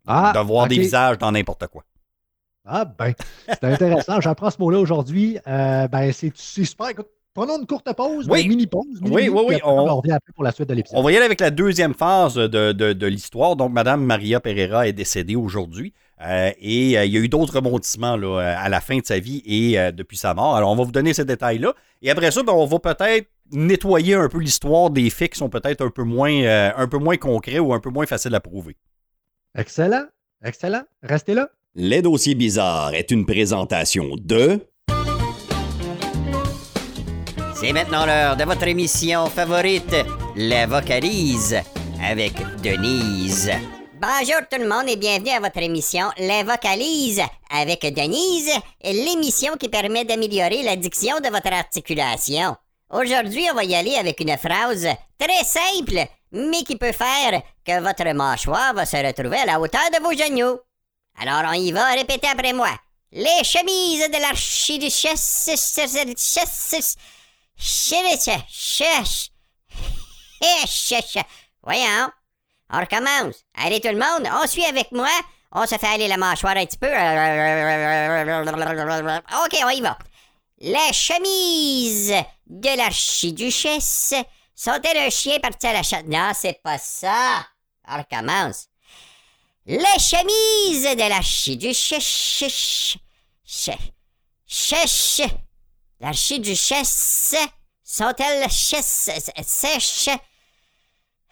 Ah, 0.08 0.32
de 0.34 0.40
voir 0.40 0.68
des 0.68 0.80
visages 0.80 1.18
dans 1.20 1.32
n'importe 1.32 1.68
quoi. 1.68 1.84
Ah, 2.66 2.86
ben, 2.86 3.14
c'est 3.48 3.64
intéressant. 3.64 4.20
J'apprends 4.22 4.50
ce 4.50 4.58
mot-là 4.60 4.80
aujourd'hui. 4.80 5.38
Euh, 5.48 5.88
ben, 5.88 6.12
c'est 6.12 6.36
super. 6.36 6.90
Écoute, 6.90 7.08
prenons 7.34 7.60
une 7.60 7.68
courte 7.68 7.92
pause, 7.96 8.28
Oui. 8.30 8.42
une 8.44 8.50
mini-pause. 8.50 9.02
mini 9.02 9.16
Oui, 9.16 9.30
oui, 9.30 9.40
oui, 9.42 9.46
puis 9.48 9.56
après, 9.58 9.70
on- 9.70 9.80
on 9.90 9.96
revient 9.98 10.12
après 10.14 10.34
pour 10.34 10.44
la 10.44 10.52
suite 10.52 10.70
de 10.70 10.74
l'épisode. 10.74 10.98
On 11.00 11.04
va 11.04 11.12
y 11.12 11.16
aller 11.18 11.26
avec 11.26 11.40
la 11.40 11.52
deuxième 11.52 11.94
phase 11.94 12.36
de, 12.36 12.48
de- 12.72 12.94
de 12.94 13.08
l'histoire. 13.08 13.56
Donc, 13.56 13.72
Madame 13.72 14.04
Maria 14.04 14.40
Pereira 14.40 14.88
est 14.88 14.94
décédée 14.94 15.36
aujourd'hui. 15.36 15.94
Euh, 16.24 16.52
et 16.60 16.98
euh, 16.98 17.06
il 17.06 17.12
y 17.12 17.18
a 17.18 17.20
eu 17.20 17.30
d'autres 17.30 17.56
rebondissements 17.56 18.16
là, 18.16 18.40
euh, 18.40 18.56
à 18.58 18.70
la 18.70 18.82
fin 18.82 18.98
de 18.98 19.06
sa 19.06 19.20
vie 19.20 19.42
et 19.46 19.80
euh, 19.80 19.92
depuis 19.92 20.18
sa 20.18 20.34
mort. 20.34 20.56
Alors, 20.56 20.72
on 20.72 20.76
va 20.76 20.84
vous 20.84 20.92
donner 20.92 21.14
ces 21.14 21.26
détails-là. 21.26 21.74
Et 22.02 22.12
après 22.12 22.32
ça, 22.32 22.44
ben, 22.44 22.54
on 22.54 22.66
va 22.66 22.80
peut-être 22.80 23.28
nettoyer 23.52 24.14
un 24.16 24.30
peu 24.30 24.40
l'histoire 24.40 24.90
des 24.90 25.10
faits 25.10 25.34
qui 25.34 25.40
sont 25.40 25.50
peut-être 25.50 25.82
un, 25.84 25.90
peu 25.90 26.04
moins, 26.04 26.32
euh, 26.32 26.72
un 26.76 26.88
peu 26.88 26.98
moins 26.98 27.18
concrets 27.18 27.60
ou 27.60 27.74
un 27.74 27.80
peu 27.80 27.90
moins 27.90 28.06
faciles 28.06 28.36
à 28.36 28.40
prouver. 28.40 28.78
Excellent. 29.58 30.06
Excellent. 30.44 30.84
Restez 31.04 31.34
là. 31.34 31.50
Les 31.76 32.02
dossiers 32.02 32.36
bizarres 32.36 32.94
est 32.94 33.12
une 33.12 33.26
présentation 33.26 34.16
de 34.20 34.60
C'est 37.56 37.74
maintenant 37.74 38.06
l'heure 38.06 38.36
de 38.36 38.44
votre 38.44 38.68
émission 38.68 39.28
favorite, 39.28 39.96
La 40.36 40.66
Vocalise, 40.66 41.58
avec 42.04 42.34
Denise. 42.64 43.52
Bonjour 44.02 44.42
tout 44.50 44.58
le 44.58 44.68
monde 44.68 44.90
et 44.90 44.96
bienvenue 44.96 45.30
à 45.30 45.40
votre 45.40 45.60
émission 45.60 46.10
La 46.18 46.44
Vocalise 46.44 47.22
avec 47.52 47.82
Denise, 47.94 48.50
l'émission 48.84 49.56
qui 49.58 49.70
permet 49.70 50.06
d'améliorer 50.06 50.64
la 50.64 50.76
diction 50.76 51.20
de 51.20 51.30
votre 51.30 51.54
articulation. 51.54 52.58
Aujourd'hui, 52.90 53.48
on 53.52 53.54
va 53.54 53.64
y 53.64 53.76
aller 53.76 53.94
avec 53.98 54.20
une 54.20 54.36
phrase 54.40 54.88
très 55.20 55.44
simple, 55.44 56.08
mais 56.32 56.64
qui 56.64 56.78
peut 56.78 56.94
faire 56.94 57.44
que 57.64 57.80
votre 57.80 58.12
mâchoire 58.16 58.74
va 58.74 58.88
se 58.88 58.98
retrouver 58.98 59.38
à 59.38 59.46
la 59.46 59.60
hauteur 59.60 59.92
de 59.94 60.02
vos 60.02 60.14
genoux. 60.14 60.58
Alors 61.20 61.52
on 61.52 61.54
y 61.54 61.72
va, 61.72 61.92
répétez 61.92 62.30
après 62.30 62.54
moi. 62.54 62.72
Les 63.12 63.44
chemises 63.44 64.10
de 64.10 64.20
l'archiduchesse... 64.20 65.52
Voyons. 71.64 72.10
On 72.72 72.80
recommence. 72.80 73.44
Allez 73.56 73.82
tout 73.82 73.90
le 73.90 73.98
monde, 73.98 74.30
on 74.42 74.48
suit 74.48 74.66
avec 74.66 74.92
moi. 74.92 75.10
On 75.52 75.66
se 75.66 75.78
fait 75.78 75.88
aller 75.88 76.08
la 76.08 76.16
mâchoire 76.16 76.56
un 76.56 76.66
petit 76.66 76.78
peu. 76.78 76.88
Ok, 79.46 79.58
on 79.66 79.70
y 79.70 79.82
va. 79.82 79.98
Les 80.60 80.94
chemises 80.94 82.14
de 82.48 82.78
l'archiduchesse 82.78 84.14
sont-elles 84.56 84.98
un 84.98 85.10
chien 85.10 85.40
parti 85.40 85.68
à 85.68 85.74
la 85.74 85.84
chasse? 85.84 86.06
Non, 86.06 86.32
c'est 86.34 86.62
pas 86.64 86.78
ça. 86.78 87.46
On 87.88 87.98
recommence. 87.98 88.68
Les 89.66 90.00
chemises 90.00 90.96
de 90.96 91.10
l'archiduchesse... 91.10 92.98
Chèche. 94.48 95.22
L'archiduchesse 96.00 97.36
sont-elles 97.84 98.50
sèches? 98.50 100.10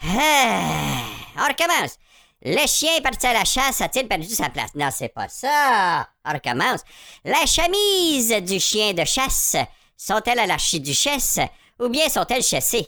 Ah, 0.01 1.03
on 1.39 1.47
recommence. 1.47 1.95
Le 2.41 2.65
chien 2.67 2.95
est 2.97 3.01
parti 3.01 3.27
à 3.27 3.33
la 3.33 3.43
chasse, 3.43 3.81
a-t-il 3.81 4.07
perdu 4.07 4.27
sa 4.29 4.49
place? 4.49 4.69
Non, 4.75 4.89
c'est 4.95 5.09
pas 5.13 5.27
ça. 5.27 6.07
On 6.25 6.31
recommence. 6.33 6.81
La 7.25 7.45
chemise 7.45 8.29
du 8.43 8.59
chien 8.59 8.93
de 8.93 9.03
chasse 9.03 9.57
Sont-elles 9.97 10.39
à 10.39 10.45
l'archiduchesse 10.45 11.39
ou 11.77 11.89
bien 11.89 12.07
sont-elles 12.07 12.43
chassées? 12.43 12.87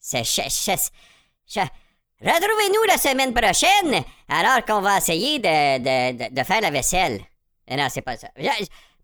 C'est 0.00 0.24
chasse, 0.24 0.64
chasse. 0.64 0.90
cha- 1.46 1.68
Retrouvez-nous 2.20 2.82
la 2.88 2.98
semaine 2.98 3.32
prochaine 3.32 4.02
alors 4.28 4.64
qu'on 4.66 4.80
va 4.80 4.98
essayer 4.98 5.38
de, 5.38 6.42
faire 6.42 6.60
la 6.60 6.70
vaisselle. 6.70 7.20
Eh 7.68 7.76
Non, 7.76 7.86
c'est 7.88 8.02
pas 8.02 8.16
ça. 8.16 8.28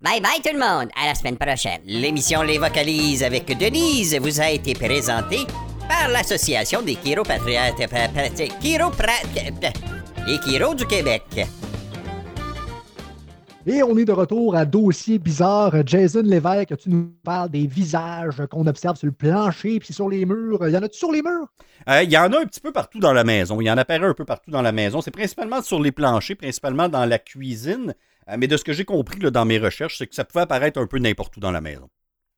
Bye 0.00 0.20
bye 0.20 0.42
tout 0.42 0.52
le 0.52 0.58
monde. 0.58 0.90
À 1.00 1.06
la 1.06 1.14
semaine 1.14 1.38
prochaine. 1.38 1.80
L'émission 1.86 2.42
Les 2.42 2.58
Vocalises 2.58 3.22
avec 3.22 3.46
Denise 3.56 4.16
vous 4.20 4.40
a 4.40 4.50
été 4.50 4.74
présentée 4.74 5.46
par 5.88 6.08
l'Association 6.08 6.82
des 6.82 6.96
chiropatriates. 6.96 7.78
Les 10.26 10.38
chiro 10.38 10.74
du 10.74 10.86
Québec. 10.86 11.22
Et 13.68 13.82
on 13.82 13.98
est 13.98 14.04
de 14.04 14.12
retour 14.12 14.54
à 14.54 14.64
Dossier 14.64 15.18
bizarre. 15.18 15.74
Jason 15.84 16.22
Lévesque, 16.22 16.76
tu 16.76 16.88
nous 16.88 17.12
parles 17.24 17.50
des 17.50 17.66
visages 17.66 18.40
qu'on 18.48 18.64
observe 18.68 18.96
sur 18.96 19.06
le 19.06 19.12
plancher 19.12 19.80
puis 19.80 19.92
sur 19.92 20.08
les 20.08 20.24
murs. 20.24 20.68
Y 20.68 20.76
en 20.76 20.82
a-tu 20.84 20.96
sur 20.96 21.10
les 21.10 21.20
murs? 21.20 21.48
Euh, 21.88 22.04
Il 22.04 22.10
y 22.12 22.16
en 22.16 22.32
a 22.32 22.40
un 22.40 22.44
petit 22.44 22.60
peu 22.60 22.70
partout 22.70 23.00
dans 23.00 23.12
la 23.12 23.24
maison. 23.24 23.60
Il 23.60 23.64
y 23.64 23.70
en 23.70 23.76
apparaît 23.76 24.06
un 24.06 24.14
peu 24.14 24.24
partout 24.24 24.52
dans 24.52 24.62
la 24.62 24.70
maison. 24.70 25.00
C'est 25.00 25.10
principalement 25.10 25.62
sur 25.62 25.80
les 25.80 25.90
planchers, 25.90 26.36
principalement 26.36 26.88
dans 26.88 27.06
la 27.06 27.18
cuisine. 27.18 27.92
Euh, 28.28 28.36
mais 28.38 28.46
de 28.46 28.56
ce 28.56 28.62
que 28.62 28.72
j'ai 28.72 28.84
compris 28.84 29.18
là, 29.18 29.32
dans 29.32 29.44
mes 29.44 29.58
recherches, 29.58 29.98
c'est 29.98 30.06
que 30.06 30.14
ça 30.14 30.24
pouvait 30.24 30.42
apparaître 30.42 30.80
un 30.80 30.86
peu 30.86 30.98
n'importe 30.98 31.36
où 31.36 31.40
dans 31.40 31.50
la 31.50 31.60
maison. 31.60 31.88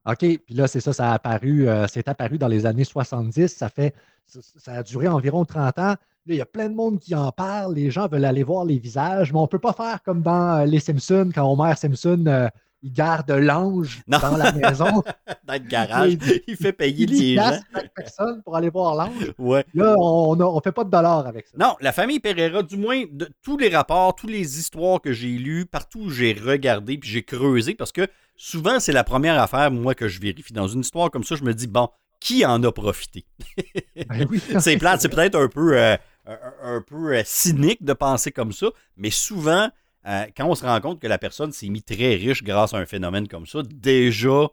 OK, 0.09 0.19
puis 0.19 0.55
là, 0.55 0.67
c'est 0.67 0.81
ça, 0.81 0.93
ça 0.93 1.11
a 1.11 1.15
apparu, 1.15 1.69
euh, 1.69 1.87
c'est 1.89 2.09
apparu 2.09 2.39
dans 2.39 2.49
les 2.49 2.65
années 2.67 2.85
70. 2.85 3.49
Ça 3.49 3.69
fait, 3.69 3.95
ça, 4.27 4.73
a 4.73 4.83
duré 4.83 5.07
environ 5.09 5.45
30 5.45 5.79
ans. 5.79 5.83
Là, 5.83 5.97
il 6.27 6.37
y 6.37 6.41
a 6.41 6.47
plein 6.47 6.69
de 6.69 6.75
monde 6.75 6.99
qui 6.99 7.15
en 7.15 7.31
parle. 7.33 7.75
Les 7.75 7.91
gens 7.91 8.07
veulent 8.09 8.25
aller 8.25 8.43
voir 8.43 8.65
les 8.65 8.79
visages, 8.79 9.33
mais 9.33 9.39
on 9.39 9.43
ne 9.43 9.47
peut 9.49 9.59
pas 9.59 9.73
faire 9.73 10.03
comme 10.03 10.23
dans 10.23 10.61
euh, 10.61 10.65
Les 10.67 10.81
Simpsons, 10.81 11.31
quand 11.35 11.51
Homer 11.51 11.75
Simpson, 11.77 12.25
euh, 12.27 12.49
il 12.83 12.93
garde 12.93 13.31
l'ange 13.33 14.03
dans 14.07 14.37
la 14.37 14.53
maison. 14.53 15.03
Dans 15.45 15.55
le 15.55 15.59
garage, 15.69 16.13
Il- 16.13 16.43
il 16.47 16.57
fait 16.57 16.73
payer 16.75 17.07
Il 17.09 17.11
les 17.11 17.35
gens. 17.37 17.59
personne 17.97 18.43
pour 18.43 18.55
aller 18.55 18.69
voir 18.71 18.95
l'ange. 18.95 19.33
Ouais. 19.39 19.65
Là, 19.75 19.95
on 19.99 20.37
ne 20.37 20.61
fait 20.63 20.73
pas 20.73 20.85
de 20.85 20.91
dollars 20.91 21.27
avec 21.27 21.47
ça. 21.49 21.57
Non, 21.59 21.75
la 21.81 21.91
famille 21.91 22.21
Pereira, 22.21 22.63
du 22.63 22.77
moins, 22.77 23.03
de 23.11 23.29
tous 23.43 23.57
les 23.57 23.75
rapports, 23.75 24.15
toutes 24.15 24.31
les 24.31 24.59
histoires 24.61 25.01
que 25.01 25.13
j'ai 25.13 25.31
lues, 25.39 25.65
partout 25.67 26.01
où 26.03 26.11
j'ai 26.11 26.35
regardé 26.35 26.99
puis 26.99 27.09
j'ai 27.11 27.23
creusé, 27.23 27.75
parce 27.75 27.91
que 27.93 28.07
souvent, 28.39 28.81
c'est 28.81 28.93
la 28.93 29.05
première 29.05 29.39
affaire, 29.39 29.71
moi, 29.71 29.95
que 29.95 30.09
je 30.09 30.19
vérifie. 30.19 30.55
Dans 30.55 30.69
une 30.69 30.81
histoire 30.81 31.11
comme 31.11 31.25
ça, 31.25 31.37
je 31.37 31.45
me 31.45 31.53
dis, 31.53 31.67
bon, 31.67 31.91
qui 32.21 32.47
en 32.47 32.63
a 32.65 32.73
profité? 32.73 33.27
Ben 34.09 34.27
oui. 34.31 34.41
c'est 34.61 34.79
plate, 34.79 35.03
c'est 35.03 35.09
peut-être 35.09 35.35
un 35.35 35.49
peu, 35.49 35.77
euh, 35.77 35.97
un, 36.25 36.77
un 36.77 36.81
peu 36.81 37.17
euh, 37.17 37.23
cynique 37.27 37.85
de 37.85 37.93
penser 37.93 38.31
comme 38.31 38.53
ça, 38.53 38.69
mais 38.97 39.11
souvent, 39.11 39.69
euh, 40.07 40.25
quand 40.37 40.47
on 40.47 40.55
se 40.55 40.65
rend 40.65 40.81
compte 40.81 41.01
que 41.01 41.07
la 41.07 41.19
personne 41.19 41.53
s'est 41.53 41.69
mise 41.69 41.85
très 41.85 42.15
riche 42.15 42.43
grâce 42.43 42.73
à 42.73 42.79
un 42.79 42.87
phénomène 42.87 43.29
comme 43.29 43.47
ça, 43.47 43.63
déjà, 43.63 44.47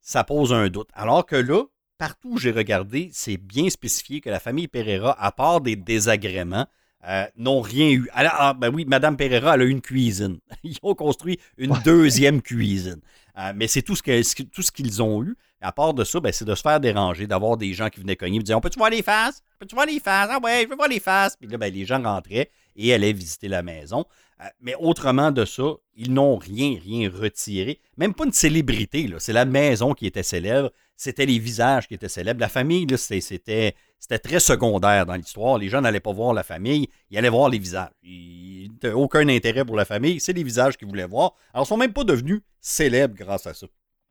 ça 0.00 0.22
pose 0.22 0.52
un 0.52 0.68
doute. 0.68 0.90
Alors 0.92 1.24
que 1.24 1.36
là, 1.36 1.64
partout 1.98 2.32
où 2.32 2.38
j'ai 2.38 2.52
regardé, 2.52 3.08
c'est 3.12 3.38
bien 3.38 3.70
spécifié 3.70 4.20
que 4.20 4.28
la 4.30 4.38
famille 4.38 4.68
Pereira, 4.68 5.16
à 5.18 5.32
part 5.32 5.62
des 5.62 5.76
désagréments, 5.76 6.66
euh, 7.08 7.26
n'ont 7.36 7.60
rien 7.60 7.88
eu. 7.90 8.08
Alors, 8.12 8.32
ah, 8.38 8.54
ben 8.54 8.70
oui, 8.74 8.84
Madame 8.86 9.16
Pereira, 9.16 9.54
elle 9.54 9.62
a 9.62 9.64
eu 9.64 9.70
une 9.70 9.80
cuisine. 9.82 10.38
Ils 10.64 10.76
ont 10.82 10.94
construit 10.94 11.38
une 11.58 11.72
Ouais. 11.72 11.78
deuxième 11.84 12.40
cuisine. 12.42 13.00
Euh, 13.38 13.52
mais 13.54 13.66
c'est 13.66 13.82
tout 13.82 13.96
ce 13.96 14.02
qu'ils 14.72 15.02
ont 15.02 15.22
eu. 15.22 15.36
À 15.60 15.72
part 15.72 15.94
de 15.94 16.04
ça, 16.04 16.20
ben, 16.20 16.30
c'est 16.32 16.44
de 16.44 16.54
se 16.54 16.60
faire 16.62 16.78
déranger, 16.78 17.26
d'avoir 17.26 17.56
des 17.56 17.72
gens 17.72 17.88
qui 17.88 17.98
venaient 18.00 18.16
cogner 18.16 18.38
et 18.38 18.42
disaient 18.42 18.54
On 18.54 18.60
peut-tu 18.60 18.78
voir 18.78 18.90
les 18.90 19.02
faces? 19.02 19.42
Peux-tu 19.58 19.74
voir 19.74 19.86
les 19.86 19.98
faces? 19.98 20.28
Ah 20.30 20.38
ouais, 20.42 20.62
je 20.64 20.68
veux 20.68 20.76
voir 20.76 20.88
les 20.88 21.00
faces. 21.00 21.36
Puis 21.36 21.48
là, 21.48 21.56
ben, 21.58 21.72
les 21.72 21.84
gens 21.86 22.02
rentraient 22.02 22.50
et 22.76 22.92
allaient 22.92 23.12
visiter 23.12 23.48
la 23.48 23.62
maison. 23.62 24.04
Euh, 24.42 24.46
mais 24.60 24.74
autrement 24.78 25.30
de 25.30 25.44
ça, 25.44 25.62
ils 25.96 26.12
n'ont 26.12 26.36
rien, 26.36 26.76
rien 26.84 27.10
retiré. 27.10 27.80
Même 27.96 28.14
pas 28.14 28.24
une 28.24 28.32
célébrité. 28.32 29.08
C'est 29.18 29.32
la 29.32 29.44
maison 29.46 29.94
qui 29.94 30.06
était 30.06 30.22
célèbre. 30.22 30.70
C'était 30.96 31.26
les 31.26 31.38
visages 31.38 31.88
qui 31.88 31.94
étaient 31.94 32.08
célèbres. 32.08 32.40
La 32.40 32.48
famille, 32.48 32.86
c'était, 32.96 33.74
c'était 33.98 34.18
très 34.18 34.38
secondaire 34.40 35.06
dans 35.06 35.14
l'histoire. 35.14 35.58
Les 35.58 35.68
gens 35.68 35.80
n'allaient 35.80 36.00
pas 36.00 36.12
voir 36.12 36.32
la 36.34 36.42
famille, 36.44 36.88
ils 37.10 37.18
allaient 37.18 37.28
voir 37.28 37.48
les 37.48 37.58
visages. 37.58 37.90
Ils 38.02 38.70
n'avaient 38.82 38.94
aucun 38.94 39.28
intérêt 39.28 39.64
pour 39.64 39.76
la 39.76 39.84
famille. 39.84 40.20
C'est 40.20 40.32
les 40.32 40.44
visages 40.44 40.76
qu'ils 40.76 40.88
voulaient 40.88 41.06
voir. 41.06 41.34
Alors, 41.52 41.66
ils 41.66 41.68
sont 41.68 41.76
même 41.76 41.92
pas 41.92 42.04
devenus 42.04 42.42
célèbres 42.60 43.14
grâce 43.16 43.46
à 43.46 43.54
ça. 43.54 43.66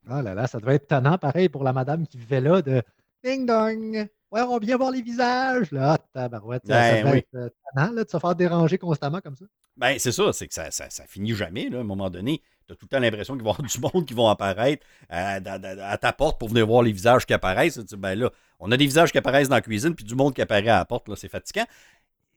Ah 0.10 0.22
là 0.22 0.34
là, 0.34 0.48
ça 0.48 0.60
devait 0.60 0.76
être 0.76 0.88
tannant, 0.88 1.18
pareil, 1.18 1.48
pour 1.48 1.64
la 1.64 1.72
madame 1.72 2.06
qui 2.06 2.18
vivait 2.18 2.42
là, 2.42 2.62
de 2.62 2.82
ding 3.24 3.46
dong. 3.46 4.06
Ouais, 4.32 4.42
on 4.42 4.58
vient 4.58 4.76
voir 4.78 4.92
les 4.92 5.02
visages. 5.02 5.72
Là, 5.72 5.94
Ah, 5.94 5.98
tabarouette, 6.14 6.64
ça, 6.68 6.74
ça 6.74 6.92
Ben 6.92 7.02
devait 7.06 7.12
oui. 7.14 7.18
être 7.20 7.36
euh, 7.36 7.50
tannant 7.76 7.92
là, 7.94 8.04
de 8.04 8.10
se 8.10 8.18
faire 8.20 8.36
déranger 8.36 8.78
constamment 8.78 9.22
comme 9.22 9.36
ça. 9.38 9.46
Ben, 9.78 9.98
c'est 10.00 10.12
ça, 10.12 10.34
c'est 10.34 10.48
que 10.48 10.54
ça, 10.54 10.72
ça, 10.72 10.90
ça 10.90 11.06
finit 11.08 11.34
jamais, 11.36 11.70
là, 11.70 11.78
à 11.78 11.82
un 11.82 11.86
moment 11.86 12.10
donné. 12.10 12.42
Tu 12.68 12.74
as 12.74 12.76
tout 12.76 12.86
le 12.86 12.88
temps 12.88 13.00
l'impression 13.00 13.34
qu'il 13.36 13.44
va 13.44 13.50
y 13.52 13.54
avoir 13.54 13.68
du 13.70 13.80
monde 13.80 14.06
qui 14.06 14.14
vont 14.14 14.28
apparaître 14.30 14.86
euh, 15.12 15.40
à 15.82 15.98
ta 15.98 16.14
porte 16.14 16.40
pour 16.40 16.50
venir 16.50 16.66
voir 16.66 16.82
les 16.84 16.92
visages 16.92 17.26
qui 17.26 17.34
apparaissent. 17.34 17.76
Tu 17.76 17.84
dis, 17.84 17.96
ben 17.98 18.16
là, 18.16 18.30
on 18.60 18.72
a 18.72 18.78
des 18.78 18.86
visages 18.86 19.12
qui 19.12 19.18
apparaissent 19.18 19.50
dans 19.50 19.56
la 19.56 19.62
cuisine, 19.62 19.94
puis 19.96 20.06
du 20.06 20.16
monde 20.16 20.34
qui 20.34 20.42
apparaît 20.42 20.70
à 20.70 20.78
la 20.78 20.86
porte, 20.86 21.10
là, 21.10 21.16
c'est 21.18 21.28
fatigant. 21.30 21.66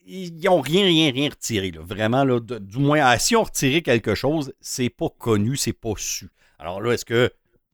Ils 0.07 0.33
n'ont 0.45 0.61
rien, 0.61 0.85
rien, 0.85 1.11
rien 1.13 1.31
retiré. 1.31 1.71
Là. 1.73 1.81
Vraiment, 1.83 2.25
là, 2.25 2.39
de- 2.41 2.59
du 2.59 2.79
moins, 2.79 3.01
ah, 3.03 3.19
si 3.19 3.35
on 3.35 3.43
retirait 3.43 3.83
quelque 3.83 4.15
chose, 4.15 4.53
c'est 4.61 4.89
pas 4.89 5.09
connu, 5.19 5.57
c'est 5.57 5.73
pas 5.73 5.93
su. 5.97 6.29
Alors 6.59 6.81
là, 6.81 6.93
est-ce 6.93 7.05
que 7.05 7.31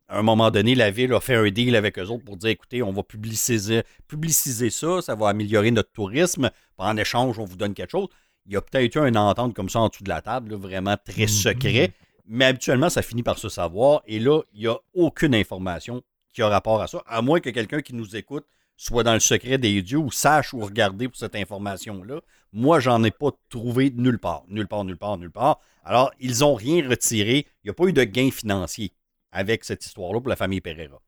à 0.08 0.18
un 0.18 0.22
moment 0.22 0.50
donné, 0.50 0.74
la 0.74 0.90
ville 0.90 1.12
a 1.14 1.20
fait 1.20 1.36
un 1.36 1.48
deal 1.50 1.74
avec 1.74 1.98
eux 1.98 2.04
autres 2.06 2.24
pour 2.24 2.36
dire 2.36 2.50
écoutez, 2.50 2.82
on 2.82 2.92
va 2.92 3.02
publiciser, 3.02 3.82
publiciser 4.08 4.68
ça, 4.68 5.00
ça 5.00 5.14
va 5.14 5.28
améliorer 5.28 5.70
notre 5.70 5.90
tourisme. 5.90 6.50
En 6.76 6.96
échange, 6.98 7.38
on 7.38 7.44
vous 7.44 7.56
donne 7.56 7.72
quelque 7.74 7.92
chose? 7.92 8.08
Il 8.46 8.52
y 8.52 8.56
a 8.56 8.60
peut-être 8.60 8.96
eu 8.96 9.08
une 9.08 9.16
entente 9.16 9.54
comme 9.54 9.68
ça 9.70 9.78
en 9.80 9.88
dessous 9.88 10.02
de 10.04 10.08
la 10.10 10.20
table, 10.20 10.50
là, 10.52 10.56
vraiment 10.58 10.96
très 11.02 11.22
Mhm. 11.22 11.28
secret. 11.28 11.92
Mais 12.34 12.46
habituellement, 12.46 12.88
ça 12.88 13.02
finit 13.02 13.22
par 13.22 13.36
se 13.36 13.50
savoir. 13.50 14.00
Et 14.06 14.18
là, 14.18 14.40
il 14.54 14.60
n'y 14.60 14.66
a 14.66 14.78
aucune 14.94 15.34
information 15.34 16.02
qui 16.32 16.40
a 16.40 16.48
rapport 16.48 16.80
à 16.80 16.86
ça, 16.86 17.02
à 17.06 17.20
moins 17.20 17.40
que 17.40 17.50
quelqu'un 17.50 17.82
qui 17.82 17.94
nous 17.94 18.16
écoute 18.16 18.46
soit 18.74 19.02
dans 19.02 19.12
le 19.12 19.20
secret 19.20 19.58
des 19.58 19.82
dieux 19.82 19.98
ou 19.98 20.10
sache 20.10 20.54
où 20.54 20.60
regarder 20.60 21.08
pour 21.08 21.18
cette 21.18 21.36
information-là. 21.36 22.22
Moi, 22.54 22.80
j'en 22.80 23.04
ai 23.04 23.10
pas 23.10 23.32
trouvé 23.50 23.92
nulle 23.94 24.18
part. 24.18 24.44
Nulle 24.48 24.66
part, 24.66 24.84
nulle 24.84 24.96
part, 24.96 25.18
nulle 25.18 25.30
part. 25.30 25.60
Alors, 25.84 26.10
ils 26.20 26.38
n'ont 26.40 26.54
rien 26.54 26.88
retiré. 26.88 27.46
Il 27.62 27.66
n'y 27.66 27.70
a 27.70 27.74
pas 27.74 27.84
eu 27.84 27.92
de 27.92 28.02
gain 28.02 28.30
financier 28.30 28.92
avec 29.30 29.62
cette 29.64 29.84
histoire-là 29.84 30.20
pour 30.20 30.30
la 30.30 30.36
famille 30.36 30.62
Pereira. 30.62 31.02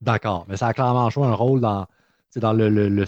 D'accord, 0.00 0.44
mais 0.48 0.56
ça 0.56 0.68
a 0.68 0.74
clairement 0.74 1.10
joué 1.10 1.26
un 1.26 1.34
rôle 1.34 1.60
dans, 1.60 1.88
dans 2.36 2.52
le, 2.52 2.68
le- 2.68 2.88
le- 2.88 3.06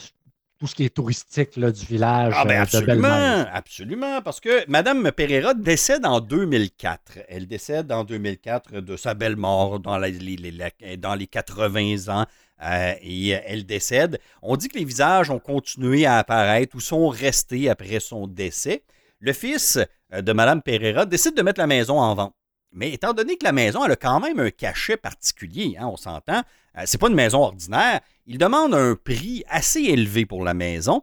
tout 0.65 0.69
ce 0.69 0.75
qui 0.75 0.85
est 0.85 0.95
touristique 0.95 1.57
là, 1.59 1.71
du 1.71 1.85
village 1.85 2.33
Ah 2.35 2.45
ben 2.47 2.53
euh, 2.53 2.55
de 2.55 2.61
absolument, 2.63 3.45
absolument, 3.53 4.23
parce 4.23 4.41
que 4.41 4.65
Madame 4.67 5.13
Pereira 5.13 5.53
décède 5.53 6.07
en 6.07 6.21
2004. 6.21 7.19
Elle 7.29 7.47
décède 7.47 7.93
en 7.93 8.03
2004 8.05 8.81
de 8.81 8.97
sa 8.97 9.13
belle 9.13 9.37
mort 9.37 9.79
dans, 9.79 9.99
la- 9.99 10.09
les, 10.09 10.97
dans 10.97 11.15
les 11.15 11.27
80 11.27 12.09
ans. 12.09 12.25
euh, 12.63 12.95
et 13.03 13.29
elle 13.31 13.67
décède. 13.67 14.19
On 14.41 14.57
dit 14.57 14.69
que 14.69 14.79
les 14.79 14.85
visages 14.87 15.29
ont 15.29 15.39
continué 15.39 16.07
à 16.07 16.17
apparaître 16.17 16.75
ou 16.77 16.81
sont 16.81 17.09
restés 17.09 17.69
après 17.69 18.01
son 18.01 18.27
décès. 18.27 18.85
Le 19.21 19.35
fils 19.35 19.79
euh, 20.15 20.23
de 20.23 20.33
Madame 20.33 20.63
Pereira 20.63 21.05
décide 21.05 21.35
de 21.37 21.43
mettre 21.43 21.61
la 21.61 21.67
maison 21.67 21.99
en 22.01 22.15
vente. 22.15 22.35
Mais 22.73 22.91
étant 22.93 23.13
donné 23.13 23.37
que 23.37 23.45
la 23.45 23.53
maison 23.53 23.85
elle 23.85 23.93
a 23.93 23.97
quand 23.97 24.19
même 24.19 24.41
un 24.41 24.51
cachet 24.51 24.97
particulier, 24.97 25.77
hein, 25.79 25.89
on 25.93 25.97
s'entend, 25.97 26.43
euh, 26.79 26.83
c'est 26.87 26.99
pas 26.99 27.09
une 27.09 27.15
maison 27.15 27.43
ordinaire, 27.43 28.01
il 28.27 28.39
demande 28.39 28.75
un 28.75 28.97
prix 28.97 29.45
assez 29.49 29.81
élevé 29.81 30.25
pour 30.25 30.45
la 30.45 30.55
maison. 30.55 31.03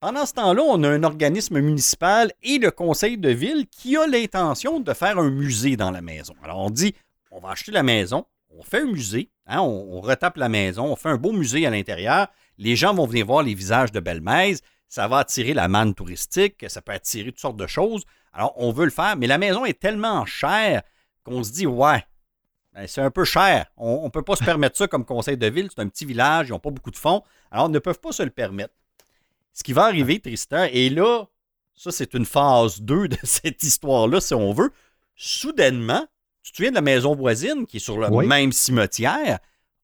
Pendant 0.00 0.26
ce 0.26 0.34
temps-là, 0.34 0.62
on 0.62 0.82
a 0.84 0.88
un 0.88 1.02
organisme 1.02 1.60
municipal 1.60 2.32
et 2.42 2.58
le 2.58 2.70
conseil 2.70 3.18
de 3.18 3.30
ville 3.30 3.66
qui 3.66 3.96
a 3.96 4.06
l'intention 4.06 4.80
de 4.80 4.94
faire 4.94 5.18
un 5.18 5.30
musée 5.30 5.76
dans 5.76 5.90
la 5.90 6.00
maison. 6.00 6.34
Alors 6.42 6.58
on 6.58 6.70
dit, 6.70 6.94
on 7.30 7.40
va 7.40 7.50
acheter 7.50 7.72
la 7.72 7.82
maison, 7.82 8.24
on 8.56 8.62
fait 8.62 8.82
un 8.82 8.86
musée, 8.86 9.30
hein, 9.46 9.60
on, 9.60 10.00
retape 10.00 10.36
la 10.36 10.48
maison, 10.48 10.84
on 10.84 10.96
fait 10.96 11.10
un 11.10 11.16
beau 11.16 11.32
musée 11.32 11.66
à 11.66 11.70
l'intérieur, 11.70 12.28
les 12.58 12.76
gens 12.76 12.94
vont 12.94 13.06
venir 13.06 13.26
voir 13.26 13.42
les 13.42 13.54
visages 13.54 13.92
de 13.92 14.00
Belle-Mèze, 14.00 14.62
ça 14.88 15.08
va 15.08 15.18
attirer 15.18 15.52
la 15.52 15.68
manne 15.68 15.94
touristique, 15.94 16.64
ça 16.68 16.80
peut 16.80 16.92
attirer 16.92 17.30
toutes 17.30 17.40
sortes 17.40 17.56
de 17.56 17.66
choses. 17.66 18.04
Alors 18.32 18.54
on 18.56 18.72
veut 18.72 18.84
le 18.84 18.90
faire, 18.90 19.16
mais 19.16 19.26
la 19.26 19.36
maison 19.36 19.64
est 19.64 19.78
tellement 19.78 20.24
chère 20.24 20.82
qu'on 21.24 21.42
se 21.42 21.52
dit, 21.52 21.66
ouais, 21.66 22.04
c'est 22.86 23.00
un 23.00 23.10
peu 23.10 23.24
cher. 23.24 23.66
On 23.76 24.04
ne 24.04 24.08
peut 24.10 24.22
pas 24.22 24.36
se 24.36 24.44
permettre 24.44 24.76
ça 24.76 24.86
comme 24.88 25.04
conseil 25.04 25.36
de 25.36 25.46
ville. 25.46 25.68
C'est 25.74 25.80
un 25.82 25.88
petit 25.88 26.04
village, 26.04 26.48
ils 26.48 26.52
n'ont 26.52 26.58
pas 26.58 26.70
beaucoup 26.70 26.90
de 26.90 26.96
fonds. 26.96 27.22
Alors, 27.50 27.66
ils 27.68 27.72
ne 27.72 27.78
peuvent 27.78 27.98
pas 28.00 28.12
se 28.12 28.22
le 28.22 28.30
permettre. 28.30 28.74
Ce 29.52 29.62
qui 29.64 29.72
va 29.72 29.84
arriver, 29.84 30.20
Tristan, 30.20 30.66
et 30.70 30.88
là, 30.90 31.24
ça, 31.74 31.90
c'est 31.90 32.14
une 32.14 32.24
phase 32.26 32.80
2 32.80 33.08
de 33.08 33.16
cette 33.24 33.62
histoire-là, 33.62 34.20
si 34.20 34.34
on 34.34 34.52
veut. 34.52 34.72
Soudainement, 35.16 36.06
tu 36.42 36.52
te 36.52 36.56
souviens 36.58 36.70
de 36.70 36.76
la 36.76 36.80
maison 36.82 37.14
voisine 37.14 37.66
qui 37.66 37.78
est 37.78 37.80
sur 37.80 37.98
le 37.98 38.08
Oui. 38.10 38.26
même 38.26 38.52
cimetière? 38.52 39.38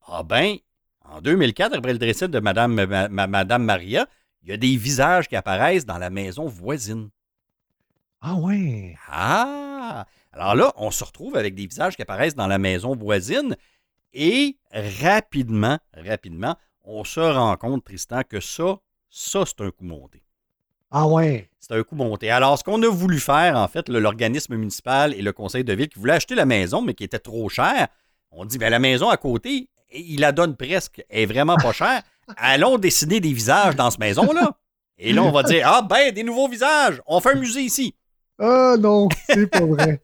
Ah 0.06 0.22
ben, 0.22 0.56
en 1.04 1.20
2004, 1.20 1.74
après 1.76 1.92
le 1.92 1.98
décès 1.98 2.28
de 2.28 2.38
Madame, 2.38 2.74
ma- 2.86 3.08
ma- 3.08 3.26
Madame 3.26 3.64
Maria, 3.64 4.06
il 4.42 4.50
y 4.50 4.52
a 4.52 4.56
des 4.56 4.76
visages 4.76 5.26
qui 5.28 5.34
apparaissent 5.36 5.86
dans 5.86 5.98
la 5.98 6.10
maison 6.10 6.46
voisine. 6.46 7.10
Ah 8.20 8.34
ouais. 8.34 8.96
Ah! 9.08 9.73
Alors 10.32 10.54
là, 10.54 10.72
on 10.76 10.90
se 10.90 11.04
retrouve 11.04 11.36
avec 11.36 11.54
des 11.54 11.66
visages 11.66 11.96
qui 11.96 12.02
apparaissent 12.02 12.34
dans 12.34 12.46
la 12.46 12.58
maison 12.58 12.94
voisine 12.96 13.56
et 14.12 14.56
rapidement, 14.72 15.78
rapidement, 15.92 16.56
on 16.84 17.04
se 17.04 17.20
rend 17.20 17.56
compte, 17.56 17.84
Tristan, 17.84 18.22
que 18.28 18.40
ça, 18.40 18.76
ça, 19.10 19.44
c'est 19.46 19.60
un 19.64 19.70
coup 19.70 19.84
monté. 19.84 20.22
Ah 20.90 21.06
ouais? 21.06 21.50
C'est 21.58 21.74
un 21.74 21.82
coup 21.82 21.96
monté. 21.96 22.30
Alors, 22.30 22.58
ce 22.58 22.62
qu'on 22.62 22.80
a 22.82 22.88
voulu 22.88 23.18
faire, 23.18 23.56
en 23.56 23.66
fait, 23.66 23.88
l'organisme 23.88 24.54
municipal 24.54 25.12
et 25.14 25.22
le 25.22 25.32
conseil 25.32 25.64
de 25.64 25.72
ville 25.72 25.88
qui 25.88 25.98
voulaient 25.98 26.12
acheter 26.12 26.34
la 26.34 26.46
maison, 26.46 26.82
mais 26.82 26.94
qui 26.94 27.04
était 27.04 27.18
trop 27.18 27.48
cher, 27.48 27.88
On 28.30 28.44
dit, 28.44 28.58
ben, 28.58 28.70
la 28.70 28.78
maison 28.78 29.08
à 29.08 29.16
côté, 29.16 29.68
il 29.92 30.20
la 30.20 30.32
donne 30.32 30.56
presque, 30.56 31.04
elle 31.08 31.22
est 31.22 31.26
vraiment 31.26 31.56
pas 31.56 31.72
chère. 31.72 32.02
Allons 32.36 32.78
dessiner 32.78 33.20
des 33.20 33.32
visages 33.32 33.76
dans 33.76 33.90
cette 33.90 34.00
maison-là. 34.00 34.56
Et 34.98 35.12
là, 35.12 35.22
on 35.22 35.32
va 35.32 35.42
dire, 35.42 35.66
ah 35.66 35.82
ben, 35.82 36.12
des 36.12 36.22
nouveaux 36.22 36.48
visages, 36.48 37.00
on 37.06 37.20
fait 37.20 37.32
un 37.32 37.38
musée 37.38 37.62
ici. 37.62 37.94
Ah 38.38 38.76
non, 38.78 39.08
c'est 39.28 39.46
pas 39.46 39.64
vrai. 39.64 40.00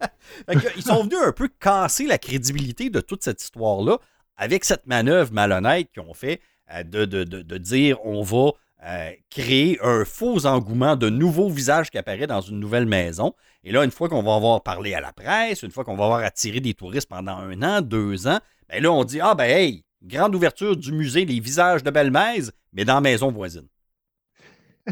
Ils 0.77 0.83
sont 0.83 1.03
venus 1.03 1.19
un 1.25 1.33
peu 1.33 1.49
casser 1.49 2.07
la 2.07 2.19
crédibilité 2.19 2.89
de 2.89 3.01
toute 3.01 3.25
cette 3.25 3.43
histoire-là 3.43 3.99
avec 4.37 4.65
cette 4.65 4.87
manœuvre 4.87 5.33
malhonnête 5.33 5.91
qu'ils 5.93 6.03
ont 6.03 6.15
fait 6.15 6.41
euh, 6.73 6.85
de, 6.85 7.59
dire 7.59 7.99
on 8.05 8.23
va 8.23 8.53
euh, 8.87 9.11
créer 9.31 9.79
un 9.83 10.05
faux 10.05 10.47
engouement 10.47 10.97
de 10.97 11.11
nouveaux 11.11 11.51
visages 11.51 11.91
qui 11.91 11.99
apparaissent 11.99 12.29
dans 12.29 12.41
une 12.41 12.61
nouvelle 12.61 12.87
maison. 12.87 13.35
Et 13.65 13.73
là, 13.73 13.85
une 13.85 13.91
fois 13.91 14.09
qu'on 14.09 14.23
va 14.23 14.37
avoir 14.37 14.63
parlé 14.63 14.95
à 14.95 15.01
la 15.01 15.13
presse, 15.13 15.63
une 15.63 15.73
fois 15.73 15.85
qu'on 15.85 15.97
va 15.97 16.05
avoir 16.05 16.21
attiré 16.21 16.61
des 16.61 16.75
touristes 16.75 17.09
pendant 17.09 17.37
un 17.37 17.63
an, 17.63 17.81
deux 17.83 18.29
ans, 18.29 18.39
ben 18.69 18.83
là, 18.83 18.93
on 18.93 19.05
dit 19.05 19.21
Ah 19.21 19.35
ben 19.35 19.51
hey, 19.51 19.85
grande 20.03 20.35
ouverture 20.35 20.77
du 20.77 20.93
musée 20.93 21.25
Les 21.25 21.41
visages 21.41 21.83
de 21.83 21.91
Belmez, 21.91 22.51
mais 22.73 22.85
dans 22.85 22.95
la 22.95 23.01
maison 23.01 23.33
voisine. 23.33 23.67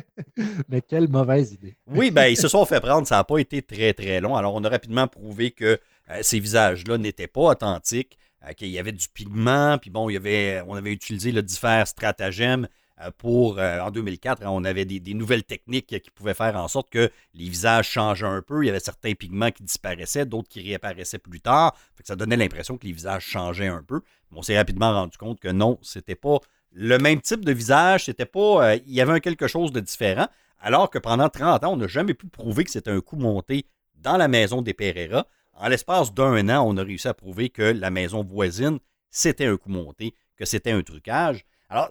Mais 0.68 0.82
quelle 0.82 1.09
mauvaise 1.09 1.53
idée. 1.53 1.76
oui, 1.86 2.11
ben, 2.11 2.26
ils 2.26 2.36
se 2.36 2.49
sont 2.49 2.64
fait 2.64 2.80
prendre. 2.80 3.07
Ça 3.07 3.16
n'a 3.16 3.24
pas 3.24 3.38
été 3.38 3.62
très, 3.62 3.92
très 3.92 4.20
long. 4.20 4.36
Alors, 4.36 4.55
on 4.55 4.64
a 4.64 4.68
rapidement 4.68 5.07
prouvé 5.07 5.51
que 5.51 5.78
euh, 6.11 6.18
ces 6.22 6.40
visages-là 6.40 6.99
n'étaient 6.99 7.26
pas 7.26 7.40
authentiques, 7.40 8.18
euh, 8.46 8.53
qu'il 8.53 8.68
y 8.68 8.78
avait 8.78 8.92
du 8.92 9.09
pigment, 9.09 9.78
puis 9.78 9.90
bon, 9.90 10.09
avait, 10.14 10.62
on 10.66 10.74
avait 10.74 10.92
utilisé 10.92 11.32
le 11.32 11.42
divers 11.42 11.86
stratagèmes 11.86 12.68
euh, 13.01 13.11
pour, 13.16 13.59
en 13.59 13.90
2004, 13.90 14.42
hein, 14.42 14.49
on 14.51 14.64
avait 14.64 14.84
des, 14.84 15.14
nouvelles 15.14 15.44
techniques 15.44 16.01
qui 16.01 16.11
pouvaient 16.11 16.34
faire 16.34 16.57
en 16.57 16.68
sorte 16.68 16.90
que 16.90 17.11
les 17.34 17.49
visages 17.49 17.88
changeaient 17.88 18.26
un 18.26 18.42
peu. 18.42 18.64
Il 18.64 18.66
y 18.66 18.70
avait 18.70 18.80
certains 18.80 19.14
pigments 19.14 19.51
qui 19.51 19.62
disparaissaient, 19.62 20.26
d'autres 20.26 20.49
qui 20.49 20.62
réapparaissaient 20.62 21.18
plus 21.18 21.40
tard. 21.40 21.76
ça 22.05 22.16
donnait 22.16 22.36
l'impression 22.36 22.76
que 22.76 22.86
les 22.86 22.92
visages 22.92 23.24
changeaient 23.24 23.68
un 23.68 23.82
peu. 23.82 24.01
on 24.34 24.42
s'est 24.42 24.57
rapidement 24.57 24.92
rendu 24.92 25.16
compte 25.18 25.40
que 25.40 25.49
non, 25.49 25.78
c'était 25.82 26.14
pas 26.14 26.40
le 26.73 26.99
même 26.99 27.21
type 27.21 27.45
de 27.45 27.53
visage, 27.53 28.05
c'était 28.05 28.27
pas. 28.27 28.73
Euh, 28.73 28.79
il 28.87 28.93
y 28.93 29.01
avait 29.01 29.21
quelque 29.21 29.47
chose 29.47 29.73
de 29.73 29.81
différent. 29.81 30.29
Alors 30.61 30.91
que 30.91 30.99
pendant 30.99 31.29
30 31.29 31.64
ans, 31.64 31.73
on 31.73 31.77
n'a 31.77 31.87
jamais 31.87 32.14
pu 32.14 32.27
prouver 32.27 32.64
que 32.64 32.71
c'était 32.71 32.91
un 32.91 33.01
coup 33.01 33.16
monté 33.16 33.66
dans 33.95 34.16
la 34.16 34.29
maison 34.29 34.62
des 34.62 34.75
Pereira. 34.75 35.27
En 35.55 35.69
l'espace 35.69 36.12
d'un 36.12 36.49
an, 36.49 36.64
on 36.66 36.77
a 36.77 36.83
réussi 36.83 37.09
à 37.09 37.14
prouver 37.14 37.51
que 37.51 37.62
la 37.62 37.91
maison 37.91 38.25
voisine, 38.25 38.79
c'était 39.11 39.47
un 39.47 39.57
coup 39.57 39.71
monté, 39.71 40.14
que 40.37 40.45
c'était 40.45 40.71
un 40.71 40.83
trucage. 40.83 41.45
Alors, 41.69 41.91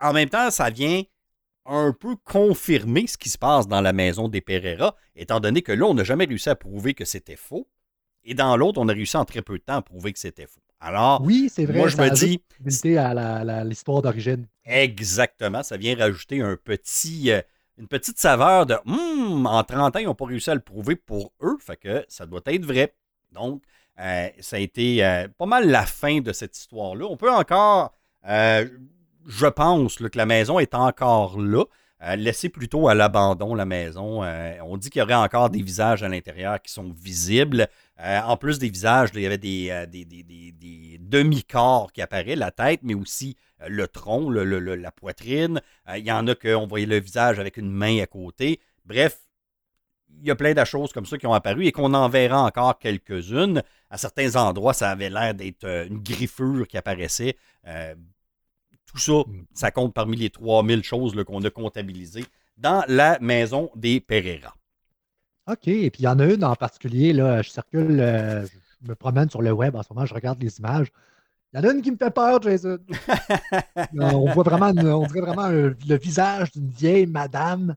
en 0.00 0.12
même 0.12 0.28
temps, 0.28 0.50
ça 0.50 0.70
vient 0.70 1.02
un 1.66 1.92
peu 1.92 2.16
confirmer 2.16 3.06
ce 3.06 3.18
qui 3.18 3.28
se 3.28 3.38
passe 3.38 3.68
dans 3.68 3.80
la 3.80 3.92
maison 3.92 4.28
des 4.28 4.40
Pereira, 4.40 4.96
étant 5.14 5.40
donné 5.40 5.62
que 5.62 5.72
là, 5.72 5.86
on 5.86 5.94
n'a 5.94 6.04
jamais 6.04 6.24
réussi 6.24 6.48
à 6.48 6.54
prouver 6.54 6.94
que 6.94 7.04
c'était 7.04 7.36
faux. 7.36 7.68
Et 8.24 8.34
dans 8.34 8.56
l'autre, 8.56 8.80
on 8.80 8.88
a 8.88 8.92
réussi 8.92 9.16
en 9.16 9.24
très 9.24 9.42
peu 9.42 9.58
de 9.58 9.62
temps 9.62 9.76
à 9.76 9.82
prouver 9.82 10.12
que 10.12 10.18
c'était 10.18 10.46
faux. 10.46 10.60
Alors, 10.80 11.20
oui, 11.22 11.50
c'est 11.52 11.66
vrai. 11.66 11.78
Moi, 11.78 11.88
je 11.88 11.96
me 11.98 12.10
dis. 12.10 12.42
à 12.96 13.64
l'histoire 13.64 14.02
d'origine. 14.02 14.46
Exactement. 14.64 15.62
Ça 15.62 15.76
vient 15.76 15.94
rajouter 15.96 16.40
un 16.40 16.56
petit, 16.56 17.30
euh, 17.30 17.42
une 17.78 17.86
petite 17.86 18.18
saveur 18.18 18.66
de 18.66 18.76
hum, 18.86 19.46
en 19.46 19.62
30 19.62 19.96
ans, 19.96 19.98
ils 19.98 20.06
n'ont 20.06 20.14
pas 20.14 20.26
réussi 20.26 20.50
à 20.50 20.54
le 20.54 20.60
prouver 20.60 20.96
pour 20.96 21.32
eux. 21.42 21.58
Fait 21.60 21.76
que 21.76 22.04
ça 22.08 22.24
doit 22.24 22.40
être 22.46 22.64
vrai. 22.64 22.94
Donc, 23.32 23.62
euh, 24.00 24.28
ça 24.40 24.56
a 24.56 24.58
été 24.58 25.04
euh, 25.04 25.28
pas 25.36 25.46
mal 25.46 25.68
la 25.68 25.84
fin 25.84 26.20
de 26.20 26.32
cette 26.32 26.56
histoire-là. 26.56 27.06
On 27.10 27.16
peut 27.18 27.30
encore, 27.30 27.92
je 28.24 29.46
pense 29.46 29.96
que 29.96 30.16
la 30.16 30.26
maison 30.26 30.58
est 30.58 30.74
encore 30.74 31.38
là. 31.38 31.64
Laisser 32.16 32.48
plutôt 32.48 32.88
à 32.88 32.94
l'abandon 32.94 33.54
la 33.54 33.66
maison. 33.66 34.22
on 34.22 34.76
dit 34.76 34.90
qu'il 34.90 35.00
y 35.00 35.02
aurait 35.02 35.14
encore 35.14 35.50
des 35.50 35.62
visages 35.62 36.02
à 36.02 36.08
l'intérieur 36.08 36.60
qui 36.62 36.72
sont 36.72 36.92
visibles. 36.92 37.68
Euh, 38.02 38.20
en 38.20 38.36
plus 38.36 38.58
des 38.58 38.70
visages, 38.70 39.10
il 39.14 39.20
y 39.20 39.26
avait 39.26 39.38
des, 39.38 39.68
euh, 39.70 39.86
demi-corps 41.00 41.92
qui 41.92 42.00
apparaissaient, 42.00 42.36
la 42.36 42.50
tête, 42.50 42.80
mais 42.82 42.94
aussi 42.94 43.36
euh, 43.60 43.66
le 43.68 43.88
tronc, 43.88 44.30
la 44.30 44.90
poitrine. 44.90 45.60
il 45.96 46.04
y 46.04 46.12
en 46.12 46.26
a 46.26 46.34
qu'on 46.34 46.66
voyait 46.66 46.86
le 46.86 46.98
visage 46.98 47.38
avec 47.38 47.58
une 47.58 47.70
main 47.70 48.00
à 48.00 48.06
côté. 48.06 48.60
Bref, 48.86 49.18
il 50.22 50.26
y 50.26 50.30
a 50.30 50.34
plein 50.34 50.54
de 50.54 50.64
choses 50.64 50.92
comme 50.92 51.06
ça 51.06 51.18
qui 51.18 51.26
ont 51.26 51.34
apparu 51.34 51.66
et 51.66 51.72
qu'on 51.72 51.92
en 51.92 52.08
verra 52.08 52.42
encore 52.42 52.78
quelques-unes. 52.78 53.62
À 53.90 53.98
certains 53.98 54.34
endroits, 54.36 54.72
ça 54.72 54.90
avait 54.90 55.10
l'air 55.10 55.34
d'être 55.34 55.64
une 55.64 56.02
griffure 56.02 56.66
qui 56.66 56.78
apparaissait. 56.78 57.36
Tout 58.90 58.98
ça, 58.98 59.12
mm. 59.12 59.46
ça 59.54 59.70
compte 59.70 59.94
parmi 59.94 60.16
les 60.16 60.30
3000 60.30 60.82
choses 60.82 61.22
qu'on 61.24 61.42
a 61.44 61.50
comptabilisées 61.50 62.24
dans 62.56 62.84
la 62.88 63.18
maison 63.20 63.70
des 63.74 64.00
Pereira. 64.00 64.54
OK. 65.46 65.68
Et 65.68 65.90
puis, 65.90 66.02
il 66.02 66.04
y 66.04 66.08
en 66.08 66.18
a 66.18 66.26
une 66.26 66.44
en 66.44 66.54
particulier, 66.54 67.12
là, 67.12 67.42
je 67.42 67.50
circule, 67.50 68.00
euh, 68.00 68.46
je 68.82 68.88
me 68.88 68.94
promène 68.94 69.30
sur 69.30 69.42
le 69.42 69.52
web 69.52 69.74
en 69.74 69.82
ce 69.82 69.92
moment, 69.92 70.06
je 70.06 70.14
regarde 70.14 70.42
les 70.42 70.58
images. 70.58 70.88
Il 71.52 71.60
y 71.60 71.62
en 71.62 71.68
a 71.68 71.72
une 71.72 71.82
qui 71.82 71.90
me 71.90 71.96
fait 71.96 72.10
peur, 72.10 72.40
Jason. 72.42 72.78
on 73.98 74.32
voit 74.32 74.44
vraiment, 74.44 74.68
on 74.68 75.06
dirait 75.06 75.20
vraiment 75.20 75.48
le 75.48 75.98
visage 75.98 76.52
d'une 76.52 76.70
vieille 76.70 77.06
madame 77.06 77.74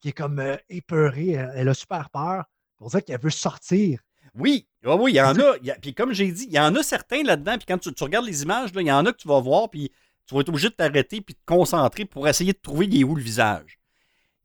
qui 0.00 0.08
est 0.08 0.12
comme 0.12 0.38
euh, 0.38 0.56
épeurée. 0.68 1.30
Elle, 1.30 1.68
a 1.68 1.74
super 1.74 2.10
peur. 2.10 2.44
Pour 2.76 2.90
ça 2.90 3.00
qu'elle 3.00 3.20
veut 3.20 3.30
sortir. 3.30 4.00
Oui, 4.34 4.68
ah 4.84 4.94
oui, 4.94 5.12
il 5.12 5.16
y 5.16 5.20
en 5.20 5.34
a. 5.34 5.54
puis 5.80 5.94
comme 5.94 6.12
j'ai 6.12 6.30
dit, 6.30 6.46
il 6.48 6.54
y 6.54 6.60
en 6.60 6.74
a 6.76 6.82
certains 6.82 7.22
là-dedans. 7.22 7.56
Puis 7.56 7.66
quand 7.66 7.78
tu, 7.78 7.90
regardes 8.04 8.26
les 8.26 8.42
images, 8.42 8.70
il 8.74 8.86
y 8.86 8.92
en 8.92 9.04
a 9.06 9.12
que 9.12 9.16
tu 9.16 9.28
vas 9.28 9.40
voir, 9.40 9.68
puis 9.68 9.90
tu 10.28 10.34
vas 10.34 10.42
être 10.42 10.50
obligé 10.50 10.68
de 10.68 10.74
t'arrêter 10.74 11.20
puis 11.20 11.34
de 11.34 11.38
te 11.38 11.46
concentrer 11.46 12.04
pour 12.04 12.28
essayer 12.28 12.52
de 12.52 12.58
trouver 12.58 13.02
où 13.02 13.14
le 13.14 13.22
visage. 13.22 13.78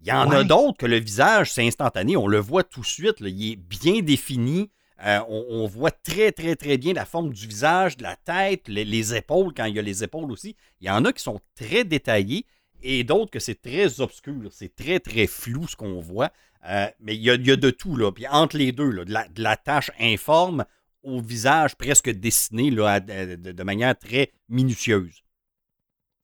Il 0.01 0.07
y 0.07 0.11
en 0.11 0.29
a 0.31 0.43
d'autres 0.43 0.77
que 0.77 0.85
le 0.85 0.99
visage, 0.99 1.51
c'est 1.53 1.65
instantané. 1.65 2.17
On 2.17 2.27
le 2.27 2.39
voit 2.39 2.63
tout 2.63 2.81
de 2.81 2.85
suite. 2.85 3.17
il 3.19 3.51
est 3.51 3.55
bien 3.55 4.01
défini. 4.01 4.69
Euh, 5.05 5.19
on, 5.27 5.65
voit 5.65 5.91
très, 5.91 6.31
très, 6.31 6.55
très 6.55 6.77
bien 6.77 6.93
la 6.93 7.05
forme 7.05 7.33
du 7.33 7.47
visage, 7.47 7.97
de 7.97 8.03
la 8.03 8.15
tête, 8.15 8.67
les, 8.67 9.15
épaules, 9.15 9.53
quand 9.55 9.65
il 9.65 9.75
y 9.75 9.79
a 9.79 9.81
les 9.81 10.03
épaules 10.03 10.31
aussi. 10.31 10.55
Il 10.79 10.87
y 10.87 10.89
en 10.89 11.03
a 11.03 11.11
qui 11.11 11.21
sont 11.21 11.39
très 11.55 11.83
détaillés 11.83 12.45
et 12.81 13.03
d'autres 13.03 13.31
que 13.31 13.39
c'est 13.39 13.61
très 13.61 13.99
obscur. 14.01 14.35
C'est 14.51 14.75
très, 14.75 14.99
très 14.99 15.27
flou 15.27 15.67
ce 15.67 15.75
qu'on 15.75 15.99
voit. 15.99 16.31
Euh, 16.69 16.87
mais 17.01 17.15
il 17.15 17.21
y, 17.21 17.29
a, 17.29 17.37
de 17.37 17.69
tout. 17.69 17.95
Là. 17.95 18.11
Puis 18.11 18.27
entre 18.27 18.57
les 18.57 18.71
deux, 18.71 19.05
de, 19.05 19.13
la, 19.41 19.57
tâche 19.57 19.91
informe 19.99 20.65
au 21.03 21.19
visage 21.21 21.75
presque 21.75 22.09
dessiné 22.09 22.71
là, 22.71 22.99
de, 22.99 23.63
manière 23.63 23.97
très 23.97 24.31
minutieuse. 24.47 25.23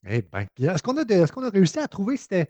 Eh 0.08 0.24
bien, 0.58 0.74
est-ce 0.74 0.84
qu'on 0.84 1.44
a, 1.44 1.50
réussi 1.50 1.80
à 1.80 1.88
trouver 1.88 2.18
c'était 2.18 2.50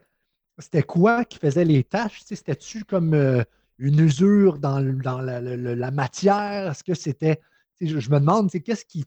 c'était 0.60 0.84
quoi 0.84 1.26
qui 1.26 1.40
faisait 1.40 1.66
les 1.66 1.84
tâches? 1.84 2.22
C'était-tu 2.26 2.84
comme 2.84 3.14
euh, 3.14 3.44
une 3.78 4.00
usure 4.00 4.60
dans, 4.60 4.80
la, 4.80 5.92
matière? 5.92 6.72
Est-ce 6.72 6.84
que 6.84 6.94
c'était. 6.94 7.40
Je, 7.80 7.96
me 8.10 8.20
demande, 8.20 8.52
qu'est-ce 8.52 8.84
qui 8.84 9.06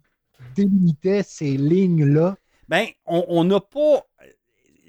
délimitait 0.55 1.23
ces 1.23 1.59
lignes-là? 1.59 2.37
Bien, 2.69 2.87
on 3.05 3.45
n'a 3.45 3.61
pas. 3.61 4.07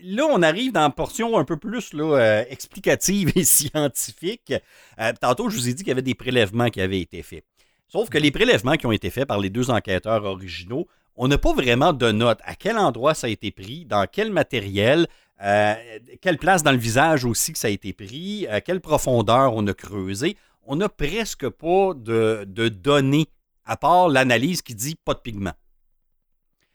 Là, 0.05 0.25
on 0.29 0.41
arrive 0.41 0.73
dans 0.73 0.85
une 0.85 0.91
portion 0.91 1.37
un 1.37 1.45
peu 1.45 1.55
plus 1.55 1.91
euh, 1.93 2.43
explicative 2.49 3.31
et 3.35 3.43
scientifique. 3.45 4.53
Euh, 4.99 5.13
tantôt, 5.19 5.49
je 5.49 5.57
vous 5.57 5.69
ai 5.69 5.73
dit 5.73 5.83
qu'il 5.83 5.89
y 5.89 5.91
avait 5.91 6.01
des 6.01 6.15
prélèvements 6.15 6.69
qui 6.69 6.81
avaient 6.81 6.99
été 6.99 7.23
faits. 7.23 7.45
Sauf 7.87 8.09
que 8.09 8.17
les 8.17 8.31
prélèvements 8.31 8.75
qui 8.75 8.85
ont 8.85 8.91
été 8.91 9.09
faits 9.09 9.27
par 9.27 9.39
les 9.39 9.49
deux 9.49 9.69
enquêteurs 9.69 10.25
originaux, 10.25 10.87
on 11.15 11.27
n'a 11.27 11.37
pas 11.37 11.53
vraiment 11.53 11.93
de 11.93 12.11
notes 12.11 12.39
à 12.43 12.55
quel 12.55 12.77
endroit 12.77 13.13
ça 13.13 13.27
a 13.27 13.29
été 13.29 13.51
pris, 13.51 13.85
dans 13.85 14.07
quel 14.11 14.31
matériel, 14.31 15.07
euh, 15.43 15.75
quelle 16.21 16.37
place 16.37 16.63
dans 16.63 16.71
le 16.71 16.77
visage 16.77 17.25
aussi 17.25 17.53
que 17.53 17.59
ça 17.59 17.67
a 17.67 17.71
été 17.71 17.93
pris, 17.93 18.47
à 18.47 18.61
quelle 18.61 18.81
profondeur 18.81 19.53
on 19.53 19.65
a 19.67 19.73
creusé. 19.73 20.37
On 20.65 20.75
n'a 20.77 20.89
presque 20.89 21.49
pas 21.49 21.93
de, 21.93 22.45
données, 22.69 23.27
à 23.65 23.77
part 23.77 24.07
l'analyse 24.07 24.61
qui 24.61 24.75
dit 24.75 24.95
pas 24.95 25.13
de 25.13 25.19
pigment. 25.19 25.53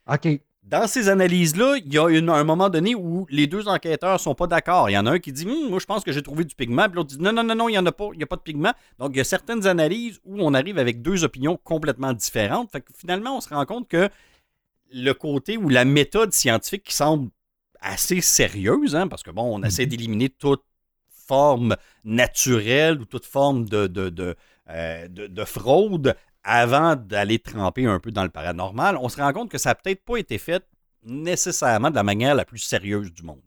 OK. 0.07 0.27
Dans 0.69 0.85
ces 0.85 1.09
analyses-là, 1.09 1.77
il 1.83 1.91
y 1.91 1.97
a 1.97 2.05
un 2.05 2.43
moment 2.43 2.69
donné 2.69 2.93
où 2.93 3.25
les 3.31 3.47
deux 3.47 3.67
enquêteurs 3.67 4.13
ne 4.13 4.17
sont 4.19 4.35
pas 4.35 4.45
d'accord. 4.45 4.87
Il 4.87 4.93
y 4.93 4.97
en 4.99 5.07
a 5.07 5.11
un 5.13 5.19
qui 5.19 5.33
dit 5.33 5.43
hum, 5.43 5.71
Moi, 5.71 5.79
je 5.79 5.85
pense 5.85 6.03
que 6.03 6.11
j'ai 6.11 6.21
trouvé 6.21 6.45
du 6.45 6.53
pigment. 6.53 6.87
Puis 6.87 6.97
l'autre 6.97 7.09
dit 7.09 7.19
Non, 7.19 7.33
non, 7.33 7.43
non, 7.43 7.55
non, 7.55 7.69
il 7.69 7.71
n'y 7.71 7.79
en 7.79 7.85
a 7.87 7.91
pas, 7.91 8.09
il 8.13 8.17
n'y 8.17 8.23
a 8.23 8.27
pas 8.27 8.35
de 8.35 8.41
pigment. 8.41 8.73
Donc, 8.99 9.11
il 9.13 9.17
y 9.17 9.19
a 9.19 9.23
certaines 9.23 9.65
analyses 9.65 10.19
où 10.25 10.37
on 10.39 10.53
arrive 10.53 10.77
avec 10.77 11.01
deux 11.01 11.23
opinions 11.23 11.57
complètement 11.63 12.13
différentes. 12.13 12.71
Fait 12.71 12.81
que 12.81 12.91
finalement, 12.95 13.37
on 13.37 13.41
se 13.41 13.49
rend 13.49 13.65
compte 13.65 13.87
que 13.87 14.09
le 14.93 15.13
côté 15.13 15.57
ou 15.57 15.69
la 15.69 15.85
méthode 15.85 16.33
scientifique 16.33 16.83
qui 16.83 16.93
semble 16.93 17.31
assez 17.81 18.21
sérieuse, 18.21 18.95
hein, 18.95 19.07
parce 19.07 19.23
que 19.23 19.31
bon, 19.31 19.57
on 19.59 19.63
essaie 19.63 19.85
mhm. 19.85 19.89
d'éliminer 19.89 20.29
toute 20.29 20.63
forme 21.27 21.77
naturelle 22.03 23.01
ou 23.01 23.05
toute 23.05 23.25
forme 23.25 23.67
de, 23.67 23.87
de, 23.87 24.35
euh, 24.69 25.07
de, 25.07 25.45
fraude 25.45 26.15
avant 26.49 26.95
d'aller 26.95 27.39
tremper 27.39 27.85
un 27.85 27.99
peu 27.99 28.11
dans 28.11 28.23
le 28.23 28.29
paranormal. 28.29 28.97
On 28.97 29.09
se 29.09 29.21
rend 29.21 29.31
compte 29.33 29.49
que 29.49 29.57
ça 29.57 29.69
n'a 29.69 29.75
peut-être 29.75 30.03
pas 30.03 30.17
été 30.17 30.37
fait 30.37 30.63
nécessairement 31.03 31.89
de 31.89 31.95
la 31.95 32.03
manière 32.03 32.35
la 32.35 32.45
plus 32.45 32.59
sérieuse 32.59 33.13
du 33.13 33.23
monde. 33.23 33.41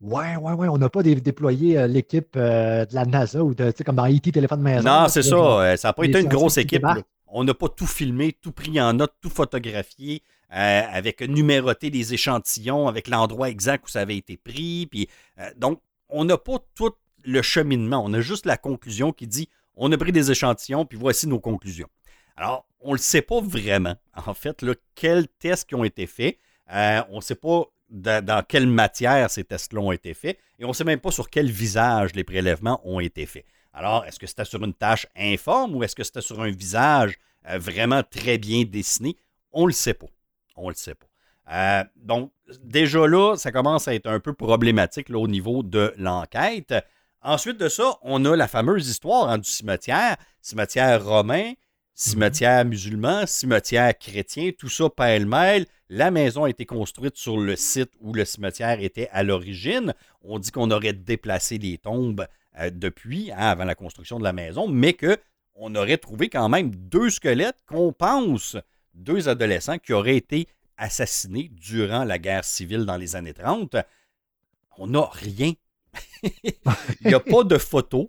Ouais, 0.00 0.36
ouais, 0.36 0.52
ouais. 0.52 0.68
On 0.68 0.78
n'a 0.78 0.88
pas 0.88 1.02
déployé 1.02 1.78
euh, 1.78 1.86
l'équipe 1.86 2.36
euh, 2.36 2.84
de 2.84 2.94
la 2.94 3.04
NASA 3.04 3.42
ou 3.42 3.54
de, 3.54 3.72
comme 3.84 3.96
dans 3.96 4.06
E.T. 4.06 4.32
téléphone 4.32 4.60
maison. 4.60 4.82
Non, 4.82 5.08
c'est 5.08 5.22
ça. 5.22 5.76
ça 5.76 5.88
n'a 5.88 5.92
pas 5.92 6.04
été 6.04 6.20
une 6.20 6.28
grosse 6.28 6.58
équipe. 6.58 6.84
On 7.28 7.44
n'a 7.44 7.54
pas 7.54 7.68
tout 7.68 7.86
filmé, 7.86 8.32
tout 8.40 8.52
pris 8.52 8.80
en 8.80 8.92
note, 8.94 9.12
tout 9.20 9.30
photographié. 9.30 10.22
Euh, 10.52 10.82
avec 10.92 11.22
numéroté 11.22 11.90
des 11.90 12.14
échantillons, 12.14 12.86
avec 12.86 13.08
l'endroit 13.08 13.50
exact 13.50 13.84
où 13.86 13.88
ça 13.88 14.00
avait 14.00 14.16
été 14.16 14.36
pris. 14.36 14.86
Puis, 14.86 15.08
euh, 15.40 15.50
donc, 15.56 15.80
on 16.08 16.24
n'a 16.24 16.38
pas 16.38 16.58
tout 16.76 16.92
le 17.24 17.42
cheminement. 17.42 18.00
On 18.04 18.14
a 18.14 18.20
juste 18.20 18.46
la 18.46 18.56
conclusion 18.56 19.12
qui 19.12 19.26
dit 19.26 19.48
on 19.74 19.90
a 19.90 19.98
pris 19.98 20.12
des 20.12 20.30
échantillons, 20.30 20.86
puis 20.86 20.96
voici 20.96 21.26
nos 21.26 21.40
conclusions. 21.40 21.88
Alors, 22.36 22.66
on 22.80 22.88
ne 22.88 22.96
le 22.96 23.02
sait 23.02 23.22
pas 23.22 23.40
vraiment, 23.40 23.96
en 24.14 24.34
fait, 24.34 24.62
là, 24.62 24.74
quels 24.94 25.28
tests 25.28 25.68
qui 25.68 25.74
ont 25.74 25.84
été 25.84 26.06
faits. 26.06 26.38
Euh, 26.72 27.02
on 27.10 27.16
ne 27.16 27.20
sait 27.20 27.34
pas 27.34 27.64
dans 27.88 28.44
quelle 28.46 28.66
matière 28.66 29.30
ces 29.30 29.44
tests-là 29.44 29.80
ont 29.80 29.92
été 29.92 30.12
faits 30.12 30.38
et 30.58 30.64
on 30.64 30.68
ne 30.68 30.72
sait 30.72 30.84
même 30.84 30.98
pas 30.98 31.12
sur 31.12 31.30
quel 31.30 31.48
visage 31.48 32.14
les 32.14 32.24
prélèvements 32.24 32.80
ont 32.84 32.98
été 32.98 33.26
faits. 33.26 33.44
Alors, 33.72 34.04
est-ce 34.04 34.18
que 34.18 34.26
c'était 34.26 34.44
sur 34.44 34.62
une 34.64 34.74
tâche 34.74 35.06
informe 35.16 35.76
ou 35.76 35.84
est-ce 35.84 35.94
que 35.94 36.02
c'était 36.02 36.22
sur 36.22 36.40
un 36.40 36.50
visage 36.50 37.16
euh, 37.48 37.58
vraiment 37.58 38.02
très 38.02 38.38
bien 38.38 38.64
dessiné? 38.64 39.16
On 39.52 39.62
ne 39.62 39.68
le 39.68 39.72
sait 39.72 39.94
pas. 39.94 40.06
On 40.56 40.64
ne 40.64 40.70
le 40.70 40.74
sait 40.74 40.94
pas. 40.94 41.06
Euh, 41.52 41.84
donc, 41.96 42.32
déjà 42.62 43.06
là, 43.06 43.36
ça 43.36 43.52
commence 43.52 43.86
à 43.86 43.94
être 43.94 44.08
un 44.08 44.18
peu 44.18 44.32
problématique 44.32 45.10
au 45.10 45.28
niveau 45.28 45.62
de 45.62 45.94
l'enquête. 45.96 46.74
Ensuite 47.22 47.58
de 47.58 47.68
ça, 47.68 47.98
on 48.02 48.24
a 48.24 48.34
la 48.34 48.48
fameuse 48.48 48.88
histoire 48.88 49.28
hein, 49.28 49.38
du 49.38 49.48
cimetière, 49.48 50.16
cimetière 50.40 51.04
romain, 51.04 51.52
cimetière 51.96 52.66
musulman, 52.66 53.26
cimetière 53.26 53.96
chrétien, 53.98 54.50
tout 54.56 54.68
ça 54.68 54.90
pêle-mêle. 54.90 55.66
La 55.88 56.10
maison 56.10 56.44
a 56.44 56.50
été 56.50 56.66
construite 56.66 57.16
sur 57.16 57.38
le 57.38 57.56
site 57.56 57.90
où 58.00 58.12
le 58.12 58.26
cimetière 58.26 58.80
était 58.80 59.08
à 59.12 59.22
l'origine. 59.22 59.94
On 60.22 60.38
dit 60.38 60.50
qu'on 60.50 60.70
aurait 60.70 60.92
déplacé 60.92 61.56
les 61.56 61.78
tombes 61.78 62.26
euh, 62.60 62.70
depuis, 62.70 63.32
hein, 63.32 63.38
avant 63.38 63.64
la 63.64 63.74
construction 63.74 64.18
de 64.18 64.24
la 64.24 64.34
maison, 64.34 64.68
mais 64.68 64.94
qu'on 64.94 65.74
aurait 65.74 65.96
trouvé 65.96 66.28
quand 66.28 66.50
même 66.50 66.70
deux 66.70 67.08
squelettes 67.08 67.64
qu'on 67.66 67.92
pense 67.92 68.56
deux 68.92 69.28
adolescents 69.28 69.78
qui 69.78 69.92
auraient 69.92 70.16
été 70.16 70.48
assassinés 70.76 71.50
durant 71.52 72.04
la 72.04 72.18
guerre 72.18 72.44
civile 72.44 72.84
dans 72.84 72.96
les 72.96 73.16
années 73.16 73.34
30. 73.34 73.76
On 74.78 74.86
n'a 74.86 75.08
rien. 75.12 75.52
il 76.22 77.06
n'y 77.06 77.14
a 77.14 77.20
pas 77.20 77.42
de 77.42 77.56
photos, 77.56 78.08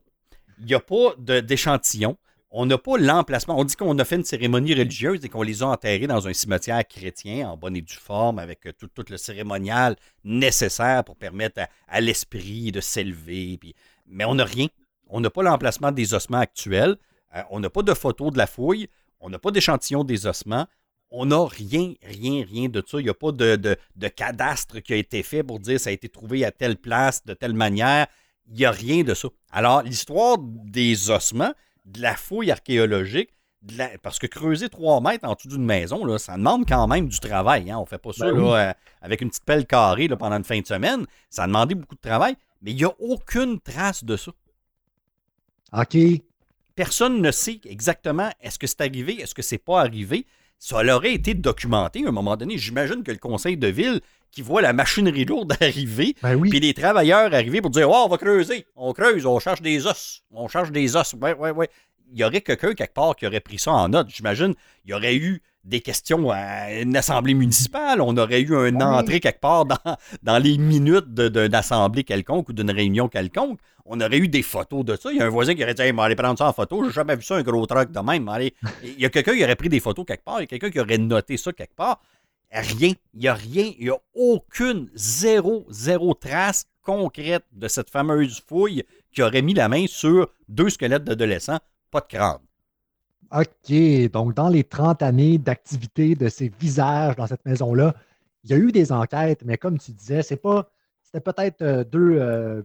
il 0.60 0.66
n'y 0.66 0.74
a 0.74 0.82
pas 0.82 1.16
d'échantillons 1.42 2.18
on 2.50 2.66
n'a 2.66 2.78
pas 2.78 2.98
l'emplacement. 2.98 3.60
On 3.60 3.64
dit 3.64 3.76
qu'on 3.76 3.98
a 4.00 4.06
fait 4.06 4.16
une 4.16 4.24
cérémonie 4.24 4.74
religieuse 4.74 5.24
et 5.24 5.30
qu'on 5.30 5.41
les 5.41 5.64
a 5.64 5.68
enterrés 5.68 6.08
dans 6.08 6.28
un 6.28 6.34
cimetière 6.34 6.86
chrétien 6.88 7.50
en 7.50 7.58
bonne 7.58 7.76
et 7.76 7.82
due 7.82 7.95
forme 7.95 8.39
avec 8.39 8.66
euh, 8.68 8.72
tout, 8.72 8.89
le 9.10 9.18
cérémonial 9.18 9.95
nécessaire 10.24 11.04
pour 11.04 11.18
permettre 11.18 11.62
à, 11.88 12.02
l'esprit 12.02 12.72
de 12.72 12.80
s'élever. 12.80 13.60
Mais 14.08 14.26
on 14.26 14.36
n'a 14.36 14.45
rien. 14.45 14.68
On 15.08 15.20
n'a 15.20 15.30
pas 15.30 15.43
l'emplacement 15.43 15.91
des 15.91 16.14
ossements 16.14 16.39
actuels. 16.39 16.98
Euh, 17.36 17.41
on 17.50 17.60
n'a 17.60 17.70
pas 17.70 17.84
de 17.84 17.93
photo 17.93 18.32
de 18.32 18.38
la 18.38 18.48
fouille. 18.48 18.88
On 19.20 19.30
n'a 19.30 19.39
pas 19.39 19.52
d'échantillon 19.52 20.04
des 20.04 20.26
ossements. 20.26 20.68
On 21.10 21.26
n'a 21.26 21.45
rien, 21.45 21.93
rien, 22.04 22.45
rien 22.45 22.70
de 22.70 22.84
ça. 22.86 23.00
Il 23.00 23.04
n'y 23.04 23.10
a 23.10 23.14
pas 23.14 23.32
de, 23.32 23.78
cadastre 24.16 24.80
qui 24.80 24.93
a 24.93 24.98
été 24.98 25.24
fait 25.24 25.43
pour 25.43 25.60
dire 25.60 25.80
ça 25.80 25.89
a 25.89 25.93
été 25.93 26.10
trouvé 26.10 26.45
à 26.45 26.52
telle 26.52 26.78
place, 26.78 27.26
de 27.26 27.34
telle 27.34 27.54
manière. 27.54 28.08
Il 28.50 28.56
n'y 28.56 28.66
a 28.66 28.72
rien 28.72 29.04
de 29.04 29.14
ça. 29.14 29.28
Alors, 29.52 29.82
l'histoire 29.84 30.38
des 30.39 31.10
ossements, 31.10 31.54
de 31.88 32.02
la 32.02 32.16
fouille 32.16 32.52
archéologique, 32.52 33.30
parce 34.02 34.20
que 34.20 34.28
creuser 34.28 34.70
trois 34.70 35.02
mètres 35.02 35.28
en 35.28 35.34
dessous 35.34 35.48
d'une 35.48 35.66
maison, 35.66 36.06
là, 36.06 36.18
ça 36.18 36.38
demande 36.38 36.68
quand 36.68 36.88
même 36.88 37.08
du 37.08 37.20
travail. 37.20 37.72
Hein? 37.72 37.78
On 37.78 37.82
ne 37.82 37.88
fait 37.88 37.98
pas 37.98 38.14
ça 38.14 38.32
ben 38.32 38.40
euh, 38.40 38.74
avec 39.02 39.22
une 39.22 39.30
petite 39.30 39.46
pelle 39.46 39.66
carrée 39.66 40.08
pendant 40.10 40.38
une 40.38 40.44
fin 40.44 40.60
de 40.60 40.66
semaine. 40.66 41.06
Ça 41.30 41.44
a 41.44 41.48
demandé 41.48 41.76
beaucoup 41.76 41.96
de 41.96 42.02
travail, 42.02 42.36
mais 42.62 42.72
il 42.72 42.78
n'y 42.78 42.86
a 42.86 42.94
aucune 43.00 43.60
trace 43.60 44.04
de 44.04 44.16
ça. 44.16 44.32
OK. 45.74 45.98
Personne 46.76 47.22
ne 47.22 47.32
sait 47.32 47.60
exactement 47.66 48.30
est-ce 48.42 48.60
que 48.60 48.68
c'est 48.68 48.82
arrivé, 48.82 49.20
est-ce 49.20 49.34
que 49.34 49.42
c'est 49.42 49.58
pas 49.58 49.82
arrivé. 49.82 50.26
Ça 50.60 50.78
aurait 50.78 51.14
été 51.14 51.34
documenté 51.34 52.06
à 52.06 52.10
un 52.10 52.12
moment 52.12 52.38
donné. 52.38 52.58
J'imagine 52.58 53.04
que 53.04 53.12
le 53.12 53.18
conseil 53.18 53.58
de 53.58 53.68
ville 53.68 54.02
qui 54.32 54.41
voit 54.41 54.61
la 54.61 54.73
machinerie 54.73 55.25
lourde 55.25 55.53
arriver, 55.61 56.15
ben 56.21 56.39
puis 56.41 56.59
les 56.59 56.73
travailleurs 56.73 57.34
arriver 57.34 57.61
pour 57.61 57.71
dire 57.71 57.89
oh, 57.89 58.03
on 58.05 58.09
va 58.09 58.17
creuser, 58.17 58.65
on 58.75 58.93
creuse, 58.93 59.25
on 59.25 59.39
cherche 59.39 59.61
des 59.61 59.86
os, 59.86 60.23
on 60.32 60.47
cherche 60.47 60.71
des 60.71 60.95
os. 60.95 61.13
Ouais, 61.21 61.34
ouais, 61.34 61.51
ouais. 61.51 61.69
Il 62.13 62.19
y 62.19 62.23
aurait 62.23 62.41
quelqu'un 62.41 62.73
quelque 62.73 62.93
part 62.93 63.15
qui 63.15 63.28
aurait 63.28 63.41
pris 63.41 63.59
ça 63.59 63.71
en 63.71 63.89
note. 63.89 64.07
J'imagine, 64.09 64.53
il 64.86 64.91
y 64.91 64.93
aurait 64.93 65.15
eu 65.15 65.41
des 65.67 65.82
questions 65.82 66.32
à 66.32 66.71
une 66.71 66.95
assemblée 66.95 67.34
municipale, 67.34 67.99
on 68.01 68.15
aurait 68.15 68.41
eu 68.41 68.53
une 68.67 68.82
entrée 68.82 69.19
quelque 69.19 69.41
part 69.41 69.65
dans, 69.65 69.97
dans 70.23 70.38
les 70.38 70.57
minutes 70.57 71.13
d'une 71.13 71.53
assemblée 71.53 72.05
quelconque 72.05 72.49
ou 72.49 72.53
d'une 72.53 72.71
réunion 72.71 73.09
quelconque. 73.09 73.59
On 73.86 73.99
aurait 74.01 74.17
eu 74.17 74.28
des 74.28 74.43
photos 74.43 74.84
de 74.84 74.95
ça. 74.95 75.11
Il 75.11 75.17
y 75.17 75.21
a 75.21 75.25
un 75.25 75.30
voisin 75.30 75.55
qui 75.55 75.63
aurait 75.63 75.73
dit 75.73 75.82
hey, 75.82 75.93
aller 75.97 76.15
prendre 76.15 76.38
ça 76.38 76.47
en 76.47 76.53
photo. 76.53 76.84
J'ai 76.86 76.91
jamais 76.91 77.15
vu 77.15 77.23
ça, 77.23 77.36
un 77.36 77.41
gros 77.41 77.65
truck 77.65 77.91
de 77.91 77.99
même. 77.99 78.30
Il 78.84 78.99
y 78.99 79.05
a 79.05 79.09
quelqu'un 79.09 79.36
qui 79.36 79.43
aurait 79.43 79.55
pris 79.55 79.69
des 79.69 79.80
photos 79.80 80.05
quelque 80.05 80.23
part. 80.23 80.39
Il 80.39 80.41
y 80.41 80.43
a 80.43 80.47
quelqu'un 80.47 80.69
qui 80.69 80.80
aurait 80.80 80.97
noté 80.97 81.38
ça 81.38 81.53
quelque 81.53 81.75
part. 81.75 82.01
Rien. 82.52 82.93
Il 83.14 83.20
n'y 83.20 83.28
a 83.28 83.34
rien. 83.34 83.72
Il 83.78 83.86
n'y 83.86 83.89
a 83.89 83.98
aucune, 84.14 84.89
zéro, 84.95 85.66
zéro 85.70 86.14
trace 86.14 86.66
concrète 86.82 87.43
de 87.52 87.68
cette 87.68 87.89
fameuse 87.89 88.41
fouille 88.48 88.84
qui 89.12 89.22
aurait 89.22 89.41
mis 89.41 89.54
la 89.54 89.68
main 89.68 89.86
sur 89.88 90.32
deux 90.48 90.70
squelettes 90.70 91.04
d'adolescents, 91.04 91.60
pas 91.91 92.02
de 92.02 92.06
crâne. 92.08 92.39
OK. 93.32 94.12
Donc, 94.12 94.34
dans 94.34 94.48
les 94.48 94.64
30 94.64 95.02
années 95.04 95.38
d'activité 95.38 96.16
de 96.16 96.30
ces 96.30 96.50
visages 96.50 97.16
dans 97.16 97.28
cette 97.28 97.45
maison-là, 97.45 97.93
il 98.43 98.52
y 98.52 98.54
a 98.54 98.58
eu 98.58 98.72
des 98.72 98.91
enquêtes, 98.91 99.43
mais 99.43 99.58
comme 99.58 99.78
tu 99.78 99.91
disais, 99.91 100.24
c'est 100.24 100.38
pas. 100.38 100.70
C'était 101.04 101.20
peut-être 101.20 101.62
euh, 101.62 101.84
deux, 101.84 102.18
euh, 102.20 102.62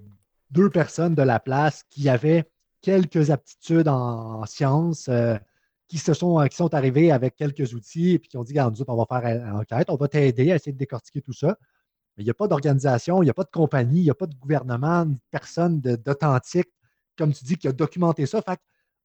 deux 0.50 0.70
personnes 0.70 1.14
de 1.14 1.22
la 1.22 1.40
place 1.40 1.84
qui 1.90 2.08
avaient 2.08 2.44
quelques 2.80 3.30
aptitudes 3.30 3.88
en, 3.88 4.44
sciences. 4.46 5.08
Euh, 5.08 5.36
qui, 5.88 5.98
se 5.98 6.14
sont, 6.14 6.44
qui 6.48 6.56
sont 6.56 6.72
arrivés 6.74 7.12
avec 7.12 7.36
quelques 7.36 7.74
outils 7.74 8.12
et 8.12 8.18
qui 8.18 8.36
ont 8.36 8.44
dit, 8.44 8.52
regarde, 8.52 8.78
nous 8.78 8.84
on 8.88 8.96
va 8.96 9.06
faire 9.06 9.26
une 9.26 9.56
enquête, 9.56 9.90
on 9.90 9.96
va 9.96 10.08
t'aider 10.08 10.52
à 10.52 10.56
essayer 10.56 10.72
de 10.72 10.78
décortiquer 10.78 11.20
tout 11.20 11.32
ça. 11.32 11.58
Mais 12.16 12.22
il 12.22 12.26
n'y 12.26 12.30
a 12.30 12.34
pas 12.34 12.48
d'organisation, 12.48 13.22
il 13.22 13.26
n'y 13.26 13.30
a 13.30 13.34
pas 13.34 13.44
de 13.44 13.50
compagnie, 13.50 14.00
il 14.00 14.04
n'y 14.04 14.10
a 14.10 14.14
pas 14.14 14.26
de 14.26 14.34
gouvernement, 14.34 15.06
personne 15.30 15.80
d'authentique, 15.80 16.68
comme 17.16 17.32
tu 17.32 17.44
dis, 17.44 17.56
qui 17.56 17.68
a 17.68 17.72
documenté 17.72 18.26
ça. 18.26 18.42
Fait 18.42 18.58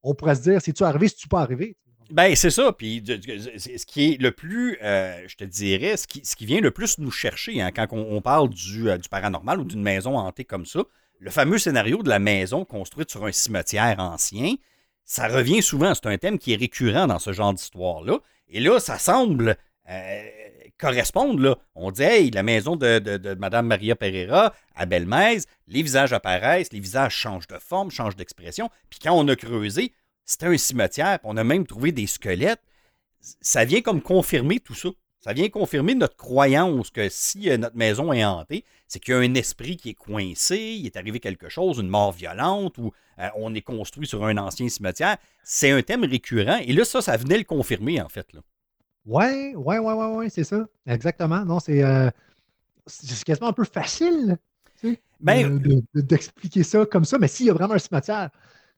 on 0.03 0.13
pourrait 0.13 0.35
se 0.35 0.41
dire, 0.41 0.61
c'est-tu 0.61 0.83
arrivé, 0.83 1.07
c'est-tu 1.07 1.27
pas 1.27 1.41
arrivé? 1.41 1.77
Ben, 2.09 2.33
c'est 2.35 2.51
ça. 2.51 2.71
Puis, 2.71 3.03
ce 3.05 3.85
qui 3.85 4.13
est 4.13 4.21
le 4.21 4.31
plus, 4.31 4.77
euh, 4.81 5.27
je 5.27 5.35
te 5.35 5.43
dirais, 5.43 5.97
ce 5.97 6.07
qui, 6.07 6.23
ce 6.23 6.35
qui 6.35 6.45
vient 6.45 6.61
le 6.61 6.71
plus 6.71 6.99
nous 6.99 7.11
chercher 7.11 7.61
hein, 7.61 7.71
quand 7.71 7.87
on, 7.91 8.21
parle 8.21 8.49
du, 8.49 8.89
euh, 8.89 8.97
du 8.97 9.09
paranormal 9.09 9.59
ou 9.59 9.65
d'une 9.65 9.81
maison 9.81 10.17
hantée 10.17 10.45
comme 10.45 10.65
ça, 10.65 10.83
le 11.19 11.31
fameux 11.31 11.57
scénario 11.57 12.03
de 12.03 12.09
la 12.09 12.19
maison 12.19 12.63
construite 12.63 13.09
sur 13.09 13.25
un 13.25 13.31
cimetière 13.31 13.99
ancien, 13.99 14.55
ça 15.07 15.27
revient 15.29 15.63
souvent. 15.63 15.95
C'est 15.95 16.05
un 16.05 16.17
thème 16.17 16.37
qui 16.37 16.53
est 16.53 16.57
récurrent 16.57 17.07
dans 17.07 17.17
ce 17.17 17.31
genre 17.31 17.53
d'histoire-là. 17.53 18.19
Et 18.49 18.59
là, 18.59 18.79
ça 18.79 18.99
semble 18.99 19.57
euh, 19.89 20.23
correspondre. 20.77 21.59
On 21.75 21.91
dit, 21.91 22.03
hey, 22.03 22.29
la 22.29 22.43
maison 22.43 22.75
de, 22.75 22.99
de, 22.99 23.33
Mme 23.35 23.67
Maria 23.67 23.95
Pereira 23.95 24.53
à 24.75 24.85
Belmez, 24.85 25.39
les 25.67 25.81
visages 25.81 26.11
apparaissent, 26.11 26.73
les 26.73 26.81
visages 26.81 27.15
changent 27.15 27.47
de 27.47 27.57
forme, 27.57 27.89
changent 27.89 28.17
d'expression. 28.17 28.69
Puis 28.89 28.99
quand 29.01 29.13
on 29.13 29.27
a 29.29 29.35
creusé, 29.35 29.93
c'était 30.25 30.47
un 30.47 30.57
cimetière, 30.57 31.19
on 31.23 31.37
a 31.37 31.43
même 31.43 31.65
trouvé 31.65 31.93
des 31.93 32.05
squelettes. 32.05 32.61
Ça 33.41 33.63
vient 33.63 33.81
comme 33.81 34.01
confirmer 34.01 34.59
tout 34.59 34.75
ça. 34.75 34.89
Ça 35.27 35.33
vient 35.33 35.49
confirmer 35.49 35.93
notre 35.93 36.15
croyance 36.15 36.89
que 36.89 37.09
si 37.09 37.49
euh, 37.49 37.57
notre 37.57 37.75
maison 37.75 38.13
est 38.13 38.23
hantée, 38.23 38.63
c'est 38.87 38.99
qu'il 38.99 39.13
y 39.13 39.17
a 39.17 39.19
un 39.19 39.33
esprit 39.33 39.75
qui 39.75 39.89
est 39.89 39.93
coincé, 39.93 40.55
il 40.57 40.85
est 40.85 40.95
arrivé 40.95 41.19
quelque 41.19 41.49
chose, 41.49 41.79
une 41.79 41.89
mort 41.89 42.13
violente, 42.13 42.77
ou 42.77 42.93
euh, 43.19 43.27
on 43.35 43.53
est 43.53 43.61
construit 43.61 44.07
sur 44.07 44.23
un 44.23 44.37
ancien 44.37 44.69
cimetière. 44.69 45.17
C'est 45.43 45.71
un 45.71 45.81
thème 45.81 46.05
récurrent. 46.05 46.59
Et 46.63 46.71
là, 46.71 46.85
ça, 46.85 47.01
ça 47.01 47.17
venait 47.17 47.37
le 47.37 47.43
confirmer, 47.43 47.99
en 47.99 48.07
fait. 48.07 48.31
Là. 48.31 48.39
Ouais, 49.05 49.53
ouais, 49.57 49.79
ouais, 49.79 49.93
ouais, 49.93 50.15
ouais, 50.15 50.29
c'est 50.29 50.45
ça. 50.45 50.65
Exactement. 50.85 51.43
Non, 51.43 51.59
c'est 51.59 51.83
euh, 51.83 52.09
quasiment 53.25 53.49
un 53.49 53.53
peu 53.53 53.65
facile 53.65 54.37
ben, 55.19 55.61
d'expliquer 55.93 56.63
ça 56.63 56.85
comme 56.85 57.03
ça. 57.03 57.17
Mais 57.19 57.27
s'il 57.27 57.47
y 57.47 57.49
a 57.49 57.53
vraiment 57.53 57.73
un 57.73 57.79
cimetière, 57.79 58.29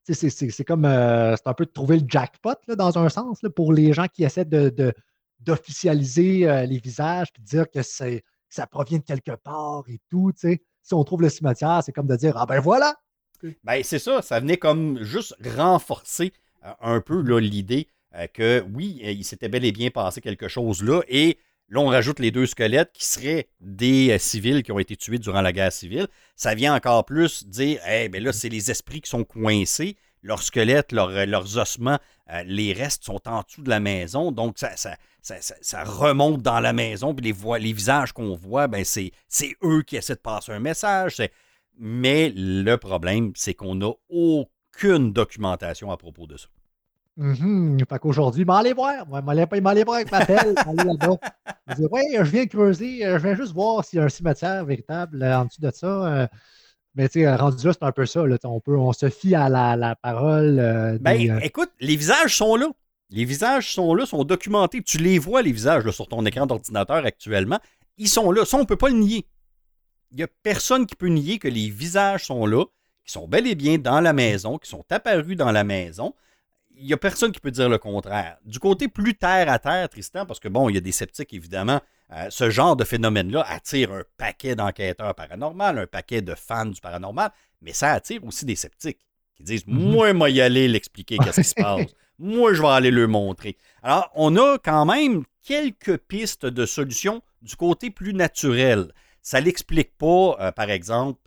c'est 0.04 0.64
comme 0.64 0.86
c'est 0.86 1.48
un 1.48 1.54
peu 1.54 1.66
de 1.66 1.72
trouver 1.72 2.00
le 2.00 2.06
jackpot 2.08 2.56
là, 2.68 2.76
dans 2.76 2.98
un 2.98 3.10
sens 3.10 3.42
pour 3.56 3.72
les 3.72 3.94
gens 3.94 4.08
qui 4.08 4.24
essaient 4.24 4.46
de 4.46 4.94
d'officialiser 5.40 6.50
euh, 6.50 6.66
les 6.66 6.80
visages 6.80 7.28
et 7.38 7.42
de 7.42 7.46
dire 7.46 7.66
que 7.70 7.82
c'est 7.82 8.24
ça 8.50 8.66
provient 8.68 8.98
de 8.98 9.04
quelque 9.04 9.36
part 9.36 9.84
et 9.88 10.00
tout. 10.10 10.32
Si 10.36 10.94
on 10.94 11.04
trouve 11.04 11.22
le 11.22 11.30
cimetière, 11.30 11.82
c'est 11.86 11.92
comme 11.92 12.08
de 12.08 12.16
dire 12.16 12.36
Ah 12.38 12.46
ben 12.46 12.60
voilà! 12.60 12.96
Ben 13.64 13.82
c'est 13.84 14.00
ça, 14.00 14.22
ça 14.22 14.40
venait 14.40 14.58
comme 14.58 15.02
juste 15.02 15.36
renforcer 15.56 16.34
euh, 16.66 16.74
un 16.82 17.00
peu 17.00 17.22
l'idée 17.38 17.88
euh, 18.16 18.28
que 18.28 18.66
oui, 18.74 19.00
il 19.02 19.24
s'était 19.24 19.48
bel 19.48 19.64
et 19.64 19.72
bien 19.72 19.92
passé 19.92 20.20
quelque 20.20 20.48
chose 20.48 20.84
là. 20.84 21.02
Et 21.08 21.38
là, 21.70 21.80
on 21.80 21.88
rajoute 21.88 22.20
les 22.20 22.32
deux 22.32 22.48
squelettes 22.48 22.92
qui 22.92 23.06
seraient 23.06 23.48
des 23.62 24.18
civils 24.20 24.64
qui 24.64 24.72
ont 24.72 24.80
été 24.80 24.98
tués 24.98 25.20
durant 25.20 25.42
la 25.42 25.54
guerre 25.54 25.72
civile. 25.72 26.08
Ça 26.36 26.54
vient 26.56 26.76
encore 26.76 27.06
plus 27.06 27.46
dire 27.48 27.80
Eh 27.88 28.10
ben 28.10 28.22
là, 28.22 28.34
c'est 28.34 28.50
les 28.50 28.72
esprits 28.72 29.02
qui 29.02 29.10
sont 29.10 29.24
coincés 29.24 29.96
leurs 30.22 30.44
squelettes, 30.44 30.92
leurs 30.92 31.58
ossements, 31.58 32.00
les 32.46 32.74
restes 32.74 33.04
sont 33.04 33.28
en 33.28 33.42
dessous 33.42 33.64
de 33.64 33.70
la 33.70 33.80
maison. 33.80 34.32
Donc, 34.32 34.58
ça, 34.58 34.76
ça, 34.76 34.96
ça, 35.22 35.84
remonte 35.84 36.42
dans 36.42 36.60
la 36.60 36.74
maison, 36.74 37.14
puis 37.14 37.34
les, 37.34 37.60
les 37.60 37.74
visages 37.74 38.14
qu'on 38.14 38.36
voit, 38.36 38.68
ben 38.68 38.84
c'est, 38.84 39.12
eux 39.64 39.82
qui 39.84 39.98
essaient 39.98 40.16
de 40.16 40.20
passer 40.20 40.52
un 40.52 40.60
message. 40.60 41.22
Mais 41.78 42.34
le 42.36 42.76
problème, 42.76 43.32
c'est 43.36 43.54
qu'on 43.54 43.76
n'a 43.76 43.92
aucune 44.10 45.14
documentation 45.14 45.92
à 45.92 45.98
propos 45.98 46.28
de 46.28 46.38
ça. 46.38 46.48
Mm-hmm. 47.18 47.88
Fait 47.88 48.00
qu'aujourd'hui, 48.00 48.46
m'allez 48.46 48.74
voir. 48.74 49.06
Moi, 49.08 49.22
m'allez 49.22 49.84
voir 49.84 49.98
avec 49.98 50.12
ma 50.12 50.26
pelle. 50.26 50.56
là-bas. 50.56 51.18
Je 51.78 51.84
ouais, 51.84 52.02
je 52.18 52.32
viens 52.32 52.46
creuser, 52.48 53.06
euh, 53.06 53.18
je 53.18 53.24
viens 53.24 53.36
juste 53.36 53.54
voir 53.54 53.84
s'il 53.84 54.00
y 54.00 54.02
a 54.02 54.06
un 54.06 54.10
cimetière 54.10 54.64
véritable 54.66 55.22
euh, 55.22 55.40
en 55.40 55.46
dessous 55.46 55.62
de 55.62 55.72
ça. 55.72 56.30
Euh. 56.90 56.96
mais 56.96 57.10
tu 57.10 57.22
sais, 57.22 57.36
rendu 57.36 57.66
là, 57.66 57.74
c'est 57.74 57.84
un 57.84 57.92
peu 57.92 58.06
ça. 58.06 58.26
Là, 58.26 58.38
on, 58.44 58.60
peut, 58.60 58.78
on 58.78 58.94
se 58.94 59.10
fie 59.10 59.36
à 59.36 59.50
la, 59.50 59.96
parole. 59.96 61.00
ben, 61.02 61.40
écoute, 61.44 61.72
les 61.80 61.96
visages 61.96 62.36
sont 62.36 62.56
là. 62.56 62.70
Les 63.12 63.26
visages 63.26 63.74
sont 63.74 63.96
là, 63.96 64.06
sont 64.06 64.24
documentés. 64.24 64.84
Tu 64.84 65.00
les 65.00 65.18
vois, 65.18 65.42
les 65.42 65.52
visages, 65.52 65.84
là, 65.84 65.92
sur 65.92 66.08
ton 66.08 66.26
écran 66.26 66.46
d'ordinateur 66.46 67.06
actuellement. 67.06 67.60
Ils 67.98 68.08
sont 68.08 68.32
là. 68.32 68.46
Ça, 68.46 68.58
on 68.58 68.62
ne 68.62 68.66
peut 68.66 68.78
pas 68.78 68.90
le 68.90 68.98
nier. 68.98 69.26
Il 70.12 70.18
n'y 70.18 70.24
a 70.24 70.28
personne 70.44 70.86
qui 70.86 70.96
peut 70.96 71.08
nier 71.08 71.40
que 71.40 71.48
les 71.48 71.70
visages 71.70 72.26
sont 72.26 72.46
là, 72.46 72.66
qui 73.06 73.12
sont 73.12 73.28
bel 73.28 73.48
et 73.48 73.56
bien 73.56 73.78
dans 73.78 74.00
la 74.00 74.14
maison, 74.14 74.58
qui 74.58 74.70
sont 74.70 74.86
apparus 74.90 75.36
dans 75.36 75.52
la 75.52 75.64
maison. 75.64 76.14
Il 76.76 76.86
n'y 76.86 76.94
a 76.94 76.98
personne 76.98 77.32
qui 77.32 77.40
peut 77.40 77.52
dire 77.52 77.68
le 77.68 77.78
contraire. 77.78 78.38
Du 78.46 78.60
côté 78.60 78.88
plus 78.88 79.16
terre 79.16 79.52
à 79.52 79.60
terre, 79.60 79.90
Tristan, 79.90 80.26
parce 80.26 80.40
que 80.40 80.48
bon, 80.48 80.70
il 80.70 80.76
y 80.76 80.78
a 80.78 80.82
des 80.82 80.92
sceptiques, 80.92 81.34
évidemment, 81.34 81.82
euh, 82.12 82.28
ce 82.30 82.50
genre 82.50 82.76
de 82.76 82.84
phénomène-là 82.84 83.46
attire 83.48 83.92
un 83.92 84.04
paquet 84.18 84.56
d'enquêteurs 84.56 85.14
paranormaux, 85.14 85.64
un 85.64 85.88
paquet 85.88 86.22
de 86.22 86.34
fans 86.36 86.66
du 86.66 86.82
paranormal, 86.82 87.32
mais 87.62 87.74
ça 87.74 87.92
attire 87.92 88.24
aussi 88.24 88.46
des 88.46 88.56
sceptiques 88.56 89.00
qui 89.36 89.44
disent 89.44 89.68
Mhm. 89.68 89.92
Moi, 89.92 90.14
moi, 90.14 90.30
y 90.30 90.42
aller 90.42 90.68
l'expliquer, 90.68 91.18
qu'est-ce 91.18 91.42
qui 91.42 91.48
se 91.48 91.56
passe. 91.56 91.86
Moi, 92.20 92.54
je 92.54 92.62
vais 92.62 92.68
aller 92.68 92.92
le 92.92 93.08
montrer. 93.08 93.58
Alors, 93.82 94.10
on 94.16 94.36
a 94.38 94.58
quand 94.58 94.86
même 94.86 95.24
quelques 95.44 95.98
pistes 95.98 96.46
de 96.46 96.66
solutions 96.66 97.22
du 97.42 97.56
côté 97.56 97.92
plus 97.92 98.14
naturel. 98.14 98.92
Ça 99.22 99.40
n'explique 99.40 99.98
pas, 99.98 100.36
euh, 100.40 100.52
par 100.52 100.70
exemple, 100.70 101.22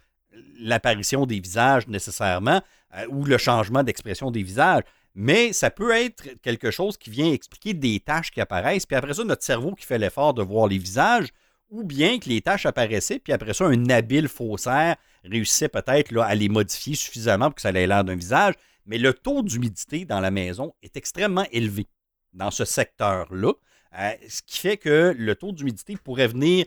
l'apparition 0.58 1.26
des 1.26 1.40
visages 1.40 1.86
nécessairement 1.88 2.60
euh, 2.96 3.06
ou 3.08 3.24
le 3.24 3.38
changement 3.38 3.82
d'expression 3.82 4.30
des 4.30 4.42
visages, 4.42 4.82
mais 5.14 5.52
ça 5.52 5.70
peut 5.70 5.92
être 5.92 6.40
quelque 6.42 6.70
chose 6.70 6.96
qui 6.96 7.10
vient 7.10 7.32
expliquer 7.32 7.74
des 7.74 8.00
tâches 8.00 8.30
qui 8.30 8.40
apparaissent, 8.40 8.86
puis 8.86 8.96
après 8.96 9.14
ça, 9.14 9.24
notre 9.24 9.44
cerveau 9.44 9.74
qui 9.74 9.86
fait 9.86 9.98
l'effort 9.98 10.34
de 10.34 10.42
voir 10.42 10.68
les 10.68 10.78
visages, 10.78 11.28
ou 11.70 11.84
bien 11.84 12.18
que 12.18 12.28
les 12.28 12.40
tâches 12.42 12.66
apparaissaient, 12.66 13.18
puis 13.18 13.32
après 13.32 13.54
ça, 13.54 13.64
un 13.64 13.90
habile 13.90 14.28
faussaire 14.28 14.96
réussissait 15.24 15.68
peut-être 15.68 16.16
à 16.18 16.34
les 16.34 16.48
modifier 16.48 16.94
suffisamment 16.94 17.46
pour 17.46 17.56
que 17.56 17.62
ça 17.62 17.70
ait 17.70 17.86
l'air 17.86 18.04
d'un 18.04 18.16
visage, 18.16 18.54
mais 18.86 18.98
le 18.98 19.14
taux 19.14 19.42
d'humidité 19.42 20.04
dans 20.04 20.20
la 20.20 20.30
maison 20.30 20.74
est 20.82 20.96
extrêmement 20.96 21.46
élevé 21.52 21.86
dans 22.32 22.50
ce 22.50 22.64
secteur-là, 22.64 23.52
euh, 23.98 24.10
ce 24.28 24.42
qui 24.42 24.58
fait 24.58 24.76
que 24.76 25.14
le 25.16 25.34
taux 25.34 25.52
d'humidité 25.52 25.96
pourrait 25.96 26.28
venir 26.28 26.66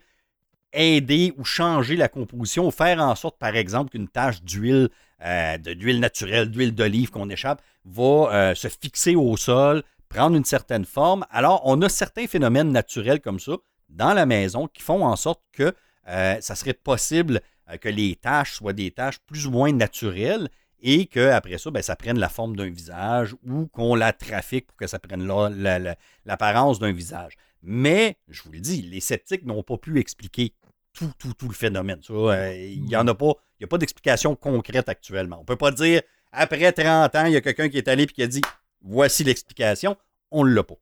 aider 0.74 1.34
ou 1.38 1.44
changer 1.44 1.96
la 1.96 2.08
composition, 2.08 2.70
faire 2.72 3.00
en 3.00 3.16
sorte, 3.16 3.38
par 3.40 3.56
exemple, 3.56 3.92
qu'une 3.92 4.08
tache 4.08 4.42
d'huile, 4.44 4.90
euh, 5.24 5.58
d'huile 5.58 6.00
naturelle, 6.00 6.52
d'huile 6.52 6.74
d'olive 6.74 7.10
qu'on 7.10 7.30
échappe, 7.30 7.62
va 7.86 8.30
euh, 8.34 8.56
se 8.56 8.68
fixer 8.68 9.16
au 9.16 9.38
sol, 9.38 9.84
prendre 10.10 10.36
une 10.36 10.46
certaine 10.46 10.86
forme. 10.86 11.26
Alors, 11.30 11.62
on 11.66 11.82
a 11.82 11.90
certains 11.90 12.28
phénomènes 12.28 12.72
naturels 12.72 13.22
comme 13.22 13.40
ça 13.40 13.54
dans 13.90 14.14
la 14.14 14.26
maison 14.26 14.68
qui 14.68 14.82
font 14.82 15.06
en 15.06 15.16
sorte 15.16 15.42
que 15.52 15.74
euh, 16.08 16.38
ça 16.42 16.56
serait 16.56 16.74
possible 16.74 17.42
euh, 17.70 17.78
que 17.78 17.90
les 17.90 18.16
tâches 18.16 18.54
soient 18.56 18.74
des 18.74 18.92
tâches 18.92 19.20
plus 19.26 19.48
ou 19.48 19.52
moins 19.52 19.72
naturelles 19.72 20.50
et 20.82 21.08
qu'après 21.08 21.58
ça, 21.58 21.72
ben, 21.72 21.82
ça 21.82 21.96
prenne 21.96 22.20
la 22.20 22.30
forme 22.30 22.56
d'un 22.56 22.70
visage 22.70 23.36
ou 23.48 23.68
qu'on 23.68 23.96
la 23.96 24.14
trafique 24.14 24.68
pour 24.68 24.78
que 24.78 24.88
ça 24.88 25.00
prenne 25.00 25.26
la- 25.26 25.50
la- 25.50 25.80
la- 25.80 25.96
l'apparence 26.26 26.80
d'un 26.80 26.92
visage. 26.92 27.34
Mais, 27.64 28.18
je 28.28 28.44
vous 28.44 28.52
le 28.52 28.60
dis, 28.60 28.84
les 28.84 29.00
sceptiques 29.00 29.46
n'ont 29.46 29.64
pas 29.64 29.78
pu 29.78 30.00
expliquer 30.00 30.54
tout, 30.94 31.12
tout, 31.18 31.34
tout 31.34 31.48
le 31.48 31.54
phénomène. 31.56 32.00
Il 32.10 32.84
n'y 32.86 32.96
en 32.96 33.08
a 33.08 33.16
pas, 33.16 33.34
il 33.60 33.62
n'y 33.62 33.66
a 33.66 33.68
pas 33.68 33.78
d'explication 33.80 34.36
concrète 34.36 34.88
actuellement. 34.88 35.38
On 35.38 35.42
ne 35.42 35.46
peut 35.46 35.56
pas 35.56 35.72
dire, 35.72 36.02
après 36.36 36.72
30 36.72 37.16
ans, 37.16 37.26
il 37.26 37.34
y 37.34 37.36
a 37.38 37.42
quelqu'un 37.42 37.70
qui 37.70 37.78
est 37.78 37.88
allé 37.88 38.04
et 38.04 38.08
qui 38.08 38.22
a 38.24 38.28
dit, 38.28 38.42
voici 38.82 39.24
l'explication. 39.24 39.96
On 40.32 40.44
ne 40.46 40.52
l'a 40.52 40.64
pas. 40.64 40.76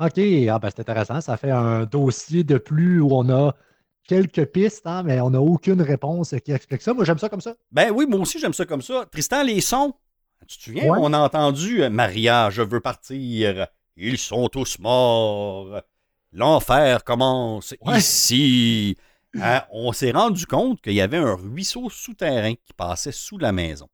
OK, 0.00 0.18
ah 0.18 0.58
ben, 0.58 0.70
c'est 0.70 0.80
intéressant. 0.80 1.20
Ça 1.20 1.36
fait 1.36 1.50
un 1.50 1.84
dossier 1.84 2.44
de 2.44 2.58
plus 2.58 3.00
où 3.00 3.08
on 3.12 3.28
a 3.30 3.54
quelques 4.04 4.46
pistes, 4.46 4.86
hein, 4.86 5.02
mais 5.02 5.20
on 5.20 5.30
n'a 5.30 5.40
aucune 5.40 5.82
réponse 5.82 6.34
qui 6.44 6.52
explique 6.52 6.82
ça. 6.82 6.94
Moi, 6.94 7.04
j'aime 7.04 7.18
ça 7.18 7.28
comme 7.28 7.40
ça. 7.40 7.54
Ben 7.72 7.90
oui, 7.92 8.06
moi 8.06 8.20
aussi, 8.20 8.38
j'aime 8.38 8.54
ça 8.54 8.64
comme 8.64 8.80
ça. 8.82 9.06
Tristan, 9.10 9.42
les 9.42 9.60
sons. 9.60 9.92
Tu 10.46 10.56
te 10.56 10.62
souviens, 10.62 10.84
Ouais. 10.92 10.98
on 11.02 11.12
a 11.12 11.18
entendu 11.18 11.82
euh, 11.82 11.90
Maria, 11.90 12.48
je 12.50 12.62
veux 12.62 12.80
partir. 12.80 13.66
Ils 13.96 14.16
sont 14.18 14.48
tous 14.48 14.78
morts. 14.78 15.82
L'enfer 16.32 17.02
commence 17.04 17.74
Ouais. 17.84 17.98
ici. 17.98 18.96
Hein, 19.40 19.62
on 19.72 19.92
s'est 19.92 20.12
rendu 20.12 20.46
compte 20.46 20.80
qu'il 20.80 20.94
y 20.94 21.00
avait 21.00 21.18
un 21.18 21.34
ruisseau 21.34 21.90
souterrain 21.90 22.54
qui 22.54 22.72
passait 22.76 23.12
sous 23.12 23.36
la 23.36 23.52
maison. 23.52 23.88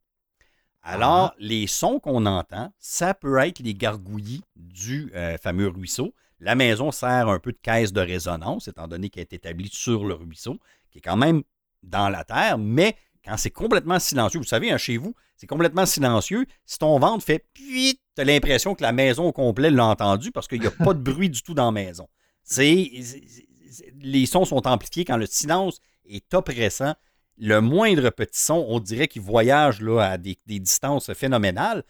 Alors, 0.85 1.31
Ah. 1.33 1.35
les 1.39 1.67
sons 1.67 1.99
qu'on 1.99 2.27
entend, 2.27 2.73
ça 2.79 3.15
peut 3.15 3.39
être 3.39 3.61
les 3.61 3.75
gargouillis 3.75 4.43
du 4.55 5.11
euh, 5.15 5.39
fameux 5.39 5.69
ruisseau. 5.69 6.15
La 6.41 6.55
maison 6.55 6.93
sert 6.93 7.29
un 7.29 7.39
peu 7.39 7.53
de 7.53 7.59
caisse 7.63 7.93
de 7.93 8.01
résonance, 8.03 8.69
étant 8.69 8.87
donné 8.87 9.09
qu'elle 9.09 9.23
est 9.23 9.33
établie 9.33 9.71
sur 9.73 10.05
le 10.05 10.15
ruisseau, 10.15 10.59
qui 10.91 10.99
est 10.99 11.01
quand 11.01 11.17
même 11.17 11.43
dans 11.83 12.11
la 12.11 12.25
terre, 12.25 12.59
mais 12.59 12.97
quand 13.25 13.37
c'est 13.39 13.51
complètement 13.51 13.99
silencieux, 13.99 14.39
vous 14.39 14.45
savez, 14.45 14.71
hein, 14.71 14.77
chez 14.77 14.99
vous, 14.99 15.15
c'est 15.37 15.47
complètement 15.47 15.87
silencieux. 15.87 16.45
Si 16.67 16.79
ton 16.79 16.99
ventre 16.99 17.25
fait 17.25 17.47
puis 17.55 17.99
tu 18.15 18.21
as 18.21 18.25
l'impression 18.25 18.75
que 18.75 18.83
la 18.83 18.93
maison 18.93 19.25
au 19.27 19.33
complet 19.33 19.71
l'a 19.71 19.87
entendu 19.87 20.31
parce 20.31 20.47
qu'il 20.47 20.61
n'y 20.61 20.67
a 20.67 20.71
pas 20.71 20.93
de 20.93 21.01
bruit 21.01 21.31
du 21.31 21.43
tout 21.43 21.55
dans 21.55 21.67
la 21.67 21.73
maison. 21.73 22.09
C'est, 22.43 22.91
les 24.01 24.27
sons 24.27 24.45
sont 24.45 24.67
amplifiés 24.67 25.05
quand 25.07 25.17
le 25.17 25.27
silence 25.27 25.79
est 26.07 26.33
oppressant. 26.35 26.95
Le 27.39 27.61
moindre 27.61 28.11
petit 28.11 28.41
son, 28.41 28.65
on 28.69 28.81
dirait 28.81 29.09
qu'il 29.09 29.23
voyage 29.23 29.81
là, 29.81 30.01
à 30.01 30.19
des, 30.19 30.39
distances 30.47 31.13
phénoménales. 31.13 31.85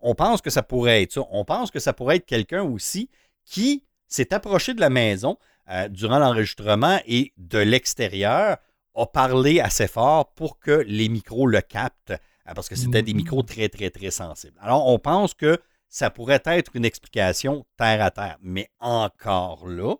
On 0.00 0.14
pense 0.14 0.42
que 0.42 0.50
ça 0.50 0.62
pourrait 0.62 1.02
être 1.02 1.12
ça. 1.12 1.22
On 1.30 1.44
pense 1.44 1.70
que 1.70 1.80
ça 1.80 1.92
pourrait 1.92 2.16
être 2.16 2.26
quelqu'un 2.26 2.62
aussi 2.62 3.10
qui 3.44 3.84
s'est 4.06 4.32
approché 4.32 4.74
de 4.74 4.80
la 4.80 4.90
maison 4.90 5.38
euh, 5.70 5.88
durant 5.88 6.18
l'enregistrement 6.18 7.00
et 7.06 7.32
de 7.36 7.58
l'extérieur 7.58 8.58
a 8.94 9.06
parlé 9.06 9.60
assez 9.60 9.88
fort 9.88 10.32
pour 10.34 10.58
que 10.58 10.84
les 10.86 11.08
micros 11.08 11.46
le 11.46 11.60
captent, 11.60 12.12
euh, 12.12 12.54
parce 12.54 12.68
que 12.68 12.76
c'était 12.76 13.02
des 13.02 13.14
micros 13.14 13.42
très, 13.42 13.68
très, 13.68 13.90
très 13.90 14.10
sensibles. 14.10 14.56
Alors, 14.60 14.86
on 14.86 14.98
pense 14.98 15.34
que 15.34 15.58
ça 15.88 16.10
pourrait 16.10 16.42
être 16.44 16.74
une 16.74 16.84
explication 16.84 17.64
terre 17.76 18.02
à 18.02 18.10
terre, 18.10 18.36
mais 18.40 18.68
encore 18.80 19.66
là, 19.66 19.94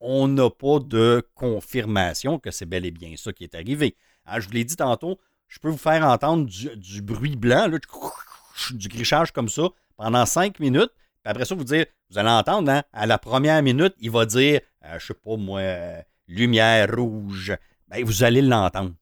on 0.00 0.28
n'a 0.28 0.50
pas 0.50 0.78
de 0.80 1.26
confirmation 1.34 2.38
que 2.38 2.50
c'est 2.50 2.66
bel 2.66 2.84
et 2.86 2.90
bien 2.90 3.14
ça 3.16 3.32
qui 3.32 3.44
est 3.44 3.54
arrivé. 3.54 3.96
Hein, 4.26 4.40
je 4.40 4.46
vous 4.46 4.52
l'ai 4.54 4.64
dit 4.64 4.76
tantôt, 4.76 5.18
je 5.48 5.58
peux 5.58 5.68
vous 5.68 5.78
faire 5.78 6.04
entendre 6.06 6.46
du, 6.46 6.76
du 6.76 7.02
bruit 7.02 7.36
blanc, 7.36 7.68
là, 7.68 7.78
du 8.72 8.88
grichage 8.88 9.32
comme 9.32 9.48
ça, 9.48 9.68
pendant 9.96 10.26
cinq 10.26 10.60
minutes, 10.60 10.90
puis 11.22 11.30
après 11.30 11.44
ça, 11.44 11.54
vous 11.54 11.64
dire, 11.64 11.86
vous 12.10 12.18
allez 12.18 12.28
entendre, 12.30 12.70
hein, 12.70 12.82
à 12.92 13.06
la 13.06 13.18
première 13.18 13.62
minute, 13.62 13.94
il 14.00 14.10
va 14.10 14.26
dire, 14.26 14.60
euh, 14.84 14.98
je 14.98 15.06
sais 15.06 15.14
pas 15.14 15.36
moi, 15.36 15.60
euh, 15.60 16.00
lumière 16.28 16.88
rouge. 16.94 17.56
Ben, 17.88 18.04
vous 18.04 18.22
allez 18.24 18.42
l'entendre. 18.42 18.92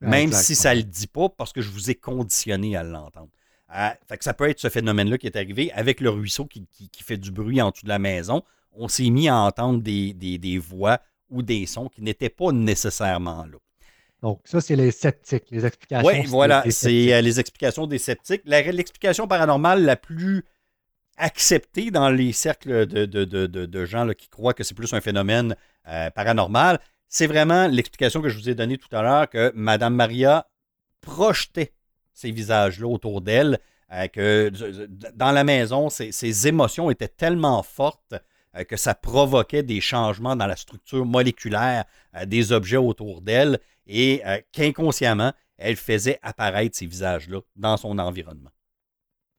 Même 0.00 0.28
Exact, 0.28 0.42
si 0.44 0.54
ça 0.54 0.72
ne 0.74 0.80
le 0.80 0.84
dit 0.84 1.06
pas, 1.06 1.28
parce 1.30 1.52
que 1.52 1.62
je 1.62 1.70
vous 1.70 1.90
ai 1.90 1.94
conditionné 1.94 2.76
à 2.76 2.82
l'entendre. 2.82 3.28
Euh, 3.74 3.88
fait 4.06 4.18
que 4.18 4.24
ça 4.24 4.34
peut 4.34 4.48
être 4.48 4.60
ce 4.60 4.68
phénomène-là 4.68 5.18
qui 5.18 5.26
est 5.26 5.36
arrivé 5.36 5.72
avec 5.72 6.00
le 6.00 6.10
ruisseau 6.10 6.44
qui, 6.44 6.66
qui- 6.70 6.88
qui 6.90 7.02
fait 7.02 7.16
du 7.16 7.30
bruit 7.32 7.60
en 7.60 7.70
dessous 7.70 7.84
de 7.84 7.88
la 7.88 7.98
maison. 7.98 8.42
On 8.76 8.88
s'est 8.88 9.10
mis 9.10 9.28
à 9.28 9.36
entendre 9.36 9.80
des, 9.82 10.12
des- 10.12 10.38
des 10.38 10.58
voix 10.58 11.00
ou 11.30 11.42
des 11.42 11.66
sons 11.66 11.88
qui 11.88 12.02
n'étaient 12.02 12.28
pas 12.30 12.52
nécessairement 12.52 13.44
là. 13.46 13.58
Donc, 14.22 14.40
ça, 14.44 14.60
c'est 14.60 14.76
les 14.76 14.90
sceptiques, 14.90 15.44
les 15.50 15.66
explications. 15.66 16.06
Oui, 16.08 16.24
voilà, 16.26 16.64
c'est 16.70 17.12
euh, 17.12 17.20
les 17.20 17.38
explications 17.38 17.86
des 17.86 17.98
sceptiques. 17.98 18.42
L'explication 18.46 19.28
paranormale 19.28 19.84
la 19.84 19.96
plus 19.96 20.44
acceptée 21.18 21.90
dans 21.90 22.10
les 22.10 22.32
cercles 22.32 22.86
de, 22.86 23.04
de- 23.06 23.24
de- 23.24 23.46
de- 23.46 23.84
gens 23.84 24.04
là, 24.04 24.14
qui 24.14 24.28
croient 24.28 24.54
que 24.54 24.64
c'est 24.64 24.74
plus 24.74 24.92
un 24.94 25.00
phénomène 25.00 25.56
euh, 25.88 26.10
paranormal, 26.10 26.78
c'est 27.08 27.26
vraiment 27.26 27.66
l'explication 27.68 28.20
que 28.20 28.28
je 28.28 28.36
vous 28.38 28.48
ai 28.50 28.54
donnée 28.54 28.78
tout 28.78 28.94
à 28.94 29.02
l'heure 29.02 29.28
que 29.30 29.52
Madame 29.54 29.94
Maria 29.94 30.46
projetait 31.00 31.72
ces 32.12 32.30
visages-là 32.30 32.86
autour 32.88 33.20
d'elle, 33.20 33.58
euh, 33.92 34.08
que 34.08 34.50
dans 35.14 35.32
la 35.32 35.44
maison, 35.44 35.88
ses, 35.90 36.10
ses 36.12 36.48
émotions 36.48 36.90
étaient 36.90 37.08
tellement 37.08 37.62
fortes 37.62 38.14
que 38.64 38.76
ça 38.76 38.94
provoquait 38.94 39.62
des 39.62 39.80
changements 39.80 40.36
dans 40.36 40.46
la 40.46 40.56
structure 40.56 41.04
moléculaire 41.04 41.84
euh, 42.14 42.24
des 42.26 42.52
objets 42.52 42.76
autour 42.76 43.20
d'elle 43.20 43.58
et 43.86 44.22
euh, 44.26 44.38
qu'inconsciemment, 44.52 45.32
elle 45.58 45.76
faisait 45.76 46.18
apparaître 46.22 46.76
ces 46.76 46.86
visages-là 46.86 47.40
dans 47.56 47.76
son 47.76 47.98
environnement. 47.98 48.50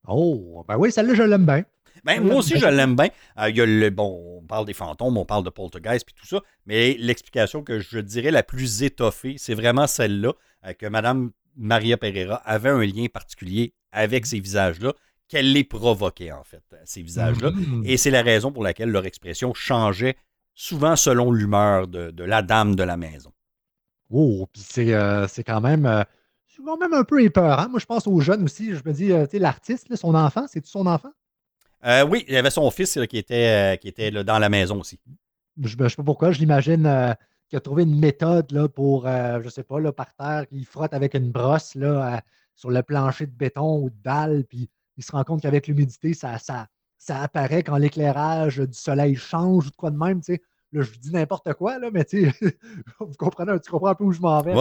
Oh, 0.07 0.63
ben 0.67 0.77
oui, 0.77 0.91
celle-là, 0.91 1.13
je 1.13 1.23
l'aime 1.23 1.45
bien. 1.45 1.63
Ben, 2.03 2.21
moi 2.21 2.35
aussi, 2.35 2.57
je 2.57 2.65
l'aime 2.65 2.95
bien. 2.95 3.09
Euh, 3.39 3.49
il 3.49 3.57
y 3.57 3.61
a 3.61 3.65
le, 3.65 3.89
bon, 3.89 4.39
on 4.41 4.45
parle 4.45 4.65
des 4.65 4.73
fantômes, 4.73 5.17
on 5.17 5.25
parle 5.25 5.43
de 5.43 5.49
poltergeist 5.49 6.05
puis 6.05 6.15
tout 6.15 6.25
ça, 6.27 6.41
mais 6.65 6.95
l'explication 6.99 7.63
que 7.63 7.79
je 7.79 7.99
dirais 7.99 8.31
la 8.31 8.43
plus 8.43 8.83
étoffée, 8.83 9.35
c'est 9.37 9.55
vraiment 9.55 9.87
celle-là, 9.87 10.33
euh, 10.65 10.73
que 10.73 10.85
Mme 10.85 11.31
Maria 11.57 11.97
Pereira 11.97 12.35
avait 12.45 12.69
un 12.69 12.85
lien 12.85 13.07
particulier 13.07 13.73
avec 13.91 14.25
ces 14.25 14.39
visages-là, 14.39 14.93
qu'elle 15.27 15.51
les 15.51 15.63
provoquait, 15.63 16.31
en 16.31 16.43
fait, 16.43 16.63
ces 16.85 17.01
visages-là. 17.01 17.51
Mhm. 17.51 17.83
Et 17.85 17.97
c'est 17.97 18.11
la 18.11 18.21
raison 18.21 18.51
pour 18.51 18.63
laquelle 18.63 18.89
leur 18.89 19.05
expression 19.05 19.53
changeait 19.53 20.15
souvent 20.53 20.95
selon 20.95 21.31
l'humeur 21.31 21.87
de, 21.87 22.11
de 22.11 22.23
la 22.23 22.41
dame 22.41 22.75
de 22.75 22.83
la 22.83 22.97
maison. 22.97 23.31
Oh, 24.09 24.47
puis 24.51 24.61
c'est 24.65 24.93
euh, 24.93 25.27
quand 25.45 25.61
même. 25.61 25.85
euh, 25.85 26.03
quand 26.65 26.77
même 26.77 26.93
un 26.93 27.03
peu 27.03 27.21
épeurant. 27.21 27.69
Moi, 27.69 27.79
je 27.79 27.85
pense 27.85 28.07
aux 28.07 28.19
jeunes 28.19 28.43
aussi. 28.43 28.73
Je 28.73 28.81
me 28.83 28.91
dis, 28.91 29.11
euh, 29.11 29.25
tu 29.25 29.31
sais, 29.31 29.39
l'artiste, 29.39 29.95
son 29.95 30.15
enfant, 30.15 30.47
c'est-tu 30.47 30.69
son 30.69 30.87
enfant? 30.87 31.11
Oui, 32.09 32.25
il 32.27 32.33
y 32.33 32.37
avait 32.37 32.49
son 32.49 32.71
fils 32.71 32.97
là, 32.97 33.05
qui 33.05 33.17
était, 33.17 33.77
qui 33.79 33.87
était 33.87 34.09
là, 34.11 34.23
dans 34.23 34.39
la 34.39 34.49
maison 34.49 34.79
aussi. 34.79 34.99
Je 35.61 35.77
ne 35.77 35.87
sais 35.87 35.95
pas 35.95 36.03
pourquoi, 36.03 36.31
je 36.31 36.39
l'imagine 36.39 37.15
qu'il 37.47 37.57
a 37.57 37.59
trouvé 37.59 37.83
une 37.83 37.97
méthode 37.97 38.51
là, 38.51 38.67
pour, 38.67 39.07
je 39.07 39.47
sais 39.49 39.63
pas, 39.63 39.79
là, 39.79 39.91
par 39.93 40.13
terre, 40.15 40.47
qu'il 40.47 40.65
frotte 40.65 40.93
avec 40.93 41.13
une 41.13 41.31
brosse 41.31 41.75
là, 41.75 42.21
sur 42.55 42.71
le 42.71 42.81
plancher 42.81 43.27
de 43.27 43.31
béton 43.31 43.83
ou 43.83 43.89
de 43.89 43.95
dalle, 44.03 44.43
puis 44.49 44.69
il 44.97 45.03
se 45.03 45.11
rend 45.11 45.23
compte 45.23 45.41
qu'avec 45.41 45.67
l'humidité, 45.67 46.13
ça, 46.13 46.37
ça, 46.39 46.67
ça 46.97 47.21
apparaît 47.21 47.63
quand 47.63 47.77
l'éclairage 47.77 48.57
du 48.57 48.77
soleil 48.77 49.15
change 49.15 49.67
ou 49.67 49.69
de 49.71 49.75
quoi 49.75 49.91
de 49.91 49.97
même, 49.97 50.19
tu 50.21 50.33
sais. 50.35 50.41
Là, 50.73 50.81
je 50.81 50.91
dis 50.99 51.11
n'importe 51.11 51.53
quoi, 51.53 51.79
là, 51.79 51.89
mais 51.93 52.05
vous 52.99 53.13
comprenez, 53.17 53.57
tu 53.61 53.71
comprends 53.71 53.87
un 53.89 53.95
peu 53.95 54.03
où 54.03 54.11
je 54.11 54.19
m'en 54.19 54.41
vais. 54.41 54.53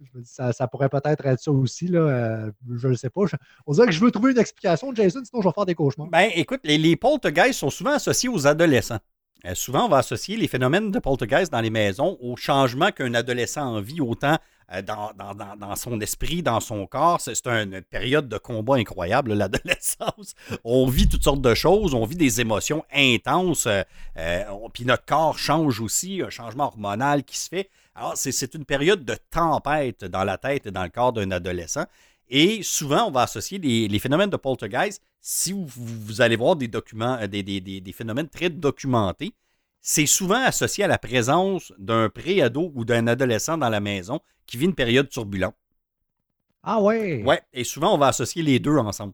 Je 0.00 0.18
me 0.18 0.22
dis, 0.22 0.28
ça, 0.30 0.52
ça 0.52 0.66
pourrait 0.66 0.88
peut-être 0.88 1.24
être 1.24 1.40
ça 1.40 1.50
aussi, 1.52 1.86
là. 1.86 2.00
euh, 2.00 2.50
je 2.76 2.88
ne 2.88 2.94
sais 2.94 3.08
pas. 3.08 3.22
Je- 3.26 3.36
on 3.66 3.72
dirait 3.72 3.86
que 3.86 3.92
je 3.92 4.00
veux 4.00 4.10
trouver 4.10 4.32
une 4.32 4.38
explication, 4.38 4.94
Jason, 4.94 5.22
sinon 5.24 5.40
je 5.40 5.48
vais 5.48 5.52
faire 5.54 5.64
des 5.66 5.74
cauchemars. 5.74 6.08
Ben, 6.08 6.30
écoute, 6.34 6.60
les, 6.64 6.76
les 6.76 6.96
poltergeists 6.96 7.60
sont 7.60 7.70
souvent 7.70 7.92
associés 7.92 8.28
aux 8.28 8.46
adolescents. 8.46 8.98
Euh, 9.46 9.54
souvent, 9.54 9.86
on 9.86 9.88
va 9.88 9.98
associer 9.98 10.36
les 10.36 10.48
phénomènes 10.48 10.90
de 10.90 10.98
poltergeist 10.98 11.52
dans 11.52 11.60
les 11.60 11.70
maisons 11.70 12.18
au 12.20 12.36
changement 12.36 12.90
qu'un 12.90 13.14
adolescent 13.14 13.62
en 13.76 13.80
vit, 13.80 14.00
autant 14.00 14.34
euh, 14.34 14.36
dans, 14.82 15.12
dans- 15.16 15.34
dans- 15.34 15.56
dans 15.56 15.76
son 15.76 16.00
esprit, 16.00 16.42
dans 16.42 16.60
son 16.60 16.86
corps. 16.86 17.20
C'est 17.20 17.46
une 17.46 17.82
période 17.82 18.28
de 18.28 18.38
combat 18.38 18.76
incroyable, 18.76 19.34
l'adolescence. 19.34 20.34
On 20.64 20.86
vit 20.86 21.08
toutes 21.08 21.24
sortes 21.24 21.40
de 21.42 21.54
choses, 21.54 21.94
on 21.94 22.04
vit 22.06 22.16
des 22.16 22.40
émotions 22.40 22.84
intenses, 22.92 23.66
euh, 23.66 23.82
euh, 24.18 24.44
puis 24.72 24.84
notre 24.84 25.04
corps 25.04 25.38
change 25.38 25.80
aussi, 25.80 26.22
un 26.22 26.30
changement 26.30 26.64
hormonal 26.66 27.24
qui 27.24 27.38
se 27.38 27.48
fait. 27.48 27.70
Alors, 27.94 28.16
c'est- 28.16 28.32
une 28.54 28.64
période 28.64 29.04
de 29.04 29.16
tempête 29.30 30.04
dans 30.04 30.24
la 30.24 30.38
tête 30.38 30.66
et 30.66 30.70
dans 30.70 30.82
le 30.82 30.88
corps 30.90 31.12
d'un 31.12 31.30
adolescent. 31.30 31.84
Et 32.28 32.62
souvent, 32.62 33.06
on 33.08 33.10
va 33.10 33.22
associer 33.22 33.58
les, 33.58 33.86
les 33.88 33.98
phénomènes 33.98 34.30
de 34.30 34.36
poltergeist. 34.36 35.02
Si 35.20 35.52
vous, 35.52 35.66
allez 36.20 36.36
voir 36.36 36.56
des 36.56 36.68
documents, 36.68 37.18
euh, 37.20 37.26
des- 37.26 37.42
des- 37.60 37.80
des 37.80 37.92
phénomènes 37.92 38.28
très 38.28 38.48
documentés, 38.50 39.34
c'est 39.86 40.06
souvent 40.06 40.42
associé 40.42 40.82
à 40.84 40.86
la 40.88 40.96
présence 40.96 41.70
d'un 41.78 42.08
pré-ado 42.08 42.72
ou 42.74 42.86
d'un 42.86 43.06
adolescent 43.06 43.58
dans 43.58 43.68
la 43.68 43.80
maison 43.80 44.18
qui 44.46 44.56
vit 44.56 44.64
une 44.64 44.74
période 44.74 45.10
turbulente. 45.10 45.54
Ah 46.62 46.80
ouais? 46.80 47.22
Ouais, 47.22 47.42
et 47.52 47.64
souvent, 47.64 47.94
on 47.94 47.98
va 47.98 48.06
associer 48.08 48.42
les 48.42 48.58
deux 48.58 48.78
ensemble. 48.78 49.12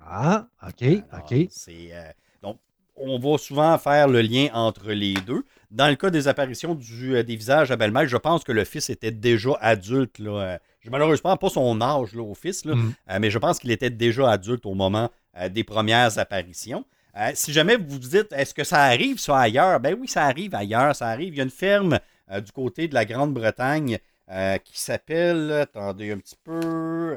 Ah, 0.00 0.46
OK, 0.66 0.82
Alors, 0.82 1.26
OK. 1.30 1.48
c'est, 1.50 1.88
euh, 1.92 2.10
donc, 2.42 2.58
on 2.96 3.18
va 3.18 3.36
souvent 3.36 3.76
faire 3.76 4.08
le 4.08 4.22
lien 4.22 4.48
entre 4.54 4.90
les 4.90 5.12
deux. 5.12 5.44
Dans 5.70 5.88
le 5.88 5.96
cas 5.96 6.08
des 6.08 6.28
apparitions 6.28 6.74
du, 6.74 7.16
euh, 7.16 7.22
des 7.22 7.36
visages 7.36 7.70
à 7.70 7.76
belle-mère, 7.76 8.08
je 8.08 8.16
pense 8.16 8.44
que 8.44 8.52
le 8.52 8.64
fils 8.64 8.88
était 8.88 9.10
déjà 9.10 9.50
adulte. 9.60 10.18
Là. 10.18 10.30
Euh, 10.40 10.58
malheureusement 10.90 11.36
pas 11.36 11.50
son 11.50 11.78
âge 11.82 12.14
là, 12.14 12.22
au 12.22 12.34
fils, 12.34 12.64
là, 12.64 12.74
Mm. 12.74 12.94
mais 13.20 13.30
je 13.30 13.38
pense 13.38 13.58
qu'il 13.58 13.70
était 13.70 13.90
déjà 13.90 14.30
adulte 14.30 14.64
au 14.64 14.72
moment 14.72 15.10
des 15.50 15.62
premières 15.62 16.18
apparitions. 16.18 16.86
Euh, 17.18 17.32
si 17.34 17.52
jamais 17.52 17.76
vous 17.76 17.88
vous 17.88 17.98
dites, 17.98 18.32
est-ce 18.32 18.54
que 18.54 18.62
ça 18.62 18.82
arrive 18.82 19.18
ça 19.18 19.38
ailleurs? 19.38 19.80
Ben 19.80 19.96
oui, 19.98 20.06
ça 20.06 20.24
arrive 20.24 20.54
ailleurs, 20.54 20.94
ça 20.94 21.08
arrive. 21.08 21.34
Il 21.34 21.38
y 21.38 21.40
a 21.40 21.44
une 21.44 21.50
ferme 21.50 21.98
euh, 22.30 22.40
du 22.40 22.52
côté 22.52 22.86
de 22.86 22.94
la 22.94 23.04
Grande-Bretagne 23.04 23.98
euh, 24.30 24.58
qui 24.58 24.80
s'appelle, 24.80 25.50
attendez 25.50 26.12
un 26.12 26.18
petit 26.18 26.36
peu, 26.44 27.16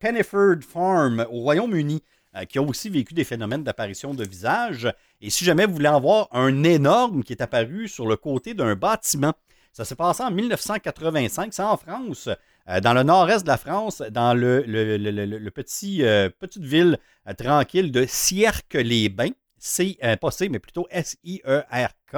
Penniford 0.00 0.62
Farm 0.68 1.26
au 1.30 1.42
Royaume-Uni, 1.42 2.02
qui 2.48 2.58
a 2.58 2.62
aussi 2.62 2.90
vécu 2.90 3.14
des 3.14 3.24
phénomènes 3.24 3.62
d'apparition 3.62 4.14
de 4.14 4.24
visage. 4.24 4.92
Et 5.20 5.30
si 5.30 5.44
jamais 5.44 5.64
vous 5.64 5.74
voulez 5.74 5.88
en 5.88 6.00
voir 6.00 6.28
un 6.32 6.64
énorme 6.64 7.22
qui 7.22 7.32
est 7.32 7.40
apparu 7.40 7.88
sur 7.88 8.06
le 8.06 8.16
côté 8.16 8.52
d'un 8.52 8.74
bâtiment, 8.74 9.32
ça 9.72 9.84
s'est 9.84 9.94
passé 9.94 10.22
en 10.22 10.30
1985, 10.30 11.54
c'est 11.54 11.62
en 11.62 11.76
France, 11.76 12.28
euh, 12.68 12.80
dans 12.80 12.94
le 12.94 13.02
nord-est 13.02 13.42
de 13.44 13.48
la 13.48 13.56
France, 13.56 14.02
dans 14.10 14.34
le, 14.34 14.62
le- 14.62 14.96
le- 14.96 15.10
le- 15.26 15.38
le 15.38 15.50
petit, 15.50 16.02
euh, 16.04 16.28
petite 16.30 16.64
ville 16.64 16.98
euh, 17.28 17.32
tranquille 17.34 17.92
de 17.92 18.04
Sierck-les-Bains. 18.08 19.30
C, 19.58 19.98
euh, 20.04 20.16
pas 20.16 20.30
C, 20.30 20.48
mais 20.48 20.58
plutôt 20.58 20.86
S-I-E-R-K. 20.90 22.14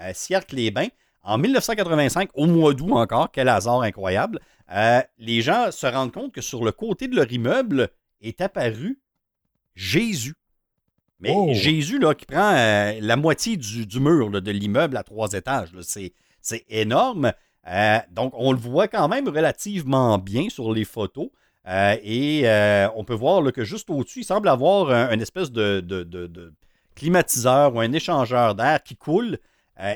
euh, 0.00 0.10
Sierck-les-Bains. 0.14 0.88
En 1.22 1.36
1985, 1.38 2.30
au 2.34 2.46
mois 2.46 2.72
d'août 2.74 2.92
encore, 2.92 3.30
quel 3.30 3.48
hasard 3.48 3.82
incroyable, 3.82 4.40
les 5.18 5.42
gens 5.42 5.70
se 5.70 5.86
rendent 5.86 6.12
compte 6.12 6.32
que 6.32 6.40
sur 6.40 6.64
le 6.64 6.72
côté 6.72 7.08
de 7.08 7.16
leur 7.16 7.30
immeuble 7.30 7.88
est 8.22 8.40
apparu 8.40 9.00
Jésus. 9.74 10.34
Mais 11.18 11.32
Oh. 11.34 11.52
Jésus, 11.52 11.98
là, 11.98 12.14
qui 12.14 12.24
prend 12.24 12.52
la 13.00 13.16
moitié 13.16 13.56
du, 13.58 13.84
du 13.86 14.00
mur 14.00 14.30
là, 14.30 14.40
de 14.40 14.50
l'immeuble 14.50 14.96
à 14.96 15.02
trois 15.02 15.32
étages, 15.34 15.70
c'est, 15.82 16.14
c'est 16.40 16.64
énorme. 16.70 17.32
Euh, 17.68 17.98
donc, 18.10 18.32
on 18.36 18.52
le 18.52 18.58
voit 18.58 18.88
quand 18.88 19.08
même 19.08 19.28
relativement 19.28 20.18
bien 20.18 20.48
sur 20.48 20.72
les 20.72 20.84
photos. 20.84 21.28
Euh, 21.68 21.96
et 22.02 22.48
euh, 22.48 22.88
on 22.96 23.04
peut 23.04 23.14
voir 23.14 23.42
là, 23.42 23.52
que 23.52 23.64
juste 23.64 23.90
au-dessus, 23.90 24.20
il 24.20 24.24
semble 24.24 24.48
avoir 24.48 24.90
un, 24.90 25.10
une 25.12 25.20
espèce 25.20 25.52
de, 25.52 25.80
de- 25.80 26.04
de- 26.04 26.26
de 26.26 26.54
climatiseur 26.94 27.74
ou 27.74 27.80
un 27.80 27.92
échangeur 27.92 28.54
d'air 28.54 28.82
qui 28.82 28.96
coule. 28.96 29.38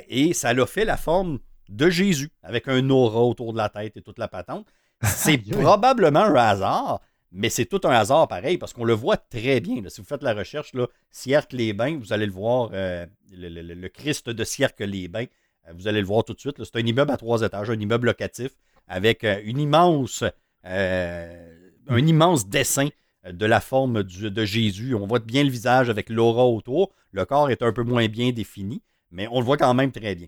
et 0.08 0.32
ça 0.34 0.52
l'a 0.54 0.66
fait 0.66 0.84
la 0.84 0.96
forme 0.96 1.38
de 1.68 1.88
Jésus, 1.90 2.30
avec 2.42 2.68
un 2.68 2.88
aura 2.90 3.20
autour 3.22 3.52
de 3.52 3.58
la 3.58 3.68
tête 3.68 3.96
et 3.96 4.02
toute 4.02 4.18
la 4.18 4.28
patente. 4.28 4.66
C'est 5.02 5.38
probablement 5.50 6.20
un 6.20 6.34
hasard, 6.34 7.00
mais 7.32 7.48
c'est 7.50 7.64
tout 7.66 7.80
un 7.84 7.90
hasard 7.90 8.28
pareil, 8.28 8.58
parce 8.58 8.72
qu'on 8.72 8.84
le 8.84 8.92
voit 8.94 9.16
très 9.16 9.60
bien. 9.60 9.82
là. 9.82 9.90
Si 9.90 10.00
vous 10.00 10.06
faites 10.06 10.22
la 10.22 10.34
recherche, 10.34 10.72
là, 10.74 10.86
Sierck-les-Bains, 11.10 11.98
vous 11.98 12.12
allez 12.12 12.26
le 12.26 12.32
voir, 12.32 12.70
le, 12.72 13.06
le- 13.32 13.74
le 13.74 13.88
Christ 13.88 14.28
de 14.30 14.44
Sierck-les-Bains, 14.44 15.24
euh, 15.24 15.26
vous 15.72 15.88
allez 15.88 16.00
le 16.00 16.06
voir 16.06 16.24
tout 16.24 16.34
de 16.34 16.40
suite. 16.40 16.62
C'est 16.62 16.76
un 16.76 16.86
immeuble 16.86 17.10
à 17.10 17.16
trois 17.16 17.42
étages, 17.42 17.70
un 17.70 17.78
immeuble 17.78 18.06
locatif, 18.06 18.50
avec 18.88 19.24
euh, 19.24 19.40
une 19.44 19.58
immense, 19.58 20.24
euh, 20.66 21.54
un 21.88 22.06
immense 22.06 22.48
dessin 22.48 22.88
euh, 23.26 23.32
de 23.32 23.46
la 23.46 23.60
forme 23.60 24.02
du- 24.02 24.30
de 24.30 24.44
Jésus. 24.44 24.94
On 24.94 25.06
voit 25.06 25.18
bien 25.20 25.44
le 25.44 25.50
visage 25.50 25.88
avec 25.90 26.10
l'aura 26.10 26.44
autour. 26.46 26.90
Le 27.12 27.24
corps 27.24 27.50
est 27.50 27.62
un 27.62 27.72
peu 27.72 27.82
moins 27.82 28.06
bien 28.08 28.30
défini, 28.32 28.82
mais 29.10 29.26
on 29.30 29.38
le 29.40 29.44
voit 29.44 29.56
quand 29.56 29.72
même 29.74 29.92
très 29.92 30.14
bien. 30.14 30.26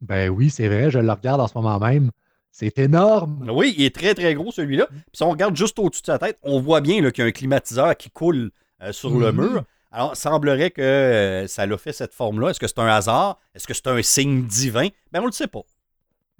Ben 0.00 0.28
oui, 0.28 0.48
c'est 0.50 0.68
vrai, 0.68 0.90
je 0.90 0.98
le 1.00 1.10
regarde 1.12 1.40
en 1.40 1.48
ce 1.48 1.56
moment 1.58 1.78
même. 1.80 2.10
C'est 2.50 2.78
énorme. 2.78 3.46
Oui, 3.52 3.74
il 3.76 3.84
est 3.84 3.94
très 3.94 4.14
très 4.14 4.34
gros 4.34 4.50
celui-là. 4.52 4.86
Puis 4.86 5.00
si 5.12 5.22
on 5.22 5.30
regarde 5.30 5.54
juste 5.56 5.78
au-dessus 5.78 6.02
de 6.02 6.06
sa 6.06 6.18
tête, 6.18 6.38
on 6.42 6.60
voit 6.60 6.80
bien 6.80 6.96
qu'il 7.10 7.22
y 7.22 7.26
a 7.26 7.28
un 7.28 7.32
climatiseur 7.32 7.96
qui 7.96 8.10
coule 8.10 8.50
euh, 8.82 8.92
sur 8.92 9.10
le 9.18 9.32
Mhm. 9.32 9.40
mur. 9.40 9.64
Alors, 9.90 10.12
il 10.14 10.18
semblerait 10.18 10.70
que 10.70 10.82
euh, 10.82 11.46
ça 11.46 11.64
l'a 11.66 11.78
fait 11.78 11.92
cette 11.92 12.12
forme-là. 12.14 12.50
Est-ce 12.50 12.60
que 12.60 12.66
c'est 12.66 12.78
un 12.78 12.86
hasard? 12.88 13.38
Est-ce 13.54 13.66
que 13.66 13.74
c'est 13.74 13.86
un 13.86 14.02
signe 14.02 14.44
divin? 14.46 14.88
Ben, 15.12 15.20
on 15.22 15.26
le 15.26 15.32
sait 15.32 15.46
pas. 15.46 15.62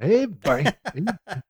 Eh 0.00 0.26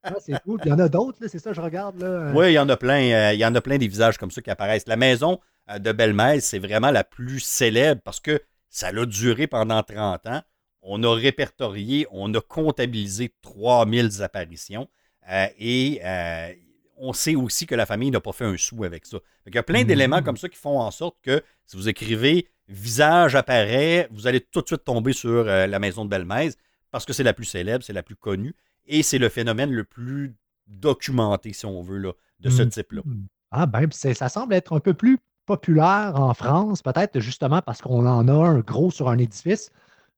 ah, 0.02 0.14
c'est 0.24 0.40
cool. 0.42 0.60
Il 0.64 0.68
y 0.70 0.72
en 0.72 0.78
a 0.78 0.88
d'autres, 0.88 1.18
c'est 1.28 1.38
ça, 1.38 1.52
je 1.52 1.60
regarde. 1.60 2.00
Là. 2.00 2.32
Oui, 2.34 2.50
il 2.50 2.52
y 2.54 2.58
en 2.58 2.68
a 2.68 2.76
plein. 2.76 3.02
euh, 3.12 3.32
il 3.34 3.38
y 3.40 3.44
en 3.44 3.54
a 3.54 3.60
plein 3.60 3.76
des 3.76 3.88
visages 3.88 4.16
comme 4.16 4.30
ça 4.30 4.40
qui 4.40 4.50
apparaissent. 4.50 4.86
La 4.86 4.96
maison 4.96 5.38
euh, 5.70 5.78
de 5.78 5.92
Belle-Messe, 5.92 6.46
c'est 6.46 6.58
vraiment 6.58 6.90
la 6.90 7.04
plus 7.04 7.40
célèbre 7.40 8.00
parce 8.02 8.20
que 8.20 8.40
ça 8.70 8.88
a 8.88 9.04
duré 9.06 9.46
pendant 9.48 9.82
30 9.82 10.26
ans. 10.28 10.42
On 10.80 11.02
a 11.02 11.14
répertorié, 11.14 12.06
on 12.10 12.32
a 12.32 12.40
comptabilisé 12.40 13.34
3000 13.42 14.22
apparitions. 14.22 14.88
euh, 15.30 15.46
et 15.58 16.00
euh, 16.04 16.52
on 17.00 17.12
sait 17.12 17.34
aussi 17.34 17.66
que 17.66 17.74
la 17.74 17.86
famille 17.86 18.10
n'a 18.10 18.20
pas 18.20 18.32
fait 18.32 18.44
un 18.44 18.56
sou 18.56 18.84
avec 18.84 19.06
ça. 19.06 19.18
Il 19.46 19.54
y 19.54 19.58
a 19.58 19.62
plein 19.62 19.84
d'éléments 19.84 20.22
comme 20.22 20.36
ça 20.36 20.48
qui 20.48 20.56
font 20.58 20.80
en 20.80 20.90
sorte 20.90 21.16
que 21.22 21.42
si 21.66 21.76
vous 21.76 21.88
écrivez 21.88 22.48
visage 22.68 23.34
apparaît, 23.34 24.08
vous 24.10 24.26
allez 24.26 24.40
tout 24.40 24.60
de 24.62 24.66
suite 24.66 24.84
tomber 24.84 25.12
sur 25.12 25.30
euh, 25.30 25.66
la 25.66 25.78
maison 25.78 26.04
de 26.04 26.10
Belle-Messe 26.10 26.56
parce 26.90 27.04
que 27.04 27.12
c'est 27.12 27.22
la 27.22 27.32
plus 27.32 27.44
célèbre, 27.46 27.84
c'est 27.84 27.92
la 27.92 28.02
plus 28.02 28.16
connue 28.16 28.54
et 28.86 29.02
c'est 29.02 29.18
le 29.18 29.28
phénomène 29.28 29.70
le 29.72 29.84
plus 29.84 30.34
documenté, 30.66 31.52
si 31.52 31.66
on 31.66 31.82
veut, 31.82 31.98
là, 31.98 32.12
de 32.40 32.50
ce 32.50 32.62
Mhm. 32.62 32.68
type-là. 32.70 33.02
Ah 33.50 33.66
ben, 33.66 33.88
ça 33.90 34.28
semble 34.28 34.54
être 34.54 34.74
un 34.76 34.80
peu 34.80 34.92
plus 34.94 35.18
populaire 35.46 36.12
en 36.16 36.34
France, 36.34 36.82
peut-être 36.82 37.20
justement 37.20 37.62
parce 37.62 37.80
qu'on 37.80 38.06
en 38.06 38.28
a 38.28 38.32
un 38.32 38.58
gros 38.60 38.90
sur 38.90 39.08
un 39.08 39.16
édifice. 39.18 39.70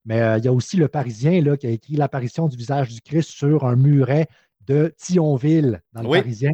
Mais 0.05 0.21
euh, 0.23 0.39
il 0.39 0.45
y 0.45 0.49
a 0.49 0.53
aussi 0.53 0.77
le 0.77 0.89
Parisien 0.89 1.41
là, 1.43 1.57
qui 1.57 1.67
a 1.67 1.71
écrit 1.71 1.95
l'apparition 1.95 2.49
du 2.49 2.57
visage 2.57 2.89
du 2.89 3.01
Christ 3.01 3.29
sur 3.31 3.65
un 3.65 3.77
muret 3.77 4.27
de 4.67 4.93
Thionville, 4.97 5.83
dans 5.93 6.03
le 6.03 6.09
Oui. 6.09 6.19
Parisien. 6.19 6.51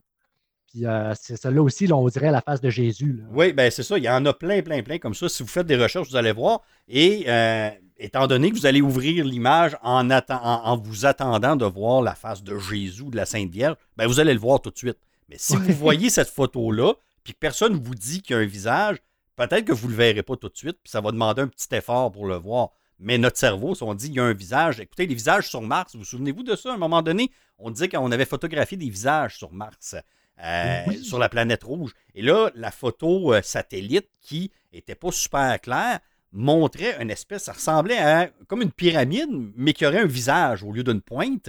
Puis 0.77 0.85
euh, 0.85 1.14
c'est 1.18 1.41
celle-là 1.41 1.62
aussi, 1.62 1.87
là, 1.87 1.97
on 1.97 2.07
dirait 2.09 2.31
la 2.31 2.43
face 2.43 2.61
de 2.61 2.68
Jésus. 2.68 3.14
là. 3.14 3.24
Oui, 3.31 3.55
ben 3.55 3.70
c'est 3.70 3.83
ça. 3.83 3.97
Il 3.97 4.05
y 4.05 4.11
en 4.11 4.27
a 4.27 4.35
plein, 4.35 4.61
plein, 4.61 4.83
plein 4.83 4.99
comme 4.99 5.14
ça. 5.14 5.27
Si 5.27 5.43
vous 5.43 5.49
faites 5.49 5.66
des 5.66 5.77
recherches, 5.77 6.11
vous 6.11 6.16
allez 6.16 6.33
voir. 6.33 6.61
Et 6.87 7.24
euh, 7.29 7.70
étant 7.97 8.27
donné 8.27 8.51
que 8.51 8.57
vous 8.57 8.66
allez 8.66 8.83
ouvrir 8.83 9.24
l'image 9.24 9.74
en, 9.83 10.11
en, 10.11 10.20
en 10.29 10.77
vous 10.77 11.07
attendant 11.07 11.57
de 11.57 11.64
voir 11.64 12.03
la 12.03 12.14
face 12.14 12.43
de 12.43 12.59
Jésus 12.59 13.07
de 13.07 13.16
la 13.16 13.24
Sainte 13.24 13.51
Vierge, 13.51 13.77
ben 13.97 14.07
vous 14.07 14.20
allez 14.20 14.35
le 14.35 14.39
voir 14.39 14.61
tout 14.61 14.70
de 14.70 14.77
suite. 14.77 14.99
Mais 15.31 15.37
si 15.39 15.57
vous 15.57 15.72
voyez 15.72 16.11
cette 16.11 16.29
photo-là, 16.29 16.93
puis 17.24 17.33
que 17.33 17.39
personne 17.39 17.72
ne 17.72 17.83
vous 17.83 17.95
dit 17.95 18.20
qu'il 18.20 18.37
y 18.37 18.39
a 18.39 18.43
un 18.43 18.47
visage, 18.47 18.99
peut-être 19.35 19.64
que 19.64 19.72
vous 19.72 19.87
ne 19.87 19.93
le 19.93 19.97
verrez 19.97 20.22
pas 20.22 20.37
tout 20.37 20.51
de 20.51 20.57
suite, 20.59 20.77
puis 20.83 20.91
ça 20.91 21.01
va 21.01 21.11
demander 21.11 21.41
un 21.41 21.49
petit 21.49 21.74
effort 21.74 22.12
pour 22.12 22.27
le 22.27 22.37
voir. 22.37 22.68
Mais 22.99 23.16
notre 23.16 23.39
cerveau, 23.39 23.74
si 23.74 23.83
on 23.83 23.95
dit 23.95 24.09
qu'il 24.09 24.16
y 24.16 24.20
a 24.20 24.24
un 24.24 24.35
visage, 24.35 24.79
écoutez, 24.79 25.07
les 25.07 25.14
visages 25.14 25.49
sur 25.49 25.62
Mars, 25.62 25.95
vous 25.95 26.01
vous 26.01 26.05
souvenez-vous 26.05 26.43
de 26.43 26.55
ça? 26.55 26.72
À 26.72 26.74
un 26.74 26.79
moment 26.79 27.01
donné, 27.01 27.31
on 27.59 27.70
disait 27.70 27.89
qu'on 27.89 28.12
avait 28.12 28.27
photographié 28.27 28.77
des 28.77 28.91
visages 28.91 29.39
sur 29.39 29.53
Mars, 29.53 29.97
euh, 30.43 30.82
Oui. 30.89 31.05
sur 31.05 31.18
la 31.18 31.28
planète 31.28 31.62
rouge. 31.64 31.93
Et 32.14 32.22
là, 32.22 32.51
la 32.55 32.70
photo 32.70 33.32
euh, 33.34 33.41
satellite 33.43 34.09
qui 34.20 34.51
était 34.72 34.95
pas 34.95 35.11
super 35.12 35.61
claire 35.61 36.01
montrait 36.32 37.01
une 37.01 37.11
espèce, 37.11 37.45
ça 37.45 37.53
ressemblait 37.53 37.99
à 37.99 38.28
comme 38.47 38.62
une 38.62 38.72
pyramide, 38.72 39.30
mais 39.57 39.72
qui 39.72 39.87
aurait 39.87 40.01
un 40.01 40.07
visage 40.07 40.62
au 40.62 40.72
lieu 40.72 40.82
d'une 40.84 41.01
pointe. 41.01 41.49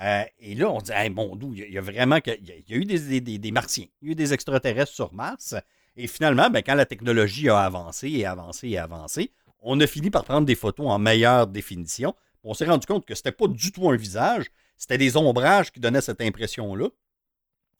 Euh, 0.00 0.22
et 0.38 0.54
là, 0.54 0.70
on 0.70 0.78
dit, 0.78 0.92
hey, 0.92 1.10
mon 1.10 1.36
il 1.52 1.58
y 1.58 1.62
a- 1.62 1.66
il 1.66 1.72
y, 1.72 1.78
a 1.78 1.80
vraiment 1.80 2.20
que- 2.20 2.30
il 2.38 2.46
y 2.48 2.52
a, 2.52 2.54
il 2.56 2.64
y 2.70 2.74
a 2.74 2.76
eu 2.76 2.84
des, 2.84 2.98
des- 3.00 3.20
des- 3.20 3.38
des 3.38 3.50
martiens, 3.50 3.86
il 4.00 4.06
y 4.06 4.10
a 4.10 4.12
eu 4.12 4.14
des 4.14 4.32
extraterrestres 4.32 4.92
sur 4.92 5.12
Mars. 5.12 5.56
Et 5.96 6.06
finalement, 6.06 6.48
ben, 6.50 6.62
quand 6.64 6.76
la 6.76 6.86
technologie 6.86 7.48
a 7.48 7.58
avancé 7.58 8.08
et 8.08 8.24
avancé 8.24 8.68
et 8.68 8.78
avancé, 8.78 9.32
on 9.60 9.80
a 9.80 9.86
fini 9.88 10.10
par 10.10 10.22
prendre 10.22 10.46
des 10.46 10.54
photos 10.54 10.86
en 10.86 11.00
meilleure 11.00 11.48
définition. 11.48 12.14
On 12.44 12.54
s'est 12.54 12.66
rendu 12.66 12.86
compte 12.86 13.04
que 13.04 13.16
c'était 13.16 13.32
pas 13.32 13.48
du 13.48 13.72
tout 13.72 13.90
un 13.90 13.96
visage, 13.96 14.44
c'était 14.76 14.98
des 14.98 15.16
ombrages 15.16 15.72
qui 15.72 15.80
donnaient 15.80 16.00
cette 16.00 16.20
impression-là. 16.20 16.86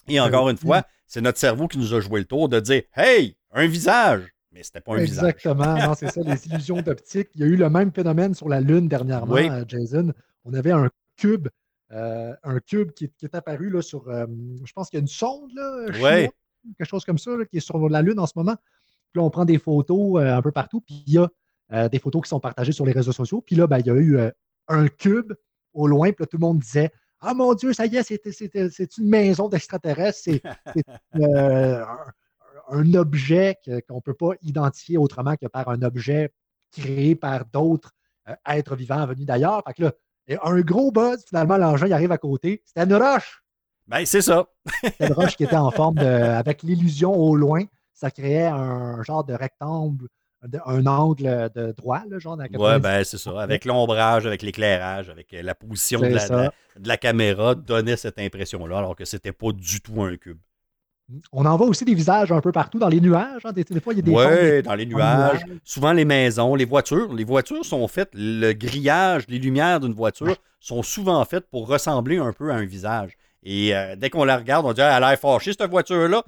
Et 0.08 0.20
encore 0.20 0.48
une 0.48 0.56
fois, 0.56 0.82
c'est 1.06 1.20
notre 1.20 1.38
cerveau 1.38 1.68
qui 1.68 1.78
nous 1.78 1.94
a 1.94 2.00
joué 2.00 2.20
le 2.20 2.26
tour 2.26 2.48
de 2.48 2.60
dire 2.60 2.82
Hey, 2.96 3.36
un 3.52 3.66
visage 3.66 4.28
mais 4.58 4.62
c'était 4.62 4.80
pas 4.80 4.94
un 4.94 4.98
visage. 4.98 5.24
Exactement, 5.24 5.76
non, 5.78 5.94
c'est 5.94 6.10
ça, 6.10 6.20
les 6.22 6.46
illusions 6.46 6.80
d'optique. 6.80 7.28
Il 7.34 7.42
y 7.42 7.44
a 7.44 7.46
eu 7.46 7.56
le 7.56 7.70
même 7.70 7.92
phénomène 7.92 8.34
sur 8.34 8.48
la 8.48 8.60
Lune 8.60 8.88
dernièrement, 8.88 9.34
Oui. 9.34 9.48
euh, 9.48 9.64
Jason. 9.68 10.12
On 10.44 10.52
avait 10.54 10.72
un 10.72 10.90
cube, 11.16 11.48
euh, 11.92 12.34
un 12.42 12.58
cube 12.60 12.92
qui, 12.92 13.08
qui 13.10 13.26
est 13.26 13.34
apparu 13.34 13.70
là, 13.70 13.82
sur, 13.82 14.08
euh, 14.08 14.26
je 14.64 14.72
pense 14.72 14.88
qu'il 14.90 14.96
y 14.96 15.00
a 15.00 15.02
une 15.02 15.06
sonde, 15.06 15.52
là, 15.54 15.92
chinoise, 15.92 16.28
quelque 16.76 16.88
chose 16.88 17.04
comme 17.04 17.18
ça, 17.18 17.36
là, 17.36 17.44
qui 17.44 17.58
est 17.58 17.60
sur 17.60 17.88
la 17.88 18.02
Lune 18.02 18.18
en 18.18 18.26
ce 18.26 18.32
moment. 18.36 18.56
Puis 19.12 19.20
là, 19.20 19.22
on 19.22 19.30
prend 19.30 19.44
des 19.44 19.58
photos 19.58 20.20
euh, 20.20 20.36
un 20.36 20.42
peu 20.42 20.50
partout, 20.50 20.80
puis 20.80 21.04
il 21.06 21.12
y 21.12 21.18
a 21.18 21.88
des 21.90 21.98
photos 21.98 22.22
qui 22.22 22.30
sont 22.30 22.40
partagées 22.40 22.72
sur 22.72 22.86
les 22.86 22.92
réseaux 22.92 23.12
sociaux. 23.12 23.42
Puis 23.42 23.54
là, 23.54 23.66
ben, 23.66 23.78
il 23.78 23.86
y 23.86 23.90
a 23.90 23.94
eu 23.94 24.18
un 24.68 24.88
cube 24.88 25.34
au 25.74 25.86
loin, 25.86 26.12
puis 26.12 26.22
là, 26.22 26.26
tout 26.26 26.38
le 26.38 26.46
monde 26.46 26.60
disait 26.60 26.90
Ah 27.20 27.34
mon 27.34 27.54
Dieu, 27.54 27.72
ça 27.72 27.86
y 27.86 27.96
est, 27.96 28.02
c'est 28.02 28.96
une 28.98 29.08
maison 29.08 29.48
d'extraterrestres, 29.48 30.20
c'est 30.22 30.42
euh, 31.16 31.84
un, 31.84 31.98
un 32.68 32.94
objet 32.94 33.56
qu'on 33.64 33.96
ne 33.96 34.00
peut 34.00 34.14
pas 34.14 34.32
identifier 34.42 34.98
autrement 34.98 35.36
que 35.36 35.46
par 35.46 35.68
un 35.68 35.82
objet 35.82 36.32
créé 36.72 37.14
par 37.14 37.44
d'autres 37.46 37.92
euh, 38.28 38.34
êtres 38.46 38.76
vivants 38.76 39.06
venus 39.06 39.26
d'ailleurs. 39.26 39.62
Fait 39.66 39.74
que 39.74 39.82
là, 39.84 39.92
un 40.42 40.60
gros 40.60 40.92
buzz, 40.92 41.24
finalement, 41.26 41.56
l'engin 41.56 41.86
il 41.86 41.92
arrive 41.92 42.12
à 42.12 42.18
côté. 42.18 42.62
C'était 42.64 42.84
une 42.84 42.94
roche. 42.94 43.42
Ben, 43.86 44.04
c'est 44.04 44.20
ça. 44.20 44.46
C'était 44.82 45.06
une 45.06 45.14
roche 45.14 45.36
qui 45.36 45.44
était 45.44 45.56
en 45.56 45.70
forme 45.70 45.96
de. 45.96 46.04
avec 46.04 46.62
l'illusion 46.62 47.14
au 47.14 47.34
loin, 47.34 47.64
ça 47.94 48.10
créait 48.10 48.46
un 48.46 49.02
genre 49.02 49.24
de 49.24 49.32
rectangle, 49.32 50.06
un 50.66 50.86
angle 50.86 51.50
de 51.54 51.72
droit, 51.72 52.02
là, 52.08 52.18
genre 52.18 52.36
90. 52.48 52.80
ben, 52.82 53.04
c'est 53.04 53.18
ça. 53.18 53.40
Avec 53.40 53.64
l'ombrage, 53.64 54.26
avec 54.26 54.42
l'éclairage, 54.42 55.08
avec 55.10 55.32
euh, 55.34 55.42
la 55.42 55.54
position 55.54 56.00
de 56.00 56.06
la, 56.06 56.18
ça. 56.20 56.36
de 56.36 56.42
la- 56.42 56.52
de 56.80 56.88
la 56.88 56.96
caméra, 56.96 57.54
donnait 57.56 57.96
cette 57.96 58.18
impression-là, 58.20 58.78
alors 58.78 58.94
que 58.94 59.04
c'était 59.04 59.32
pas 59.32 59.50
du 59.52 59.80
tout 59.80 60.00
un 60.02 60.16
cube. 60.16 60.38
On 61.32 61.46
en 61.46 61.56
voit 61.56 61.66
aussi 61.66 61.84
des 61.86 61.94
visages 61.94 62.30
un 62.32 62.40
peu 62.42 62.52
partout 62.52 62.78
dans 62.78 62.88
les 62.88 63.00
nuages. 63.00 63.40
hein. 63.44 63.52
Des, 63.52 63.64
des 63.64 63.80
fois, 63.80 63.94
il 63.94 63.96
y 63.96 64.00
a 64.00 64.02
des 64.02 64.10
Oui, 64.12 64.62
dans 64.62 64.74
les 64.74 64.86
nuages. 64.86 65.44
Souvent 65.64 65.92
les 65.92 66.04
maisons, 66.04 66.54
les 66.54 66.66
voitures. 66.66 67.12
Les 67.14 67.24
voitures 67.24 67.64
sont 67.64 67.88
faites, 67.88 68.10
le 68.14 68.52
grillage, 68.52 69.24
les 69.28 69.38
lumières 69.38 69.80
d'une 69.80 69.94
voiture 69.94 70.36
sont 70.60 70.82
souvent 70.82 71.24
faites 71.24 71.48
pour 71.50 71.66
ressembler 71.66 72.18
un 72.18 72.32
peu 72.32 72.50
à 72.52 72.56
un 72.56 72.64
visage. 72.66 73.16
Et 73.42 73.74
euh, 73.74 73.96
dès 73.96 74.10
qu'on 74.10 74.24
la 74.24 74.36
regarde, 74.36 74.66
on 74.66 74.72
dit 74.72 74.80
Ah, 74.82 74.96
elle 74.96 75.04
a 75.04 75.10
l'air 75.10 75.18
fâchée, 75.18 75.52
cette 75.58 75.70
voiture-là. 75.70 76.22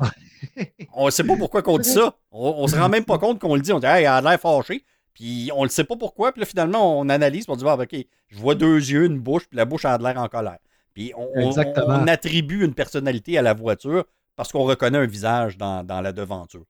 on 0.95 1.07
ne 1.07 1.11
sait 1.11 1.25
pas 1.25 1.37
pourquoi 1.37 1.63
qu'on 1.63 1.79
dit 1.79 1.89
ça. 1.89 2.15
On, 2.31 2.63
ne 2.63 2.69
se 2.69 2.77
rend 2.77 2.89
même 2.89 3.05
pas 3.05 3.19
compte 3.19 3.41
qu'on 3.41 3.55
le 3.55 3.61
dit. 3.61 3.73
On 3.73 3.79
dit 3.81 3.87
Hey, 3.87 4.03
elle 4.05 4.07
a 4.09 4.21
l'air 4.21 4.41
fâchée. 4.41 4.85
Puis 5.15 5.51
on 5.55 5.61
ne 5.61 5.65
le 5.65 5.71
sait 5.71 5.85
pas 5.85 5.97
pourquoi. 5.97 6.33
Puis 6.33 6.41
là, 6.41 6.47
finalement, 6.47 6.99
on 6.99 7.09
analyse. 7.09 7.45
Puis 7.47 7.53
on 7.53 7.57
dit 7.57 7.65
Ah, 7.67 7.75
OK, 7.77 7.97
je 8.29 8.39
vois 8.39 8.55
deux 8.55 8.77
yeux, 8.77 9.05
une 9.05 9.19
bouche, 9.19 9.47
puis 9.49 9.57
la 9.57 9.65
bouche 9.65 9.85
a 9.85 9.99
de 9.99 10.03
l'air 10.05 10.19
en 10.19 10.29
colère. 10.29 10.59
Puis 10.95 11.13
on, 11.17 11.29
on- 11.35 11.49
Exactement. 11.49 11.99
on 12.03 12.07
attribue 12.07 12.65
une 12.65 12.75
personnalité 12.75 13.39
à 13.39 13.43
la 13.43 13.55
voiture 13.55 14.05
parce 14.37 14.51
qu'on 14.53 14.65
reconnaît 14.65 14.99
un 14.99 15.07
visage 15.07 15.59
dans, 15.59 15.85
dans 15.85 16.01
la 16.01 16.13
devanture. 16.13 16.65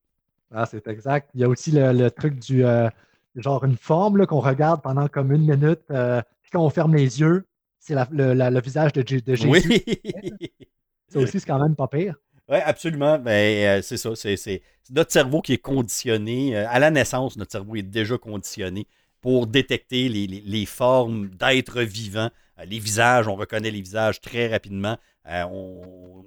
Ah, 0.53 0.67
c'est 0.67 0.87
exact. 0.89 1.31
Il 1.35 1.41
y 1.43 1.45
a 1.45 1.49
aussi 1.49 1.71
le, 1.71 1.93
le 1.93 2.11
truc 2.11 2.39
du 2.41 2.65
euh, 2.65 2.89
genre 3.37 3.65
une 3.65 3.77
forme 3.77 4.27
qu'on 4.27 4.41
regarde 4.41 4.83
pendant 4.83 5.07
comme 5.07 5.33
une 5.33 5.43
minute, 5.43 5.81
euh, 5.91 6.21
puis 6.43 6.51
quand 6.51 6.65
on 6.65 6.71
ferme 6.71 6.97
les 6.97 7.21
yeux, 7.21 7.47
c'est 7.81 7.95
le, 8.13 8.35
le 8.35 8.61
visage 8.61 8.93
de, 8.93 9.03
de 9.03 9.35
Jésus. 9.35 9.49
Oui. 9.49 9.63
Ça 11.09 11.19
aussi, 11.19 11.41
c'est 11.41 11.47
quand 11.47 11.59
même 11.61 11.75
pas 11.75 11.89
pire. 11.89 12.15
Oui, 12.49 12.59
absolument. 12.65 13.19
Ben, 13.19 13.79
euh, 13.79 13.83
c'est 13.83 13.97
ça. 13.97 14.11
C'est, 14.15 14.63
notre 14.91 15.13
cerveau 15.13 15.41
qui 15.41 15.55
est 15.55 15.59
conditionné. 15.59 16.57
euh, 16.57 16.67
à 16.69 16.79
la 16.79 16.91
naissance, 16.91 17.37
notre 17.37 17.51
cerveau 17.53 17.77
est 17.77 17.83
déjà 17.83 18.17
conditionné 18.19 18.87
pour 19.21 19.47
détecter 19.47 20.09
les, 20.09 20.27
les- 20.27 20.43
les 20.45 20.67
formes 20.67 21.29
d'êtres 21.31 21.83
vivants. 21.83 22.31
Euh, 22.59 22.65
les 22.65 22.79
visages, 22.79 23.27
on 23.29 23.35
reconnaît 23.37 23.71
les 23.71 23.81
visages 23.83 24.21
très 24.21 24.47
rapidement. 24.49 24.97
On, 25.27 25.83
on- 25.85 26.25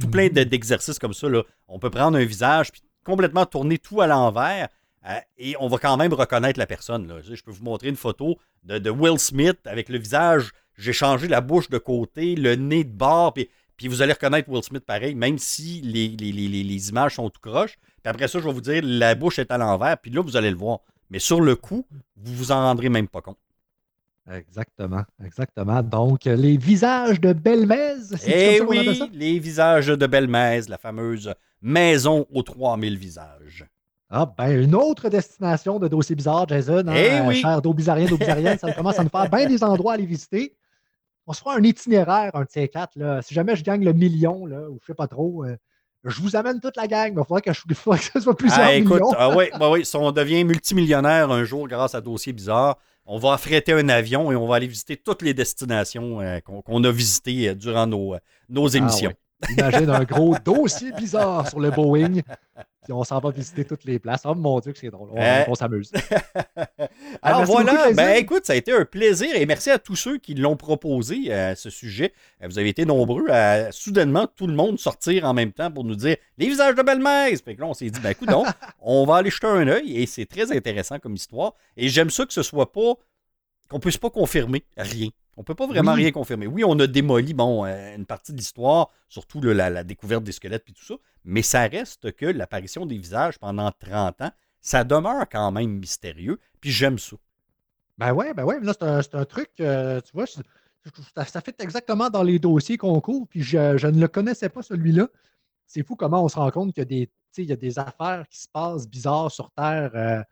tout 0.00 0.08
plein 0.08 0.28
de- 0.28 0.44
d'exercices 0.44 0.98
comme 0.98 1.12
ça. 1.14 1.28
Là. 1.28 1.42
On 1.68 1.78
peut 1.78 1.90
prendre 1.90 2.16
un 2.18 2.24
visage 2.24 2.70
puis 2.72 2.82
complètement 3.04 3.46
tourner 3.46 3.78
tout 3.78 4.00
à 4.00 4.06
l'envers. 4.06 4.68
Euh, 5.06 5.18
et 5.38 5.54
on 5.60 5.68
va 5.68 5.78
quand 5.78 5.96
même 5.96 6.12
reconnaître 6.12 6.58
la 6.58 6.66
personne. 6.66 7.06
Là. 7.08 7.16
Je 7.22 7.42
peux 7.42 7.50
vous 7.52 7.64
montrer 7.64 7.88
une 7.88 7.96
photo 7.96 8.36
de, 8.64 8.78
de 8.78 8.90
Will 8.90 9.18
Smith 9.18 9.58
avec 9.66 9.88
le 9.88 9.98
visage. 9.98 10.50
J'ai 10.76 10.92
changé 10.92 11.28
la 11.28 11.40
bouche 11.40 11.68
de 11.70 11.78
côté, 11.78 12.34
le 12.36 12.54
nez 12.56 12.84
de 12.84 12.92
bord, 12.92 13.32
puis 13.34 13.48
puis 13.76 13.86
vous 13.86 14.02
allez 14.02 14.12
reconnaître 14.12 14.48
Will 14.48 14.64
Smith 14.64 14.84
pareil, 14.84 15.14
même 15.14 15.38
si 15.38 15.80
les, 15.82 16.08
les- 16.08 16.32
les- 16.32 16.88
images 16.88 17.14
sont 17.14 17.30
tout 17.30 17.40
croches. 17.40 17.78
Puis 18.02 18.10
après 18.10 18.26
ça, 18.26 18.40
je 18.40 18.44
vais 18.44 18.52
vous 18.52 18.60
dire, 18.60 18.80
la 18.84 19.14
bouche 19.14 19.38
est 19.38 19.52
à 19.52 19.56
l'envers, 19.58 19.96
puis 19.98 20.10
là, 20.10 20.20
vous 20.20 20.36
allez 20.36 20.50
le 20.50 20.56
voir. 20.56 20.80
Mais 21.10 21.20
sur 21.20 21.40
le 21.40 21.54
coup, 21.54 21.86
vous 22.16 22.34
vous 22.34 22.50
en 22.50 22.56
rendrez 22.60 22.88
même 22.88 23.06
pas 23.06 23.20
compte. 23.20 23.38
Exactement, 24.30 25.04
exactement. 25.24 25.82
Donc, 25.82 26.24
les 26.24 26.56
visages 26.56 27.20
de 27.20 27.32
Belmez, 27.32 27.94
Eh 28.26 28.60
oui, 28.60 28.96
ça? 28.96 29.06
les 29.12 29.38
visages 29.38 29.86
de 29.86 30.06
Belle-Mèze, 30.06 30.68
la 30.68 30.76
fameuse 30.76 31.32
maison 31.62 32.26
aux 32.32 32.42
3000 32.42 32.98
visages. 32.98 33.64
Ah, 34.10 34.32
ben, 34.38 34.62
une 34.62 34.74
autre 34.74 35.08
destination 35.10 35.78
de 35.78 35.86
dossier 35.88 36.16
bizarre, 36.16 36.48
Jason. 36.48 36.84
Hein, 36.88 36.94
Eh 36.96 37.20
oui. 37.26 37.36
Cher 37.36 37.60
d'Aubizarienne, 37.60 38.58
ça 38.58 38.72
commence 38.72 38.98
à 38.98 39.04
nous 39.04 39.10
faire 39.10 39.28
bien 39.28 39.46
des 39.46 39.62
endroits 39.62 39.92
à 39.92 39.94
aller 39.96 40.06
visiter. 40.06 40.56
On 41.26 41.34
se 41.34 41.40
fera 41.40 41.56
un 41.56 41.62
itinéraire, 41.62 42.30
un 42.34 42.42
de 42.42 42.48
ces 42.50 42.68
quatre. 42.68 42.96
Là. 42.96 43.20
Si 43.20 43.34
jamais 43.34 43.54
je 43.54 43.62
gagne 43.62 43.84
le 43.84 43.92
million, 43.92 44.46
là, 44.46 44.62
ou 44.70 44.78
je 44.80 44.86
sais 44.86 44.94
pas 44.94 45.08
trop, 45.08 45.44
euh, 45.44 45.56
je 46.04 46.22
vous 46.22 46.36
amène 46.36 46.58
toute 46.58 46.76
la 46.78 46.86
gang. 46.86 47.12
mais 47.14 47.20
Il 47.20 47.26
faudrait 47.26 47.42
que, 47.42 47.52
je, 47.52 47.60
il 47.68 47.74
faudrait 47.74 47.98
que 47.98 48.04
ce 48.06 48.20
soit 48.20 48.34
plusieurs 48.36 48.60
Ah, 48.66 48.74
écoute, 48.74 48.92
millions. 48.94 49.12
ah 49.18 49.36
ouais, 49.36 49.50
ouais, 49.60 49.68
ouais, 49.68 49.84
si 49.84 49.94
on 49.96 50.10
devient 50.10 50.42
multimillionnaire 50.44 51.30
un 51.30 51.44
jour 51.44 51.68
grâce 51.68 51.94
à 51.94 52.00
Dossier 52.00 52.32
Bizarre, 52.32 52.78
on 53.04 53.18
va 53.18 53.34
affréter 53.34 53.72
un 53.74 53.88
avion 53.90 54.32
et 54.32 54.36
on 54.36 54.46
va 54.46 54.56
aller 54.56 54.66
visiter 54.68 54.96
toutes 54.96 55.20
les 55.20 55.34
destinations 55.34 56.22
euh, 56.22 56.40
qu'on 56.40 56.82
a 56.84 56.90
visitées 56.90 57.50
euh, 57.50 57.54
durant 57.54 57.86
nos, 57.86 58.14
nos 58.48 58.74
Ah, 58.74 58.78
émissions. 58.78 59.10
ouais. 59.10 59.54
Imagine 59.58 59.90
un 59.90 60.04
gros 60.04 60.34
dossier 60.44 60.92
bizarre 60.92 61.46
sur 61.48 61.60
le 61.60 61.70
Boeing. 61.70 62.22
On 62.92 63.04
s'en 63.04 63.18
va 63.20 63.30
visiter 63.30 63.64
toutes 63.64 63.84
les 63.84 63.98
places. 63.98 64.22
Oh 64.24 64.34
mon 64.34 64.60
Dieu, 64.60 64.72
que 64.72 64.78
c'est 64.78 64.90
drôle. 64.90 65.08
On, 65.12 65.20
Euh, 65.20 65.44
on 65.48 65.54
s'amuse. 65.54 65.92
Alors 67.22 67.40
merci 67.40 67.52
beaucoup, 67.52 67.62
voilà, 67.64 67.92
ben 67.92 68.16
écoute, 68.16 68.46
ça 68.46 68.52
a 68.52 68.56
été 68.56 68.72
un 68.72 68.84
plaisir 68.84 69.34
et 69.34 69.46
merci 69.46 69.70
à 69.70 69.78
tous 69.78 69.96
ceux 69.96 70.18
qui 70.18 70.34
l'ont 70.34 70.56
proposé 70.56 71.32
à 71.32 71.54
ce 71.56 71.70
sujet. 71.70 72.12
Euh, 72.42 72.48
Vous 72.48 72.58
avez 72.58 72.68
été 72.68 72.84
nombreux 72.84 73.28
à 73.30 73.70
soudainement 73.72 74.26
tout 74.26 74.46
le 74.46 74.54
monde 74.54 74.78
sortir 74.78 75.24
en 75.24 75.34
même 75.34 75.52
temps 75.52 75.70
pour 75.70 75.84
nous 75.84 75.96
dire 75.96 76.16
les 76.38 76.46
visages 76.46 76.74
de 76.74 76.82
Belle-Mèze. 76.82 77.42
Fait 77.42 77.54
que 77.54 77.60
là, 77.60 77.66
on 77.66 77.74
s'est 77.74 77.90
dit, 77.90 78.00
ben 78.00 78.10
écoute, 78.10 78.28
on 78.80 79.04
va 79.04 79.16
aller 79.16 79.30
jeter 79.30 79.46
un 79.46 79.66
œil 79.68 79.96
et 80.00 80.06
c'est 80.06 80.26
très 80.26 80.50
intéressant 80.56 80.98
comme 80.98 81.14
histoire. 81.14 81.54
Et 81.76 81.88
j'aime 81.88 82.10
ça 82.10 82.24
que 82.26 82.32
ce 82.32 82.42
soit 82.42 82.72
pas, 82.72 82.94
qu'on 83.68 83.80
puisse 83.80 83.98
pas 83.98 84.10
confirmer 84.10 84.64
rien. 84.76 85.08
On 85.36 85.44
peut 85.44 85.54
pas 85.54 85.66
vraiment 85.66 85.92
Oui. 85.92 86.02
rien 86.02 86.10
confirmer. 86.10 86.46
Oui, 86.46 86.64
on 86.64 86.78
a 86.80 86.86
démoli 86.86 87.32
bon, 87.34 87.64
euh, 87.64 87.94
une 87.94 88.06
partie 88.06 88.32
de 88.32 88.38
l'histoire, 88.38 88.90
surtout 89.08 89.40
là, 89.40 89.54
la, 89.54 89.70
la 89.70 89.84
découverte 89.84 90.24
des 90.24 90.32
squelettes 90.32 90.64
et 90.68 90.72
tout 90.72 90.84
ça, 90.84 90.94
mais 91.24 91.42
ça 91.42 91.62
reste 91.68 92.12
que 92.12 92.26
l'apparition 92.26 92.86
des 92.86 92.98
visages 92.98 93.38
pendant 93.38 93.70
30 93.70 94.20
ans, 94.22 94.32
ça 94.60 94.82
demeure 94.82 95.28
quand 95.30 95.52
même 95.52 95.70
mystérieux, 95.78 96.40
puis 96.60 96.70
j'aime 96.70 96.98
ça. 96.98 97.16
Ben 97.98 98.12
ouais, 98.12 98.34
ben 98.34 98.44
ouais. 98.44 98.58
Là, 98.60 98.72
c'est 98.72 98.84
un, 98.84 99.02
c'est 99.02 99.14
un 99.14 99.24
truc, 99.24 99.50
euh, 99.60 100.00
tu 100.00 100.10
vois, 100.12 100.26
ça, 100.26 101.24
ça 101.24 101.40
fait 101.40 101.60
exactement 101.60 102.10
dans 102.10 102.22
les 102.22 102.38
dossiers 102.38 102.76
qu'on 102.76 103.00
couvre, 103.00 103.26
puis 103.28 103.42
je, 103.42 103.76
je 103.78 103.86
ne 103.86 104.00
le 104.00 104.08
connaissais 104.08 104.48
pas, 104.48 104.62
celui-là. 104.62 105.08
C'est 105.66 105.86
fou 105.86 105.94
comment 105.96 106.24
on 106.24 106.28
se 106.28 106.36
rend 106.36 106.50
compte 106.50 106.72
qu'il 106.72 106.80
y 106.80 106.82
a 106.82 106.84
des, 106.86 107.10
il 107.36 107.44
y 107.44 107.52
a 107.52 107.56
des 107.56 107.78
affaires 107.78 108.26
qui 108.28 108.40
se 108.40 108.48
passent 108.48 108.88
bizarres 108.88 109.30
sur 109.30 109.50
Terre 109.52 109.90
euh, 109.94 110.22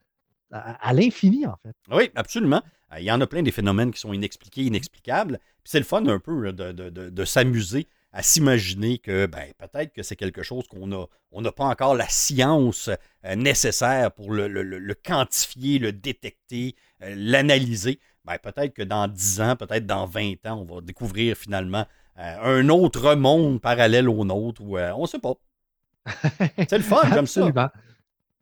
à, 0.51 0.89
à 0.89 0.93
l'infini, 0.93 1.47
en 1.47 1.57
fait. 1.63 1.75
Oui, 1.95 2.11
absolument. 2.15 2.63
Euh, 2.93 3.01
Il 3.01 3.05
y 3.05 3.11
en 3.13 3.21
a 3.21 3.27
plein 3.27 3.43
des 3.43 3.53
phénomènes 3.53 3.91
qui 3.93 4.01
sont 4.01 4.13
inexpliqués, 4.13 4.63
inexplicables. 4.63 5.39
Puis 5.65 5.71
c'est 5.73 5.79
le 5.79 5.85
fun 5.85 6.07
un 6.07 6.19
peu 6.19 6.53
de, 6.53 6.73
de- 6.73 6.91
de- 6.91 7.11
de 7.11 7.25
s'amuser 7.25 7.89
à 8.13 8.23
s'imaginer 8.23 8.99
que 8.99 9.27
ben, 9.27 9.53
peut-être 9.59 9.93
que 9.93 10.03
c'est 10.03 10.17
quelque 10.17 10.43
chose 10.43 10.67
qu'on 10.69 10.91
a, 10.93 11.05
on 11.33 11.43
n'a 11.43 11.53
pas 11.53 11.65
encore 11.67 11.95
la 11.95 12.09
science 12.09 12.89
euh, 13.27 13.35
nécessaire 13.35 14.11
pour 14.13 14.33
le, 14.33 14.49
le- 14.49 14.63
le- 14.63 14.95
quantifier, 14.95 15.79
le 15.79 15.93
détecter, 15.93 16.77
euh, 17.03 17.15
l'analyser. 17.17 17.99
Ben, 18.25 18.39
peut-être 18.39 18.73
que 18.75 18.83
dans 18.83 19.07
10 19.09 19.41
ans, 19.43 19.57
peut-être 19.57 19.87
dans 19.87 20.07
20 20.07 20.47
ans, 20.47 20.65
on 20.69 20.75
va 20.77 20.81
découvrir 20.81 21.37
finalement 21.37 21.87
euh, 22.19 22.61
un 22.61 22.69
autre 22.71 23.15
monde 23.15 23.61
parallèle 23.61 24.09
au 24.09 24.25
nôtre 24.25 24.63
ou 24.63 24.79
euh, 24.79 24.93
on 24.97 25.03
ne 25.03 25.07
sait 25.07 25.19
pas. 25.19 25.35
C'est 26.69 26.79
le 26.79 26.85
fun, 26.85 27.03
j'aime 27.13 27.27
ça. 27.27 27.41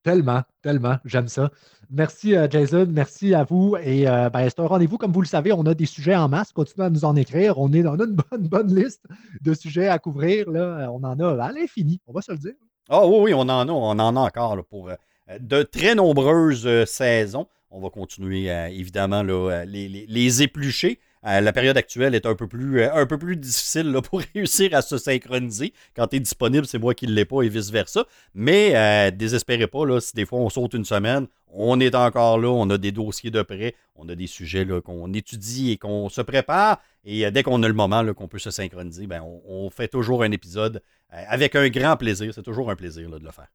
Tellement, 0.05 0.43
tellement, 0.62 0.97
j'aime 1.06 1.28
ça. 1.28 1.51
Merci 1.90 2.36
euh, 2.36 2.47
Jason, 2.51 2.86
merci 2.90 3.35
à 3.35 3.43
vous. 3.44 3.76
Et 3.82 4.06
euh, 4.06 4.28
ben, 4.31 4.47
c'est 4.48 4.60
un 4.60 4.66
rendez-vous, 4.66 4.98
comme 4.98 5.12
vous 5.12 5.22
le 5.22 5.26
savez, 5.26 5.52
on 5.52 5.64
a 5.64 5.74
des 5.74 5.86
sujets 5.86 6.14
en 6.14 6.28
masse. 6.28 6.52
Continuez 6.52 6.86
à 6.86 6.90
nous 6.90 7.05
en 7.06 7.16
écrire. 7.16 7.59
On, 7.59 7.72
est, 7.72 7.85
a 7.86 7.90
une 7.93 8.16
bonne, 8.31 8.47
bonne 8.48 8.74
liste 8.74 9.02
de 9.40 9.55
sujets 9.55 9.89
à 9.89 9.98
couvrir. 9.98 10.51
Là. 10.51 10.90
On 10.93 11.02
en 11.05 11.18
a 11.18 11.43
à 11.43 11.52
l'infini, 11.52 12.01
on 12.06 12.12
va 12.12 12.20
se 12.20 12.32
le 12.32 12.39
dire. 12.39 12.52
Ah 12.90 13.06
oui, 13.06 13.16
oui, 13.18 13.35
on 13.35 13.40
en 13.40 13.48
a, 13.66 13.72
on 13.72 13.98
en 13.98 14.16
a 14.16 14.20
encore 14.20 14.62
pour 14.66 14.90
euh, 14.90 14.94
de 15.40 15.62
très 15.62 15.94
nombreuses 15.94 16.85
saisons. 16.85 17.47
On 17.70 17.81
va 17.81 17.89
continuer, 17.90 18.48
évidemment, 18.70 19.22
là, 19.24 19.64
les, 19.64 19.89
les- 19.89 20.06
les 20.06 20.43
éplucher. 20.43 21.01
Euh, 21.27 21.41
la 21.41 21.53
période 21.53 21.77
actuelle 21.77 22.15
est 22.15 22.27
un 22.27 22.35
peu 22.35 22.47
plus, 22.47 22.81
euh, 22.83 23.35
difficile 23.37 23.97
pour 24.11 24.21
réussir 24.35 24.75
à 24.75 24.83
se 24.83 24.99
synchroniser. 24.99 25.73
Quand 25.97 26.09
tu 26.09 26.17
es 26.17 26.21
disponible, 26.21 26.67
c'est 26.67 26.79
moi 26.79 26.95
qui 26.95 27.07
ne 27.07 27.13
l'ai 27.13 27.25
pas 27.25 27.43
et 27.43 27.49
vice-versa. 27.49 28.05
Mais 28.35 28.73
euh, 28.75 29.11
désespérez 29.11 29.67
pas, 29.67 30.01
si 30.01 30.15
des 30.15 30.27
fois 30.27 30.41
on 30.41 30.51
saute 30.51 30.75
une 30.75 30.85
semaine, 30.85 31.27
on 31.49 31.81
est 31.81 31.95
encore 31.95 32.39
là, 32.39 32.49
on 32.49 32.69
a 32.71 32.79
des 32.79 32.93
dossiers 32.93 33.31
de 33.31 33.41
près, 33.43 33.75
on 33.97 34.09
a 34.09 34.15
des 34.15 34.27
sujets 34.27 34.67
qu'on 34.85 35.13
étudie 35.13 35.71
et 35.71 35.79
qu'on 35.79 36.09
se 36.09 36.21
prépare. 36.21 36.81
Et 37.05 37.31
dès 37.31 37.43
qu'on 37.43 37.63
a 37.63 37.69
le 37.69 37.75
moment 37.75 38.13
qu'on 38.13 38.29
peut 38.29 38.39
se 38.39 38.51
synchroniser, 38.51 39.07
ben, 39.07 39.23
on, 39.47 39.71
fait 39.71 39.89
toujours 39.89 40.23
un 40.23 40.33
épisode 40.33 40.83
avec 41.11 41.55
un 41.55 41.69
grand 41.69 41.97
plaisir. 41.97 42.33
C'est 42.35 42.43
toujours 42.43 42.71
un 42.71 42.77
plaisir 42.77 43.09
de 43.09 43.19
le 43.19 43.31
faire. 43.31 43.49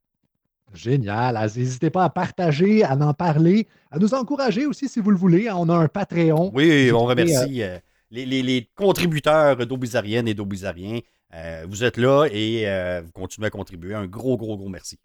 Génial. 0.74 1.36
Ah, 1.38 1.46
N'hésitez 1.48 1.90
pas 1.90 2.04
à 2.06 2.10
partager, 2.10 2.84
à 2.84 2.96
en 2.96 3.14
parler, 3.14 3.68
à 3.92 4.00
nous 4.00 4.14
encourager 4.14 4.66
aussi 4.66 4.88
si 4.88 5.00
vous 5.00 5.12
le 5.12 5.18
voulez. 5.18 5.50
On 5.52 5.68
a 5.70 5.76
un 5.76 5.88
Patreon. 5.88 6.52
Oui, 6.54 6.92
on 6.94 7.06
remercie 7.06 7.64
euh, 7.64 7.78
les, 8.12 8.26
les- 8.26 8.44
les 8.44 8.70
contributeurs 8.76 9.56
d'eau 9.66 9.78
bizarrienne 9.78 10.28
et 10.28 10.34
d'eau 10.34 10.46
bizarrien. 10.46 11.00
Euh, 11.34 11.66
vous 11.68 11.84
êtes 11.84 11.98
là 11.98 12.28
et 12.32 12.64
euh, 12.68 13.02
vous 13.06 13.12
continuez 13.12 13.48
à 13.48 13.50
contribuer. 13.52 13.94
Un 13.96 14.08
gros, 14.08 14.38
gros, 14.38 14.58
gros 14.58 14.70
merci. 14.70 14.98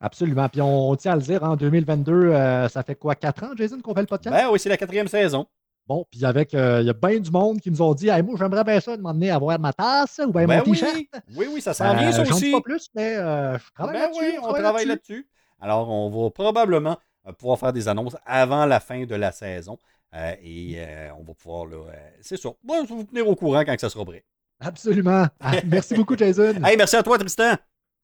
Absolument. 0.00 0.48
Puis 0.48 0.60
on, 0.60 0.94
tient 0.96 1.12
à 1.12 1.16
le 1.16 1.22
dire, 1.22 1.42
en 1.42 1.56
2022, 1.56 2.12
euh, 2.12 2.68
ça 2.68 2.82
fait 2.82 2.94
quoi, 2.94 3.14
quatre 3.14 3.44
ans, 3.44 3.50
Jason, 3.56 3.80
qu'on 3.80 3.94
fait 3.94 4.00
le 4.00 4.06
podcast? 4.06 4.34
Ben 4.36 4.48
oui, 4.52 4.58
c'est 4.58 4.68
la 4.68 4.76
quatrième 4.76 5.08
saison. 5.08 5.46
Bon, 5.86 6.04
puis 6.10 6.24
avec, 6.24 6.52
euh, 6.54 6.80
il 6.80 6.86
y 6.86 6.90
a 6.90 6.92
bien 6.92 7.20
du 7.20 7.30
monde 7.30 7.60
qui 7.60 7.70
nous 7.70 7.80
ont 7.80 7.94
dit, 7.94 8.08
Hey, 8.08 8.22
moi, 8.22 8.34
j'aimerais 8.38 8.64
bien 8.64 8.80
ça, 8.80 8.96
demander 8.96 9.30
à 9.30 9.36
avoir 9.36 9.58
ma 9.60 9.72
tasse 9.72 10.20
ou 10.26 10.32
bien 10.32 10.46
Ben 10.46 10.58
mon 10.64 10.72
oui, 10.72 10.78
t-shirt. 10.80 10.96
oui, 11.36 11.46
oui, 11.52 11.60
ça 11.60 11.74
s'en 11.74 11.94
vient, 11.94 12.10
ça 12.10 12.22
Euh, 12.22 12.24
j'en 12.24 12.36
dis 12.36 12.42
aussi. 12.44 12.52
pas 12.52 12.60
plus, 12.60 12.88
mais 12.94 13.16
euh, 13.16 13.56
je 13.58 13.72
travaille 13.72 13.94
Ben 14.00 14.10
oui, 14.18 14.36
on 14.42 14.52
travaille 14.52 14.86
là-dessus. 14.86 15.28
Alors, 15.60 15.88
on 15.88 16.10
va 16.10 16.30
probablement 16.30 16.98
pouvoir 17.38 17.58
faire 17.58 17.72
des 17.72 17.86
annonces 17.88 18.16
avant 18.26 18.66
la 18.66 18.80
fin 18.80 19.04
de 19.04 19.14
la 19.14 19.32
saison. 19.32 19.78
Euh, 20.14 20.34
et 20.42 20.74
euh, 20.78 21.10
on 21.18 21.22
va 21.24 21.34
pouvoir, 21.34 21.66
là, 21.66 21.76
euh, 21.76 22.10
c'est 22.20 22.36
sûr. 22.36 22.54
Moi, 22.64 22.78
je 22.84 22.88
vais 22.88 22.94
vous 22.94 23.04
tenir 23.04 23.28
au 23.28 23.34
courant 23.36 23.60
quand 23.64 23.78
ça 23.78 23.88
sera 23.88 24.04
prêt. 24.04 24.24
Absolument. 24.60 25.26
Ah, 25.40 25.52
merci 25.66 25.94
beaucoup, 25.94 26.16
Jason. 26.16 26.54
Hey, 26.64 26.76
merci 26.76 26.96
à 26.96 27.02
toi, 27.02 27.18
Tristan. 27.18 27.54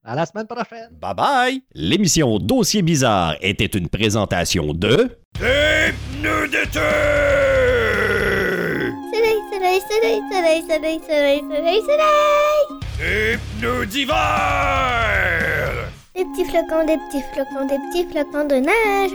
À 0.05 0.17
la 0.17 0.27
semaine 0.27 0.49
prochaine. 0.49 0.89
Bye 1.01 1.15
bye. 1.15 1.63
L'émission 1.75 2.39
Dossier 2.39 2.83
bizarre 2.83 3.37
était 3.41 3.67
une 3.67 3.89
présentation 3.89 4.75
de 4.75 5.17
Soleil, 9.13 9.39
soleil, 9.53 9.81
soleil, 9.89 10.21
soleil, 10.29 10.63
soleil, 10.69 11.01
soleil, 11.07 11.41
soleil, 11.49 11.81
soleil. 11.83 12.81
Des 16.17 16.25
petits 16.25 16.45
flocons, 16.51 16.85
des 16.85 16.97
petits 16.97 17.23
flocons, 17.33 17.67
des 17.67 17.79
petits 17.79 18.07
flocons 18.11 18.47
de 18.49 18.57
neige. 18.57 19.13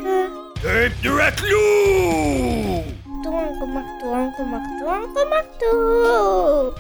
Marteau, 3.18 3.34
encore 3.34 3.68
marteau, 3.68 4.14
encore 4.14 4.46
marteau, 4.46 4.88
encore 4.88 5.30
marteau. 5.30 6.74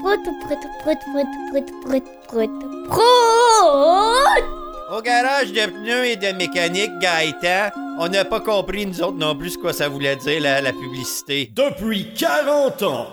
Prout, 0.00 0.20
prout, 0.46 0.58
prout, 0.82 0.98
prout, 1.12 1.26
prout, 1.50 1.66
prout, 1.82 2.04
prout, 2.28 2.50
prout. 2.88 4.44
Au 4.96 5.02
garage 5.02 5.52
de 5.52 5.66
pneus 5.66 6.04
et 6.06 6.16
de 6.16 6.32
mécanique 6.36 6.98
Gaëtan, 7.00 7.70
on 7.98 8.08
n'a 8.08 8.24
pas 8.24 8.40
compris, 8.40 8.86
nous 8.86 9.02
autres 9.02 9.18
non 9.18 9.34
plus, 9.34 9.50
ce 9.50 9.58
que 9.58 9.72
ça 9.72 9.88
voulait 9.88 10.16
dire, 10.16 10.40
la, 10.40 10.60
la 10.60 10.72
publicité. 10.72 11.50
Depuis 11.54 12.14
40 12.14 12.82
ans, 12.84 13.06